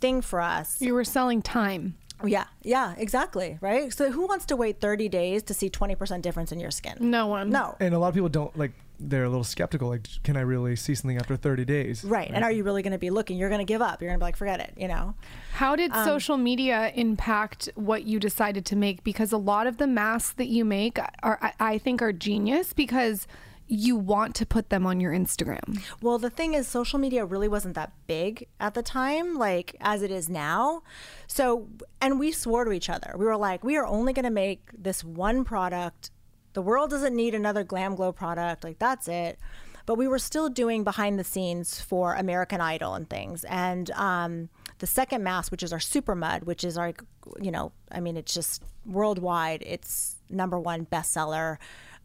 thing 0.00 0.22
for 0.22 0.40
us. 0.40 0.80
You 0.80 0.94
were 0.94 1.04
selling 1.04 1.42
time. 1.42 1.98
Yeah, 2.24 2.44
yeah, 2.62 2.94
exactly. 2.96 3.58
Right. 3.60 3.92
So 3.92 4.10
who 4.10 4.26
wants 4.26 4.44
to 4.46 4.56
wait 4.56 4.80
30 4.80 5.08
days 5.08 5.42
to 5.44 5.54
see 5.54 5.70
20% 5.70 6.20
difference 6.22 6.50
in 6.52 6.58
your 6.60 6.70
skin? 6.70 6.96
No 7.00 7.26
one. 7.28 7.50
No. 7.50 7.76
And 7.80 7.94
a 7.94 7.98
lot 7.98 8.08
of 8.08 8.14
people 8.14 8.28
don't 8.28 8.56
like. 8.58 8.72
They're 9.00 9.22
a 9.22 9.28
little 9.28 9.44
skeptical. 9.44 9.88
Like, 9.90 10.08
can 10.24 10.36
I 10.36 10.40
really 10.40 10.74
see 10.74 10.92
something 10.96 11.18
after 11.18 11.36
30 11.36 11.64
days? 11.64 12.02
Right. 12.02 12.28
And 12.34 12.42
are 12.42 12.50
you 12.50 12.64
really 12.64 12.82
going 12.82 12.92
to 12.94 12.98
be 12.98 13.10
looking? 13.10 13.36
You're 13.38 13.48
going 13.48 13.60
to 13.64 13.64
give 13.64 13.80
up. 13.80 14.02
You're 14.02 14.10
going 14.10 14.18
to 14.18 14.22
be 14.24 14.26
like, 14.26 14.36
forget 14.36 14.58
it, 14.58 14.72
you 14.76 14.88
know? 14.88 15.14
How 15.52 15.76
did 15.76 15.92
Um, 15.92 16.04
social 16.04 16.36
media 16.36 16.90
impact 16.96 17.68
what 17.76 18.02
you 18.02 18.18
decided 18.18 18.64
to 18.66 18.74
make? 18.76 19.04
Because 19.04 19.30
a 19.30 19.36
lot 19.38 19.68
of 19.68 19.76
the 19.76 19.86
masks 19.86 20.32
that 20.32 20.48
you 20.48 20.64
make 20.64 20.98
are, 21.22 21.38
I- 21.40 21.52
I 21.60 21.78
think, 21.78 22.02
are 22.02 22.12
genius 22.12 22.72
because 22.72 23.28
you 23.68 23.96
want 23.96 24.34
to 24.36 24.46
put 24.46 24.70
them 24.70 24.86
on 24.86 24.98
your 24.98 25.12
Instagram. 25.12 25.80
Well, 26.00 26.18
the 26.18 26.30
thing 26.30 26.54
is, 26.54 26.66
social 26.66 26.98
media 26.98 27.24
really 27.24 27.48
wasn't 27.48 27.74
that 27.74 27.92
big 28.06 28.46
at 28.58 28.74
the 28.74 28.82
time, 28.82 29.36
like 29.36 29.76
as 29.80 30.02
it 30.02 30.10
is 30.10 30.28
now. 30.28 30.82
So, 31.26 31.68
and 32.00 32.18
we 32.18 32.32
swore 32.32 32.64
to 32.64 32.72
each 32.72 32.88
other. 32.88 33.14
We 33.16 33.26
were 33.26 33.36
like, 33.36 33.62
we 33.62 33.76
are 33.76 33.86
only 33.86 34.12
going 34.12 34.24
to 34.24 34.30
make 34.30 34.70
this 34.76 35.04
one 35.04 35.44
product. 35.44 36.10
The 36.54 36.62
world 36.62 36.90
doesn't 36.90 37.14
need 37.14 37.34
another 37.34 37.62
Glam 37.62 37.94
Glow 37.94 38.10
product. 38.10 38.64
Like, 38.64 38.78
that's 38.78 39.06
it. 39.06 39.38
But 39.84 39.96
we 39.96 40.08
were 40.08 40.18
still 40.18 40.48
doing 40.48 40.84
behind 40.84 41.18
the 41.18 41.24
scenes 41.24 41.80
for 41.80 42.14
American 42.14 42.60
Idol 42.60 42.94
and 42.94 43.08
things. 43.08 43.44
And 43.44 43.90
um, 43.92 44.48
the 44.78 44.86
second 44.86 45.22
mask, 45.22 45.50
which 45.50 45.62
is 45.62 45.72
our 45.72 45.80
Super 45.80 46.14
Mud, 46.14 46.44
which 46.44 46.64
is 46.64 46.76
our, 46.76 46.92
you 47.40 47.50
know, 47.50 47.72
I 47.90 48.00
mean, 48.00 48.16
it's 48.16 48.34
just 48.34 48.62
worldwide, 48.84 49.62
it's 49.66 50.16
number 50.28 50.58
one 50.58 50.86
bestseller 50.86 51.56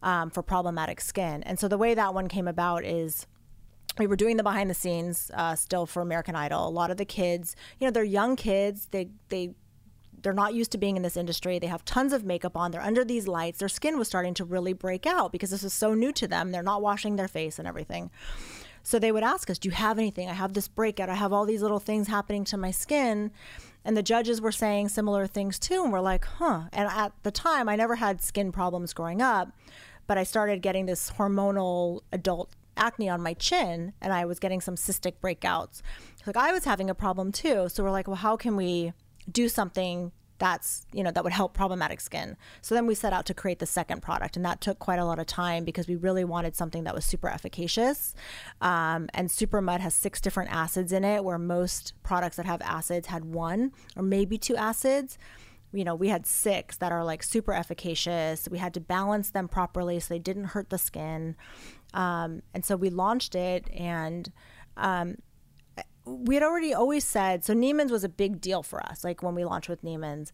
um, 0.03 0.29
for 0.29 0.43
problematic 0.43 1.01
skin. 1.01 1.41
And 1.43 1.57
so 1.57 1.67
the 1.67 1.77
way 1.77 1.95
that 1.95 2.13
one 2.13 2.27
came 2.27 2.47
about 2.47 2.85
is 2.85 3.25
we 3.97 4.07
were 4.07 4.15
doing 4.15 4.37
the 4.37 4.43
behind 4.43 4.69
the 4.69 4.75
scenes 4.75 5.31
uh, 5.33 5.55
still 5.55 5.85
for 5.85 6.01
American 6.01 6.35
Idol. 6.35 6.67
A 6.67 6.69
lot 6.69 6.91
of 6.91 6.97
the 6.97 7.05
kids, 7.05 7.55
you 7.79 7.87
know, 7.87 7.91
they're 7.91 8.03
young 8.03 8.35
kids. 8.35 8.87
They 8.91 9.09
they 9.29 9.55
they're 10.21 10.33
not 10.33 10.53
used 10.53 10.71
to 10.71 10.77
being 10.77 10.95
in 10.95 11.03
this 11.03 11.17
industry. 11.17 11.59
They 11.59 11.67
have 11.67 11.83
tons 11.83 12.13
of 12.13 12.23
makeup 12.23 12.55
on. 12.55 12.71
They're 12.71 12.81
under 12.81 13.03
these 13.03 13.27
lights. 13.27 13.59
Their 13.59 13.69
skin 13.69 13.97
was 13.97 14.07
starting 14.07 14.33
to 14.35 14.45
really 14.45 14.71
break 14.71 15.05
out 15.05 15.31
because 15.31 15.49
this 15.49 15.63
is 15.63 15.73
so 15.73 15.93
new 15.93 16.13
to 16.13 16.27
them. 16.27 16.51
They're 16.51 16.63
not 16.63 16.81
washing 16.81 17.17
their 17.17 17.27
face 17.27 17.59
and 17.59 17.67
everything. 17.67 18.09
So 18.83 18.99
they 18.99 19.11
would 19.11 19.23
ask 19.23 19.49
us, 19.49 19.59
"Do 19.59 19.69
you 19.69 19.75
have 19.75 19.97
anything? 19.97 20.29
I 20.29 20.33
have 20.33 20.53
this 20.53 20.67
breakout. 20.67 21.09
I 21.09 21.15
have 21.15 21.31
all 21.31 21.45
these 21.45 21.61
little 21.61 21.79
things 21.79 22.07
happening 22.07 22.43
to 22.45 22.57
my 22.57 22.71
skin." 22.71 23.31
And 23.85 23.97
the 23.97 24.03
judges 24.03 24.39
were 24.39 24.51
saying 24.51 24.89
similar 24.89 25.27
things 25.27 25.59
too, 25.59 25.83
and 25.83 25.91
we're 25.91 25.99
like, 25.99 26.25
"Huh." 26.25 26.63
And 26.71 26.89
at 26.89 27.11
the 27.23 27.31
time, 27.31 27.69
I 27.69 27.75
never 27.75 27.95
had 27.95 28.21
skin 28.21 28.51
problems 28.51 28.93
growing 28.93 29.21
up, 29.21 29.51
but 30.07 30.17
I 30.17 30.23
started 30.23 30.61
getting 30.61 30.85
this 30.85 31.11
hormonal 31.11 32.01
adult 32.11 32.51
acne 32.77 33.09
on 33.09 33.21
my 33.21 33.33
chin 33.33 33.93
and 34.01 34.13
I 34.13 34.25
was 34.25 34.39
getting 34.39 34.61
some 34.61 34.75
cystic 34.75 35.13
breakouts. 35.21 35.81
Like 36.25 36.37
I 36.37 36.51
was 36.51 36.65
having 36.65 36.89
a 36.89 36.95
problem 36.95 37.31
too. 37.31 37.69
So 37.69 37.83
we're 37.83 37.91
like, 37.91 38.07
well, 38.07 38.15
how 38.15 38.37
can 38.37 38.55
we 38.55 38.93
do 39.31 39.49
something 39.49 40.11
that's, 40.39 40.85
you 40.91 41.03
know, 41.03 41.11
that 41.11 41.23
would 41.23 41.33
help 41.33 41.53
problematic 41.53 42.01
skin? 42.01 42.35
So 42.61 42.73
then 42.75 42.87
we 42.87 42.95
set 42.95 43.13
out 43.13 43.25
to 43.27 43.33
create 43.33 43.59
the 43.59 43.65
second 43.65 44.01
product 44.01 44.35
and 44.35 44.45
that 44.45 44.61
took 44.61 44.79
quite 44.79 44.99
a 44.99 45.05
lot 45.05 45.19
of 45.19 45.27
time 45.27 45.63
because 45.63 45.87
we 45.87 45.95
really 45.95 46.23
wanted 46.23 46.55
something 46.55 46.83
that 46.85 46.95
was 46.95 47.05
super 47.05 47.29
efficacious. 47.29 48.15
Um, 48.61 49.09
and 49.13 49.29
Super 49.29 49.61
Mud 49.61 49.81
has 49.81 49.93
six 49.93 50.19
different 50.19 50.51
acids 50.51 50.91
in 50.91 51.03
it 51.03 51.23
where 51.23 51.37
most 51.37 51.93
products 52.03 52.37
that 52.37 52.45
have 52.45 52.61
acids 52.61 53.07
had 53.07 53.25
one 53.25 53.71
or 53.95 54.03
maybe 54.03 54.37
two 54.37 54.55
acids 54.55 55.17
you 55.73 55.83
know, 55.83 55.95
we 55.95 56.09
had 56.09 56.25
six 56.25 56.77
that 56.77 56.91
are 56.91 57.03
like 57.03 57.23
super 57.23 57.53
efficacious. 57.53 58.47
We 58.49 58.59
had 58.59 58.73
to 58.75 58.79
balance 58.79 59.31
them 59.31 59.47
properly 59.47 59.99
so 59.99 60.13
they 60.13 60.19
didn't 60.19 60.45
hurt 60.45 60.69
the 60.69 60.77
skin. 60.77 61.35
Um, 61.93 62.41
and 62.53 62.63
so 62.63 62.75
we 62.75 62.89
launched 62.89 63.35
it, 63.35 63.69
and 63.71 64.31
um, 64.77 65.17
we 66.05 66.35
had 66.35 66.43
already 66.43 66.73
always 66.73 67.03
said 67.03 67.43
so 67.43 67.53
Neiman's 67.53 67.91
was 67.91 68.03
a 68.03 68.09
big 68.09 68.41
deal 68.41 68.63
for 68.63 68.83
us, 68.85 69.03
like 69.03 69.21
when 69.21 69.35
we 69.35 69.45
launched 69.45 69.69
with 69.69 69.83
Neiman's. 69.83 70.31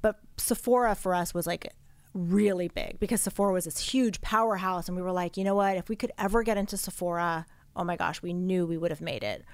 But 0.00 0.18
Sephora 0.36 0.94
for 0.94 1.14
us 1.14 1.32
was 1.32 1.46
like 1.46 1.72
really 2.14 2.68
big 2.68 2.98
because 2.98 3.22
Sephora 3.22 3.52
was 3.52 3.64
this 3.64 3.78
huge 3.78 4.20
powerhouse, 4.20 4.88
and 4.88 4.96
we 4.96 5.02
were 5.02 5.12
like, 5.12 5.36
you 5.36 5.44
know 5.44 5.54
what? 5.54 5.76
If 5.76 5.88
we 5.88 5.96
could 5.96 6.12
ever 6.18 6.42
get 6.42 6.56
into 6.56 6.76
Sephora, 6.76 7.46
oh 7.76 7.84
my 7.84 7.96
gosh, 7.96 8.22
we 8.22 8.32
knew 8.32 8.66
we 8.66 8.76
would 8.76 8.90
have 8.90 9.00
made 9.00 9.22
it. 9.22 9.44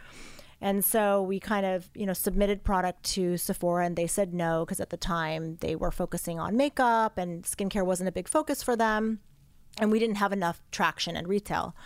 And 0.60 0.84
so 0.84 1.22
we 1.22 1.38
kind 1.38 1.64
of, 1.64 1.88
you 1.94 2.04
know, 2.04 2.12
submitted 2.12 2.64
product 2.64 3.04
to 3.14 3.36
Sephora 3.36 3.86
and 3.86 3.96
they 3.96 4.08
said 4.08 4.34
no 4.34 4.64
because 4.64 4.80
at 4.80 4.90
the 4.90 4.96
time 4.96 5.56
they 5.60 5.76
were 5.76 5.92
focusing 5.92 6.40
on 6.40 6.56
makeup 6.56 7.16
and 7.16 7.44
skincare 7.44 7.86
wasn't 7.86 8.08
a 8.08 8.12
big 8.12 8.28
focus 8.28 8.62
for 8.62 8.74
them. 8.74 9.20
And 9.78 9.92
we 9.92 10.00
didn't 10.00 10.16
have 10.16 10.32
enough 10.32 10.60
traction 10.72 11.16
in 11.16 11.28
retail. 11.28 11.76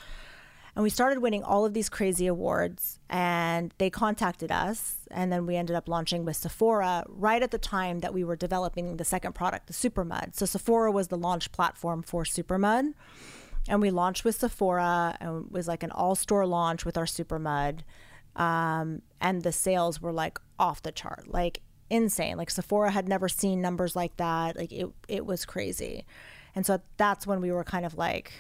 And 0.74 0.82
we 0.82 0.88
started 0.88 1.18
winning 1.18 1.42
all 1.42 1.66
of 1.66 1.74
these 1.74 1.90
crazy 1.90 2.26
awards 2.26 2.98
and 3.11 3.74
they 3.76 3.90
contacted 3.90 4.50
us. 4.50 5.00
And 5.11 5.30
then 5.30 5.44
we 5.44 5.56
ended 5.56 5.76
up 5.76 5.87
launching 5.87 6.24
with 6.24 6.37
Sephora 6.37 7.04
right 7.08 7.42
at 7.42 7.50
the 7.50 7.58
time 7.58 7.98
that 7.98 8.14
we 8.14 8.24
were 8.24 8.37
developing 8.37 8.96
the 8.96 9.04
second 9.04 9.35
product, 9.35 9.66
the 9.66 9.74
Super 9.74 10.02
Mud. 10.02 10.35
So 10.35 10.46
Sephora 10.46 10.90
was 10.90 11.08
the 11.08 11.18
launch 11.18 11.52
platform 11.52 12.02
for 12.02 12.24
Super 12.24 12.56
Mud. 12.56 12.87
And 13.68 13.82
we 13.82 13.90
launched 13.90 14.24
with 14.24 14.37
Sephora 14.37 15.18
and 15.20 15.44
it 15.44 15.52
was 15.52 15.68
like 15.68 15.82
an 15.82 15.90
all 15.90 16.14
store 16.14 16.46
launch 16.46 16.87
with 16.87 16.96
our 16.96 17.06
Super 17.06 17.38
Mud 17.38 17.85
um, 18.37 19.03
and 19.21 19.42
the 19.42 19.53
sales 19.53 20.01
were 20.01 20.12
like 20.12 20.38
off 20.59 20.83
the 20.83 20.92
chart, 20.92 21.29
like 21.29 21.61
insane. 21.90 22.37
Like 22.37 22.51
Sephora 22.51 22.90
had 22.90 23.09
never 23.09 23.29
seen 23.29 23.61
numbers 23.61 23.95
like 23.95 24.16
that. 24.16 24.57
Like 24.57 24.73
it, 24.73 24.88
it 25.09 25.27
was 25.27 25.45
crazy. 25.45 26.07
And 26.55 26.64
so 26.66 26.81
that's 26.97 27.27
when 27.27 27.40
we 27.40 27.53
were 27.53 27.64
kind 27.64 27.85
of 27.85 27.97
like, 27.97 28.33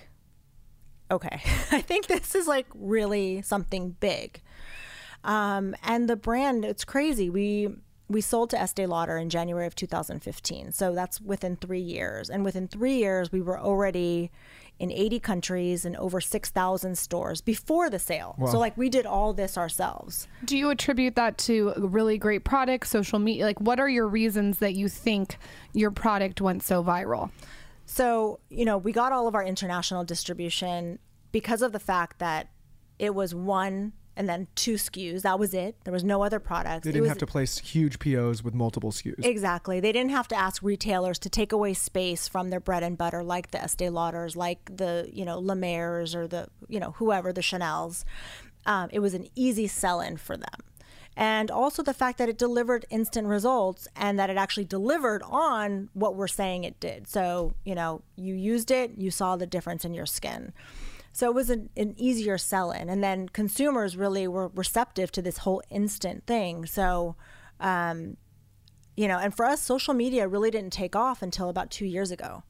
okay, 1.10 1.40
I 1.70 1.80
think 1.80 2.06
this 2.06 2.34
is 2.34 2.46
like 2.46 2.66
really 2.74 3.42
something 3.42 3.96
big. 4.00 4.40
Um, 5.24 5.76
and 5.82 6.08
the 6.08 6.16
brand, 6.16 6.64
it's 6.64 6.84
crazy. 6.84 7.30
We 7.30 7.68
we 8.08 8.20
sold 8.20 8.50
to 8.50 8.60
Estee 8.60 8.84
Lauder 8.84 9.16
in 9.16 9.30
January 9.30 9.66
of 9.66 9.74
2015. 9.74 10.72
So 10.72 10.94
that's 10.94 11.20
within 11.20 11.56
three 11.56 11.80
years. 11.80 12.28
And 12.28 12.44
within 12.44 12.68
three 12.68 12.96
years, 12.96 13.32
we 13.32 13.40
were 13.40 13.58
already 13.58 14.30
in 14.78 14.90
80 14.90 15.20
countries 15.20 15.84
and 15.84 15.96
over 15.96 16.20
6,000 16.20 16.98
stores 16.98 17.40
before 17.40 17.88
the 17.88 17.98
sale. 17.98 18.36
So, 18.50 18.58
like, 18.58 18.76
we 18.76 18.88
did 18.88 19.06
all 19.06 19.32
this 19.32 19.56
ourselves. 19.56 20.26
Do 20.44 20.56
you 20.56 20.70
attribute 20.70 21.14
that 21.14 21.38
to 21.38 21.72
a 21.76 21.86
really 21.86 22.18
great 22.18 22.44
product, 22.44 22.88
social 22.88 23.18
media? 23.18 23.44
Like, 23.44 23.60
what 23.60 23.78
are 23.78 23.88
your 23.88 24.08
reasons 24.08 24.58
that 24.58 24.74
you 24.74 24.88
think 24.88 25.36
your 25.72 25.90
product 25.90 26.40
went 26.40 26.62
so 26.62 26.82
viral? 26.82 27.30
So, 27.86 28.40
you 28.48 28.64
know, 28.64 28.78
we 28.78 28.92
got 28.92 29.12
all 29.12 29.28
of 29.28 29.34
our 29.34 29.44
international 29.44 30.02
distribution 30.02 30.98
because 31.30 31.62
of 31.62 31.72
the 31.72 31.78
fact 31.78 32.18
that 32.18 32.48
it 32.98 33.14
was 33.14 33.34
one 33.34 33.92
and 34.16 34.28
then 34.28 34.46
two 34.54 34.74
SKUs. 34.74 35.22
That 35.22 35.38
was 35.38 35.54
it. 35.54 35.76
There 35.84 35.92
was 35.92 36.04
no 36.04 36.22
other 36.22 36.38
products. 36.38 36.84
They 36.84 36.90
didn't 36.92 37.02
was- 37.02 37.08
have 37.10 37.18
to 37.18 37.26
place 37.26 37.58
huge 37.58 37.98
POs 37.98 38.42
with 38.44 38.54
multiple 38.54 38.92
SKUs. 38.92 39.24
Exactly. 39.24 39.80
They 39.80 39.92
didn't 39.92 40.10
have 40.10 40.28
to 40.28 40.36
ask 40.36 40.62
retailers 40.62 41.18
to 41.20 41.30
take 41.30 41.52
away 41.52 41.74
space 41.74 42.28
from 42.28 42.50
their 42.50 42.60
bread 42.60 42.82
and 42.82 42.96
butter, 42.98 43.22
like 43.24 43.50
the 43.50 43.62
Estee 43.62 43.86
Lauders, 43.86 44.36
like 44.36 44.76
the 44.76 45.08
you 45.12 45.24
know 45.24 45.38
La 45.38 45.54
Mers 45.54 46.14
or 46.14 46.26
the 46.26 46.48
you 46.68 46.80
know 46.80 46.92
whoever 46.92 47.32
the 47.32 47.42
Chanel's. 47.42 48.04
Um, 48.64 48.90
it 48.92 49.00
was 49.00 49.14
an 49.14 49.26
easy 49.34 49.66
sell-in 49.66 50.18
for 50.18 50.36
them, 50.36 50.60
and 51.16 51.50
also 51.50 51.82
the 51.82 51.94
fact 51.94 52.18
that 52.18 52.28
it 52.28 52.38
delivered 52.38 52.84
instant 52.90 53.26
results 53.26 53.88
and 53.96 54.18
that 54.20 54.30
it 54.30 54.36
actually 54.36 54.66
delivered 54.66 55.22
on 55.24 55.88
what 55.94 56.14
we're 56.14 56.28
saying 56.28 56.62
it 56.62 56.78
did. 56.78 57.08
So, 57.08 57.54
you 57.64 57.74
know, 57.74 58.02
you 58.14 58.34
used 58.34 58.70
it, 58.70 58.92
you 58.96 59.10
saw 59.10 59.36
the 59.36 59.46
difference 59.48 59.84
in 59.84 59.94
your 59.94 60.06
skin. 60.06 60.52
So 61.12 61.28
it 61.28 61.34
was 61.34 61.50
an, 61.50 61.68
an 61.76 61.94
easier 61.98 62.38
sell 62.38 62.72
in. 62.72 62.88
And 62.88 63.04
then 63.04 63.28
consumers 63.28 63.96
really 63.96 64.26
were 64.26 64.48
receptive 64.48 65.12
to 65.12 65.22
this 65.22 65.38
whole 65.38 65.62
instant 65.70 66.26
thing. 66.26 66.66
So, 66.66 67.16
um, 67.60 68.16
you 68.96 69.08
know, 69.08 69.18
and 69.18 69.34
for 69.34 69.44
us, 69.44 69.60
social 69.60 69.94
media 69.94 70.26
really 70.26 70.50
didn't 70.50 70.72
take 70.72 70.96
off 70.96 71.22
until 71.22 71.48
about 71.48 71.70
two 71.70 71.86
years 71.86 72.10
ago. 72.10 72.42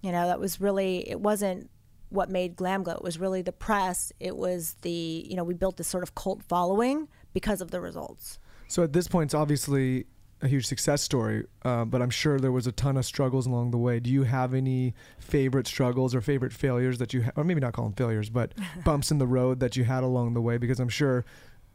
You 0.00 0.12
know, 0.12 0.26
that 0.26 0.40
was 0.40 0.60
really, 0.60 1.08
it 1.08 1.20
wasn't 1.20 1.70
what 2.08 2.30
made 2.30 2.56
Glam 2.56 2.82
Glow. 2.82 2.94
It 2.94 3.02
was 3.02 3.18
really 3.18 3.42
the 3.42 3.52
press. 3.52 4.12
It 4.18 4.36
was 4.36 4.76
the, 4.80 5.26
you 5.28 5.36
know, 5.36 5.44
we 5.44 5.54
built 5.54 5.76
this 5.76 5.88
sort 5.88 6.02
of 6.02 6.14
cult 6.14 6.42
following 6.42 7.08
because 7.32 7.60
of 7.60 7.70
the 7.70 7.80
results. 7.80 8.38
So 8.68 8.82
at 8.82 8.92
this 8.92 9.08
point, 9.08 9.28
it's 9.28 9.34
obviously 9.34 10.06
a 10.42 10.48
huge 10.48 10.66
success 10.66 11.02
story, 11.02 11.44
uh, 11.64 11.84
but 11.84 12.00
I'm 12.00 12.10
sure 12.10 12.38
there 12.38 12.52
was 12.52 12.66
a 12.66 12.72
ton 12.72 12.96
of 12.96 13.04
struggles 13.04 13.46
along 13.46 13.72
the 13.72 13.78
way. 13.78 14.00
Do 14.00 14.10
you 14.10 14.22
have 14.22 14.54
any 14.54 14.94
favorite 15.18 15.66
struggles 15.66 16.14
or 16.14 16.20
favorite 16.20 16.52
failures 16.52 16.98
that 16.98 17.12
you, 17.12 17.24
ha- 17.24 17.32
or 17.36 17.44
maybe 17.44 17.60
not 17.60 17.72
call 17.74 17.84
them 17.84 17.94
failures, 17.94 18.30
but 18.30 18.54
bumps 18.84 19.10
in 19.10 19.18
the 19.18 19.26
road 19.26 19.60
that 19.60 19.76
you 19.76 19.84
had 19.84 20.02
along 20.02 20.34
the 20.34 20.40
way? 20.40 20.56
Because 20.56 20.80
I'm 20.80 20.88
sure 20.88 21.24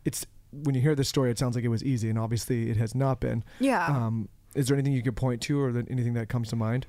it's 0.03 0.25
when 0.51 0.73
you 0.73 0.81
hear 0.81 0.95
this 0.95 1.09
story, 1.09 1.29
it 1.31 1.37
sounds 1.37 1.55
like 1.55 1.65
it 1.65 1.69
was 1.69 1.83
easy, 1.83 2.09
and 2.09 2.17
obviously 2.17 2.69
it 2.69 2.77
has 2.77 2.95
not 2.95 3.19
been. 3.19 3.43
Yeah. 3.59 3.85
Um, 3.85 4.29
is 4.55 4.67
there 4.67 4.75
anything 4.75 4.93
you 4.93 5.03
could 5.03 5.17
point 5.17 5.41
to, 5.41 5.59
or 5.61 5.71
that 5.73 5.89
anything 5.91 6.13
that 6.13 6.29
comes 6.29 6.49
to 6.49 6.55
mind? 6.55 6.87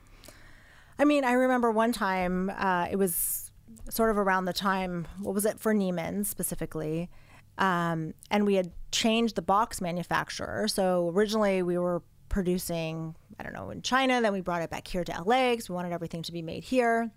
I 0.99 1.05
mean, 1.05 1.25
I 1.25 1.33
remember 1.33 1.71
one 1.71 1.93
time, 1.93 2.51
uh, 2.57 2.87
it 2.91 2.97
was 2.97 3.51
sort 3.91 4.11
of 4.11 4.19
around 4.19 4.47
the 4.47 4.53
time, 4.53 5.07
what 5.21 5.35
was 5.35 5.45
it, 5.45 5.59
for 5.59 5.75
Neiman's 5.75 6.29
specifically. 6.29 7.11
Um, 7.59 8.15
and 8.31 8.45
we 8.47 8.55
had 8.55 8.73
changed 8.93 9.35
the 9.37 9.43
box 9.43 9.81
manufacturer. 9.81 10.69
So 10.69 11.09
originally 11.15 11.63
we 11.63 11.79
were 11.79 12.03
producing, 12.29 13.15
I 13.39 13.43
don't 13.43 13.55
know, 13.55 13.71
in 13.71 13.83
China, 13.83 14.21
then 14.21 14.33
we 14.33 14.41
brought 14.41 14.63
it 14.63 14.71
back 14.71 14.87
here 14.89 15.05
to 15.05 15.13
LA 15.25 15.51
because 15.53 15.69
we 15.69 15.75
wanted 15.75 15.93
everything 15.93 16.23
to 16.23 16.33
be 16.33 16.43
made 16.43 16.65
here. 16.65 17.11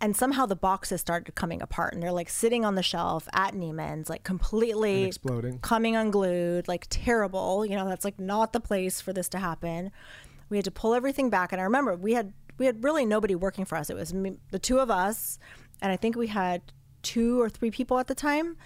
And 0.00 0.16
somehow 0.16 0.46
the 0.46 0.56
boxes 0.56 1.00
started 1.00 1.34
coming 1.34 1.62
apart 1.62 1.94
and 1.94 2.02
they're 2.02 2.12
like 2.12 2.28
sitting 2.28 2.64
on 2.64 2.74
the 2.74 2.82
shelf 2.82 3.28
at 3.32 3.54
Neiman's, 3.54 4.10
like 4.10 4.24
completely 4.24 4.98
And 4.98 5.06
exploding. 5.06 5.58
coming 5.60 5.96
unglued, 5.96 6.66
like 6.66 6.86
terrible. 6.90 7.64
You 7.64 7.76
know, 7.76 7.88
that's 7.88 8.04
like 8.04 8.18
not 8.18 8.52
the 8.52 8.60
place 8.60 9.00
for 9.00 9.12
this 9.12 9.28
to 9.30 9.38
happen. 9.38 9.92
We 10.50 10.56
had 10.58 10.64
to 10.64 10.70
pull 10.70 10.94
everything 10.94 11.30
back. 11.30 11.52
And 11.52 11.60
I 11.60 11.64
remember 11.64 11.94
we 11.94 12.14
had 12.14 12.32
we 12.58 12.66
had 12.66 12.82
really 12.84 13.06
nobody 13.06 13.34
working 13.34 13.64
for 13.64 13.76
us. 13.76 13.88
It 13.88 13.96
was 13.96 14.12
me, 14.12 14.38
the 14.50 14.58
two 14.58 14.78
of 14.78 14.90
us, 14.90 15.38
and 15.80 15.90
I 15.90 15.96
think 15.96 16.16
we 16.16 16.26
had 16.28 16.62
two 17.02 17.40
or 17.40 17.48
three 17.48 17.70
people 17.70 17.98
at 17.98 18.06
the 18.06 18.14
time. 18.14 18.56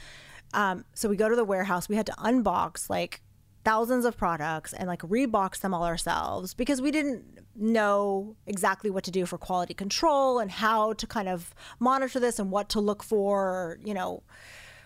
Um, 0.55 0.85
so 0.95 1.09
we 1.09 1.17
go 1.17 1.29
to 1.29 1.37
the 1.37 1.45
warehouse. 1.45 1.89
We 1.89 1.97
had 1.97 2.07
to 2.07 2.13
unbox 2.13 2.89
like 2.89 3.21
thousands 3.65 4.05
of 4.05 4.17
products 4.17 4.73
and 4.73 4.89
like 4.89 5.01
rebox 5.01 5.61
them 5.61 5.75
all 5.75 5.85
ourselves 5.85 6.55
because 6.55 6.81
we 6.81 6.91
didn't 6.91 7.41
know 7.55 8.37
exactly 8.47 8.89
what 8.89 9.05
to 9.05 9.11
do 9.11 9.27
for 9.27 9.37
quality 9.37 9.75
control 9.75 10.39
and 10.39 10.51
how 10.51 10.93
to 10.95 11.07
kind 11.07 11.29
of 11.29 11.55
monitor 11.79 12.19
this 12.21 12.39
and 12.39 12.51
what 12.51 12.69
to 12.71 12.81
look 12.81 13.03
for, 13.03 13.79
you 13.85 13.93
know, 13.93 14.23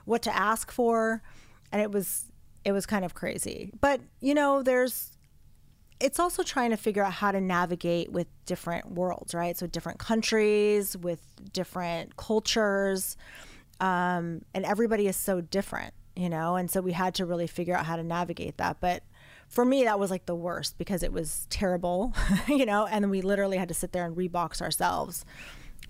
what 0.05 0.23
to 0.23 0.35
ask 0.35 0.73
for. 0.73 1.23
And 1.71 1.81
it 1.81 1.93
was 1.93 2.33
it 2.65 2.73
was 2.73 2.87
kind 2.87 3.05
of 3.05 3.15
crazy. 3.15 3.73
But, 3.81 4.01
you 4.21 4.35
know, 4.35 4.63
there's 4.63 5.13
it's 6.01 6.19
also 6.19 6.43
trying 6.43 6.71
to 6.71 6.77
figure 6.77 7.05
out 7.05 7.13
how 7.13 7.31
to 7.31 7.41
navigate 7.41 8.11
with 8.11 8.27
different 8.45 8.91
worlds, 8.91 9.35
right? 9.35 9.57
So 9.57 9.69
different 9.69 10.01
countries 10.01 10.97
with 10.97 11.21
different 11.53 12.17
cultures, 12.17 13.17
um, 13.83 14.43
and 14.55 14.65
everybody 14.65 15.09
is 15.09 15.17
so 15.17 15.41
different, 15.41 15.93
you 16.15 16.29
know. 16.29 16.55
And 16.57 16.71
so 16.71 16.81
we 16.81 16.93
had 16.93 17.15
to 17.17 17.27
really 17.27 17.49
figure 17.49 17.77
out 17.77 17.85
how 17.85 17.97
to 17.97 18.05
navigate 18.05 18.57
that. 18.59 18.79
But 18.81 19.03
for 19.49 19.65
me, 19.65 19.83
that 19.85 19.99
was 19.99 20.11
like 20.11 20.25
the 20.27 20.37
worst 20.37 20.79
because 20.79 21.03
it 21.03 21.13
was 21.13 21.47
terrible, 21.51 22.15
you 22.47 22.65
know. 22.65 22.87
And 22.87 23.11
we 23.11 23.21
literally 23.23 23.57
had 23.59 23.69
to 23.69 23.75
sit 23.75 23.93
there 23.93 24.07
and 24.07 24.17
rebox 24.17 24.63
ourselves, 24.63 25.25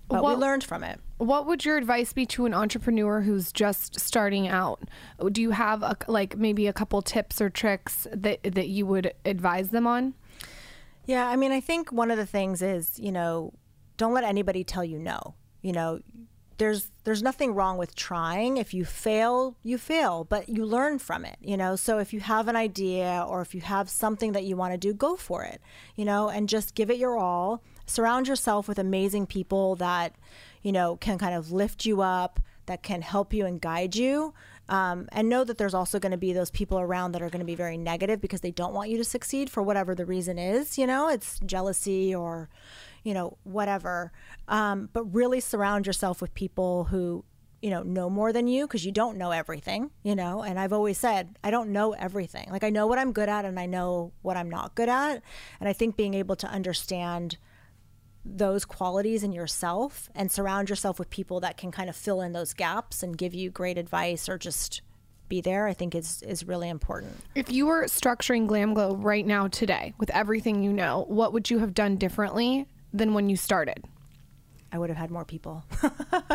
but 0.07 0.23
Well- 0.23 0.35
we 0.35 0.41
learned 0.41 0.63
from 0.63 0.83
it. 0.83 0.99
What 1.19 1.45
would 1.45 1.63
your 1.63 1.77
advice 1.77 2.11
be 2.11 2.25
to 2.25 2.45
an 2.45 2.53
entrepreneur 2.53 3.21
who's 3.21 3.53
just 3.53 3.97
starting 3.99 4.47
out? 4.47 4.81
Do 5.31 5.41
you 5.41 5.51
have 5.51 5.83
a, 5.83 5.95
like 6.07 6.35
maybe 6.35 6.67
a 6.67 6.73
couple 6.73 7.01
tips 7.01 7.39
or 7.39 7.49
tricks 7.49 8.07
that 8.11 8.43
that 8.43 8.67
you 8.67 8.85
would 8.87 9.13
advise 9.23 9.69
them 9.69 9.85
on? 9.87 10.15
Yeah, 11.05 11.27
I 11.29 11.35
mean, 11.35 11.51
I 11.51 11.59
think 11.61 11.91
one 11.91 12.11
of 12.11 12.17
the 12.17 12.25
things 12.25 12.61
is, 12.61 12.97
you 12.99 13.11
know, 13.11 13.53
don't 13.97 14.13
let 14.13 14.23
anybody 14.23 14.63
tell 14.63 14.83
you 14.83 14.97
no. 14.99 15.35
You 15.61 15.71
know, 15.73 15.99
there's 16.57 16.91
there's 17.03 17.23
nothing 17.23 17.53
wrong 17.53 17.77
with 17.77 17.95
trying. 17.95 18.57
If 18.57 18.73
you 18.73 18.85
fail, 18.85 19.55
you 19.63 19.77
fail, 19.77 20.23
but 20.23 20.49
you 20.49 20.65
learn 20.65 20.99
from 20.99 21.25
it, 21.25 21.37
you 21.41 21.57
know. 21.57 21.75
So 21.75 21.99
if 21.99 22.13
you 22.13 22.19
have 22.21 22.47
an 22.47 22.55
idea 22.55 23.25
or 23.27 23.41
if 23.41 23.53
you 23.53 23.61
have 23.61 23.89
something 23.89 24.31
that 24.33 24.43
you 24.43 24.55
want 24.55 24.73
to 24.73 24.77
do, 24.77 24.93
go 24.93 25.15
for 25.15 25.43
it. 25.43 25.61
You 25.95 26.05
know, 26.05 26.29
and 26.29 26.47
just 26.47 26.75
give 26.75 26.89
it 26.89 26.97
your 26.97 27.17
all. 27.17 27.61
Surround 27.85 28.27
yourself 28.27 28.67
with 28.67 28.79
amazing 28.79 29.25
people 29.25 29.75
that, 29.75 30.15
you 30.61 30.71
know, 30.71 30.95
can 30.95 31.17
kind 31.17 31.35
of 31.35 31.51
lift 31.51 31.85
you 31.85 32.01
up, 32.01 32.39
that 32.65 32.83
can 32.83 33.01
help 33.01 33.33
you 33.33 33.45
and 33.45 33.59
guide 33.59 33.95
you. 33.95 34.33
Um, 34.69 35.09
and 35.11 35.27
know 35.27 35.43
that 35.43 35.57
there's 35.57 35.73
also 35.73 35.99
going 35.99 36.13
to 36.13 36.17
be 36.17 36.31
those 36.31 36.49
people 36.49 36.79
around 36.79 37.11
that 37.11 37.21
are 37.21 37.29
going 37.29 37.41
to 37.41 37.45
be 37.45 37.55
very 37.55 37.75
negative 37.75 38.21
because 38.21 38.39
they 38.39 38.51
don't 38.51 38.73
want 38.73 38.89
you 38.89 38.97
to 38.97 39.03
succeed 39.03 39.49
for 39.49 39.61
whatever 39.61 39.93
the 39.93 40.05
reason 40.05 40.39
is. 40.39 40.77
You 40.77 40.87
know, 40.87 41.09
it's 41.09 41.37
jealousy 41.45 42.15
or, 42.15 42.47
you 43.03 43.13
know, 43.13 43.37
whatever. 43.43 44.11
Um, 44.47 44.89
but 44.93 45.03
really 45.05 45.39
surround 45.39 45.87
yourself 45.87 46.21
with 46.21 46.33
people 46.33 46.85
who, 46.85 47.25
you 47.61 47.69
know, 47.69 47.83
know 47.83 48.09
more 48.09 48.33
than 48.33 48.47
you 48.47 48.67
because 48.67 48.85
you 48.85 48.91
don't 48.91 49.17
know 49.17 49.31
everything, 49.31 49.91
you 50.03 50.15
know. 50.15 50.41
And 50.41 50.59
I've 50.59 50.73
always 50.73 50.97
said, 50.97 51.37
I 51.43 51.51
don't 51.51 51.71
know 51.71 51.93
everything. 51.93 52.49
Like, 52.49 52.63
I 52.63 52.69
know 52.69 52.87
what 52.87 52.99
I'm 52.99 53.13
good 53.13 53.29
at 53.29 53.45
and 53.45 53.59
I 53.59 53.65
know 53.65 54.11
what 54.21 54.37
I'm 54.37 54.49
not 54.49 54.75
good 54.75 54.89
at. 54.89 55.21
And 55.59 55.69
I 55.69 55.73
think 55.73 55.95
being 55.95 56.13
able 56.13 56.35
to 56.37 56.47
understand 56.47 57.37
those 58.25 58.65
qualities 58.65 59.23
in 59.23 59.31
yourself 59.31 60.09
and 60.15 60.31
surround 60.31 60.69
yourself 60.69 60.97
with 60.97 61.09
people 61.09 61.39
that 61.41 61.57
can 61.57 61.71
kind 61.71 61.89
of 61.89 61.95
fill 61.95 62.21
in 62.21 62.31
those 62.31 62.53
gaps 62.53 63.03
and 63.03 63.17
give 63.17 63.33
you 63.33 63.49
great 63.49 63.77
advice 63.77 64.29
or 64.29 64.37
just 64.37 64.81
be 65.27 65.41
there 65.41 65.67
i 65.67 65.73
think 65.73 65.95
is 65.95 66.21
is 66.23 66.45
really 66.47 66.69
important 66.69 67.13
If 67.35 67.51
you 67.51 67.65
were 67.65 67.83
structuring 67.85 68.47
Glam 68.47 68.73
Glow 68.73 68.95
right 68.95 69.25
now 69.25 69.47
today 69.47 69.93
with 69.97 70.09
everything 70.11 70.63
you 70.63 70.71
know, 70.71 71.05
what 71.07 71.33
would 71.33 71.49
you 71.49 71.59
have 71.59 71.73
done 71.73 71.97
differently 71.97 72.67
than 72.93 73.13
when 73.13 73.29
you 73.29 73.35
started? 73.35 73.83
i 74.71 74.77
would 74.79 74.89
have 74.89 74.97
had 74.97 75.11
more 75.11 75.23
people 75.23 75.63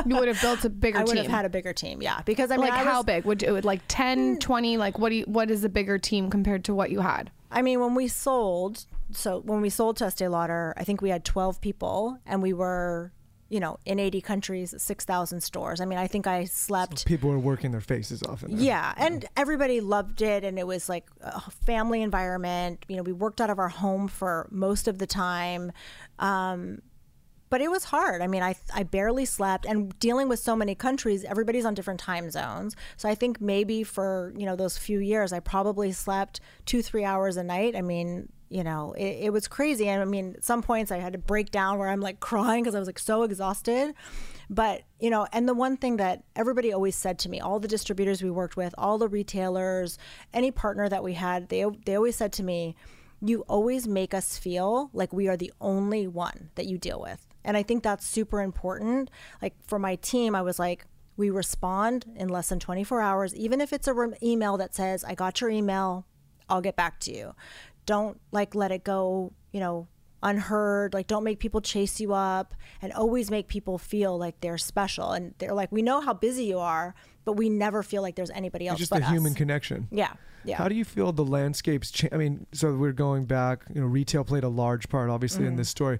You 0.06 0.14
would 0.16 0.28
have 0.28 0.40
built 0.40 0.64
a 0.64 0.68
bigger 0.84 0.98
i 0.98 1.02
would 1.02 1.14
team. 1.14 1.24
have 1.24 1.30
had 1.38 1.44
a 1.44 1.48
bigger 1.48 1.72
team 1.72 2.00
yeah 2.00 2.22
because 2.24 2.52
i 2.52 2.56
mean 2.56 2.68
like 2.68 2.72
I 2.72 2.84
how 2.84 2.98
was- 2.98 3.06
big 3.06 3.24
would 3.24 3.42
it 3.42 3.50
would 3.50 3.64
like 3.64 3.80
10 3.88 4.36
mm. 4.36 4.40
20 4.40 4.76
like 4.76 4.96
what 4.96 5.08
do 5.08 5.16
you 5.16 5.24
what 5.24 5.50
is 5.50 5.64
a 5.64 5.68
bigger 5.68 5.98
team 5.98 6.30
compared 6.30 6.62
to 6.66 6.74
what 6.74 6.90
you 6.92 7.00
had 7.00 7.30
I 7.50 7.62
mean, 7.62 7.80
when 7.80 7.94
we 7.94 8.08
sold, 8.08 8.84
so 9.10 9.40
when 9.40 9.62
we 9.62 9.70
sold 9.70 9.96
to 9.96 10.04
Estee 10.04 10.28
Lauder, 10.28 10.74
I 10.76 10.84
think 10.84 11.00
we 11.00 11.08
had 11.08 11.24
12 11.24 11.62
people 11.62 12.18
and 12.26 12.42
we 12.42 12.52
were, 12.52 13.10
you 13.48 13.58
know, 13.58 13.78
in 13.86 13.98
80 13.98 14.20
countries, 14.20 14.74
6,000 14.76 15.40
stores. 15.40 15.80
I 15.80 15.86
mean, 15.86 15.98
I 15.98 16.08
think 16.08 16.26
I 16.26 16.44
slept. 16.44 17.06
People 17.06 17.30
were 17.30 17.38
working 17.38 17.70
their 17.70 17.80
faces 17.80 18.22
off. 18.22 18.42
In 18.42 18.56
there. 18.56 18.66
Yeah, 18.66 18.92
and 18.98 19.24
everybody 19.34 19.80
loved 19.80 20.20
it, 20.20 20.44
and 20.44 20.58
it 20.58 20.66
was 20.66 20.90
like 20.90 21.06
a 21.22 21.40
family 21.50 22.02
environment. 22.02 22.84
You 22.86 22.96
know, 22.98 23.02
we 23.02 23.14
worked 23.14 23.40
out 23.40 23.48
of 23.48 23.58
our 23.58 23.70
home 23.70 24.08
for 24.08 24.46
most 24.50 24.86
of 24.86 24.98
the 24.98 25.06
time, 25.06 25.72
um, 26.18 26.82
but 27.50 27.60
it 27.60 27.70
was 27.70 27.84
hard. 27.84 28.20
I 28.20 28.26
mean, 28.26 28.42
I 28.42 28.56
I 28.74 28.82
barely 28.82 29.24
slept, 29.24 29.64
and 29.66 29.98
dealing 29.98 30.28
with 30.28 30.38
so 30.38 30.54
many 30.54 30.74
countries, 30.74 31.24
everybody's 31.24 31.64
on 31.64 31.74
different 31.74 32.00
time 32.00 32.30
zones. 32.30 32.76
So 32.96 33.08
I 33.08 33.14
think 33.14 33.40
maybe 33.40 33.84
for 33.84 34.32
you 34.36 34.46
know 34.46 34.56
those 34.56 34.76
few 34.76 34.98
years, 34.98 35.32
I 35.32 35.40
probably 35.40 35.92
slept 35.92 36.40
two 36.66 36.82
three 36.82 37.04
hours 37.04 37.36
a 37.36 37.42
night. 37.44 37.76
I 37.76 37.82
mean. 37.82 38.28
You 38.50 38.64
know, 38.64 38.94
it, 38.94 39.24
it 39.24 39.30
was 39.30 39.46
crazy. 39.46 39.88
And 39.88 40.00
I 40.00 40.06
mean, 40.06 40.36
at 40.36 40.42
some 40.42 40.62
points 40.62 40.90
I 40.90 40.96
had 40.96 41.12
to 41.12 41.18
break 41.18 41.50
down 41.50 41.78
where 41.78 41.90
I'm 41.90 42.00
like 42.00 42.18
crying 42.18 42.62
because 42.62 42.74
I 42.74 42.78
was 42.78 42.88
like 42.88 42.98
so 42.98 43.22
exhausted. 43.22 43.94
But, 44.48 44.84
you 44.98 45.10
know, 45.10 45.26
and 45.34 45.46
the 45.46 45.52
one 45.52 45.76
thing 45.76 45.98
that 45.98 46.24
everybody 46.34 46.72
always 46.72 46.96
said 46.96 47.18
to 47.18 47.28
me, 47.28 47.40
all 47.40 47.60
the 47.60 47.68
distributors 47.68 48.22
we 48.22 48.30
worked 48.30 48.56
with, 48.56 48.74
all 48.78 48.96
the 48.96 49.06
retailers, 49.06 49.98
any 50.32 50.50
partner 50.50 50.88
that 50.88 51.04
we 51.04 51.12
had, 51.12 51.50
they, 51.50 51.66
they 51.84 51.94
always 51.94 52.16
said 52.16 52.32
to 52.32 52.42
me, 52.42 52.74
you 53.20 53.42
always 53.48 53.88
make 53.88 54.14
us 54.14 54.38
feel 54.38 54.90
like 54.92 55.12
we 55.12 55.28
are 55.28 55.36
the 55.36 55.52
only 55.60 56.06
one 56.06 56.50
that 56.54 56.66
you 56.66 56.78
deal 56.78 57.00
with. 57.00 57.26
And 57.44 57.56
I 57.56 57.62
think 57.62 57.82
that's 57.82 58.06
super 58.06 58.40
important. 58.40 59.10
Like 59.40 59.54
for 59.66 59.78
my 59.78 59.96
team, 59.96 60.34
I 60.34 60.42
was 60.42 60.58
like, 60.58 60.86
we 61.16 61.30
respond 61.30 62.04
in 62.14 62.28
less 62.28 62.48
than 62.48 62.60
24 62.60 63.00
hours, 63.00 63.34
even 63.34 63.60
if 63.60 63.72
it's 63.72 63.88
a 63.88 63.92
re- 63.92 64.16
email 64.22 64.56
that 64.56 64.74
says, 64.74 65.02
I 65.02 65.14
got 65.14 65.40
your 65.40 65.50
email, 65.50 66.06
I'll 66.48 66.60
get 66.60 66.76
back 66.76 67.00
to 67.00 67.14
you. 67.14 67.34
Don't 67.86 68.20
like 68.30 68.54
let 68.54 68.70
it 68.70 68.84
go, 68.84 69.32
you 69.50 69.58
know, 69.58 69.88
unheard. 70.22 70.94
Like 70.94 71.06
don't 71.06 71.24
make 71.24 71.40
people 71.40 71.60
chase 71.60 72.00
you 72.00 72.12
up 72.12 72.54
and 72.80 72.92
always 72.92 73.30
make 73.30 73.48
people 73.48 73.78
feel 73.78 74.16
like 74.16 74.40
they're 74.40 74.58
special. 74.58 75.10
And 75.12 75.34
they're 75.38 75.54
like, 75.54 75.72
we 75.72 75.82
know 75.82 76.00
how 76.00 76.14
busy 76.14 76.44
you 76.44 76.58
are, 76.58 76.94
but 77.28 77.34
we 77.36 77.50
never 77.50 77.82
feel 77.82 78.00
like 78.00 78.14
there's 78.16 78.30
anybody 78.30 78.66
else 78.68 78.76
It's 78.80 78.88
just 78.88 78.90
but 78.90 79.02
a 79.02 79.12
human 79.12 79.34
connection. 79.34 79.86
Yeah. 79.90 80.12
Yeah. 80.44 80.56
How 80.56 80.66
do 80.68 80.74
you 80.74 80.84
feel 80.86 81.12
the 81.12 81.24
landscapes 81.26 81.90
change? 81.90 82.10
I 82.14 82.16
mean, 82.16 82.46
so 82.52 82.72
we're 82.74 82.92
going 82.92 83.26
back. 83.26 83.64
You 83.74 83.82
know, 83.82 83.86
retail 83.86 84.24
played 84.24 84.44
a 84.44 84.48
large 84.48 84.88
part, 84.88 85.10
obviously, 85.10 85.40
Mm-hmm. 85.42 85.48
in 85.48 85.56
this 85.56 85.68
story. 85.68 85.98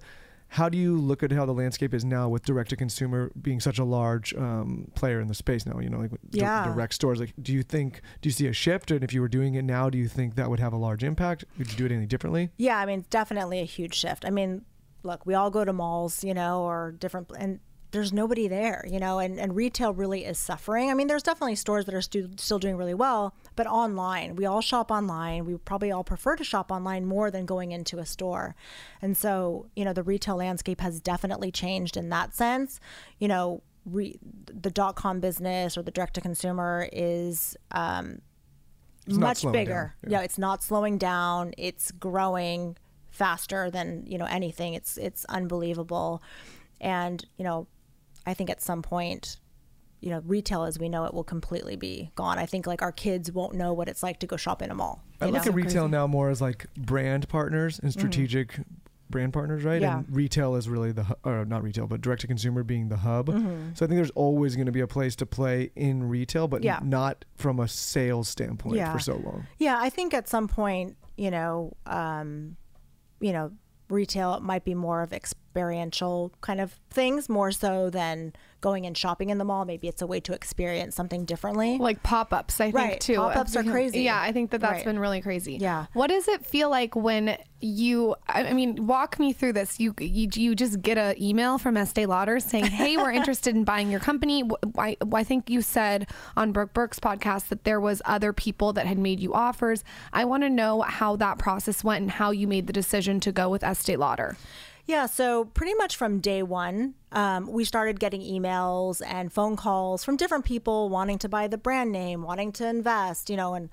how 0.53 0.70
do 0.70 0.79
you 0.79 0.97
look 0.97 1.22
at 1.22 1.31
how 1.31 1.45
the 1.45 1.53
landscape 1.53 1.93
is 1.93 2.03
now 2.07 2.26
with 2.31 2.43
direct 2.47 2.70
to 2.70 2.76
consumer 2.76 3.31
being 3.43 3.61
such 3.61 3.79
a 3.79 3.85
large 3.85 4.33
um, 4.37 4.91
player 4.95 5.20
in 5.20 5.29
the 5.29 5.35
space 5.35 5.66
now? 5.66 5.79
You 5.81 5.91
know, 5.91 5.99
like 5.99 6.12
Yeah. 6.31 6.64
direct 6.64 6.95
stores. 6.95 7.20
Like, 7.20 7.35
do 7.43 7.53
you 7.53 7.62
think 7.62 8.01
do 8.22 8.29
you 8.31 8.33
see 8.33 8.47
a 8.47 8.55
shift? 8.55 8.91
And 8.91 9.05
if 9.05 9.12
you 9.12 9.20
were 9.20 9.29
doing 9.29 9.53
it 9.57 9.64
now, 9.66 9.91
do 9.91 9.99
you 9.99 10.09
think 10.09 10.37
that 10.37 10.49
would 10.49 10.61
have 10.61 10.72
a 10.72 10.79
large 10.79 11.05
impact? 11.05 11.45
Would 11.59 11.70
you 11.70 11.76
do 11.76 11.85
it 11.85 11.93
any 11.93 12.07
differently? 12.07 12.49
Yeah, 12.57 12.79
I 12.79 12.87
mean, 12.87 13.05
definitely 13.11 13.61
a 13.61 13.66
huge 13.76 13.95
shift. 13.95 14.24
I 14.24 14.31
mean, 14.31 14.64
look, 15.03 15.26
we 15.26 15.35
all 15.35 15.51
go 15.51 15.62
to 15.66 15.74
malls, 15.74 16.24
you 16.24 16.33
know, 16.33 16.62
or 16.62 16.93
different, 16.99 17.31
and 17.39 17.61
there's 17.91 18.12
nobody 18.12 18.49
there, 18.49 18.84
you 18.86 18.99
know, 19.01 19.18
and, 19.18 19.39
and 19.41 19.57
retail 19.57 19.95
really 19.95 20.24
is 20.24 20.39
suffering. 20.39 20.91
I 20.91 20.95
mean, 20.95 21.07
there's 21.07 21.22
definitely 21.22 21.55
stores 21.55 21.86
that 21.86 21.95
are 21.95 22.03
stu- 22.03 22.30
still 22.36 22.59
doing 22.59 22.76
really 22.76 22.93
well, 22.95 23.34
but 23.57 23.66
online, 23.66 24.36
we 24.36 24.45
all 24.45 24.61
shop 24.61 24.91
online. 24.91 25.47
We 25.47 25.57
probably 25.57 25.91
all 25.91 26.05
prefer 26.05 26.36
to 26.36 26.45
shop 26.45 26.70
online 26.70 27.07
more 27.07 27.30
than 27.30 27.47
going 27.47 27.72
into 27.72 27.99
a 27.99 28.05
store. 28.05 28.55
And 29.01 29.16
so, 29.16 29.66
you 29.74 29.84
know, 29.86 29.95
the 29.95 30.03
retail 30.03 30.36
landscape 30.36 30.80
has 30.82 31.01
definitely 31.01 31.51
changed 31.51 31.97
in 31.97 32.11
that 32.11 32.34
sense. 32.34 32.78
You 33.18 33.28
know, 33.28 33.62
re- 33.86 34.18
the 34.45 34.70
dot 34.70 34.95
com 34.97 35.20
business 35.20 35.78
or 35.78 35.82
the 35.82 35.91
direct 35.91 36.12
to 36.14 36.20
consumer 36.20 36.89
is 36.93 37.57
um, 37.70 38.20
It's 39.07 39.16
much 39.16 39.51
bigger. 39.51 39.95
down. 40.05 40.11
Yeah. 40.12 40.20
it's 40.20 40.36
not 40.39 40.62
slowing 40.62 40.99
down. 40.99 41.55
It's 41.57 41.91
growing 41.93 42.76
faster 43.11 43.70
than 43.70 44.05
you 44.07 44.18
know 44.18 44.26
anything. 44.26 44.74
It's 44.74 44.99
it's 44.99 45.24
unbelievable, 45.24 46.22
and 46.80 47.24
you 47.39 47.45
know, 47.45 47.66
I 48.29 48.35
think 48.35 48.51
at 48.51 48.61
some 48.61 48.83
point, 48.83 49.39
you 50.01 50.11
know, 50.11 50.22
retail 50.24 50.64
as 50.64 50.79
we 50.79 50.89
know 50.89 51.05
it 51.05 51.14
will 51.14 51.24
completely 51.24 51.76
be 51.76 52.11
gone. 52.14 52.39
I 52.39 52.47
think 52.47 52.66
like 52.66 52.83
our 52.83 52.93
kids 52.93 53.33
won't 53.33 53.55
know 53.55 53.72
what 53.72 53.89
it's 53.89 54.03
like 54.03 54.20
to 54.20 54.26
go 54.26 54.37
shop 54.37 54.62
in 54.62 54.70
a 54.70 54.74
mall. 54.74 55.03
I 55.20 55.26
you 55.26 55.33
look 55.33 55.45
know? 55.45 55.51
at 55.51 55.55
retail 55.55 55.89
now 55.89 56.07
more 56.07 56.31
as 56.31 56.41
like 56.41 56.66
brand 56.76 57.29
partners 57.29 57.79
and 57.81 57.93
strategic 57.93 58.61
brand 59.11 59.33
partners, 59.33 59.64
right? 59.64 59.81
Mm-hmm. 59.81 59.83
Yeah. 59.83 59.99
And 59.99 60.16
retail 60.16 60.55
is 60.55 60.68
really 60.68 60.93
the 60.93 61.16
or 61.24 61.45
not 61.47 61.62
retail, 61.62 61.87
but 61.87 62.01
direct 62.03 62.20
to 62.20 62.26
consumer 62.26 62.62
being 62.62 62.91
the 62.91 62.99
hub. 62.99 63.29
Mm-hmm. 63.29 63.70
So 63.74 63.85
I 63.85 63.89
think 63.89 63.97
there's 63.97 64.11
always 64.11 64.55
going 64.55 64.66
to 64.66 64.72
be 64.72 64.81
a 64.81 64.87
place 64.87 65.16
to 65.16 65.26
play 65.26 65.70
in 65.74 66.09
retail, 66.09 66.47
but 66.47 66.62
Yeah. 66.62 66.81
not 66.83 67.24
from 67.37 67.59
a 67.59 67.66
sales 67.66 68.29
standpoint 68.29 68.76
Yeah. 68.76 68.93
for 68.93 68.99
so 68.99 69.16
long. 69.16 69.47
Yeah, 69.59 69.79
I 69.81 69.89
think 69.91 70.12
at 70.14 70.29
some 70.29 70.47
point, 70.49 70.97
you 71.16 71.31
know, 71.31 71.72
um, 71.87 72.57
you 73.20 73.33
know, 73.33 73.51
retail 73.89 74.34
it 74.34 74.43
might 74.43 74.64
be 74.64 74.74
more 74.74 75.03
of 75.03 75.12
experiential 75.12 76.32
kind 76.41 76.61
of 76.61 76.78
things 76.91 77.28
more 77.28 77.53
so 77.53 77.91
than 77.91 78.32
going 78.61 78.86
and 78.86 78.96
shopping 78.96 79.30
in 79.30 79.38
the 79.38 79.44
mall. 79.44 79.64
Maybe 79.64 79.88
it's 79.88 80.02
a 80.02 80.06
way 80.06 80.20
to 80.20 80.32
experience 80.32 80.94
something 80.96 81.24
differently. 81.24 81.78
like 81.78 82.02
pop-ups 82.02 82.61
i 82.61 82.64
think 82.66 82.74
Right, 82.74 83.00
too 83.00 83.16
pop-ups 83.16 83.56
are 83.56 83.62
crazy. 83.74 84.00
yeah 84.02 84.20
i 84.20 84.32
think 84.32 84.50
that 84.50 84.61
that's 84.61 84.72
Right. 84.78 84.84
been 84.84 84.98
really 84.98 85.20
crazy 85.20 85.54
Yeah. 85.54 85.86
what 85.92 86.09
does 86.09 86.26
it 86.28 86.44
feel 86.44 86.68
like 86.70 86.94
when 86.96 87.36
you 87.61 88.14
i 88.28 88.44
I 88.44 88.52
mean 88.52 88.86
walk 88.86 89.18
me 89.18 89.32
through 89.32 89.52
this 89.54 89.80
you 89.80 89.94
you, 89.98 90.28
you 90.32 90.54
just 90.54 90.80
get 90.80 90.96
an 90.98 91.20
email 91.20 91.59
from 91.59 91.76
estee 91.76 92.06
lauder 92.06 92.38
saying 92.40 92.64
hey 92.66 92.96
we're 92.96 93.11
interested 93.20 93.54
in 93.56 93.64
buying 93.64 93.90
your 93.90 94.00
company 94.00 94.44
I, 94.76 94.96
I 95.12 95.24
think 95.24 95.50
you 95.50 95.61
said 95.62 96.09
on 96.36 96.52
brooke 96.52 96.72
burke's 96.72 97.00
podcast 97.00 97.48
that 97.48 97.64
there 97.64 97.80
was 97.80 98.00
other 98.04 98.32
people 98.32 98.72
that 98.74 98.86
had 98.86 98.98
made 98.98 99.18
you 99.20 99.34
offers 99.34 99.82
i 100.12 100.24
want 100.24 100.42
to 100.44 100.50
know 100.50 100.82
how 100.82 101.16
that 101.16 101.38
process 101.38 101.82
went 101.82 102.02
and 102.02 102.11
how 102.12 102.30
you 102.30 102.46
made 102.46 102.66
the 102.68 102.72
decision 102.72 103.18
to 103.20 103.32
go 103.32 103.48
with 103.48 103.62
estee 103.64 103.96
lauder 103.96 104.36
Yeah, 104.89 105.05
so 105.05 105.45
pretty 105.45 105.74
much 105.74 105.97
from 105.97 106.18
day 106.18 106.43
one, 106.43 106.95
um, 107.12 107.47
we 107.47 107.66
started 107.66 108.01
getting 108.01 108.22
emails 108.22 109.03
and 109.07 109.30
phone 109.30 109.55
calls 109.55 110.03
from 110.03 110.16
different 110.16 110.47
people 110.47 110.89
wanting 110.89 111.18
to 111.18 111.28
buy 111.28 111.47
the 111.47 111.59
brand 111.59 111.93
name, 111.93 112.22
wanting 112.22 112.53
to 112.53 112.66
invest, 112.66 113.28
you 113.28 113.36
know, 113.36 113.53
and 113.53 113.68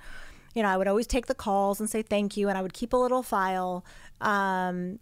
you 0.53 0.61
know, 0.61 0.67
I 0.67 0.75
would 0.75 0.89
always 0.89 1.07
take 1.07 1.27
the 1.27 1.33
calls 1.33 1.79
and 1.79 1.89
say 1.89 2.01
thank 2.01 2.35
you, 2.35 2.49
and 2.49 2.57
I 2.57 2.61
would 2.61 2.73
keep 2.73 2.91
a 2.91 2.97
little 2.97 3.23
file, 3.23 3.85
um, 4.19 4.99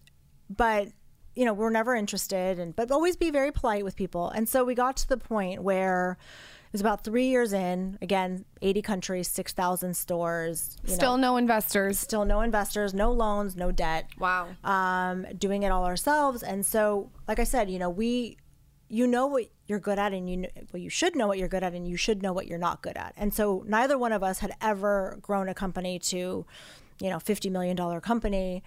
but 0.56 0.90
you 1.36 1.46
know, 1.46 1.54
we're 1.54 1.72
never 1.72 1.96
interested, 1.96 2.60
and 2.60 2.76
but 2.76 2.92
always 2.92 3.18
be 3.18 3.32
very 3.32 3.52
polite 3.52 3.84
with 3.84 3.96
people. 3.96 4.30
And 4.30 4.48
so 4.48 4.64
we 4.64 4.76
got 4.76 4.96
to 4.98 5.10
the 5.10 5.18
point 5.18 5.64
where 5.64 6.20
was 6.74 6.82
about 6.82 7.04
three 7.04 7.28
years 7.28 7.54
in. 7.54 7.98
Again, 8.02 8.44
eighty 8.62 8.82
countries, 8.82 9.30
six 9.30 9.54
thousand 9.54 9.96
stores. 9.96 10.76
You 10.86 10.94
still 10.94 11.18
know, 11.18 11.34
no 11.34 11.38
investors 11.38 12.00
still 12.00 12.26
no 12.26 12.42
investors, 12.42 12.94
no 12.94 13.12
loans, 13.12 13.56
no 13.56 13.72
debt 13.72 14.08
wow 14.20 14.50
um, 14.64 15.26
doing 15.38 15.64
it 15.64 15.72
all 15.72 15.86
ourselves. 15.86 16.44
And 16.44 16.66
so, 16.66 17.12
like 17.28 17.40
I 17.40 17.44
said, 17.46 17.70
you 17.70 17.80
know, 17.80 17.90
we, 17.90 18.38
you 18.90 19.08
know 19.08 19.28
what 19.28 19.46
you're 19.68 19.80
good 19.80 20.00
at, 20.00 20.14
and 20.14 20.30
you 20.30 20.38
know, 20.38 20.50
well, 20.74 20.82
you 20.82 20.90
should 20.90 21.16
know 21.16 21.28
what 21.28 21.38
you're 21.38 21.48
good 21.48 21.64
at, 21.64 21.74
and 21.74 21.88
you 21.88 21.96
should 21.96 22.22
know 22.22 22.34
what 22.34 22.48
you're 22.48 22.58
not 22.60 22.82
good 22.82 22.98
at. 22.98 23.14
And 23.16 23.34
so, 23.34 23.64
neither 23.68 23.98
one 23.98 24.12
of 24.12 24.24
us 24.24 24.40
had 24.40 24.54
ever 24.60 25.18
grown 25.22 25.48
a 25.48 25.54
company 25.54 26.00
to, 26.00 26.46
you 27.00 27.10
know, 27.10 27.20
fifty 27.20 27.50
million 27.50 27.76
dollar 27.76 28.02
company, 28.02 28.64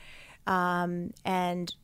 um, 0.47 1.13
and 1.25 1.75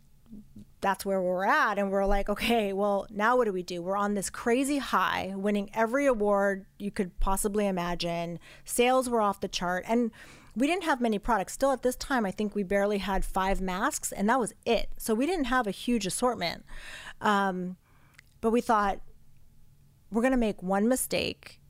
that's 0.83 1.07
where 1.07 1.22
we're 1.22 1.47
at. 1.47 1.78
And 1.78 1.91
we're 1.91 2.05
like 2.05 2.28
okay 2.28 2.72
well 2.74 3.07
now 3.11 3.37
what 3.37 3.47
do 3.47 3.53
we 3.53 3.62
do? 3.62 3.80
We're 3.80 3.97
on 3.97 4.14
this 4.14 4.28
crazy 4.28 4.78
high 4.78 5.33
winning 5.35 5.70
every 5.72 6.05
award 6.05 6.66
you 6.78 6.91
could 6.91 7.18
possibly 7.20 7.66
imagine. 7.66 8.39
Sales 8.66 9.09
were 9.09 9.22
off 9.22 9.41
the 9.41 9.49
chart. 9.49 9.85
And 9.89 10.11
we 10.55 10.66
didn't 10.66 10.85
have 10.85 11.01
many 11.01 11.18
products. 11.18 11.55
Still 11.55 11.72
at 11.72 11.83
this 11.83 11.97
time 11.97 12.26
i 12.26 12.30
think 12.30 12.55
we 12.55 12.62
barely 12.62 12.99
had 12.99 13.24
five 13.24 13.62
masks 13.62 14.12
and 14.12 14.28
that 14.28 14.39
was 14.39 14.53
it. 14.66 14.91
So 14.99 15.14
we 15.14 15.24
didn't 15.24 15.47
have 15.47 15.66
a 15.66 15.70
huge 15.70 16.05
assortment. 16.05 16.66
Um, 17.22 17.76
but 18.43 18.51
we 18.51 18.61
thought 18.61 19.01
we're 20.11 20.20
going 20.20 20.33
to 20.33 20.37
make 20.37 20.62
one 20.62 20.89
mistake 20.89 21.61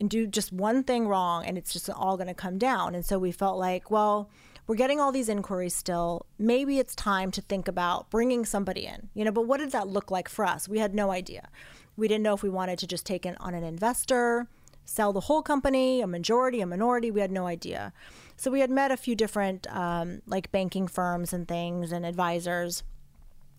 and 0.00 0.08
do 0.08 0.26
just 0.26 0.52
one 0.52 0.84
thing 0.84 1.08
wrong 1.08 1.44
and 1.44 1.58
it's 1.58 1.72
just 1.72 1.90
all 1.90 2.16
going 2.16 2.28
to 2.28 2.34
come 2.34 2.58
down. 2.58 2.94
And 2.94 3.04
so 3.04 3.18
we 3.18 3.32
felt 3.32 3.58
like, 3.58 3.90
well, 3.90 4.30
we're 4.66 4.76
getting 4.76 5.00
all 5.00 5.12
these 5.12 5.28
inquiries 5.28 5.74
still. 5.74 6.26
Maybe 6.38 6.78
it's 6.78 6.94
time 6.94 7.30
to 7.32 7.42
think 7.42 7.68
about 7.68 8.10
bringing 8.10 8.44
somebody 8.44 8.86
in. 8.86 9.10
You 9.14 9.24
know, 9.24 9.32
but 9.32 9.46
what 9.46 9.58
did 9.58 9.72
that 9.72 9.88
look 9.88 10.10
like 10.10 10.28
for 10.28 10.44
us? 10.44 10.68
We 10.68 10.78
had 10.78 10.94
no 10.94 11.10
idea. 11.10 11.48
We 11.96 12.08
didn't 12.08 12.22
know 12.22 12.34
if 12.34 12.42
we 12.42 12.50
wanted 12.50 12.78
to 12.80 12.86
just 12.86 13.06
take 13.06 13.26
it 13.26 13.36
on 13.40 13.54
an 13.54 13.62
investor, 13.62 14.48
sell 14.84 15.12
the 15.12 15.20
whole 15.20 15.42
company, 15.42 16.00
a 16.00 16.06
majority, 16.06 16.60
a 16.60 16.66
minority. 16.66 17.10
We 17.10 17.20
had 17.20 17.30
no 17.30 17.46
idea. 17.46 17.92
So 18.36 18.50
we 18.50 18.60
had 18.60 18.70
met 18.70 18.90
a 18.90 18.96
few 18.96 19.14
different 19.14 19.66
um, 19.74 20.22
like 20.26 20.50
banking 20.50 20.88
firms 20.88 21.32
and 21.32 21.46
things 21.46 21.92
and 21.92 22.04
advisors 22.04 22.82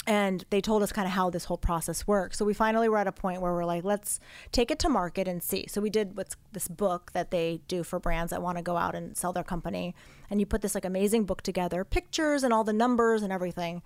and 0.08 0.46
they 0.52 0.62
told 0.62 0.84
us 0.84 0.92
kind 0.92 1.08
of 1.08 1.14
how 1.14 1.30
this 1.30 1.46
whole 1.46 1.58
process 1.58 2.06
works. 2.06 2.38
So 2.38 2.46
we 2.46 2.54
finally 2.54 2.88
were 2.88 3.00
at 3.00 3.08
a 3.08 3.12
point 3.12 3.42
where 3.42 3.54
we're 3.54 3.66
like, 3.66 3.84
let's 3.84 4.20
take 4.52 4.70
it 4.70 4.78
to 4.80 4.90
market 4.90 5.28
and 5.28 5.42
see. 5.42 5.66
So 5.68 5.82
we 5.82 5.90
did 5.90 6.16
what's 6.16 6.36
this 6.52 6.68
book 6.68 7.12
that 7.14 7.32
they 7.32 7.62
do 7.68 7.84
for 7.84 8.00
brands 8.00 8.30
that 8.30 8.42
want 8.42 8.58
to 8.58 8.64
go 8.64 8.78
out 8.78 8.94
and 8.94 9.18
sell 9.18 9.34
their 9.34 9.44
company, 9.44 9.96
and 10.30 10.40
you 10.40 10.46
put 10.46 10.62
this 10.62 10.76
like 10.76 10.86
amazing 10.86 11.26
book 11.26 11.42
together, 11.42 11.84
pictures 11.84 12.44
and 12.44 12.54
all 12.54 12.64
the 12.64 12.74
numbers 12.74 13.24
and 13.24 13.34
everything. 13.34 13.82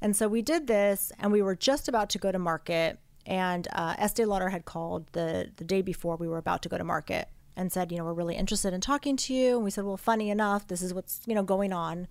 And 0.00 0.16
so 0.16 0.28
we 0.28 0.42
did 0.42 0.66
this, 0.66 1.12
and 1.18 1.30
we 1.30 1.40
were 1.40 1.54
just 1.54 1.88
about 1.88 2.10
to 2.10 2.18
go 2.18 2.32
to 2.32 2.38
market, 2.38 2.98
and 3.24 3.68
uh, 3.72 3.94
Estee 3.96 4.24
Lauder 4.24 4.50
had 4.50 4.64
called 4.64 5.06
the 5.12 5.50
the 5.56 5.64
day 5.64 5.82
before 5.82 6.16
we 6.16 6.28
were 6.28 6.38
about 6.38 6.62
to 6.62 6.68
go 6.68 6.76
to 6.76 6.84
market 6.84 7.28
and 7.56 7.70
said, 7.70 7.92
you 7.92 7.98
know, 7.98 8.04
we're 8.04 8.12
really 8.12 8.34
interested 8.34 8.74
in 8.74 8.80
talking 8.80 9.16
to 9.16 9.32
you. 9.32 9.54
And 9.54 9.64
we 9.64 9.70
said, 9.70 9.84
well, 9.84 9.96
funny 9.96 10.28
enough, 10.28 10.66
this 10.66 10.82
is 10.82 10.92
what's 10.92 11.20
you 11.26 11.34
know 11.34 11.44
going 11.44 11.72
on, 11.72 12.08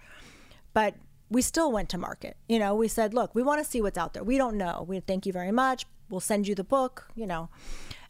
but 0.73 0.95
we 1.34 1.41
still 1.41 1.71
went 1.71 1.89
to 1.89 1.97
market. 1.97 2.38
You 2.47 2.59
know, 2.59 2.75
we 2.75 2.88
said, 2.88 3.13
look, 3.13 3.34
we 3.34 3.41
want 3.43 3.63
to 3.63 3.69
see 3.69 3.81
what's 3.81 3.97
out 3.97 4.13
there. 4.13 4.23
We 4.23 4.38
don't 4.38 4.55
know. 4.55 4.86
We 4.88 4.99
thank 4.99 5.25
you 5.25 5.34
very 5.34 5.51
much. 5.51 5.86
We'll 6.09 6.19
send 6.19 6.47
you 6.47 6.53
the 6.53 6.63
book, 6.63 7.07
you 7.15 7.25
know. 7.25 7.49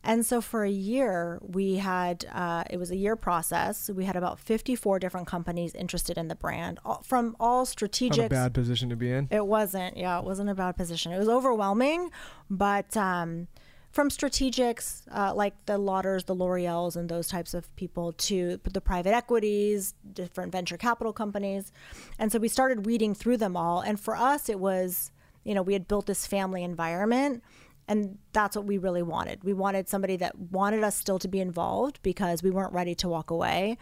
And 0.03 0.25
so 0.25 0.41
for 0.41 0.65
a 0.65 0.69
year, 0.69 1.39
we 1.41 1.77
had, 1.77 2.25
uh, 2.33 2.65
it 2.69 2.75
was 2.75 2.91
a 2.91 2.97
year 2.97 3.15
process. 3.15 3.89
We 3.89 4.03
had 4.03 4.17
about 4.17 4.37
54 4.37 4.99
different 4.99 5.27
companies 5.27 5.73
interested 5.73 6.17
in 6.17 6.27
the 6.27 6.35
brand 6.35 6.79
all, 6.83 7.01
from 7.01 7.37
all 7.39 7.65
strategic. 7.65 8.29
bad 8.29 8.53
position 8.53 8.89
to 8.89 8.97
be 8.97 9.09
in. 9.09 9.29
It 9.31 9.47
wasn't, 9.47 9.95
yeah, 9.95 10.19
it 10.19 10.25
wasn't 10.25 10.49
a 10.49 10.55
bad 10.55 10.75
position. 10.75 11.13
It 11.13 11.19
was 11.19 11.29
overwhelming, 11.29 12.11
but 12.49 12.97
um, 12.97 13.47
from 13.93 14.09
strategics 14.09 15.03
uh, 15.11 15.33
like 15.33 15.53
the 15.67 15.77
Lauders, 15.77 16.25
the 16.25 16.33
L'Oreals, 16.33 16.95
and 16.95 17.07
those 17.07 17.27
types 17.27 17.53
of 17.53 17.73
people 17.75 18.11
to 18.13 18.59
the 18.63 18.81
private 18.81 19.13
equities, 19.13 19.93
different 20.13 20.51
venture 20.51 20.77
capital 20.77 21.13
companies. 21.13 21.71
And 22.17 22.31
so 22.31 22.39
we 22.39 22.47
started 22.47 22.87
weeding 22.87 23.13
through 23.13 23.37
them 23.37 23.55
all. 23.55 23.81
And 23.81 23.99
for 23.99 24.17
us, 24.17 24.49
it 24.49 24.59
was, 24.59 25.11
you 25.43 25.53
know, 25.53 25.61
we 25.61 25.73
had 25.73 25.87
built 25.87 26.07
this 26.07 26.25
family 26.25 26.63
environment. 26.63 27.43
And 27.87 28.17
that's 28.31 28.55
what 28.55 28.65
we 28.65 28.79
really 28.79 29.03
wanted. 29.03 29.43
We 29.43 29.53
wanted 29.53 29.87
somebody 29.87 30.17
that 30.17 30.39
wanted 30.39 30.83
us 30.83 30.95
still 30.95 31.19
to 31.19 31.27
be 31.27 31.39
involved 31.39 31.99
because 32.01 32.41
we 32.41 32.49
weren't 32.49 32.73
ready 32.73 32.95
to 32.95 33.07
walk 33.07 33.29
away 33.29 33.77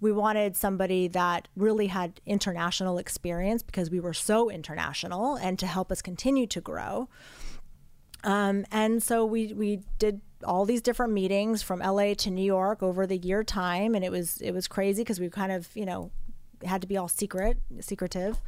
we 0.00 0.12
wanted 0.12 0.56
somebody 0.56 1.08
that 1.08 1.48
really 1.56 1.86
had 1.86 2.20
international 2.26 2.98
experience 2.98 3.62
because 3.62 3.90
we 3.90 3.98
were 3.98 4.12
so 4.12 4.50
international 4.50 5.36
and 5.36 5.58
to 5.58 5.66
help 5.66 5.90
us 5.90 6.02
continue 6.02 6.46
to 6.46 6.60
grow. 6.60 7.08
Um, 8.26 8.66
and 8.72 9.02
so 9.02 9.24
we 9.24 9.52
we 9.54 9.80
did 9.98 10.20
all 10.44 10.64
these 10.64 10.82
different 10.82 11.12
meetings 11.12 11.62
from 11.62 11.78
LA 11.78 12.12
to 12.14 12.30
New 12.30 12.44
York 12.44 12.82
over 12.82 13.06
the 13.06 13.16
year 13.16 13.44
time, 13.44 13.94
and 13.94 14.04
it 14.04 14.10
was 14.10 14.40
it 14.42 14.50
was 14.50 14.66
crazy 14.68 15.02
because 15.02 15.20
we 15.20 15.30
kind 15.30 15.52
of 15.52 15.68
you 15.74 15.86
know 15.86 16.10
had 16.64 16.82
to 16.82 16.88
be 16.88 16.96
all 16.96 17.08
secret 17.08 17.58
secretive. 17.80 18.42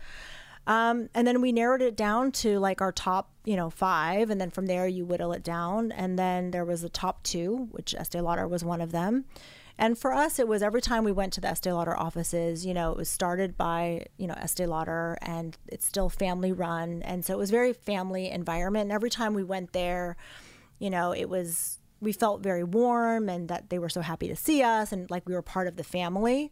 Um, 0.66 1.08
and 1.14 1.26
then 1.26 1.40
we 1.40 1.50
narrowed 1.52 1.80
it 1.80 1.96
down 1.96 2.30
to 2.32 2.58
like 2.58 2.82
our 2.82 2.92
top, 2.92 3.30
you 3.46 3.56
know, 3.56 3.70
five, 3.70 4.28
and 4.28 4.38
then 4.38 4.50
from 4.50 4.66
there 4.66 4.86
you 4.86 5.06
whittle 5.06 5.32
it 5.32 5.42
down. 5.42 5.92
And 5.92 6.18
then 6.18 6.50
there 6.50 6.64
was 6.64 6.82
the 6.82 6.90
top 6.90 7.22
two, 7.22 7.68
which 7.70 7.94
Estee 7.94 8.20
Lauder 8.20 8.46
was 8.46 8.64
one 8.64 8.82
of 8.82 8.92
them. 8.92 9.24
And 9.78 9.96
for 9.96 10.12
us, 10.12 10.40
it 10.40 10.48
was 10.48 10.60
every 10.62 10.82
time 10.82 11.04
we 11.04 11.12
went 11.12 11.32
to 11.34 11.40
the 11.40 11.48
Estee 11.48 11.70
Lauder 11.70 11.96
offices, 11.96 12.66
you 12.66 12.74
know, 12.74 12.90
it 12.90 12.96
was 12.96 13.08
started 13.08 13.56
by, 13.56 14.06
you 14.16 14.26
know, 14.26 14.34
Estee 14.34 14.66
Lauder 14.66 15.16
and 15.22 15.56
it's 15.68 15.86
still 15.86 16.08
family 16.08 16.50
run. 16.50 17.00
And 17.02 17.24
so 17.24 17.34
it 17.34 17.38
was 17.38 17.50
very 17.50 17.72
family 17.72 18.28
environment. 18.28 18.84
And 18.84 18.92
every 18.92 19.10
time 19.10 19.34
we 19.34 19.44
went 19.44 19.72
there, 19.72 20.16
you 20.80 20.90
know, 20.90 21.12
it 21.12 21.28
was, 21.28 21.78
we 22.00 22.12
felt 22.12 22.42
very 22.42 22.64
warm 22.64 23.28
and 23.28 23.48
that 23.48 23.70
they 23.70 23.78
were 23.78 23.88
so 23.88 24.00
happy 24.00 24.26
to 24.26 24.36
see 24.36 24.64
us 24.64 24.90
and 24.90 25.08
like 25.10 25.28
we 25.28 25.34
were 25.34 25.42
part 25.42 25.68
of 25.68 25.76
the 25.76 25.84
family. 25.84 26.50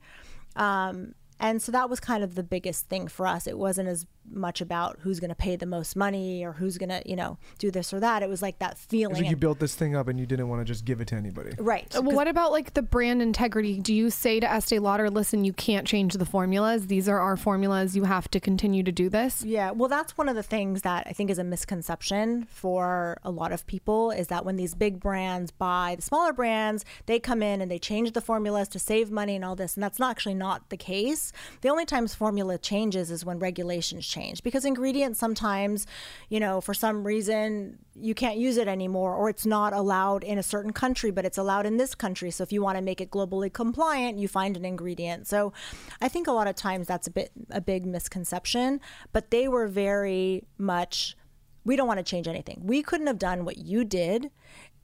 Um, 0.55 1.15
and 1.41 1.61
so 1.61 1.73
that 1.73 1.91
was 1.91 1.99
kind 1.99 2.23
of 2.23 2.37
the 2.37 2.45
biggest 2.45 2.89
thing 2.89 3.09
for 3.09 3.27
us. 3.27 3.49
It 3.49 3.59
wasn't 3.59 3.89
as 3.89 4.07
much 4.31 4.61
about 4.61 4.99
who's 5.01 5.21
going 5.21 5.31
to 5.31 5.35
pay 5.37 5.57
the 5.57 5.67
most 5.67 5.97
money 5.97 6.45
or 6.45 6.53
who's 6.53 6.79
going 6.79 6.89
to, 6.89 7.03
you 7.05 7.17
know, 7.17 7.39
do 7.59 7.71
this 7.71 7.93
or 7.93 8.01
that. 8.01 8.23
It 8.23 8.29
was 8.29 8.43
like 8.43 8.59
that 8.59 8.79
feeling. 8.79 9.17
So 9.17 9.23
you 9.23 9.29
and- 9.29 9.41
built 9.41 9.59
this 9.59 9.75
thing 9.75 9.95
up 9.97 10.09
and 10.09 10.19
you 10.19 10.27
didn't 10.27 10.49
want 10.49 10.61
to 10.61 10.65
just 10.65 10.85
give 10.85 11.01
it 11.01 11.09
to 11.09 11.15
anybody. 11.15 11.51
right. 11.59 11.95
Uh, 11.97 12.03
well, 12.03 12.17
what 12.17 12.29
about 12.29 12.53
like 12.53 12.75
the 12.75 12.83
brand 12.83 13.23
integrity? 13.23 13.81
Do 13.81 13.95
you 13.95 14.11
say 14.11 14.41
to 14.41 14.51
Estee 14.51 14.79
Lauder, 14.79 15.11
listen, 15.11 15.45
you 15.45 15.53
can't 15.53 15.87
change 15.87 16.15
the 16.15 16.27
formulas. 16.27 16.87
These 16.87 17.09
are 17.09 17.21
our 17.21 17.37
formulas. 17.37 17.97
You 17.97 18.05
have 18.05 18.29
to 18.31 18.41
continue 18.41 18.83
to 18.83 18.93
do 18.93 19.09
this. 19.09 19.45
Yeah, 19.45 19.71
well, 19.71 19.89
that's 19.89 20.17
one 20.19 20.29
of 20.29 20.35
the 20.35 20.43
things 20.43 20.83
that 20.83 21.07
I 21.07 21.13
think 21.13 21.31
is 21.31 21.39
a 21.39 21.45
misconception 21.45 22.45
for 22.51 23.19
a 23.23 23.31
lot 23.31 23.53
of 23.53 23.67
people 23.67 24.11
is 24.11 24.29
that 24.29 24.45
when 24.45 24.57
these 24.57 24.75
big 24.75 25.01
brands 25.01 25.51
buy 25.51 25.95
the 25.97 26.03
smaller 26.03 26.33
brands, 26.33 26.85
they 27.07 27.19
come 27.19 27.43
in 27.43 27.61
and 27.61 27.71
they 27.71 27.79
change 27.79 28.13
the 28.13 28.21
formulas 28.21 28.69
to 28.69 28.79
save 28.79 29.11
money 29.11 29.37
and 29.37 29.45
all 29.45 29.57
this. 29.57 29.75
And 29.75 29.83
that's 29.83 29.99
not 29.99 30.11
actually 30.11 30.35
not 30.35 30.69
the 30.71 30.77
case. 30.77 31.33
The 31.61 31.69
only 31.69 31.85
times 31.85 32.15
formula 32.15 32.59
changes 32.59 33.11
is 33.11 33.25
when 33.25 33.39
regulations 33.39 34.07
change 34.07 34.16
because 34.43 34.65
ingredients 34.65 35.19
sometimes, 35.19 35.87
you 36.29 36.41
know, 36.41 36.61
for 36.61 36.75
some 36.75 37.07
reason 37.07 37.79
you 37.95 38.15
can't 38.15 38.37
use 38.37 38.57
it 38.57 38.69
anymore 38.69 39.15
or 39.15 39.29
it's 39.29 39.47
not 39.47 39.73
allowed 39.73 40.25
in 40.25 40.39
a 40.39 40.43
certain 40.43 40.73
country, 40.73 41.11
but 41.11 41.25
it's 41.25 41.39
allowed 41.39 41.67
in 41.67 41.77
this 41.77 41.95
country. 41.95 42.31
So 42.31 42.43
if 42.43 42.53
you 42.53 42.63
want 42.63 42.77
to 42.77 42.83
make 42.83 43.01
it 43.01 43.11
globally 43.11 43.53
compliant, 43.53 44.19
you 44.19 44.29
find 44.29 44.57
an 44.57 44.65
ingredient. 44.65 45.27
So 45.27 45.53
I 46.01 46.09
think 46.09 46.27
a 46.27 46.33
lot 46.33 46.47
of 46.47 46.55
times 46.57 46.87
that's 46.87 47.07
a 47.07 47.11
bit 47.11 47.31
a 47.51 47.61
big 47.61 47.87
misconception, 47.87 48.81
but 49.13 49.31
they 49.31 49.49
were 49.49 49.67
very 49.67 50.45
much 50.59 51.17
we 51.65 51.75
don't 51.75 51.89
want 51.89 51.99
to 51.99 52.05
change 52.05 52.29
anything. 52.29 52.61
We 52.63 52.83
couldn't 52.83 53.09
have 53.09 53.19
done 53.19 53.45
what 53.45 53.59
you 53.59 53.85
did. 53.85 54.31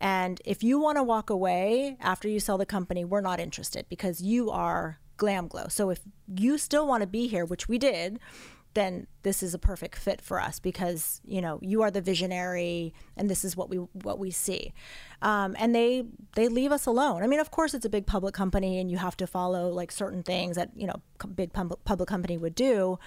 And 0.01 0.43
if 0.45 0.65
you 0.65 0.81
want 0.81 0.99
to 0.99 1.03
walk 1.05 1.31
away 1.31 1.97
after 2.01 2.29
you 2.29 2.41
sell 2.41 2.59
the 2.59 2.67
company, 2.67 3.05
we're 3.05 3.21
not 3.21 3.39
interested 3.39 3.87
because 3.89 4.21
you 4.21 4.51
are 4.51 4.99
Glam 5.17 5.47
Glow. 5.47 5.67
So 5.69 5.91
if 5.91 6.01
you 6.27 6.59
still 6.59 6.89
want 6.89 7.03
to 7.03 7.07
be 7.07 7.29
here, 7.29 7.45
which 7.45 7.69
we 7.69 7.79
did, 7.79 8.19
then 8.75 9.07
this 9.23 9.43
is 9.43 9.55
a 9.55 9.59
perfect 9.59 9.97
fit 9.97 10.21
for 10.21 10.41
us 10.41 10.59
because 10.59 11.21
you 11.25 11.41
know 11.41 11.59
you 11.63 11.83
are 11.83 11.91
the 11.91 12.01
visionary 12.01 12.95
and 13.17 13.29
this 13.29 13.45
is 13.45 13.57
what 13.57 13.69
we 13.69 13.77
what 13.77 14.19
we 14.19 14.31
see. 14.31 14.73
Um, 15.21 15.55
and 15.59 15.75
they 15.75 16.05
they 16.37 16.49
leave 16.49 16.73
us 16.73 16.87
alone. 16.87 17.23
I 17.23 17.27
mean 17.27 17.41
of 17.41 17.51
course 17.51 17.75
it's 17.75 17.85
a 17.85 17.91
big 17.91 18.07
public 18.07 18.35
company 18.35 18.79
and 18.79 18.91
you 18.91 18.99
have 18.99 19.17
to 19.19 19.27
follow 19.27 19.69
like 19.69 19.93
certain 19.93 20.23
things 20.23 20.57
that 20.57 20.71
you 20.75 20.87
know 20.87 21.03
big 21.35 21.53
pub- 21.53 21.79
public 21.85 22.09
company 22.09 22.37
would 22.37 22.55
do 22.55 22.99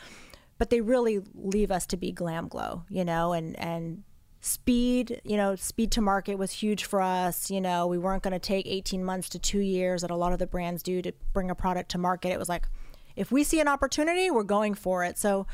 but 0.58 0.70
they 0.70 0.82
really 0.82 1.22
leave 1.34 1.72
us 1.72 1.86
to 1.88 1.98
be 1.98 2.12
glam 2.12 2.48
glow 2.48 2.84
you 2.90 3.04
know 3.04 3.34
and 3.34 3.60
and 3.60 4.04
speed 4.46 5.20
you 5.24 5.36
know 5.36 5.56
speed 5.56 5.92
to 5.92 6.02
market 6.02 6.36
was 6.36 6.52
huge 6.52 6.86
for 6.86 7.02
us 7.02 7.50
you 7.50 7.60
know. 7.60 7.88
We 7.88 7.98
weren't 7.98 8.24
going 8.24 8.34
to 8.34 8.40
take 8.40 8.68
18 8.68 9.04
months 9.04 9.30
to 9.30 9.40
two 9.40 9.60
years 9.60 10.02
that 10.02 10.12
a 10.12 10.16
lot 10.16 10.34
of 10.34 10.40
the 10.40 10.48
brands 10.48 10.84
do 10.84 11.02
to 11.02 11.12
bring 11.34 11.50
a 11.50 11.56
product 11.56 11.90
to 11.92 11.98
market. 11.98 12.30
It 12.30 12.40
was 12.40 12.50
like 12.50 12.68
if 13.16 13.32
we 13.32 13.44
see 13.44 13.60
an 13.60 13.68
opportunity 13.68 14.30
we're 14.30 14.44
going 14.44 14.74
for 14.74 15.04
it. 15.04 15.18
So 15.18 15.48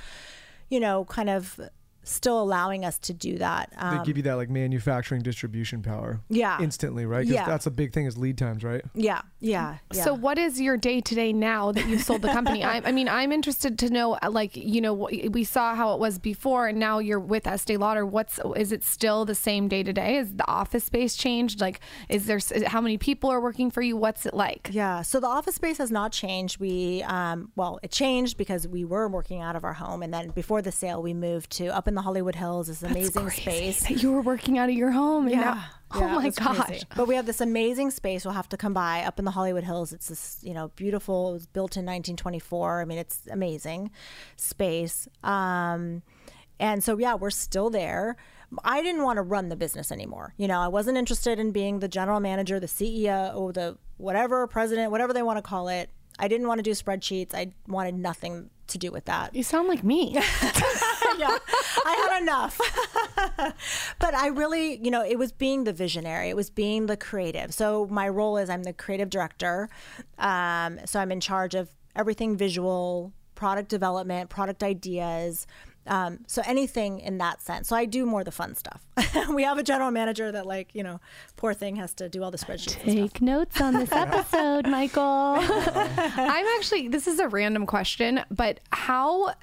you 0.69 0.79
know 0.79 1.05
kind 1.05 1.29
of 1.29 1.59
still 2.03 2.41
allowing 2.41 2.83
us 2.85 2.97
to 2.97 3.13
do 3.13 3.37
that 3.37 3.69
They 3.71 3.77
um, 3.77 4.03
give 4.03 4.17
you 4.17 4.23
that 4.23 4.35
like 4.35 4.49
manufacturing 4.49 5.21
distribution 5.21 5.81
power. 5.81 6.21
Yeah. 6.29 6.59
Instantly, 6.61 7.05
right? 7.05 7.25
Yeah. 7.25 7.45
That's 7.45 7.65
a 7.67 7.71
big 7.71 7.93
thing 7.93 8.05
is 8.05 8.17
lead 8.17 8.37
times, 8.37 8.63
right? 8.63 8.83
yeah 8.93 9.21
yeah 9.39 9.77
yeah 9.91 10.03
So, 10.03 10.13
what 10.13 10.37
is 10.37 10.61
your 10.61 10.77
day 10.77 11.01
to 11.01 11.15
day 11.15 11.33
now 11.33 11.71
that 11.71 11.87
you've 11.87 12.01
sold 12.03 12.21
the 12.21 12.29
company? 12.29 12.63
I, 12.73 12.81
I 12.85 12.91
mean, 12.91 13.09
I'm 13.09 13.31
interested 13.31 13.77
to 13.79 13.89
know, 13.89 14.17
uh, 14.21 14.29
like, 14.29 14.55
you 14.55 14.81
know, 14.81 14.93
we 14.93 15.43
saw 15.43 15.75
how 15.75 15.93
it 15.93 15.99
was 15.99 16.19
before, 16.19 16.67
and 16.67 16.79
now 16.79 16.99
you're 16.99 17.19
with 17.19 17.47
Estee 17.47 17.77
Lauder. 17.77 18.05
What's 18.05 18.39
is 18.55 18.71
it 18.71 18.83
still 18.83 19.25
the 19.25 19.35
same 19.35 19.67
day 19.67 19.83
to 19.83 19.93
day? 19.93 20.17
Is 20.17 20.35
the 20.35 20.47
office 20.47 20.83
space 20.85 21.15
changed? 21.15 21.61
Like, 21.61 21.79
is 22.09 22.25
there 22.25 22.39
how 22.67 22.81
many 22.81 22.97
people 22.97 23.29
are 23.29 23.41
working 23.41 23.71
for 23.71 23.81
you? 23.81 23.97
What's 23.97 24.25
it 24.25 24.33
like? 24.33 24.69
Yeah, 24.71 25.01
so 25.01 25.19
the 25.19 25.27
office 25.27 25.55
space 25.55 25.77
has 25.77 25.91
not 25.91 26.11
changed. 26.11 26.59
We, 26.59 27.03
um, 27.03 27.51
well, 27.55 27.79
it 27.83 27.91
changed 27.91 28.37
because 28.37 28.67
we 28.67 28.85
were 28.85 29.07
working 29.07 29.41
out 29.41 29.55
of 29.55 29.63
our 29.63 29.73
home, 29.73 30.03
and 30.03 30.13
then 30.13 30.29
before 30.29 30.61
the 30.61 30.71
sale, 30.71 31.01
we 31.01 31.13
moved 31.13 31.49
to 31.51 31.67
up 31.67 31.87
in 31.87 31.90
the 31.95 32.01
Hollywood 32.01 32.35
Hills, 32.35 32.67
this 32.67 32.83
amazing 32.83 33.29
space. 33.29 33.81
That 33.87 34.01
you 34.03 34.11
were 34.11 34.21
working 34.21 34.57
out 34.57 34.69
of 34.69 34.75
your 34.75 34.91
home. 34.91 35.25
And 35.27 35.35
Yeah. 35.35 35.41
now- 35.41 35.63
oh 35.93 35.99
Yeah, 35.99 36.15
my 36.15 36.25
was 36.25 36.35
crazy. 36.39 36.57
gosh. 36.57 36.81
But 36.95 37.07
we 37.07 37.15
have 37.15 37.25
this 37.25 37.41
amazing 37.41 37.91
space. 37.91 38.23
We'll 38.25 38.33
have 38.33 38.47
to 38.49 38.57
come 38.57 38.73
by 38.73 39.03
up 39.03 39.19
in 39.19 39.25
the 39.25 39.31
Hollywood 39.31 39.63
Hills. 39.65 39.91
It's 39.91 40.07
this, 40.07 40.39
you 40.41 40.53
know, 40.53 40.69
beautiful. 40.75 41.29
It 41.29 41.33
was 41.33 41.45
built 41.47 41.75
in 41.75 41.85
1924. 41.85 42.81
I 42.81 42.85
mean, 42.85 42.97
it's 42.97 43.21
amazing 43.29 43.91
space. 44.37 45.07
Um, 45.23 46.01
and 46.59 46.83
so, 46.83 46.97
yeah, 46.97 47.15
we're 47.15 47.29
still 47.31 47.69
there. 47.69 48.15
I 48.63 48.81
didn't 48.81 49.03
want 49.03 49.17
to 49.17 49.21
run 49.23 49.49
the 49.49 49.55
business 49.55 49.91
anymore. 49.91 50.33
You 50.37 50.47
know, 50.47 50.59
I 50.59 50.67
wasn't 50.67 50.97
interested 50.97 51.39
in 51.39 51.51
being 51.51 51.79
the 51.79 51.87
general 51.87 52.19
manager, 52.19 52.59
the 52.59 52.67
CEO, 52.67 53.33
or 53.35 53.51
the 53.53 53.77
whatever 53.97 54.45
president, 54.47 54.91
whatever 54.91 55.13
they 55.13 55.21
want 55.23 55.37
to 55.37 55.41
call 55.41 55.67
it. 55.69 55.89
I 56.19 56.27
didn't 56.27 56.47
want 56.47 56.59
to 56.59 56.63
do 56.63 56.71
spreadsheets. 56.71 57.33
I 57.33 57.53
wanted 57.67 57.95
nothing 57.95 58.49
to 58.67 58.77
do 58.77 58.89
with 58.89 59.05
that 59.05 59.35
You 59.35 59.43
sound 59.43 59.67
like 59.67 59.83
me. 59.83 60.11
yeah, 60.13 61.37
I 61.85 62.09
had 62.09 62.21
enough. 62.21 62.59
but 63.99 64.13
I 64.13 64.27
really, 64.27 64.79
you 64.81 64.89
know, 64.89 65.03
it 65.03 65.19
was 65.19 65.31
being 65.31 65.65
the 65.65 65.73
visionary. 65.73 66.29
It 66.29 66.35
was 66.35 66.49
being 66.49 66.85
the 66.85 66.97
creative. 66.97 67.53
So 67.53 67.87
my 67.87 68.07
role 68.07 68.37
is 68.37 68.49
I'm 68.49 68.63
the 68.63 68.73
creative 68.73 69.09
director. 69.09 69.69
Um, 70.17 70.79
so 70.85 70.99
I'm 70.99 71.11
in 71.11 71.19
charge 71.19 71.53
of 71.53 71.69
everything 71.95 72.37
visual, 72.37 73.11
product 73.35 73.69
development, 73.69 74.29
product 74.29 74.63
ideas. 74.63 75.47
Um, 75.87 76.19
so 76.27 76.41
anything 76.45 76.99
in 76.99 77.17
that 77.17 77.41
sense. 77.41 77.67
So 77.67 77.75
I 77.75 77.85
do 77.85 78.05
more 78.05 78.23
the 78.23 78.31
fun 78.31 78.55
stuff. 78.55 78.81
we 79.33 79.43
have 79.43 79.57
a 79.57 79.63
general 79.63 79.89
manager 79.89 80.31
that, 80.31 80.45
like, 80.45 80.69
you 80.73 80.83
know, 80.83 80.99
poor 81.37 81.53
thing 81.53 81.75
has 81.77 81.93
to 81.95 82.07
do 82.07 82.23
all 82.23 82.29
the 82.29 82.37
spreadsheets. 82.37 82.75
and 82.83 82.91
stuff. 82.91 83.13
Take 83.13 83.21
notes 83.21 83.59
on 83.59 83.73
this 83.73 83.91
episode, 83.91 84.67
Michael. 84.67 85.01
I'm 85.39 86.45
actually 86.57 86.87
this 86.87 87.07
is 87.07 87.19
a 87.19 87.27
random 87.27 87.65
question, 87.65 88.23
but 88.29 88.59
how 88.71 89.33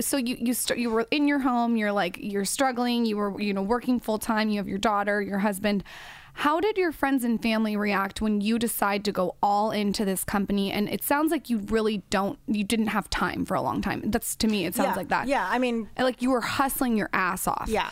so 0.00 0.16
you 0.16 0.36
you 0.38 0.54
st- 0.54 0.78
you 0.78 0.90
were 0.90 1.06
in 1.10 1.26
your 1.26 1.40
home, 1.40 1.76
you're 1.76 1.92
like 1.92 2.18
you're 2.20 2.44
struggling, 2.44 3.04
you 3.04 3.16
were 3.16 3.40
you 3.40 3.52
know 3.52 3.62
working 3.62 3.98
full 3.98 4.18
time, 4.18 4.48
you 4.48 4.58
have 4.58 4.68
your 4.68 4.78
daughter, 4.78 5.20
your 5.20 5.38
husband. 5.40 5.82
How 6.34 6.60
did 6.60 6.78
your 6.78 6.92
friends 6.92 7.24
and 7.24 7.40
family 7.42 7.76
react 7.76 8.20
when 8.20 8.40
you 8.40 8.58
decide 8.58 9.04
to 9.04 9.12
go 9.12 9.34
all 9.42 9.70
into 9.70 10.04
this 10.04 10.24
company? 10.24 10.70
And 10.72 10.88
it 10.88 11.02
sounds 11.02 11.30
like 11.30 11.50
you 11.50 11.58
really 11.58 12.02
don't, 12.10 12.38
you 12.46 12.64
didn't 12.64 12.88
have 12.88 13.10
time 13.10 13.44
for 13.44 13.54
a 13.54 13.60
long 13.62 13.82
time. 13.82 14.02
That's 14.10 14.36
to 14.36 14.46
me, 14.46 14.64
it 14.64 14.74
sounds 14.74 14.88
Yeah, 14.90 14.94
like 14.96 15.08
that. 15.08 15.28
yeah, 15.28 15.46
I 15.50 15.58
mean- 15.58 15.88
like 15.98 16.22
you 16.22 16.30
were 16.30 16.40
hustling 16.40 16.96
your 16.96 17.10
ass 17.12 17.46
off. 17.46 17.66
Yeah. 17.68 17.90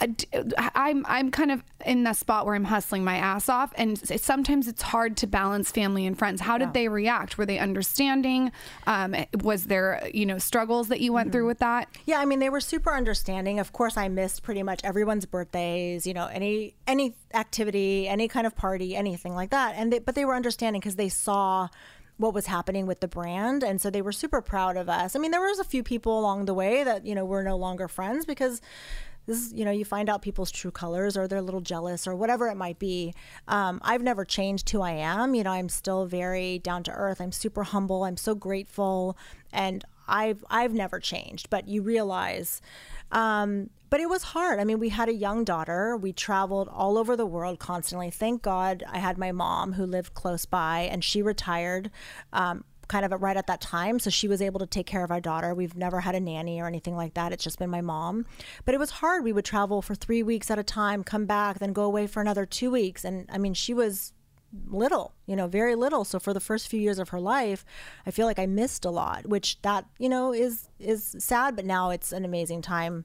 I- 0.00 0.70
I'm 0.74 1.04
I'm 1.08 1.30
kind 1.30 1.50
of 1.50 1.62
in 1.84 2.04
the 2.04 2.12
spot 2.12 2.46
where 2.46 2.54
I'm 2.54 2.64
hustling 2.64 3.04
my 3.04 3.16
ass 3.16 3.48
off, 3.48 3.72
and 3.76 3.98
sometimes 4.20 4.68
it's 4.68 4.82
hard 4.82 5.16
to 5.18 5.26
balance 5.26 5.70
family 5.70 6.06
and 6.06 6.18
friends. 6.18 6.40
How 6.40 6.58
did 6.58 6.72
they 6.72 6.88
react? 6.88 7.38
Were 7.38 7.46
they 7.46 7.58
understanding? 7.58 8.52
Um, 8.86 9.14
was 9.42 9.64
there 9.66 10.08
you 10.12 10.26
know 10.26 10.38
struggles 10.38 10.88
that 10.88 11.00
you 11.00 11.12
went 11.12 11.26
Mm-hmm. 11.28 11.32
through 11.32 11.46
with 11.46 11.58
that? 11.60 11.88
Yeah, 12.04 12.18
I 12.20 12.24
mean 12.24 12.38
they 12.40 12.50
were 12.50 12.60
super 12.60 12.92
understanding. 12.92 13.58
Of 13.58 13.72
course, 13.72 13.96
I 13.96 14.08
missed 14.08 14.42
pretty 14.42 14.62
much 14.62 14.80
everyone's 14.84 15.26
birthdays. 15.26 16.06
You 16.06 16.14
know, 16.14 16.26
any 16.26 16.74
any 16.86 17.14
activity, 17.34 18.08
any 18.08 18.28
kind 18.28 18.46
of 18.46 18.54
party, 18.56 18.96
anything 18.96 19.34
like 19.34 19.50
that. 19.50 19.74
And 19.76 19.92
they, 19.92 19.98
but 19.98 20.14
they 20.14 20.24
were 20.24 20.34
understanding 20.34 20.80
because 20.80 20.96
they 20.96 21.08
saw 21.08 21.68
what 22.18 22.34
was 22.34 22.46
happening 22.46 22.86
with 22.86 23.00
the 23.00 23.08
brand, 23.08 23.62
and 23.62 23.80
so 23.80 23.90
they 23.90 24.02
were 24.02 24.12
super 24.12 24.40
proud 24.40 24.76
of 24.76 24.88
us. 24.88 25.14
I 25.14 25.18
mean, 25.18 25.30
there 25.30 25.40
was 25.40 25.58
a 25.58 25.64
few 25.64 25.82
people 25.82 26.18
along 26.18 26.46
the 26.46 26.54
way 26.54 26.82
that 26.84 27.06
you 27.06 27.14
know 27.14 27.24
were 27.24 27.42
no 27.42 27.56
longer 27.56 27.88
friends 27.88 28.24
because 28.24 28.60
this 29.26 29.38
is, 29.38 29.52
you 29.52 29.64
know, 29.64 29.70
you 29.70 29.84
find 29.84 30.08
out 30.08 30.22
people's 30.22 30.50
true 30.50 30.70
colors 30.70 31.16
or 31.16 31.26
they're 31.26 31.38
a 31.38 31.42
little 31.42 31.60
jealous 31.60 32.06
or 32.06 32.14
whatever 32.14 32.48
it 32.48 32.56
might 32.56 32.78
be. 32.78 33.12
Um, 33.48 33.80
I've 33.82 34.02
never 34.02 34.24
changed 34.24 34.70
who 34.70 34.82
I 34.82 34.92
am. 34.92 35.34
You 35.34 35.42
know, 35.42 35.50
I'm 35.50 35.68
still 35.68 36.06
very 36.06 36.60
down 36.60 36.84
to 36.84 36.92
earth. 36.92 37.20
I'm 37.20 37.32
super 37.32 37.64
humble. 37.64 38.04
I'm 38.04 38.16
so 38.16 38.34
grateful. 38.34 39.16
And 39.52 39.84
I've, 40.06 40.44
I've 40.48 40.72
never 40.72 41.00
changed, 41.00 41.50
but 41.50 41.66
you 41.66 41.82
realize, 41.82 42.60
um, 43.10 43.70
but 43.90 44.00
it 44.00 44.08
was 44.08 44.22
hard. 44.22 44.58
I 44.58 44.64
mean, 44.64 44.78
we 44.78 44.88
had 44.88 45.08
a 45.08 45.14
young 45.14 45.44
daughter. 45.44 45.96
We 45.96 46.12
traveled 46.12 46.68
all 46.68 46.98
over 46.98 47.16
the 47.16 47.26
world 47.26 47.58
constantly. 47.58 48.10
Thank 48.10 48.42
God 48.42 48.84
I 48.90 48.98
had 48.98 49.18
my 49.18 49.32
mom 49.32 49.74
who 49.74 49.86
lived 49.86 50.14
close 50.14 50.44
by 50.44 50.80
and 50.80 51.02
she 51.04 51.22
retired. 51.22 51.90
Um, 52.32 52.64
kind 52.88 53.04
of 53.04 53.20
right 53.20 53.36
at 53.36 53.48
that 53.48 53.60
time. 53.60 53.98
So 53.98 54.10
she 54.10 54.28
was 54.28 54.40
able 54.40 54.60
to 54.60 54.66
take 54.66 54.86
care 54.86 55.02
of 55.02 55.10
our 55.10 55.20
daughter. 55.20 55.52
We've 55.54 55.76
never 55.76 56.00
had 56.00 56.14
a 56.14 56.20
nanny 56.20 56.60
or 56.60 56.66
anything 56.66 56.94
like 56.94 57.14
that. 57.14 57.32
It's 57.32 57.42
just 57.42 57.58
been 57.58 57.68
my 57.68 57.80
mom. 57.80 58.26
But 58.64 58.74
it 58.74 58.78
was 58.78 58.90
hard. 58.90 59.24
We 59.24 59.32
would 59.32 59.44
travel 59.44 59.82
for 59.82 59.96
three 59.96 60.22
weeks 60.22 60.50
at 60.50 60.58
a 60.58 60.62
time, 60.62 61.02
come 61.02 61.26
back, 61.26 61.58
then 61.58 61.72
go 61.72 61.82
away 61.82 62.06
for 62.06 62.20
another 62.20 62.46
two 62.46 62.70
weeks. 62.70 63.04
And 63.04 63.28
I 63.28 63.38
mean, 63.38 63.54
she 63.54 63.74
was 63.74 64.12
little, 64.68 65.14
you 65.26 65.36
know, 65.36 65.46
very 65.46 65.74
little. 65.74 66.04
So 66.04 66.18
for 66.18 66.32
the 66.32 66.40
first 66.40 66.68
few 66.68 66.80
years 66.80 66.98
of 66.98 67.10
her 67.10 67.20
life, 67.20 67.64
I 68.06 68.10
feel 68.10 68.26
like 68.26 68.38
I 68.38 68.46
missed 68.46 68.84
a 68.84 68.90
lot, 68.90 69.26
which 69.26 69.60
that, 69.62 69.86
you 69.98 70.08
know, 70.08 70.32
is 70.32 70.68
is 70.78 71.16
sad, 71.18 71.56
but 71.56 71.64
now 71.64 71.90
it's 71.90 72.12
an 72.12 72.24
amazing 72.24 72.62
time 72.62 73.04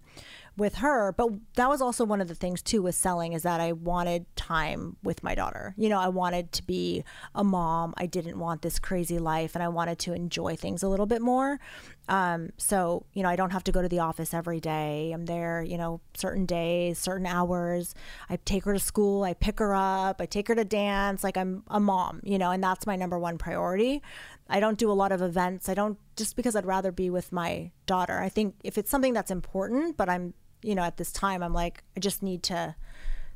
with 0.57 0.75
her. 0.75 1.13
But 1.13 1.29
that 1.55 1.69
was 1.69 1.81
also 1.81 2.05
one 2.05 2.21
of 2.21 2.27
the 2.27 2.35
things 2.35 2.61
too 2.61 2.81
with 2.81 2.95
selling 2.95 3.33
is 3.33 3.43
that 3.43 3.61
I 3.61 3.71
wanted 3.71 4.25
time 4.35 4.97
with 5.01 5.23
my 5.23 5.33
daughter. 5.33 5.73
You 5.77 5.89
know, 5.89 5.99
I 5.99 6.09
wanted 6.09 6.51
to 6.53 6.63
be 6.63 7.03
a 7.33 7.43
mom. 7.43 7.93
I 7.97 8.05
didn't 8.05 8.37
want 8.37 8.61
this 8.61 8.77
crazy 8.77 9.17
life 9.17 9.55
and 9.55 9.63
I 9.63 9.69
wanted 9.69 9.99
to 9.99 10.13
enjoy 10.13 10.55
things 10.55 10.83
a 10.83 10.89
little 10.89 11.05
bit 11.05 11.21
more. 11.21 11.59
Um, 12.09 12.49
so, 12.57 13.05
you 13.13 13.23
know, 13.23 13.29
I 13.29 13.35
don't 13.35 13.51
have 13.51 13.63
to 13.65 13.71
go 13.71 13.81
to 13.81 13.87
the 13.87 13.99
office 13.99 14.33
every 14.33 14.59
day. 14.59 15.11
I'm 15.13 15.25
there, 15.25 15.63
you 15.63 15.77
know, 15.77 16.01
certain 16.13 16.45
days, 16.45 16.99
certain 16.99 17.25
hours. 17.25 17.95
I 18.29 18.37
take 18.43 18.65
her 18.65 18.73
to 18.73 18.79
school, 18.79 19.23
I 19.23 19.33
pick 19.33 19.59
her 19.59 19.73
up, 19.73 20.19
I 20.19 20.25
take 20.25 20.49
her 20.49 20.55
to 20.55 20.65
dance. 20.65 21.23
Like 21.23 21.37
I'm 21.37 21.63
a 21.69 21.79
mom, 21.79 22.19
you 22.23 22.37
know, 22.37 22.51
and 22.51 22.61
that's 22.61 22.85
my 22.85 22.97
number 22.97 23.17
one 23.17 23.37
priority. 23.37 24.01
I 24.49 24.59
don't 24.59 24.77
do 24.77 24.91
a 24.91 24.93
lot 24.93 25.13
of 25.13 25.21
events. 25.21 25.69
I 25.69 25.73
don't 25.73 25.97
just 26.17 26.35
because 26.35 26.55
I'd 26.55 26.65
rather 26.65 26.91
be 26.91 27.09
with 27.09 27.31
my 27.31 27.71
daughter. 27.85 28.19
I 28.19 28.27
think 28.27 28.55
if 28.63 28.77
it's 28.77 28.91
something 28.91 29.13
that's 29.13 29.31
important, 29.31 29.95
but 29.95 30.09
I'm, 30.09 30.33
you 30.61 30.75
know, 30.75 30.83
at 30.83 30.97
this 30.97 31.11
time, 31.11 31.43
I'm 31.43 31.53
like, 31.53 31.83
I 31.95 31.99
just 31.99 32.23
need 32.23 32.43
to 32.43 32.75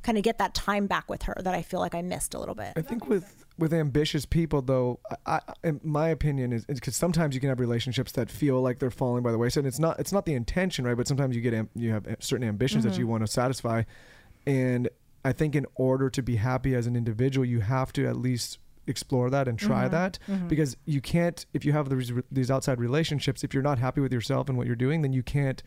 kind 0.03 0.17
of 0.19 0.23
get 0.23 0.37
that 0.37 0.53
time 0.53 0.85
back 0.85 1.09
with 1.09 1.23
her 1.23 1.35
that 1.43 1.55
I 1.55 1.63
feel 1.63 1.79
like 1.79 1.95
I 1.95 2.01
missed 2.03 2.35
a 2.35 2.39
little 2.39 2.53
bit. 2.53 2.73
I 2.75 2.81
think 2.81 3.07
with 3.07 3.43
with 3.57 3.73
ambitious 3.73 4.25
people, 4.25 4.61
though, 4.61 4.99
I, 5.25 5.39
I, 5.47 5.53
in 5.63 5.79
my 5.83 6.09
opinion 6.09 6.53
is 6.53 6.65
because 6.65 6.95
sometimes 6.95 7.33
you 7.33 7.41
can 7.41 7.49
have 7.49 7.59
relationships 7.59 8.11
that 8.13 8.29
feel 8.29 8.61
like 8.61 8.79
they're 8.79 8.91
falling 8.91 9.23
by 9.23 9.31
the 9.31 9.37
wayside. 9.37 9.61
And 9.61 9.67
it's 9.67 9.79
not 9.79 9.99
it's 9.99 10.11
not 10.11 10.25
the 10.25 10.33
intention, 10.33 10.85
right? 10.85 10.95
But 10.95 11.07
sometimes 11.07 11.35
you 11.35 11.41
get 11.41 11.53
am- 11.53 11.69
you 11.75 11.91
have 11.91 12.05
certain 12.19 12.47
ambitions 12.47 12.83
that 12.83 12.93
you 12.93 13.05
mm-hmm. 13.05 13.11
want 13.11 13.25
to 13.25 13.31
satisfy, 13.31 13.83
and 14.45 14.89
I 15.23 15.31
think 15.31 15.55
in 15.55 15.65
order 15.75 16.09
to 16.11 16.21
be 16.21 16.35
happy 16.35 16.75
as 16.75 16.85
an 16.85 16.95
individual, 16.95 17.45
you 17.45 17.61
have 17.61 17.91
to 17.93 18.05
at 18.05 18.15
least 18.15 18.59
explore 18.87 19.31
that 19.31 19.47
and 19.47 19.57
try 19.57 19.83
mm-hmm. 19.83 19.93
that 19.93 20.19
mm-hmm. 20.27 20.47
because 20.47 20.77
you 20.85 21.01
can't 21.01 21.47
if 21.55 21.65
you 21.65 21.71
have 21.71 21.89
these 21.89 22.13
these 22.31 22.51
outside 22.51 22.79
relationships 22.79 23.43
if 23.43 23.51
you're 23.51 23.63
not 23.63 23.79
happy 23.79 23.99
with 23.99 24.13
yourself 24.13 24.47
and 24.47 24.59
what 24.59 24.67
you're 24.67 24.75
doing 24.75 25.01
then 25.01 25.11
you 25.11 25.23
can't 25.23 25.63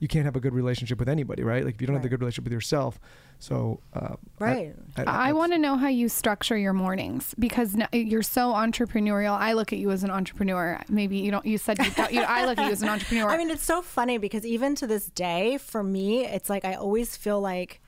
you 0.00 0.08
can't 0.08 0.24
have 0.24 0.36
a 0.36 0.40
good 0.40 0.54
relationship 0.54 0.98
with 0.98 1.08
anybody 1.08 1.42
right 1.42 1.64
like 1.64 1.74
if 1.74 1.80
you 1.80 1.86
don't 1.86 1.96
have 1.96 2.04
a 2.04 2.08
good 2.08 2.20
relationship 2.20 2.44
with 2.44 2.52
yourself 2.52 3.00
so 3.40 3.80
uh, 3.94 4.14
Right. 4.40 4.74
I 4.96 5.32
want 5.32 5.52
to 5.52 5.58
know 5.58 5.76
how 5.76 5.86
you 5.88 6.08
structure 6.08 6.56
your 6.56 6.72
mornings 6.72 7.34
because 7.38 7.76
n- 7.76 7.86
you're 7.92 8.22
so 8.22 8.52
entrepreneurial. 8.52 9.30
I 9.38 9.52
look 9.52 9.72
at 9.72 9.78
you 9.78 9.92
as 9.92 10.02
an 10.02 10.10
entrepreneur. 10.10 10.80
Maybe 10.88 11.18
you 11.18 11.30
don't. 11.30 11.46
You 11.46 11.56
said 11.58 11.78
you, 11.78 11.90
don't, 11.92 12.12
you 12.12 12.22
I 12.22 12.46
look 12.46 12.58
at 12.58 12.66
you 12.66 12.72
as 12.72 12.82
an 12.82 12.88
entrepreneur. 12.96 13.28
I 13.30 13.36
mean, 13.36 13.50
it's 13.50 13.62
so 13.62 13.80
funny 13.80 14.18
because 14.18 14.44
even 14.44 14.74
to 14.76 14.86
this 14.88 15.06
day, 15.06 15.56
for 15.58 15.84
me, 15.84 16.24
it's 16.26 16.50
like 16.50 16.64
I 16.64 16.74
always 16.74 17.16
feel 17.16 17.40
like, 17.40 17.80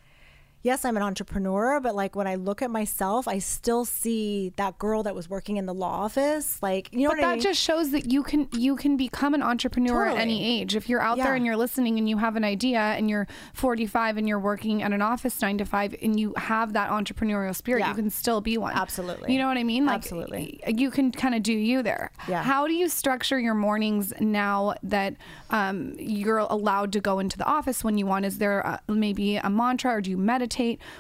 yes, 0.62 0.84
I'm 0.84 0.96
an 0.96 1.02
entrepreneur, 1.02 1.80
but 1.80 1.94
like 1.94 2.14
when 2.16 2.26
I 2.26 2.34
look 2.34 2.62
at 2.62 2.70
myself, 2.70 3.26
I 3.28 3.38
still 3.38 3.84
see 3.84 4.52
that 4.56 4.78
girl 4.78 5.02
that 5.04 5.14
was 5.14 5.28
working 5.30 5.56
in 5.56 5.66
the 5.66 5.74
law 5.74 6.02
office. 6.04 6.58
Like, 6.62 6.92
you 6.92 7.00
know 7.02 7.11
but 7.11 7.18
what 7.18 7.24
I 7.24 7.28
that 7.28 7.34
mean? 7.36 7.42
just 7.42 7.61
shows 7.61 7.90
that 7.92 8.11
you 8.12 8.22
can 8.22 8.48
you 8.52 8.76
can 8.76 8.96
become 8.96 9.34
an 9.34 9.42
entrepreneur 9.42 10.06
at 10.06 10.18
any 10.18 10.61
age. 10.61 10.76
If 10.76 10.88
you're 10.88 11.00
out 11.00 11.16
there 11.16 11.34
and 11.34 11.46
you're 11.46 11.56
listening 11.56 11.98
and 11.98 12.08
you 12.08 12.18
have 12.18 12.36
an 12.36 12.44
idea 12.44 12.80
and 12.80 13.08
you're 13.08 13.26
45 13.54 14.16
and 14.18 14.28
you're 14.28 14.38
working 14.38 14.82
at 14.82 14.92
an 14.92 15.02
office 15.02 15.40
9 15.40 15.58
to 15.58 15.64
5 15.64 15.94
and 16.02 16.18
you 16.20 16.34
have 16.36 16.72
that 16.74 16.90
entrepreneurial 16.90 17.54
spirit, 17.54 17.80
Yeah. 17.80 17.88
you 17.90 17.94
can 17.94 18.11
still 18.11 18.40
be 18.40 18.58
one. 18.58 18.74
Absolutely. 18.74 19.32
You 19.32 19.38
know 19.38 19.46
what 19.48 19.56
I 19.56 19.64
mean? 19.64 19.86
Like 19.86 19.96
Absolutely. 19.96 20.61
You 20.66 20.90
can 20.90 21.11
kind 21.12 21.34
of 21.34 21.42
do 21.42 21.52
you 21.52 21.82
there. 21.82 22.11
Yeah. 22.28 22.42
How 22.42 22.66
do 22.66 22.74
you 22.74 22.88
structure 22.88 23.38
your 23.38 23.54
mornings 23.54 24.12
now 24.20 24.74
that 24.82 25.14
um, 25.50 25.94
you're 25.98 26.38
allowed 26.38 26.92
to 26.92 27.00
go 27.00 27.18
into 27.18 27.38
the 27.38 27.44
office 27.46 27.82
when 27.84 27.96
you 27.98 28.06
want? 28.06 28.24
Is 28.26 28.38
there 28.38 28.61
a, 28.61 28.80
maybe 28.88 29.36
a 29.36 29.48
mantra 29.48 29.92
or 29.92 30.00
do 30.00 30.11
you 30.11 30.16
meditate? 30.18 30.49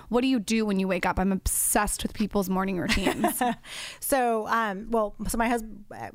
What 0.08 0.22
do 0.22 0.28
you 0.28 0.38
do 0.38 0.64
when 0.64 0.78
you 0.78 0.88
wake 0.88 1.06
up? 1.06 1.18
I'm 1.18 1.32
obsessed 1.32 2.02
with 2.02 2.14
people's 2.14 2.48
morning 2.48 2.78
routines. 2.78 3.42
So, 4.00 4.46
um, 4.48 4.90
well, 4.90 5.14
so 5.28 5.38
my 5.38 5.48
hus- 5.48 5.62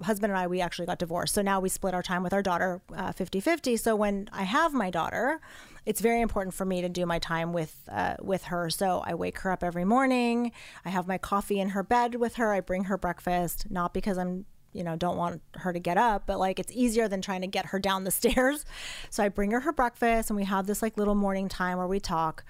husband 0.02 0.32
and 0.32 0.38
I, 0.38 0.48
we 0.48 0.60
actually 0.60 0.86
got 0.86 1.00
divorced. 1.00 1.34
So 1.34 1.42
now 1.42 1.60
we 1.60 1.70
split 1.70 1.94
our 1.94 2.04
time 2.04 2.24
with 2.24 2.34
our 2.34 2.42
daughter 2.42 2.82
uh, 2.94 3.12
50 3.12 3.40
50. 3.40 3.78
So 3.78 3.96
when 3.96 4.28
I 4.34 4.44
have 4.44 4.74
my 4.74 4.90
daughter, 4.90 5.40
it's 5.86 6.02
very 6.02 6.22
important 6.22 6.54
for 6.54 6.66
me 6.66 6.82
to 6.82 6.90
do 6.90 7.06
my 7.06 7.20
time 7.20 7.54
with 7.54 7.88
uh, 7.92 8.16
with 8.22 8.46
her. 8.46 8.70
So 8.70 9.04
I 9.06 9.14
wake 9.14 9.40
her 9.40 9.52
up 9.52 9.64
every 9.64 9.86
morning. 9.86 10.52
I 10.84 10.90
have 10.90 11.08
my 11.08 11.18
coffee 11.18 11.60
in 11.60 11.70
her 11.70 11.84
bed 11.84 12.16
with 12.16 12.36
her. 12.36 12.54
I 12.54 12.60
bring 12.60 12.86
her 12.86 12.98
breakfast, 12.98 13.70
not 13.70 13.94
because 13.94 14.18
I'm 14.18 14.46
you 14.76 14.84
know 14.84 14.96
don't 14.96 15.18
want 15.18 15.42
her 15.54 15.72
to 15.72 15.80
get 15.80 15.98
up 15.98 16.28
but 16.28 16.38
like 16.38 16.60
it's 16.60 16.72
easier 16.74 17.08
than 17.08 17.22
trying 17.22 17.40
to 17.42 17.48
get 17.48 17.68
her 17.68 17.80
down 17.80 18.04
the 18.04 18.12
stairs 18.22 18.66
so 19.10 19.24
i 19.24 19.30
bring 19.30 19.52
her 19.52 19.62
her 19.62 19.72
breakfast 19.72 20.30
and 20.30 20.36
we 20.36 20.44
have 20.44 20.68
this 20.68 20.82
like 20.82 20.98
little 20.98 21.16
morning 21.16 21.48
time 21.48 21.78
where 21.78 21.88
we 21.88 22.00
talk 22.00 22.44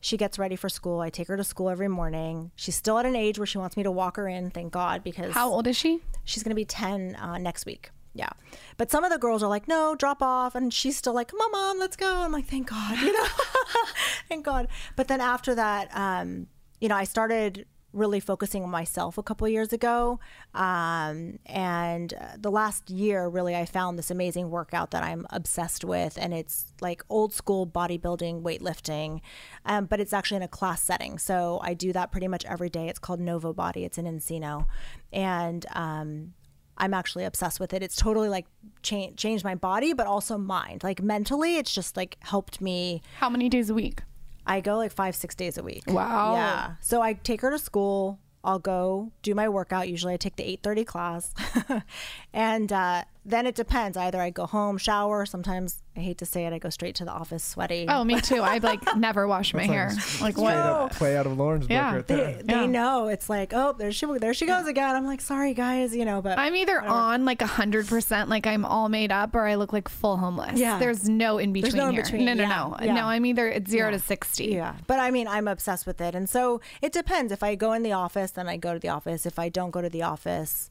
she 0.00 0.16
gets 0.16 0.38
ready 0.38 0.56
for 0.56 0.68
school. 0.68 1.00
I 1.00 1.10
take 1.10 1.28
her 1.28 1.36
to 1.36 1.44
school 1.44 1.68
every 1.68 1.88
morning. 1.88 2.50
She's 2.56 2.74
still 2.76 2.98
at 2.98 3.06
an 3.06 3.14
age 3.16 3.38
where 3.38 3.46
she 3.46 3.58
wants 3.58 3.76
me 3.76 3.82
to 3.82 3.90
walk 3.90 4.16
her 4.16 4.26
in 4.28 4.50
thank 4.50 4.72
god 4.72 5.04
because 5.04 5.32
How 5.34 5.50
old 5.50 5.66
is 5.66 5.76
she? 5.76 6.00
she's 6.24 6.42
going 6.42 6.50
to 6.50 6.56
be 6.56 6.64
10 6.64 7.16
uh, 7.16 7.38
next 7.38 7.66
week. 7.66 7.90
Yeah. 8.14 8.30
But 8.76 8.90
some 8.90 9.04
of 9.04 9.10
the 9.12 9.18
girls 9.18 9.42
are 9.42 9.48
like 9.48 9.68
no 9.68 9.94
drop 9.94 10.22
off. 10.22 10.54
And 10.54 10.72
she's 10.72 10.96
still 10.96 11.14
like 11.14 11.28
come 11.28 11.40
on 11.40 11.52
mom 11.52 11.78
let's 11.78 11.96
go. 11.96 12.10
I'm 12.22 12.32
like 12.32 12.46
thank 12.46 12.68
god 12.70 12.98
you 12.98 13.12
know? 13.12 13.26
Thank 14.28 14.44
god. 14.44 14.68
But 14.96 15.08
then 15.08 15.20
after 15.20 15.54
that 15.54 15.90
um, 15.94 16.46
you 16.80 16.88
know 16.88 16.96
i 16.96 17.04
started 17.04 17.66
really 17.92 18.20
focusing 18.20 18.62
on 18.62 18.70
myself 18.70 19.18
a 19.18 19.22
couple 19.22 19.48
years 19.48 19.72
ago 19.72 20.20
um, 20.54 21.38
and 21.46 22.14
uh, 22.14 22.28
the 22.38 22.50
last 22.50 22.88
year 22.90 23.28
really 23.28 23.56
i 23.56 23.64
found 23.64 23.98
this 23.98 24.10
amazing 24.10 24.50
workout 24.50 24.90
that 24.90 25.02
i'm 25.02 25.26
obsessed 25.30 25.84
with 25.84 26.18
and 26.20 26.32
it's 26.32 26.72
like 26.80 27.02
old 27.08 27.32
school 27.32 27.66
bodybuilding 27.66 28.42
weightlifting 28.42 29.20
um, 29.66 29.86
but 29.86 30.00
it's 30.00 30.12
actually 30.12 30.36
in 30.36 30.42
a 30.42 30.48
class 30.48 30.82
setting 30.82 31.18
so 31.18 31.60
i 31.62 31.74
do 31.74 31.92
that 31.92 32.10
pretty 32.12 32.28
much 32.28 32.44
every 32.44 32.68
day 32.68 32.88
it's 32.88 32.98
called 32.98 33.20
novo 33.20 33.52
body 33.52 33.84
it's 33.84 33.98
in 33.98 34.04
encino 34.04 34.66
and 35.12 35.66
um, 35.72 36.34
I'm 36.80 36.94
actually 36.94 37.24
obsessed 37.24 37.60
with 37.60 37.74
it. 37.74 37.82
It's 37.82 37.94
totally 37.94 38.30
like 38.30 38.46
cha- 38.82 39.10
changed 39.16 39.44
my 39.44 39.54
body, 39.54 39.92
but 39.92 40.06
also 40.06 40.38
mind. 40.38 40.82
Like 40.82 41.02
mentally, 41.02 41.58
it's 41.58 41.72
just 41.72 41.96
like 41.96 42.16
helped 42.20 42.60
me. 42.60 43.02
How 43.18 43.28
many 43.28 43.50
days 43.50 43.68
a 43.68 43.74
week? 43.74 44.02
I 44.50 44.60
go 44.60 44.78
like 44.78 44.90
five, 44.90 45.14
six 45.14 45.36
days 45.36 45.58
a 45.58 45.62
week. 45.62 45.84
Wow. 45.86 46.34
Yeah. 46.34 46.72
So 46.80 47.00
I 47.00 47.12
take 47.12 47.40
her 47.42 47.52
to 47.52 47.58
school. 47.58 48.18
I'll 48.42 48.58
go 48.58 49.12
do 49.22 49.32
my 49.34 49.48
workout. 49.48 49.88
Usually 49.88 50.14
I 50.14 50.16
take 50.16 50.34
the 50.34 50.42
8:30 50.42 50.86
class. 50.86 51.34
and 52.32 52.72
uh, 52.72 53.04
then 53.24 53.46
it 53.46 53.54
depends. 53.54 53.96
Either 53.96 54.20
I 54.20 54.30
go 54.30 54.46
home, 54.46 54.78
shower. 54.78 55.26
Sometimes 55.26 55.82
I 55.96 56.00
hate 56.00 56.18
to 56.18 56.26
say 56.26 56.46
it, 56.46 56.52
I 56.52 56.58
go 56.58 56.70
straight 56.70 56.94
to 56.96 57.04
the 57.04 57.10
office 57.10 57.44
sweaty. 57.44 57.84
Oh, 57.88 58.02
me 58.04 58.20
too. 58.20 58.40
I 58.40 58.58
like 58.58 58.80
never 58.96 59.26
wash 59.28 59.52
my 59.52 59.64
hair. 59.64 59.88
Like 60.20 60.34
Straight 60.34 60.36
what? 60.38 60.54
up 60.56 60.92
play 60.92 61.16
out 61.16 61.26
of 61.26 61.32
Lauryn's 61.36 61.62
book 61.62 61.70
Yeah. 61.70 61.96
right 61.96 62.06
there. 62.06 62.34
They, 62.36 62.42
they 62.42 62.52
Yeah. 62.54 62.66
know 62.66 63.08
it's 63.08 63.28
like, 63.28 63.52
oh, 63.54 63.74
there 63.76 63.92
she 63.92 64.06
there 64.18 64.32
she 64.32 64.46
goes 64.46 64.66
again. 64.66 64.96
I'm 64.96 65.04
like, 65.04 65.20
sorry 65.20 65.52
guys, 65.52 65.94
you 65.94 66.04
know, 66.04 66.22
but 66.22 66.38
I'm 66.38 66.54
either 66.56 66.80
on 66.80 67.24
like 67.24 67.42
a 67.42 67.46
hundred 67.46 67.86
percent, 67.88 68.30
like 68.30 68.46
I'm 68.46 68.64
all 68.64 68.88
made 68.88 69.12
up, 69.12 69.34
or 69.34 69.46
I 69.46 69.56
look 69.56 69.72
like 69.72 69.88
full 69.88 70.16
homeless. 70.16 70.58
Yeah. 70.58 70.78
There's 70.78 71.08
no 71.08 71.36
in 71.38 71.52
between 71.52 71.76
no 71.76 71.88
in 71.88 71.94
here. 71.94 72.02
between. 72.02 72.24
No, 72.24 72.34
no, 72.34 72.42
Yeah. 72.44 72.48
no, 72.48 72.76
Yeah. 72.82 72.94
no. 72.94 73.04
I'm 73.06 73.26
either 73.26 73.48
it's 73.48 73.70
zero 73.70 73.90
to 73.90 73.98
sixty. 73.98 74.46
Yeah. 74.46 74.76
But 74.86 74.98
I 75.00 75.10
mean, 75.10 75.28
I'm 75.28 75.46
obsessed 75.46 75.86
with 75.86 76.00
it. 76.00 76.14
And 76.14 76.28
so 76.28 76.60
it 76.80 76.92
depends. 76.92 77.32
If 77.32 77.42
I 77.42 77.54
go 77.54 77.72
in 77.74 77.82
the 77.82 77.92
office, 77.92 78.30
then 78.30 78.48
I 78.48 78.56
go 78.56 78.72
to 78.72 78.78
the 78.78 78.88
office. 78.88 79.26
If 79.26 79.38
I 79.38 79.48
don't 79.50 79.70
go 79.72 79.82
to 79.82 79.90
the 79.90 80.02
office, 80.02 80.70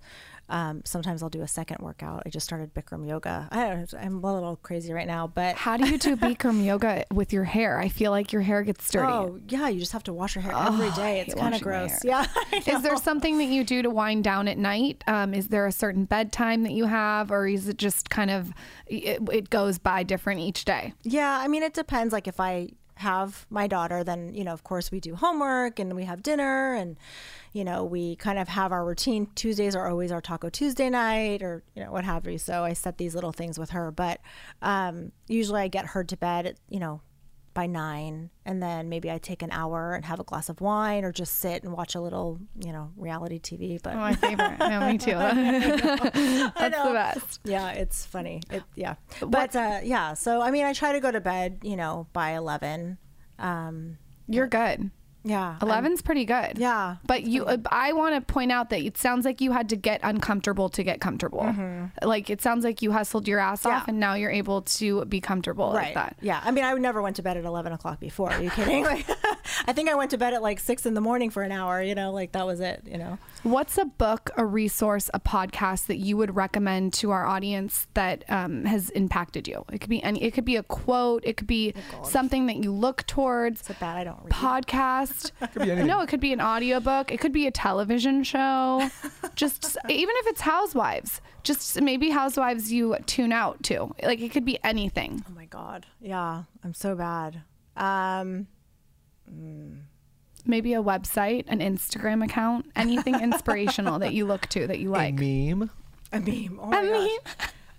um, 0.50 0.82
sometimes 0.86 1.24
I'll 1.24 1.30
do 1.30 1.42
a 1.42 1.48
second 1.48 1.78
workout. 1.80 2.24
I 2.26 2.30
just 2.30 2.46
started 2.46 2.74
Bikram 2.74 3.08
yoga. 3.08 3.48
I 3.52 3.70
don't, 3.70 3.94
I'm 3.94 4.24
a 4.24 4.34
little 4.34 4.56
crazy 4.58 4.92
right 4.92 5.08
now, 5.08 5.28
but 5.28 5.56
How 5.56 5.78
do 5.78 5.88
you 5.90 5.98
do 5.98 6.16
Bikram 6.18 6.66
yoga 6.66 7.06
with 7.14 7.32
your 7.32 7.44
hair? 7.44 7.80
I 7.80 7.90
feel 7.90 8.12
like 8.12 8.34
your 8.34 8.42
hair 8.42 8.64
gets 8.64 8.90
dirty. 8.90 9.12
oh 9.12 9.40
yeah, 9.48 9.68
you 9.70 9.80
just 9.80 9.92
have 9.94 10.04
to 10.04 10.14
wash 10.14 10.36
your 10.36 10.42
hair 10.42 10.54
every 10.56 10.92
day. 10.92 11.22
It's 11.22 11.34
kind 11.36 11.54
of 11.56 11.62
gross. 11.62 12.04
Yeah. 12.04 12.26
Is 12.66 12.82
there 12.82 12.98
something 12.98 13.38
that 13.38 13.46
you 13.46 13.64
do 13.64 13.82
to 13.82 13.90
wind 13.90 14.24
down 14.24 14.48
at 14.48 14.58
night? 14.58 15.04
Um, 15.08 15.34
is 15.34 15.48
there 15.50 15.66
a 15.68 15.72
certain 15.72 16.06
bedtime 16.06 16.64
that 16.64 16.72
you 16.74 16.86
have, 16.86 17.32
or 17.32 17.48
is 17.48 17.68
it 17.68 17.78
just 17.78 18.10
kind 18.10 18.32
of 18.32 18.52
it, 18.88 19.20
it 19.32 19.50
goes 19.50 19.78
by 19.78 20.04
different 20.04 20.42
each 20.42 20.66
day? 20.66 20.94
Yeah, 21.04 21.40
I 21.40 21.48
mean, 21.48 21.64
it 21.64 21.74
depends. 21.74 22.12
Like 22.14 22.28
if 22.28 22.40
I 22.40 22.70
have 23.00 23.46
my 23.50 23.68
daughter, 23.68 24.04
then 24.04 24.34
you 24.34 24.44
know, 24.44 24.54
of 24.54 24.64
course, 24.64 24.92
we 24.92 25.00
do 25.00 25.16
homework 25.16 25.80
and 25.80 25.96
we 25.96 26.04
have 26.04 26.22
dinner, 26.22 26.74
and 26.74 26.98
you 27.54 27.64
know, 27.64 27.84
we 27.84 28.16
kind 28.18 28.38
of 28.38 28.48
have 28.50 28.72
our 28.72 28.86
routine. 28.86 29.28
Tuesdays 29.36 29.76
are 29.76 29.90
always 29.90 30.12
our 30.12 30.22
Taco 30.22 30.50
Tuesday 30.50 30.90
night, 30.90 31.42
or 31.42 31.64
you 31.76 31.84
know, 31.84 31.92
what 31.92 32.04
have 32.04 32.28
you. 32.28 32.38
So 32.38 32.64
I 32.64 32.74
set 32.74 32.98
these 32.98 33.16
little 33.16 33.32
things 33.32 33.58
with 33.58 33.72
her, 33.72 33.92
but 33.92 34.20
um, 34.62 35.12
usually 35.28 35.62
I 35.62 35.68
get 35.68 35.88
her 35.88 36.04
to 36.04 36.18
bed, 36.18 36.46
at, 36.46 36.56
you 36.70 36.80
know, 36.80 37.02
by 37.54 37.66
nine, 37.68 38.30
and 38.46 38.62
then 38.62 38.90
maybe 38.90 39.10
I 39.12 39.18
take 39.18 39.42
an 39.42 39.52
hour 39.52 39.94
and 39.94 40.06
have 40.06 40.20
a 40.20 40.24
glass 40.24 40.50
of 40.50 40.62
wine, 40.62 41.04
or 41.04 41.12
just 41.12 41.40
sit 41.40 41.64
and 41.64 41.74
watch 41.74 41.96
a 41.96 42.00
little, 42.02 42.40
you 42.64 42.72
know, 42.72 42.92
reality 42.98 43.40
TV. 43.40 43.82
But 43.82 43.96
Oh, 43.96 44.00
my 44.00 44.14
favorite. 44.16 44.58
yeah, 44.60 44.92
me 44.92 44.98
too. 44.98 45.12
That's 46.60 46.84
the 46.84 46.92
best. 46.94 47.40
yeah, 47.44 47.72
it's 47.72 48.06
funny. 48.06 48.42
It, 48.52 48.64
yeah, 48.76 48.96
but 49.26 49.56
uh, 49.56 49.80
yeah. 49.84 50.14
So 50.14 50.42
I 50.42 50.52
mean, 50.52 50.66
I 50.66 50.74
try 50.74 50.94
to 50.94 51.00
go 51.00 51.12
to 51.12 51.22
bed, 51.22 51.60
you 51.64 51.76
know, 51.76 52.08
by 52.14 52.32
eleven. 52.32 52.98
Um, 53.38 53.98
You're 54.28 54.48
good. 54.48 54.92
Yeah, 55.24 55.58
I'm- 55.62 55.86
11's 55.86 56.02
pretty 56.02 56.26
good. 56.26 56.58
Yeah, 56.58 56.96
But 57.06 57.24
you, 57.24 57.46
uh, 57.46 57.58
I 57.72 57.94
want 57.94 58.16
to 58.16 58.22
point 58.22 58.52
out 58.52 58.70
that 58.70 58.82
it 58.82 58.98
sounds 58.98 59.26
like 59.26 59.42
you 59.42 59.52
had 59.52 59.70
to 59.70 59.76
get 59.76 60.00
uncomfortable 60.04 60.70
to 60.70 60.84
get 60.84 61.02
comfortable. 61.02 61.54
Like 62.02 62.30
it 62.30 62.42
sounds 62.42 62.64
like 62.64 62.82
you 62.82 62.92
hustled 62.92 63.28
your 63.28 63.40
ass 63.40 63.66
off, 63.66 63.82
Mm-hmm. 63.82 63.90
And 63.90 64.00
now 64.00 64.14
you're 64.16 64.32
able 64.32 64.62
to 64.64 65.06
be 65.06 65.20
comfortable 65.22 65.68
like 65.70 65.78
right. 65.88 65.96
that. 65.96 66.18
Yeah, 66.22 66.42
I 66.44 66.52
mean, 66.52 66.64
I 66.64 66.74
never 66.74 67.02
went 67.02 67.16
to 67.18 67.22
bed 67.22 67.38
at 67.38 67.46
eleven 67.46 67.72
o'clock 67.74 68.00
before. 68.00 68.32
Are 68.32 68.42
you 68.42 68.50
kidding? 68.50 68.84
Like, 68.84 69.06
I 69.68 69.74
think 69.74 69.90
I 69.90 69.96
went 69.96 70.12
to 70.12 70.18
bed 70.18 70.34
at 70.34 70.42
like 70.42 70.60
six 70.60 70.86
in 70.86 70.94
the 70.94 71.02
morning 71.02 71.30
for 71.30 71.44
an 71.44 71.52
hour. 71.52 71.82
You 71.82 71.96
know, 71.96 72.12
like 72.12 72.32
that 72.34 72.46
was 72.46 72.60
it. 72.60 72.84
You 72.86 72.98
know. 72.98 73.18
What's 73.44 73.78
a 73.78 73.86
book, 73.86 74.32
a 74.36 74.46
resource, 74.46 75.10
a 75.14 75.20
podcast 75.20 75.88
that 75.88 75.98
you 75.98 76.18
would 76.18 76.36
recommend 76.36 76.94
to 76.96 77.12
our 77.12 77.26
audience 77.26 77.88
that 77.94 78.26
um, 78.28 78.66
has 78.66 78.90
impacted 78.90 79.48
you? 79.48 79.64
It 79.72 79.80
could 79.80 79.90
be 79.90 80.04
any. 80.04 80.22
It 80.22 80.32
could 80.34 80.44
be 80.46 80.58
a 80.58 80.64
quote. 80.64 81.24
It 81.26 81.38
could 81.38 81.48
be 81.48 81.74
something 82.04 82.48
that 82.48 82.58
you 82.58 82.72
look 82.72 83.06
towards. 83.08 83.66
So 83.66 83.74
bad 83.80 83.98
I 83.98 84.04
don't 84.04 84.20
read. 84.24 84.34
Podcast. 84.34 85.32
Could 85.54 85.64
be 85.64 85.72
anything. 85.72 85.88
no, 85.88 86.02
it 86.02 86.10
could 86.10 86.20
be 86.20 86.34
an 86.34 86.42
audiobook. 86.42 87.12
It 87.12 87.20
could 87.20 87.32
be 87.32 87.48
a 87.48 87.52
television 87.52 88.24
show. 88.24 88.90
just 89.36 89.78
even 89.88 90.16
if 90.20 90.28
it's 90.28 90.42
Housewives, 90.42 91.22
just 91.44 91.82
maybe 91.82 92.10
Housewives 92.10 92.72
you 92.72 92.98
tune 93.06 93.32
out 93.32 93.64
to. 93.64 93.94
Like 94.04 94.22
it 94.22 94.30
could 94.30 94.46
be 94.46 94.60
anything. 94.64 95.24
Oh 95.28 95.34
my 95.34 95.46
god. 95.46 95.86
Yeah, 96.02 96.44
I'm 96.64 96.74
so 96.74 96.96
bad. 96.96 97.42
Um, 97.78 98.48
Maybe 100.50 100.74
a 100.74 100.82
website, 100.84 101.46
an 101.48 101.60
Instagram 101.60 102.24
account, 102.26 102.66
anything 102.76 103.16
inspirational 103.22 104.00
that 104.00 104.14
you 104.14 104.26
look 104.26 104.48
to 104.48 104.68
that 104.68 104.80
you 104.80 104.90
like. 104.90 105.14
A 105.20 105.54
meme. 105.56 105.70
a 106.12 106.20
meme. 106.20 106.60
Oh 106.62 106.68
my 106.70 106.78
I 106.80 106.82
gosh. 106.86 106.92
mean, 106.92 107.20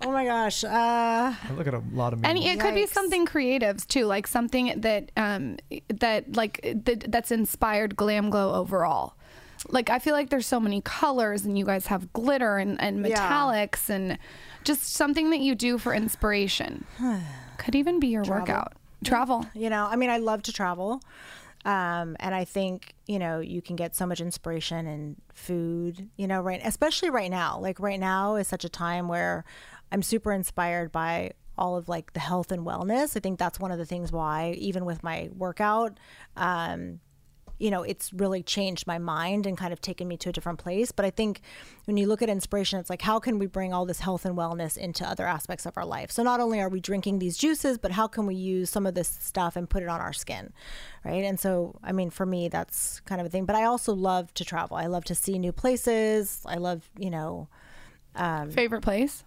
Oh 0.02 0.12
my 0.12 0.24
gosh. 0.24 0.64
Uh, 0.64 0.68
I 0.70 1.52
look 1.58 1.66
at 1.66 1.74
a 1.74 1.82
lot 1.92 2.14
of 2.14 2.20
memes. 2.20 2.30
and 2.30 2.38
it 2.38 2.58
could 2.60 2.74
be 2.74 2.86
something 2.86 3.26
creative 3.26 3.86
too, 3.88 4.06
like 4.06 4.26
something 4.26 4.80
that 4.80 5.10
um 5.16 5.56
that 5.88 6.34
like 6.36 6.60
that, 6.84 7.10
that's 7.12 7.30
inspired 7.30 7.96
Glam 7.96 8.30
Glow 8.30 8.54
overall. 8.54 9.14
Like 9.68 9.90
I 9.90 9.98
feel 9.98 10.14
like 10.14 10.30
there's 10.30 10.46
so 10.46 10.58
many 10.58 10.80
colors, 10.80 11.44
and 11.44 11.58
you 11.58 11.66
guys 11.66 11.88
have 11.88 12.12
glitter 12.14 12.56
and, 12.56 12.80
and 12.80 13.06
Yeah. 13.06 13.18
metallics, 13.30 13.90
and 13.90 14.16
just 14.64 14.84
something 14.94 15.28
that 15.30 15.40
you 15.40 15.54
do 15.54 15.76
for 15.76 15.92
inspiration. 15.92 16.86
could 17.58 17.74
even 17.74 18.00
be 18.00 18.06
your 18.06 18.22
workout. 18.24 18.72
Travel. 19.04 19.44
you 19.54 19.68
know, 19.70 19.86
I 19.90 19.96
mean, 19.96 20.08
I 20.10 20.16
love 20.18 20.42
to 20.44 20.52
travel. 20.52 21.02
Um, 21.64 22.16
and 22.20 22.34
I 22.34 22.44
think, 22.44 22.94
you 23.06 23.18
know, 23.18 23.40
you 23.40 23.60
can 23.60 23.76
get 23.76 23.94
so 23.94 24.06
much 24.06 24.20
inspiration 24.20 24.86
in 24.86 25.16
food, 25.34 26.08
you 26.16 26.26
know, 26.26 26.40
right, 26.40 26.60
especially 26.64 27.10
right 27.10 27.30
now. 27.30 27.58
Like 27.58 27.78
right 27.80 28.00
now 28.00 28.36
is 28.36 28.48
such 28.48 28.64
a 28.64 28.68
time 28.68 29.08
where 29.08 29.44
I'm 29.92 30.02
super 30.02 30.32
inspired 30.32 30.90
by 30.90 31.32
all 31.58 31.76
of 31.76 31.88
like 31.88 32.14
the 32.14 32.20
health 32.20 32.50
and 32.50 32.64
wellness. 32.64 33.16
I 33.16 33.20
think 33.20 33.38
that's 33.38 33.60
one 33.60 33.70
of 33.70 33.78
the 33.78 33.84
things 33.84 34.10
why, 34.10 34.52
even 34.58 34.86
with 34.86 35.02
my 35.02 35.28
workout, 35.36 35.98
um, 36.36 37.00
you 37.60 37.70
know, 37.70 37.82
it's 37.82 38.10
really 38.14 38.42
changed 38.42 38.86
my 38.86 38.98
mind 38.98 39.44
and 39.44 39.56
kind 39.56 39.70
of 39.72 39.80
taken 39.82 40.08
me 40.08 40.16
to 40.16 40.30
a 40.30 40.32
different 40.32 40.58
place. 40.58 40.90
But 40.90 41.04
I 41.04 41.10
think 41.10 41.42
when 41.84 41.98
you 41.98 42.06
look 42.06 42.22
at 42.22 42.30
inspiration, 42.30 42.80
it's 42.80 42.88
like, 42.88 43.02
how 43.02 43.20
can 43.20 43.38
we 43.38 43.46
bring 43.46 43.74
all 43.74 43.84
this 43.84 44.00
health 44.00 44.24
and 44.24 44.34
wellness 44.34 44.78
into 44.78 45.06
other 45.06 45.26
aspects 45.26 45.66
of 45.66 45.76
our 45.76 45.84
life? 45.84 46.10
So 46.10 46.22
not 46.22 46.40
only 46.40 46.58
are 46.58 46.70
we 46.70 46.80
drinking 46.80 47.18
these 47.18 47.36
juices, 47.36 47.76
but 47.76 47.92
how 47.92 48.06
can 48.06 48.24
we 48.24 48.34
use 48.34 48.70
some 48.70 48.86
of 48.86 48.94
this 48.94 49.08
stuff 49.08 49.56
and 49.56 49.68
put 49.68 49.82
it 49.82 49.90
on 49.90 50.00
our 50.00 50.14
skin? 50.14 50.54
Right. 51.04 51.22
And 51.22 51.38
so, 51.38 51.78
I 51.84 51.92
mean, 51.92 52.08
for 52.08 52.24
me, 52.24 52.48
that's 52.48 53.00
kind 53.00 53.20
of 53.20 53.26
a 53.26 53.30
thing. 53.30 53.44
But 53.44 53.56
I 53.56 53.64
also 53.64 53.94
love 53.94 54.32
to 54.34 54.44
travel. 54.44 54.78
I 54.78 54.86
love 54.86 55.04
to 55.04 55.14
see 55.14 55.38
new 55.38 55.52
places. 55.52 56.42
I 56.46 56.56
love, 56.56 56.88
you 56.98 57.10
know, 57.10 57.48
um, 58.14 58.50
Favorite 58.50 58.82
place 58.82 59.22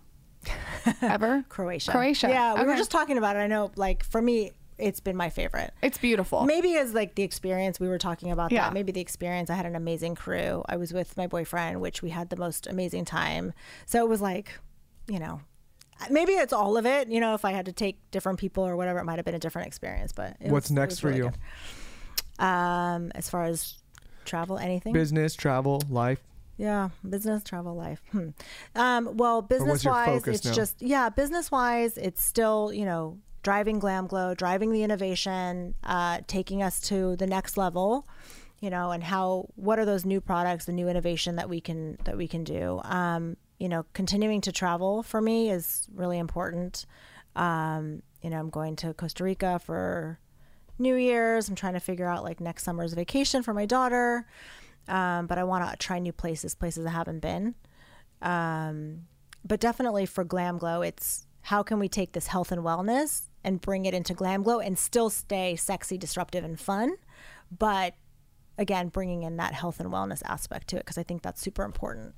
ever? 1.03 1.45
Croatia. 1.49 1.91
Croatia. 1.91 2.29
Yeah. 2.29 2.59
We 2.59 2.67
were 2.67 2.75
just 2.75 2.91
talking 2.91 3.19
about 3.19 3.35
it. 3.35 3.39
I 3.39 3.47
know, 3.47 3.71
like, 3.75 4.03
for 4.03 4.21
me, 4.21 4.51
it's 4.77 4.99
been 4.99 5.15
my 5.15 5.29
favorite. 5.29 5.73
It's 5.81 5.97
beautiful. 5.97 6.43
Maybe 6.45 6.75
as 6.77 6.93
like 6.93 7.15
the 7.15 7.23
experience 7.23 7.79
we 7.79 7.87
were 7.87 7.97
talking 7.97 8.31
about 8.31 8.51
Yeah. 8.51 8.63
that. 8.65 8.73
Maybe 8.73 8.91
the 8.91 9.01
experience. 9.01 9.49
I 9.49 9.55
had 9.55 9.65
an 9.65 9.75
amazing 9.75 10.15
crew. 10.15 10.63
I 10.67 10.77
was 10.77 10.93
with 10.93 11.15
my 11.17 11.27
boyfriend, 11.27 11.81
which 11.81 12.01
we 12.01 12.09
had 12.09 12.29
the 12.29 12.35
most 12.37 12.67
amazing 12.67 13.05
time. 13.05 13.53
So 13.85 13.99
it 14.03 14.09
was 14.09 14.21
like, 14.21 14.51
you 15.07 15.19
know, 15.19 15.41
maybe 16.09 16.33
it's 16.33 16.53
all 16.53 16.75
of 16.77 16.85
it. 16.85 17.07
You 17.09 17.19
know, 17.19 17.33
if 17.33 17.45
I 17.45 17.51
had 17.51 17.65
to 17.67 17.71
take 17.71 17.99
different 18.11 18.39
people 18.39 18.63
or 18.65 18.75
whatever, 18.75 18.99
it 18.99 19.03
might 19.05 19.17
have 19.19 19.25
been 19.25 19.35
a 19.35 19.39
different 19.39 19.67
experience. 19.67 20.11
But 20.11 20.37
it 20.39 20.51
What's 20.51 20.65
was- 20.65 20.71
it 20.71 20.73
next 20.79 20.91
was 20.93 20.99
for 21.01 21.07
really 21.07 21.17
you? 21.19 21.23
good. 22.39 22.43
Um, 22.45 23.11
as 23.15 23.29
far 23.29 23.43
as 23.45 23.75
travel, 24.25 24.57
anything? 24.57 24.93
Business, 24.93 25.35
travel, 25.35 25.81
life. 25.89 26.19
Yeah, 26.57 26.89
business, 27.07 27.43
travel, 27.43 27.75
life. 27.75 28.01
Hmm. 28.11 28.29
Um, 28.75 29.17
well, 29.17 29.41
business 29.41 29.83
wise, 29.83 30.27
it's 30.27 30.45
now? 30.45 30.53
just 30.53 30.81
yeah, 30.81 31.09
business 31.09 31.49
wise, 31.51 31.97
it's 31.97 32.23
still 32.23 32.71
you 32.71 32.85
know 32.85 33.17
driving 33.43 33.77
Glam 33.77 34.07
Glow, 34.07 34.33
driving 34.33 34.71
the 34.71 34.83
innovation, 34.83 35.75
uh, 35.83 36.21
taking 36.27 36.63
us 36.63 36.79
to 36.81 37.15
the 37.17 37.27
next 37.27 37.57
level. 37.57 38.07
You 38.59 38.69
know, 38.69 38.91
and 38.91 39.03
how 39.03 39.49
what 39.55 39.77
are 39.77 39.85
those 39.85 40.05
new 40.05 40.21
products, 40.21 40.65
the 40.65 40.71
new 40.71 40.87
innovation 40.87 41.35
that 41.35 41.49
we 41.49 41.59
can 41.59 41.97
that 42.05 42.17
we 42.17 42.29
can 42.29 42.45
do. 42.45 42.79
Um, 42.85 43.35
you 43.59 43.67
know, 43.67 43.85
continuing 43.93 44.41
to 44.41 44.51
travel 44.51 45.03
for 45.03 45.21
me 45.21 45.49
is 45.49 45.87
really 45.93 46.17
important. 46.17 46.85
Um, 47.35 48.03
you 48.21 48.29
know, 48.29 48.39
I'm 48.39 48.49
going 48.49 48.77
to 48.77 48.93
Costa 48.93 49.23
Rica 49.23 49.59
for 49.59 50.17
New 50.79 50.95
Year's. 50.95 51.49
I'm 51.49 51.55
trying 51.55 51.73
to 51.73 51.79
figure 51.79 52.07
out 52.07 52.23
like 52.23 52.39
next 52.39 52.63
summer's 52.63 52.93
vacation 52.93 53.43
for 53.43 53.53
my 53.53 53.65
daughter. 53.65 54.25
Um, 54.87 55.27
but 55.27 55.37
I 55.37 55.43
want 55.43 55.69
to 55.69 55.77
try 55.77 55.99
new 55.99 56.11
places, 56.11 56.55
places 56.55 56.85
I 56.85 56.91
haven't 56.91 57.19
been. 57.19 57.55
Um, 58.21 59.07
but 59.45 59.59
definitely 59.59 60.05
for 60.05 60.23
Glam 60.23 60.57
Glow, 60.57 60.81
it's 60.81 61.25
how 61.41 61.63
can 61.63 61.79
we 61.79 61.89
take 61.89 62.13
this 62.13 62.27
health 62.27 62.51
and 62.51 62.63
wellness 62.63 63.23
and 63.43 63.61
bring 63.61 63.85
it 63.85 63.93
into 63.93 64.13
Glam 64.13 64.43
Glow 64.43 64.59
and 64.59 64.77
still 64.77 65.09
stay 65.09 65.55
sexy, 65.55 65.97
disruptive, 65.97 66.43
and 66.43 66.59
fun, 66.59 66.95
but 67.57 67.93
again, 68.57 68.89
bringing 68.89 69.23
in 69.23 69.37
that 69.37 69.53
health 69.53 69.79
and 69.79 69.91
wellness 69.91 70.21
aspect 70.25 70.67
to 70.69 70.77
it 70.77 70.79
because 70.79 70.97
I 70.97 71.03
think 71.03 71.21
that's 71.21 71.41
super 71.41 71.63
important. 71.63 72.15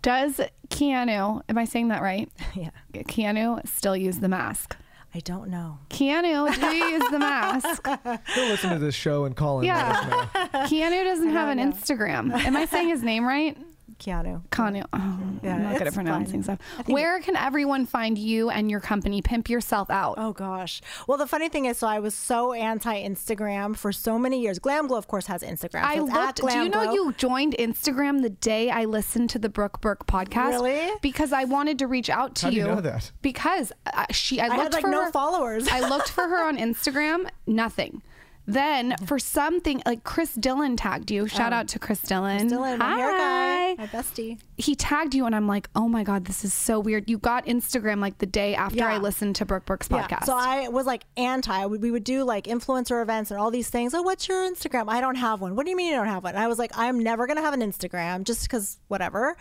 Does 0.00 0.40
Keanu, 0.68 1.42
am 1.48 1.58
I 1.58 1.64
saying 1.64 1.88
that 1.88 2.02
right? 2.02 2.30
yeah, 2.54 2.70
Keanu 2.94 3.66
still 3.68 3.96
use 3.96 4.18
the 4.18 4.28
mask? 4.28 4.76
I 5.14 5.20
don't 5.20 5.50
know. 5.50 5.78
Keanu, 5.90 6.54
do 6.58 6.66
you 6.74 6.84
use 6.98 7.10
the 7.10 7.18
mask? 7.18 7.86
He'll 8.34 8.46
listen 8.48 8.70
to 8.70 8.78
this 8.78 8.94
show 8.94 9.26
and 9.26 9.36
call 9.36 9.60
in. 9.60 9.68
and 9.68 9.78
let 9.78 9.96
us 9.96 10.10
know. 10.10 10.48
Yeah. 10.54 10.66
Keanu 10.90 11.04
doesn't 11.04 11.28
have 11.30 11.48
an 11.50 11.58
Instagram. 11.58 12.32
Am 12.32 12.56
I 12.56 12.64
saying 12.64 12.88
his 12.88 13.02
name 13.02 13.26
right? 13.26 13.56
Keanu. 14.02 14.42
Keanu. 14.48 14.84
Oh, 14.92 15.18
Yeah, 15.42 15.54
I'm 15.56 15.62
not 15.62 15.78
good 15.78 15.86
at 15.86 15.94
pronouncing 15.94 16.42
fine. 16.42 16.58
stuff. 16.58 16.88
Where 16.88 17.20
can 17.20 17.36
everyone 17.36 17.86
find 17.86 18.18
you 18.18 18.50
and 18.50 18.70
your 18.70 18.80
company? 18.80 19.22
Pimp 19.22 19.48
yourself 19.48 19.90
out. 19.90 20.14
Oh 20.18 20.32
gosh. 20.32 20.82
Well, 21.06 21.18
the 21.18 21.26
funny 21.26 21.48
thing 21.48 21.66
is, 21.66 21.78
so 21.78 21.86
I 21.86 22.00
was 22.00 22.14
so 22.14 22.52
anti 22.52 23.02
Instagram 23.02 23.76
for 23.76 23.92
so 23.92 24.18
many 24.18 24.40
years. 24.40 24.58
Glam 24.58 24.88
Glow, 24.88 24.98
of 24.98 25.06
course, 25.06 25.26
has 25.26 25.42
Instagram. 25.42 25.82
So 25.82 25.88
I 25.88 25.92
it's 25.94 26.10
at 26.14 26.42
looked. 26.42 26.52
Do 26.52 26.58
you 26.58 26.68
know 26.68 26.92
you 26.92 27.12
joined 27.16 27.54
Instagram 27.58 28.22
the 28.22 28.30
day 28.30 28.70
I 28.70 28.84
listened 28.86 29.30
to 29.30 29.38
the 29.38 29.48
Brooke 29.48 29.80
Burke 29.80 30.06
podcast? 30.06 30.50
Really? 30.50 30.90
Because 31.00 31.32
I 31.32 31.44
wanted 31.44 31.78
to 31.78 31.86
reach 31.86 32.10
out 32.10 32.34
to 32.36 32.46
How 32.46 32.50
do 32.50 32.56
you. 32.56 32.62
you 32.62 32.68
know 32.68 32.80
that? 32.80 33.12
Because 33.22 33.72
uh, 33.86 34.06
she, 34.10 34.40
I 34.40 34.46
I 34.46 34.48
looked 34.48 34.62
had 34.62 34.72
like 34.74 34.82
for 34.82 34.90
no 34.90 35.04
her, 35.04 35.12
followers. 35.12 35.68
I 35.68 35.80
looked 35.88 36.10
for 36.10 36.22
her 36.28 36.44
on 36.46 36.56
Instagram. 36.68 37.28
Nothing. 37.46 38.02
Then 38.46 38.96
for 39.06 39.18
something 39.18 39.82
like 39.86 40.04
Chris 40.04 40.34
Dillon 40.34 40.76
tagged 40.76 41.10
you. 41.10 41.28
Shout 41.28 41.52
out 41.52 41.68
to 41.68 41.78
Chris 41.78 42.00
Dillon. 42.02 42.48
Dylan, 42.50 42.78
my 42.78 42.84
Hi. 42.84 42.96
hair 42.96 43.12
guy, 43.76 43.82
my 43.82 43.86
bestie. 43.86 44.38
He 44.56 44.74
tagged 44.74 45.14
you, 45.14 45.26
and 45.26 45.34
I'm 45.34 45.46
like, 45.46 45.68
oh 45.76 45.88
my 45.88 46.02
god, 46.02 46.24
this 46.24 46.44
is 46.44 46.52
so 46.52 46.80
weird. 46.80 47.08
You 47.08 47.18
got 47.18 47.46
Instagram 47.46 48.00
like 48.00 48.18
the 48.18 48.26
day 48.26 48.54
after 48.54 48.78
Yeah. 48.78 48.88
I 48.88 48.98
listened 48.98 49.36
to 49.36 49.44
Brooke 49.44 49.64
Burke's 49.64 49.88
podcast. 49.88 50.10
Yeah. 50.10 50.24
So 50.24 50.36
I 50.36 50.68
was 50.68 50.86
like 50.86 51.04
anti. 51.16 51.66
We 51.66 51.78
we 51.78 51.90
would 51.90 52.04
do 52.04 52.24
like 52.24 52.44
influencer 52.44 53.00
events 53.00 53.30
and 53.30 53.38
all 53.40 53.50
these 53.50 53.70
things. 53.70 53.94
Oh, 53.94 54.02
what's 54.02 54.26
your 54.28 54.42
Instagram? 54.50 54.88
I 54.88 55.00
don't 55.00 55.16
have 55.16 55.40
one. 55.40 55.54
What 55.56 55.64
do 55.64 55.70
you 55.70 55.76
mean 55.76 55.90
you 55.90 55.96
don't 55.96 56.06
have 56.08 56.24
one? 56.24 56.34
And 56.34 56.42
I 56.42 56.48
was 56.48 56.58
like, 56.58 56.72
I'm 56.76 56.98
never 57.00 57.26
gonna 57.26 57.42
have 57.42 57.54
an 57.54 57.60
Instagram 57.60 58.24
just 58.24 58.42
because 58.42 58.78
whatever. 58.88 59.36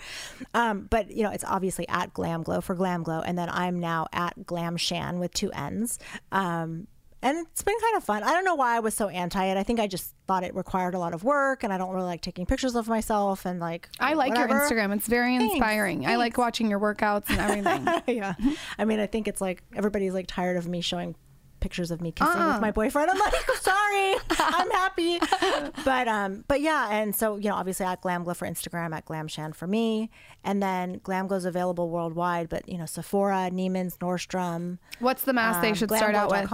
Um, 0.54 0.88
but 0.90 1.10
you 1.12 1.24
know, 1.24 1.32
it's 1.32 1.44
obviously 1.46 1.88
at 1.88 2.14
Glam 2.14 2.44
Glow 2.44 2.62
for 2.62 2.76
Glam 2.76 3.04
Glow, 3.04 3.22
and 3.22 3.38
then 3.38 3.50
I'm 3.50 3.80
now 3.80 4.08
at 4.14 4.46
Glam 4.46 4.78
Shan 4.78 5.20
with 5.20 5.34
two 5.34 5.52
N's. 5.52 5.98
Um, 6.32 6.88
and 7.22 7.46
it's 7.52 7.64
been 7.64 7.76
kind 7.80 7.98
of 7.98 8.04
fun. 8.04 8.24
I 8.24 8.32
don't 8.32 8.46
know 8.46 8.56
why 8.56 8.76
I 8.76 8.80
was 8.80 8.94
so 8.94 9.10
anti 9.10 9.46
it. 9.46 9.58
I 9.58 9.64
think 9.64 9.80
I 9.80 9.88
just 9.88 10.16
thought 10.28 10.44
it 10.44 10.56
required 10.56 10.94
a 10.94 11.00
lot 11.00 11.14
of 11.14 11.24
work, 11.24 11.64
and 11.64 11.72
I 11.72 11.78
don't 11.78 11.94
really 11.94 12.08
like 12.08 12.22
taking 12.22 12.46
pictures 12.46 12.76
of 12.76 12.88
myself 12.88 13.46
and 13.46 13.60
like. 13.60 13.90
I 14.00 14.14
like 14.14 14.36
your. 14.36 14.48
Instagram. 14.48 14.96
It's 14.96 15.08
very 15.08 15.38
Thanks. 15.38 15.54
inspiring. 15.54 16.06
I 16.06 16.16
like 16.16 16.38
watching 16.38 16.70
your 16.70 16.80
workouts 16.80 17.30
and 17.30 17.40
everything. 17.40 18.04
yeah. 18.18 18.34
I 18.78 18.86
mean, 18.86 19.00
I 19.00 19.08
think 19.08 19.28
it's 19.28 19.42
like 19.42 19.64
everybody's 19.76 20.14
like 20.14 20.28
tired 20.28 20.58
of 20.58 20.68
me 20.68 20.82
showing 20.82 21.16
pictures 21.62 21.92
of 21.92 22.02
me 22.02 22.12
kissing 22.12 22.34
Uh-uh. 22.34 22.54
with 22.54 22.62
my 22.62 22.72
boyfriend. 22.72 23.10
I'm 23.10 23.18
like, 23.20 23.34
sorry, 23.62 24.16
I'm 24.38 24.72
happy. 24.72 25.20
But 25.86 26.08
um, 26.08 26.44
but 26.48 26.62
yeah, 26.62 26.90
and 26.92 27.16
so 27.16 27.38
you 27.38 27.50
know, 27.50 27.56
obviously 27.56 27.86
at 27.86 28.02
Glam 28.02 28.24
Glow 28.24 28.34
for 28.34 28.48
Instagram, 28.48 28.94
at 28.96 29.06
Glamshan 29.06 29.56
for 29.56 29.68
me, 29.68 30.10
and 30.44 30.62
then 30.62 31.00
Glam 31.04 31.28
Glow's 31.28 31.46
available 31.46 31.90
worldwide. 31.90 32.50
But 32.50 32.68
you 32.68 32.78
know, 32.78 32.86
Sephora, 32.86 33.50
Neiman's, 33.52 33.98
Nordstrom. 33.98 34.80
What's 35.00 35.24
the 35.24 35.34
mask 35.34 35.62
they 35.62 35.70
um, 35.70 35.76
should 35.76 35.92
start 35.92 36.16
out 36.16 36.30
with? 36.30 36.50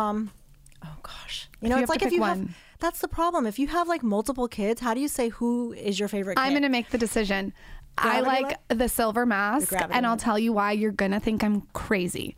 Oh 0.83 0.95
gosh, 1.03 1.49
you 1.61 1.69
know, 1.69 1.77
you 1.77 1.83
it's 1.83 1.89
like 1.89 2.01
if 2.03 2.11
you 2.11 2.21
one. 2.21 2.39
have. 2.47 2.57
That's 2.79 2.99
the 2.99 3.07
problem. 3.07 3.47
If 3.47 3.57
you 3.57 3.67
have 3.67 3.87
like 3.87 4.03
multiple 4.03 4.47
kids, 4.47 4.81
how 4.81 4.93
do 4.93 4.99
you 5.01 5.07
say 5.07 5.29
who 5.29 5.73
is 5.73 5.99
your 5.99 6.07
favorite? 6.07 6.37
I'm 6.37 6.51
going 6.51 6.61
to 6.61 6.69
make 6.69 6.89
the 6.91 6.97
decision. 6.97 7.53
I 7.97 8.19
like 8.19 8.57
the 8.67 8.87
silver 8.87 9.25
mask, 9.25 9.69
gravity 9.69 9.93
and 9.95 10.05
I'll 10.05 10.11
one. 10.11 10.19
tell 10.19 10.37
you 10.37 10.53
why 10.53 10.73
you're 10.73 10.91
going 10.91 11.11
to 11.11 11.19
think 11.19 11.43
I'm 11.43 11.61
crazy. 11.73 12.35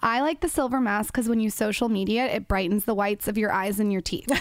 I 0.00 0.20
like 0.20 0.40
the 0.40 0.48
silver 0.48 0.80
mask 0.80 1.12
because 1.12 1.28
when 1.28 1.40
you 1.40 1.50
social 1.50 1.88
media, 1.88 2.26
it 2.26 2.46
brightens 2.46 2.84
the 2.84 2.94
whites 2.94 3.26
of 3.26 3.36
your 3.36 3.50
eyes 3.50 3.80
and 3.80 3.92
your 3.92 4.02
teeth. 4.02 4.30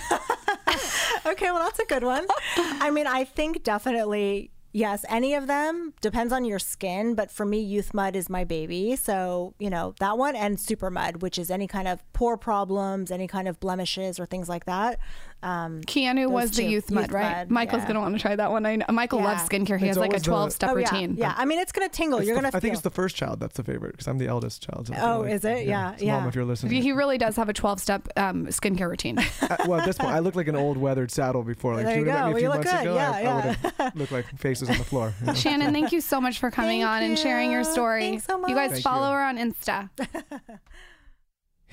Okay, 1.26 1.52
well, 1.52 1.64
that's 1.64 1.80
a 1.80 1.86
good 1.86 2.04
one. 2.04 2.26
I 2.58 2.92
mean, 2.92 3.08
I 3.08 3.24
think 3.24 3.64
definitely 3.64 4.52
yes, 4.74 5.06
any 5.08 5.36
of 5.36 5.48
them 5.48 5.94
depends 6.02 6.34
on 6.34 6.44
your 6.44 6.60
skin, 6.60 7.16
but 7.16 7.32
for 7.32 7.46
me, 7.46 7.60
Youth 7.60 7.94
Mud 7.94 8.16
is 8.16 8.30
my 8.30 8.44
baby. 8.44 8.96
So, 8.96 9.54
you 9.60 9.70
know, 9.70 9.94
that 10.00 10.18
one 10.18 10.36
and 10.36 10.60
Super 10.60 10.90
Mud, 10.90 11.22
which 11.22 11.38
is 11.38 11.50
any 11.50 11.68
kind 11.68 11.88
of 11.88 12.04
pore 12.12 12.38
problems, 12.38 13.12
any 13.12 13.28
kind 13.28 13.48
of 13.48 13.60
blemishes 13.60 14.20
or 14.20 14.26
things 14.26 14.50
like 14.50 14.66
that. 14.66 15.00
Um, 15.44 15.82
Keanu 15.82 16.24
Those 16.24 16.32
was 16.32 16.52
the 16.52 16.64
youth 16.64 16.90
mud, 16.90 17.04
Youth 17.06 17.12
right? 17.12 17.38
mud, 17.40 17.50
Michael's 17.52 17.82
yeah. 17.82 17.88
gonna 17.90 18.00
want 18.00 18.16
to 18.16 18.22
try 18.22 18.36
that 18.36 18.50
one. 18.50 18.66
I 18.66 18.78
know. 18.78 18.86
Michael 18.90 19.20
Yeah. 19.20 19.26
loves 19.26 19.44
skincare. 19.44 19.78
He 19.78 19.88
It's 19.88 19.96
has 19.96 19.98
like 19.98 20.12
a 20.12 20.14
always 20.14 20.22
the- 20.24 20.30
12 20.30 20.52
step 20.54 20.70
oh 20.72 20.76
routine. 20.76 21.16
yeah, 21.18 21.28
yeah. 21.28 21.34
I 21.38 21.44
mean, 21.46 21.60
it's 21.60 21.72
gonna 21.74 21.90
tingle. 21.90 22.20
It's 22.20 22.28
You're 22.28 22.36
the- 22.38 22.42
gonna. 22.44 22.48
I 22.48 22.52
think 22.60 22.62
feel- 22.64 22.74
it's 22.74 22.82
the 22.82 22.90
first 22.90 23.16
child 23.18 23.40
that's 23.42 23.56
the 23.58 23.64
favorite 23.64 23.92
because 23.92 24.08
I'm 24.08 24.18
the 24.18 24.28
eldest 24.28 24.64
child. 24.64 24.88
so 24.88 24.94
I 24.94 24.98
feel 24.98 25.06
Oh, 25.06 25.20
like- 25.22 25.32
is 25.32 25.44
it? 25.46 25.68
Yeah, 25.68 25.96
So 25.98 26.06
yeah. 26.06 26.20
Mom, 26.20 26.30
if 26.30 26.36
you're 26.36 26.46
listening. 26.46 26.82
He 26.82 26.92
really 26.94 27.18
does 27.18 27.36
have 27.36 27.50
a 27.50 27.54
12 27.54 27.80
step 27.82 28.08
um, 28.16 28.46
skincare 28.48 28.90
routine. 28.90 29.18
Uh, 29.44 29.58
well, 29.68 29.80
at 29.82 29.86
this 29.86 29.98
point, 29.98 30.12
I 30.12 30.20
look 30.20 30.36
like 30.36 30.48
an 30.48 30.56
old 30.56 30.78
weathered 30.78 31.12
saddle 31.12 31.44
before. 31.44 31.76
Like, 31.76 31.84
There 31.86 31.92
if 31.94 32.00
you 32.00 32.06
you 32.06 32.12
would've 32.12 32.22
met 32.22 32.22
go. 32.22 32.26
me 32.26 32.32
a 32.32 32.34
Well, 32.34 32.38
few 32.40 32.44
you 32.44 32.50
look 32.50 32.66
months 32.66 32.72
good. 32.72 32.82
ago, 32.82 32.96
Yeah, 32.96 33.12
I, 33.12 33.18
I 33.18 33.22
yeah. 33.22 33.36
would 33.36 33.56
have 33.78 33.96
looked 33.98 34.12
like 34.14 34.26
faces 34.40 34.70
on 34.70 34.78
the 34.78 34.84
floor. 34.86 35.14
you 35.20 35.28
know? 35.28 35.34
Shannon, 35.34 35.74
thank 35.74 35.92
you 35.92 36.00
so 36.02 36.22
much 36.22 36.40
for 36.40 36.50
coming 36.50 36.82
Thank 36.82 36.90
on 36.90 37.04
and 37.04 37.20
sharing 37.20 37.52
your 37.52 37.62
you. 37.62 37.66
story. 37.72 38.02
Thanks 38.02 38.26
so 38.26 38.38
much. 38.40 38.50
You 38.50 38.56
guys 38.56 38.82
follow 38.82 39.12
her 39.12 39.22
on 39.22 39.38
Insta. 39.38 39.90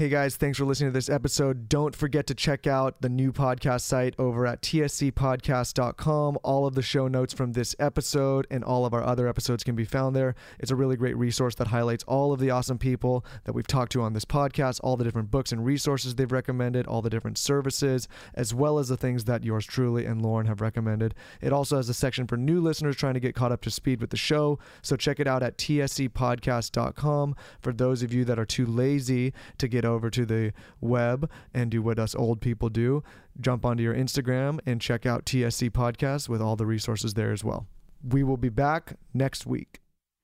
Hey 0.00 0.08
guys, 0.08 0.34
thanks 0.34 0.56
for 0.56 0.64
listening 0.64 0.88
to 0.88 0.94
this 0.94 1.10
episode. 1.10 1.68
Don't 1.68 1.94
forget 1.94 2.26
to 2.28 2.34
check 2.34 2.66
out 2.66 3.02
the 3.02 3.10
new 3.10 3.34
podcast 3.34 3.82
site 3.82 4.14
over 4.18 4.46
at 4.46 4.62
tscpodcast.com. 4.62 6.38
All 6.42 6.66
of 6.66 6.74
the 6.74 6.80
show 6.80 7.06
notes 7.06 7.34
from 7.34 7.52
this 7.52 7.76
episode 7.78 8.46
and 8.50 8.64
all 8.64 8.86
of 8.86 8.94
our 8.94 9.04
other 9.04 9.28
episodes 9.28 9.62
can 9.62 9.76
be 9.76 9.84
found 9.84 10.16
there. 10.16 10.34
It's 10.58 10.70
a 10.70 10.74
really 10.74 10.96
great 10.96 11.18
resource 11.18 11.54
that 11.56 11.66
highlights 11.66 12.02
all 12.04 12.32
of 12.32 12.40
the 12.40 12.48
awesome 12.48 12.78
people 12.78 13.26
that 13.44 13.52
we've 13.52 13.66
talked 13.66 13.92
to 13.92 14.00
on 14.00 14.14
this 14.14 14.24
podcast, 14.24 14.80
all 14.82 14.96
the 14.96 15.04
different 15.04 15.30
books 15.30 15.52
and 15.52 15.66
resources 15.66 16.14
they've 16.14 16.32
recommended, 16.32 16.86
all 16.86 17.02
the 17.02 17.10
different 17.10 17.36
services, 17.36 18.08
as 18.34 18.54
well 18.54 18.78
as 18.78 18.88
the 18.88 18.96
things 18.96 19.26
that 19.26 19.44
yours 19.44 19.66
truly 19.66 20.06
and 20.06 20.22
Lauryn 20.22 20.46
have 20.46 20.62
recommended. 20.62 21.14
It 21.42 21.52
also 21.52 21.76
has 21.76 21.90
a 21.90 21.94
section 21.94 22.26
for 22.26 22.38
new 22.38 22.62
listeners 22.62 22.96
trying 22.96 23.12
to 23.12 23.20
get 23.20 23.34
caught 23.34 23.52
up 23.52 23.60
to 23.60 23.70
speed 23.70 24.00
with 24.00 24.08
the 24.08 24.16
show. 24.16 24.58
So 24.80 24.96
check 24.96 25.20
it 25.20 25.26
out 25.26 25.42
at 25.42 25.58
tscpodcast.com. 25.58 27.36
For 27.60 27.74
those 27.74 28.02
of 28.02 28.14
you 28.14 28.24
that 28.24 28.38
are 28.38 28.46
too 28.46 28.64
lazy 28.64 29.34
to 29.58 29.68
get 29.68 29.84
over 29.90 30.10
to 30.10 30.24
the 30.24 30.52
web 30.80 31.30
and 31.52 31.70
do 31.70 31.82
what 31.82 31.98
us 31.98 32.14
old 32.14 32.40
people 32.40 32.68
do, 32.68 33.02
jump 33.40 33.64
onto 33.64 33.82
your 33.82 33.94
Instagram 33.94 34.58
and 34.66 34.80
check 34.80 35.06
out 35.06 35.26
TSC 35.26 35.70
Podcast 35.70 36.28
with 36.28 36.40
all 36.40 36.56
the 36.56 36.66
resources 36.66 37.14
there 37.14 37.32
as 37.32 37.44
well. 37.44 37.66
We 38.02 38.22
will 38.22 38.36
be 38.36 38.48
back 38.48 38.96
next 39.12 39.46
week. 39.46 39.80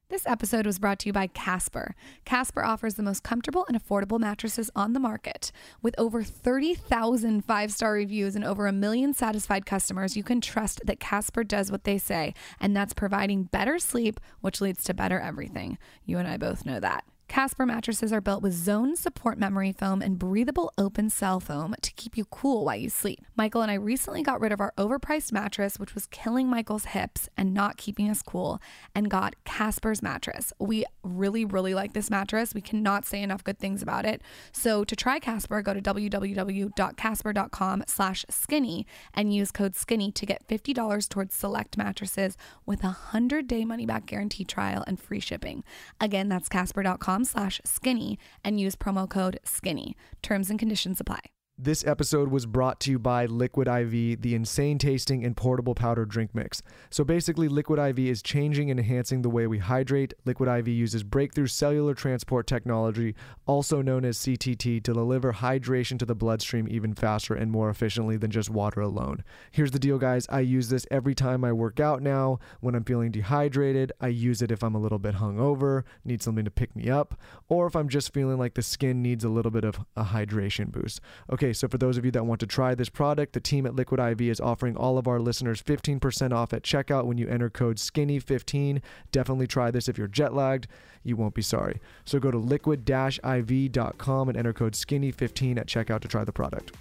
This 0.09 0.25
episode 0.25 0.67
was 0.67 0.79
brought 0.79 1.01
to 1.01 1.09
you 1.09 1.13
by 1.13 1.27
Casper. 1.27 1.97
Casper 2.25 2.65
offers 2.65 2.95
the 2.95 3.03
most 3.03 3.25
comfortable 3.25 3.67
and 3.67 3.77
affordable 3.77 4.21
mattresses 4.21 4.71
on 4.77 4.93
the 4.93 5.01
market. 5.01 5.51
With 5.83 5.97
over 5.99 6.23
30,000 6.23 7.45
five 7.45 7.73
star 7.73 7.95
reviews 7.95 8.37
and 8.37 8.45
over 8.45 8.69
a 8.69 8.73
million 8.73 9.15
satisfied 9.15 9.67
customers, 9.67 10.17
you 10.17 10.23
can 10.23 10.41
trust 10.41 10.81
that 10.85 11.01
Casper 11.01 11.43
does 11.43 11.73
what 11.73 11.83
they 11.83 11.99
say, 11.99 12.35
and 12.61 12.77
that's 12.77 12.95
providing 12.95 13.45
better 13.45 13.81
sleep, 13.81 14.21
which 14.41 14.61
leads 14.61 14.85
to 14.85 14.95
better 14.95 15.19
everything. 15.19 15.77
You 16.05 16.19
and 16.19 16.29
I 16.29 16.37
both 16.37 16.65
know 16.65 16.79
that. 16.79 17.05
Casper 17.29 17.67
mattresses 17.67 18.13
are 18.13 18.21
built 18.21 18.43
with 18.43 18.53
zone 18.53 18.97
support 18.97 19.37
memory 19.37 19.73
foam 19.73 20.01
and 20.01 20.19
breathable 20.19 20.73
open 20.79 21.11
cell 21.11 21.41
foam 21.41 21.75
to 21.83 21.93
keep 21.95 22.17
you 22.17 22.25
cool 22.27 22.65
while 22.65 22.77
you 22.77 22.89
sleep. 22.89 23.21
Michael 23.35 23.63
and 23.63 23.71
I 23.71 23.75
recently 23.75 24.23
got 24.23 24.41
rid 24.41 24.53
of 24.53 24.61
our 24.61 24.73
overpriced 24.79 25.33
mattress, 25.33 25.79
which 25.79 25.95
was 25.95 26.07
killing 26.07 26.49
Michael's 26.49 26.87
hips 26.87 27.29
and 27.37 27.53
not 27.53 27.77
keeping 27.77 28.09
us 28.09 28.23
cool, 28.23 28.61
and 28.95 29.11
got 29.11 29.35
Casper's 29.45 30.03
mattress. 30.03 30.53
We 30.59 30.85
really, 31.03 31.45
really 31.45 31.75
like 31.75 31.95
this 31.95 32.11
mattress. 32.11 32.55
We 32.55 32.61
cannot 32.61 33.05
say 33.05 33.23
enough 33.23 33.45
good 33.45 33.59
things 33.59 33.83
about 33.83 34.07
it. 34.07 34.23
So 34.53 34.85
to 34.85 34.97
try 34.97 35.19
Casper, 35.19 35.61
go 35.63 35.75
to 35.75 35.83
www.casper.com 35.83 37.85
slash 37.87 38.25
skinny 38.31 38.87
and 39.13 39.35
use 39.35 39.51
code 39.51 39.75
skinny 39.75 40.13
to 40.13 40.27
get 40.27 40.47
$50 40.49 41.09
towards 41.09 41.35
select 41.35 41.77
mattresses 41.77 42.37
with 42.65 42.85
a 42.85 42.97
100-day 43.13 43.65
money-back 43.65 44.07
guarantee 44.07 44.45
trial 44.45 44.85
and 44.87 45.01
free 45.01 45.21
shipping. 45.21 45.65
Again, 46.01 46.29
that's 46.29 46.49
casper.com 46.49 47.16
slash 47.25 47.61
skinny 47.65 48.19
and 48.45 48.61
use 48.61 48.77
promo 48.77 49.09
code 49.09 49.39
skinny. 49.45 49.97
Terms 50.23 50.51
and 50.51 50.59
conditions 50.59 51.01
apply. 51.01 51.21
This 51.59 51.87
episode 51.87 52.29
was 52.29 52.45
brought 52.45 52.81
to 52.81 52.91
you 52.91 52.99
by 52.99 53.25
Liquid 53.25 53.67
IV, 53.67 54.21
the 54.21 54.35
insane 54.35 54.77
tasting 54.77 55.25
and 55.25 55.35
portable 55.35 55.75
powder 55.75 56.05
drink 56.05 56.35
mix. 56.35 56.63
So 56.91 57.03
basically, 57.03 57.49
Liquid 57.49 57.79
IV 57.79 57.99
is 57.99 58.21
changing 58.21 58.71
and 58.71 58.79
enhancing 58.79 59.23
the 59.23 59.31
way 59.31 59.47
we 59.47 59.57
hydrate. 59.57 60.13
Liquid 60.27 60.51
IV 60.51 60.69
uses 60.69 61.03
breakthrough 61.03 61.47
cellular 61.47 61.95
transport 61.95 62.47
technology, 62.47 63.15
also 63.47 63.81
known 63.81 64.05
as 64.05 64.19
CTT, 64.19 64.83
to 64.83 64.93
deliver 64.93 65.33
hydration 65.33 65.99
to 65.99 66.05
the 66.05 66.15
bloodstream 66.15 66.69
even 66.69 66.93
faster 66.93 67.33
and 67.33 67.51
more 67.51 67.71
efficiently 67.71 68.19
than 68.19 68.31
just 68.31 68.51
water 68.51 68.83
alone. 68.83 69.25
Here's 69.51 69.71
the 69.71 69.79
deal, 69.79 69.97
guys 69.97 70.27
I 70.29 70.41
use 70.41 70.69
this 70.69 70.87
every 70.91 71.15
time 71.15 71.43
I 71.43 71.53
work 71.53 71.81
out 71.81 72.03
now. 72.03 72.39
When 72.61 72.75
I'm 72.75 72.85
feeling 72.85 73.13
dehydrated, 73.13 73.93
I 73.99 74.09
use 74.09 74.43
it 74.43 74.51
if 74.53 74.63
I'm 74.63 74.75
a 74.75 74.81
little 74.81 74.99
bit 74.99 75.15
hungover, 75.15 75.85
need 76.05 76.21
something 76.21 76.45
to 76.45 76.51
pick 76.51 76.77
me 76.77 76.91
up, 76.91 77.19
or 77.49 77.67
if 77.67 77.75
I'm 77.75 77.89
just 77.89 78.13
feeling 78.13 78.37
like 78.37 78.53
the 78.53 78.63
skin 78.63 79.01
needs 79.01 79.25
a 79.25 79.31
little 79.31 79.51
bit 79.51 79.65
of 79.65 79.81
a 79.97 80.05
hydration 80.05 80.71
boost. 80.71 81.01
Okay, 81.47 81.53
so 81.53 81.69
for 81.69 81.79
those 81.79 81.97
of 81.97 82.05
you 82.05 82.11
that 82.11 82.27
want 82.27 82.41
to 82.41 82.47
try 82.47 82.75
this 82.75 82.89
product, 82.89 83.33
the 83.33 83.39
team 83.39 83.67
at 83.67 83.75
Liquid 83.77 84.01
IV 84.01 84.21
is 84.23 84.41
offering 84.41 84.77
all 84.77 84.99
of 84.99 85.07
our 85.07 85.21
listeners 85.21 85.63
15% 85.63 86.33
off 86.33 86.53
at 86.53 86.65
checkout 86.65 87.05
when 87.05 87.19
you 87.19 87.29
enter 87.29 87.49
code 87.49 87.77
SKINNY15. 87.77 88.83
Definitely 89.13 89.47
try 89.47 89.71
this 89.71 89.89
if 89.89 89.97
you're 89.97 90.09
jet 90.09 90.35
lagged. 90.35 90.67
You 91.05 91.15
won't 91.15 91.35
be 91.35 91.43
sorry. 91.43 91.81
So 92.05 92.19
go 92.19 92.33
to 92.33 92.39
liquid-iv.com 92.39 94.29
and 94.29 94.37
enter 94.37 94.53
code 94.53 94.73
SKINNY15 94.73 95.59
at 95.59 95.69
checkout 95.69 96.01
to 96.01 96.09
try 96.09 96.25
the 96.25 96.33
product. 96.33 96.73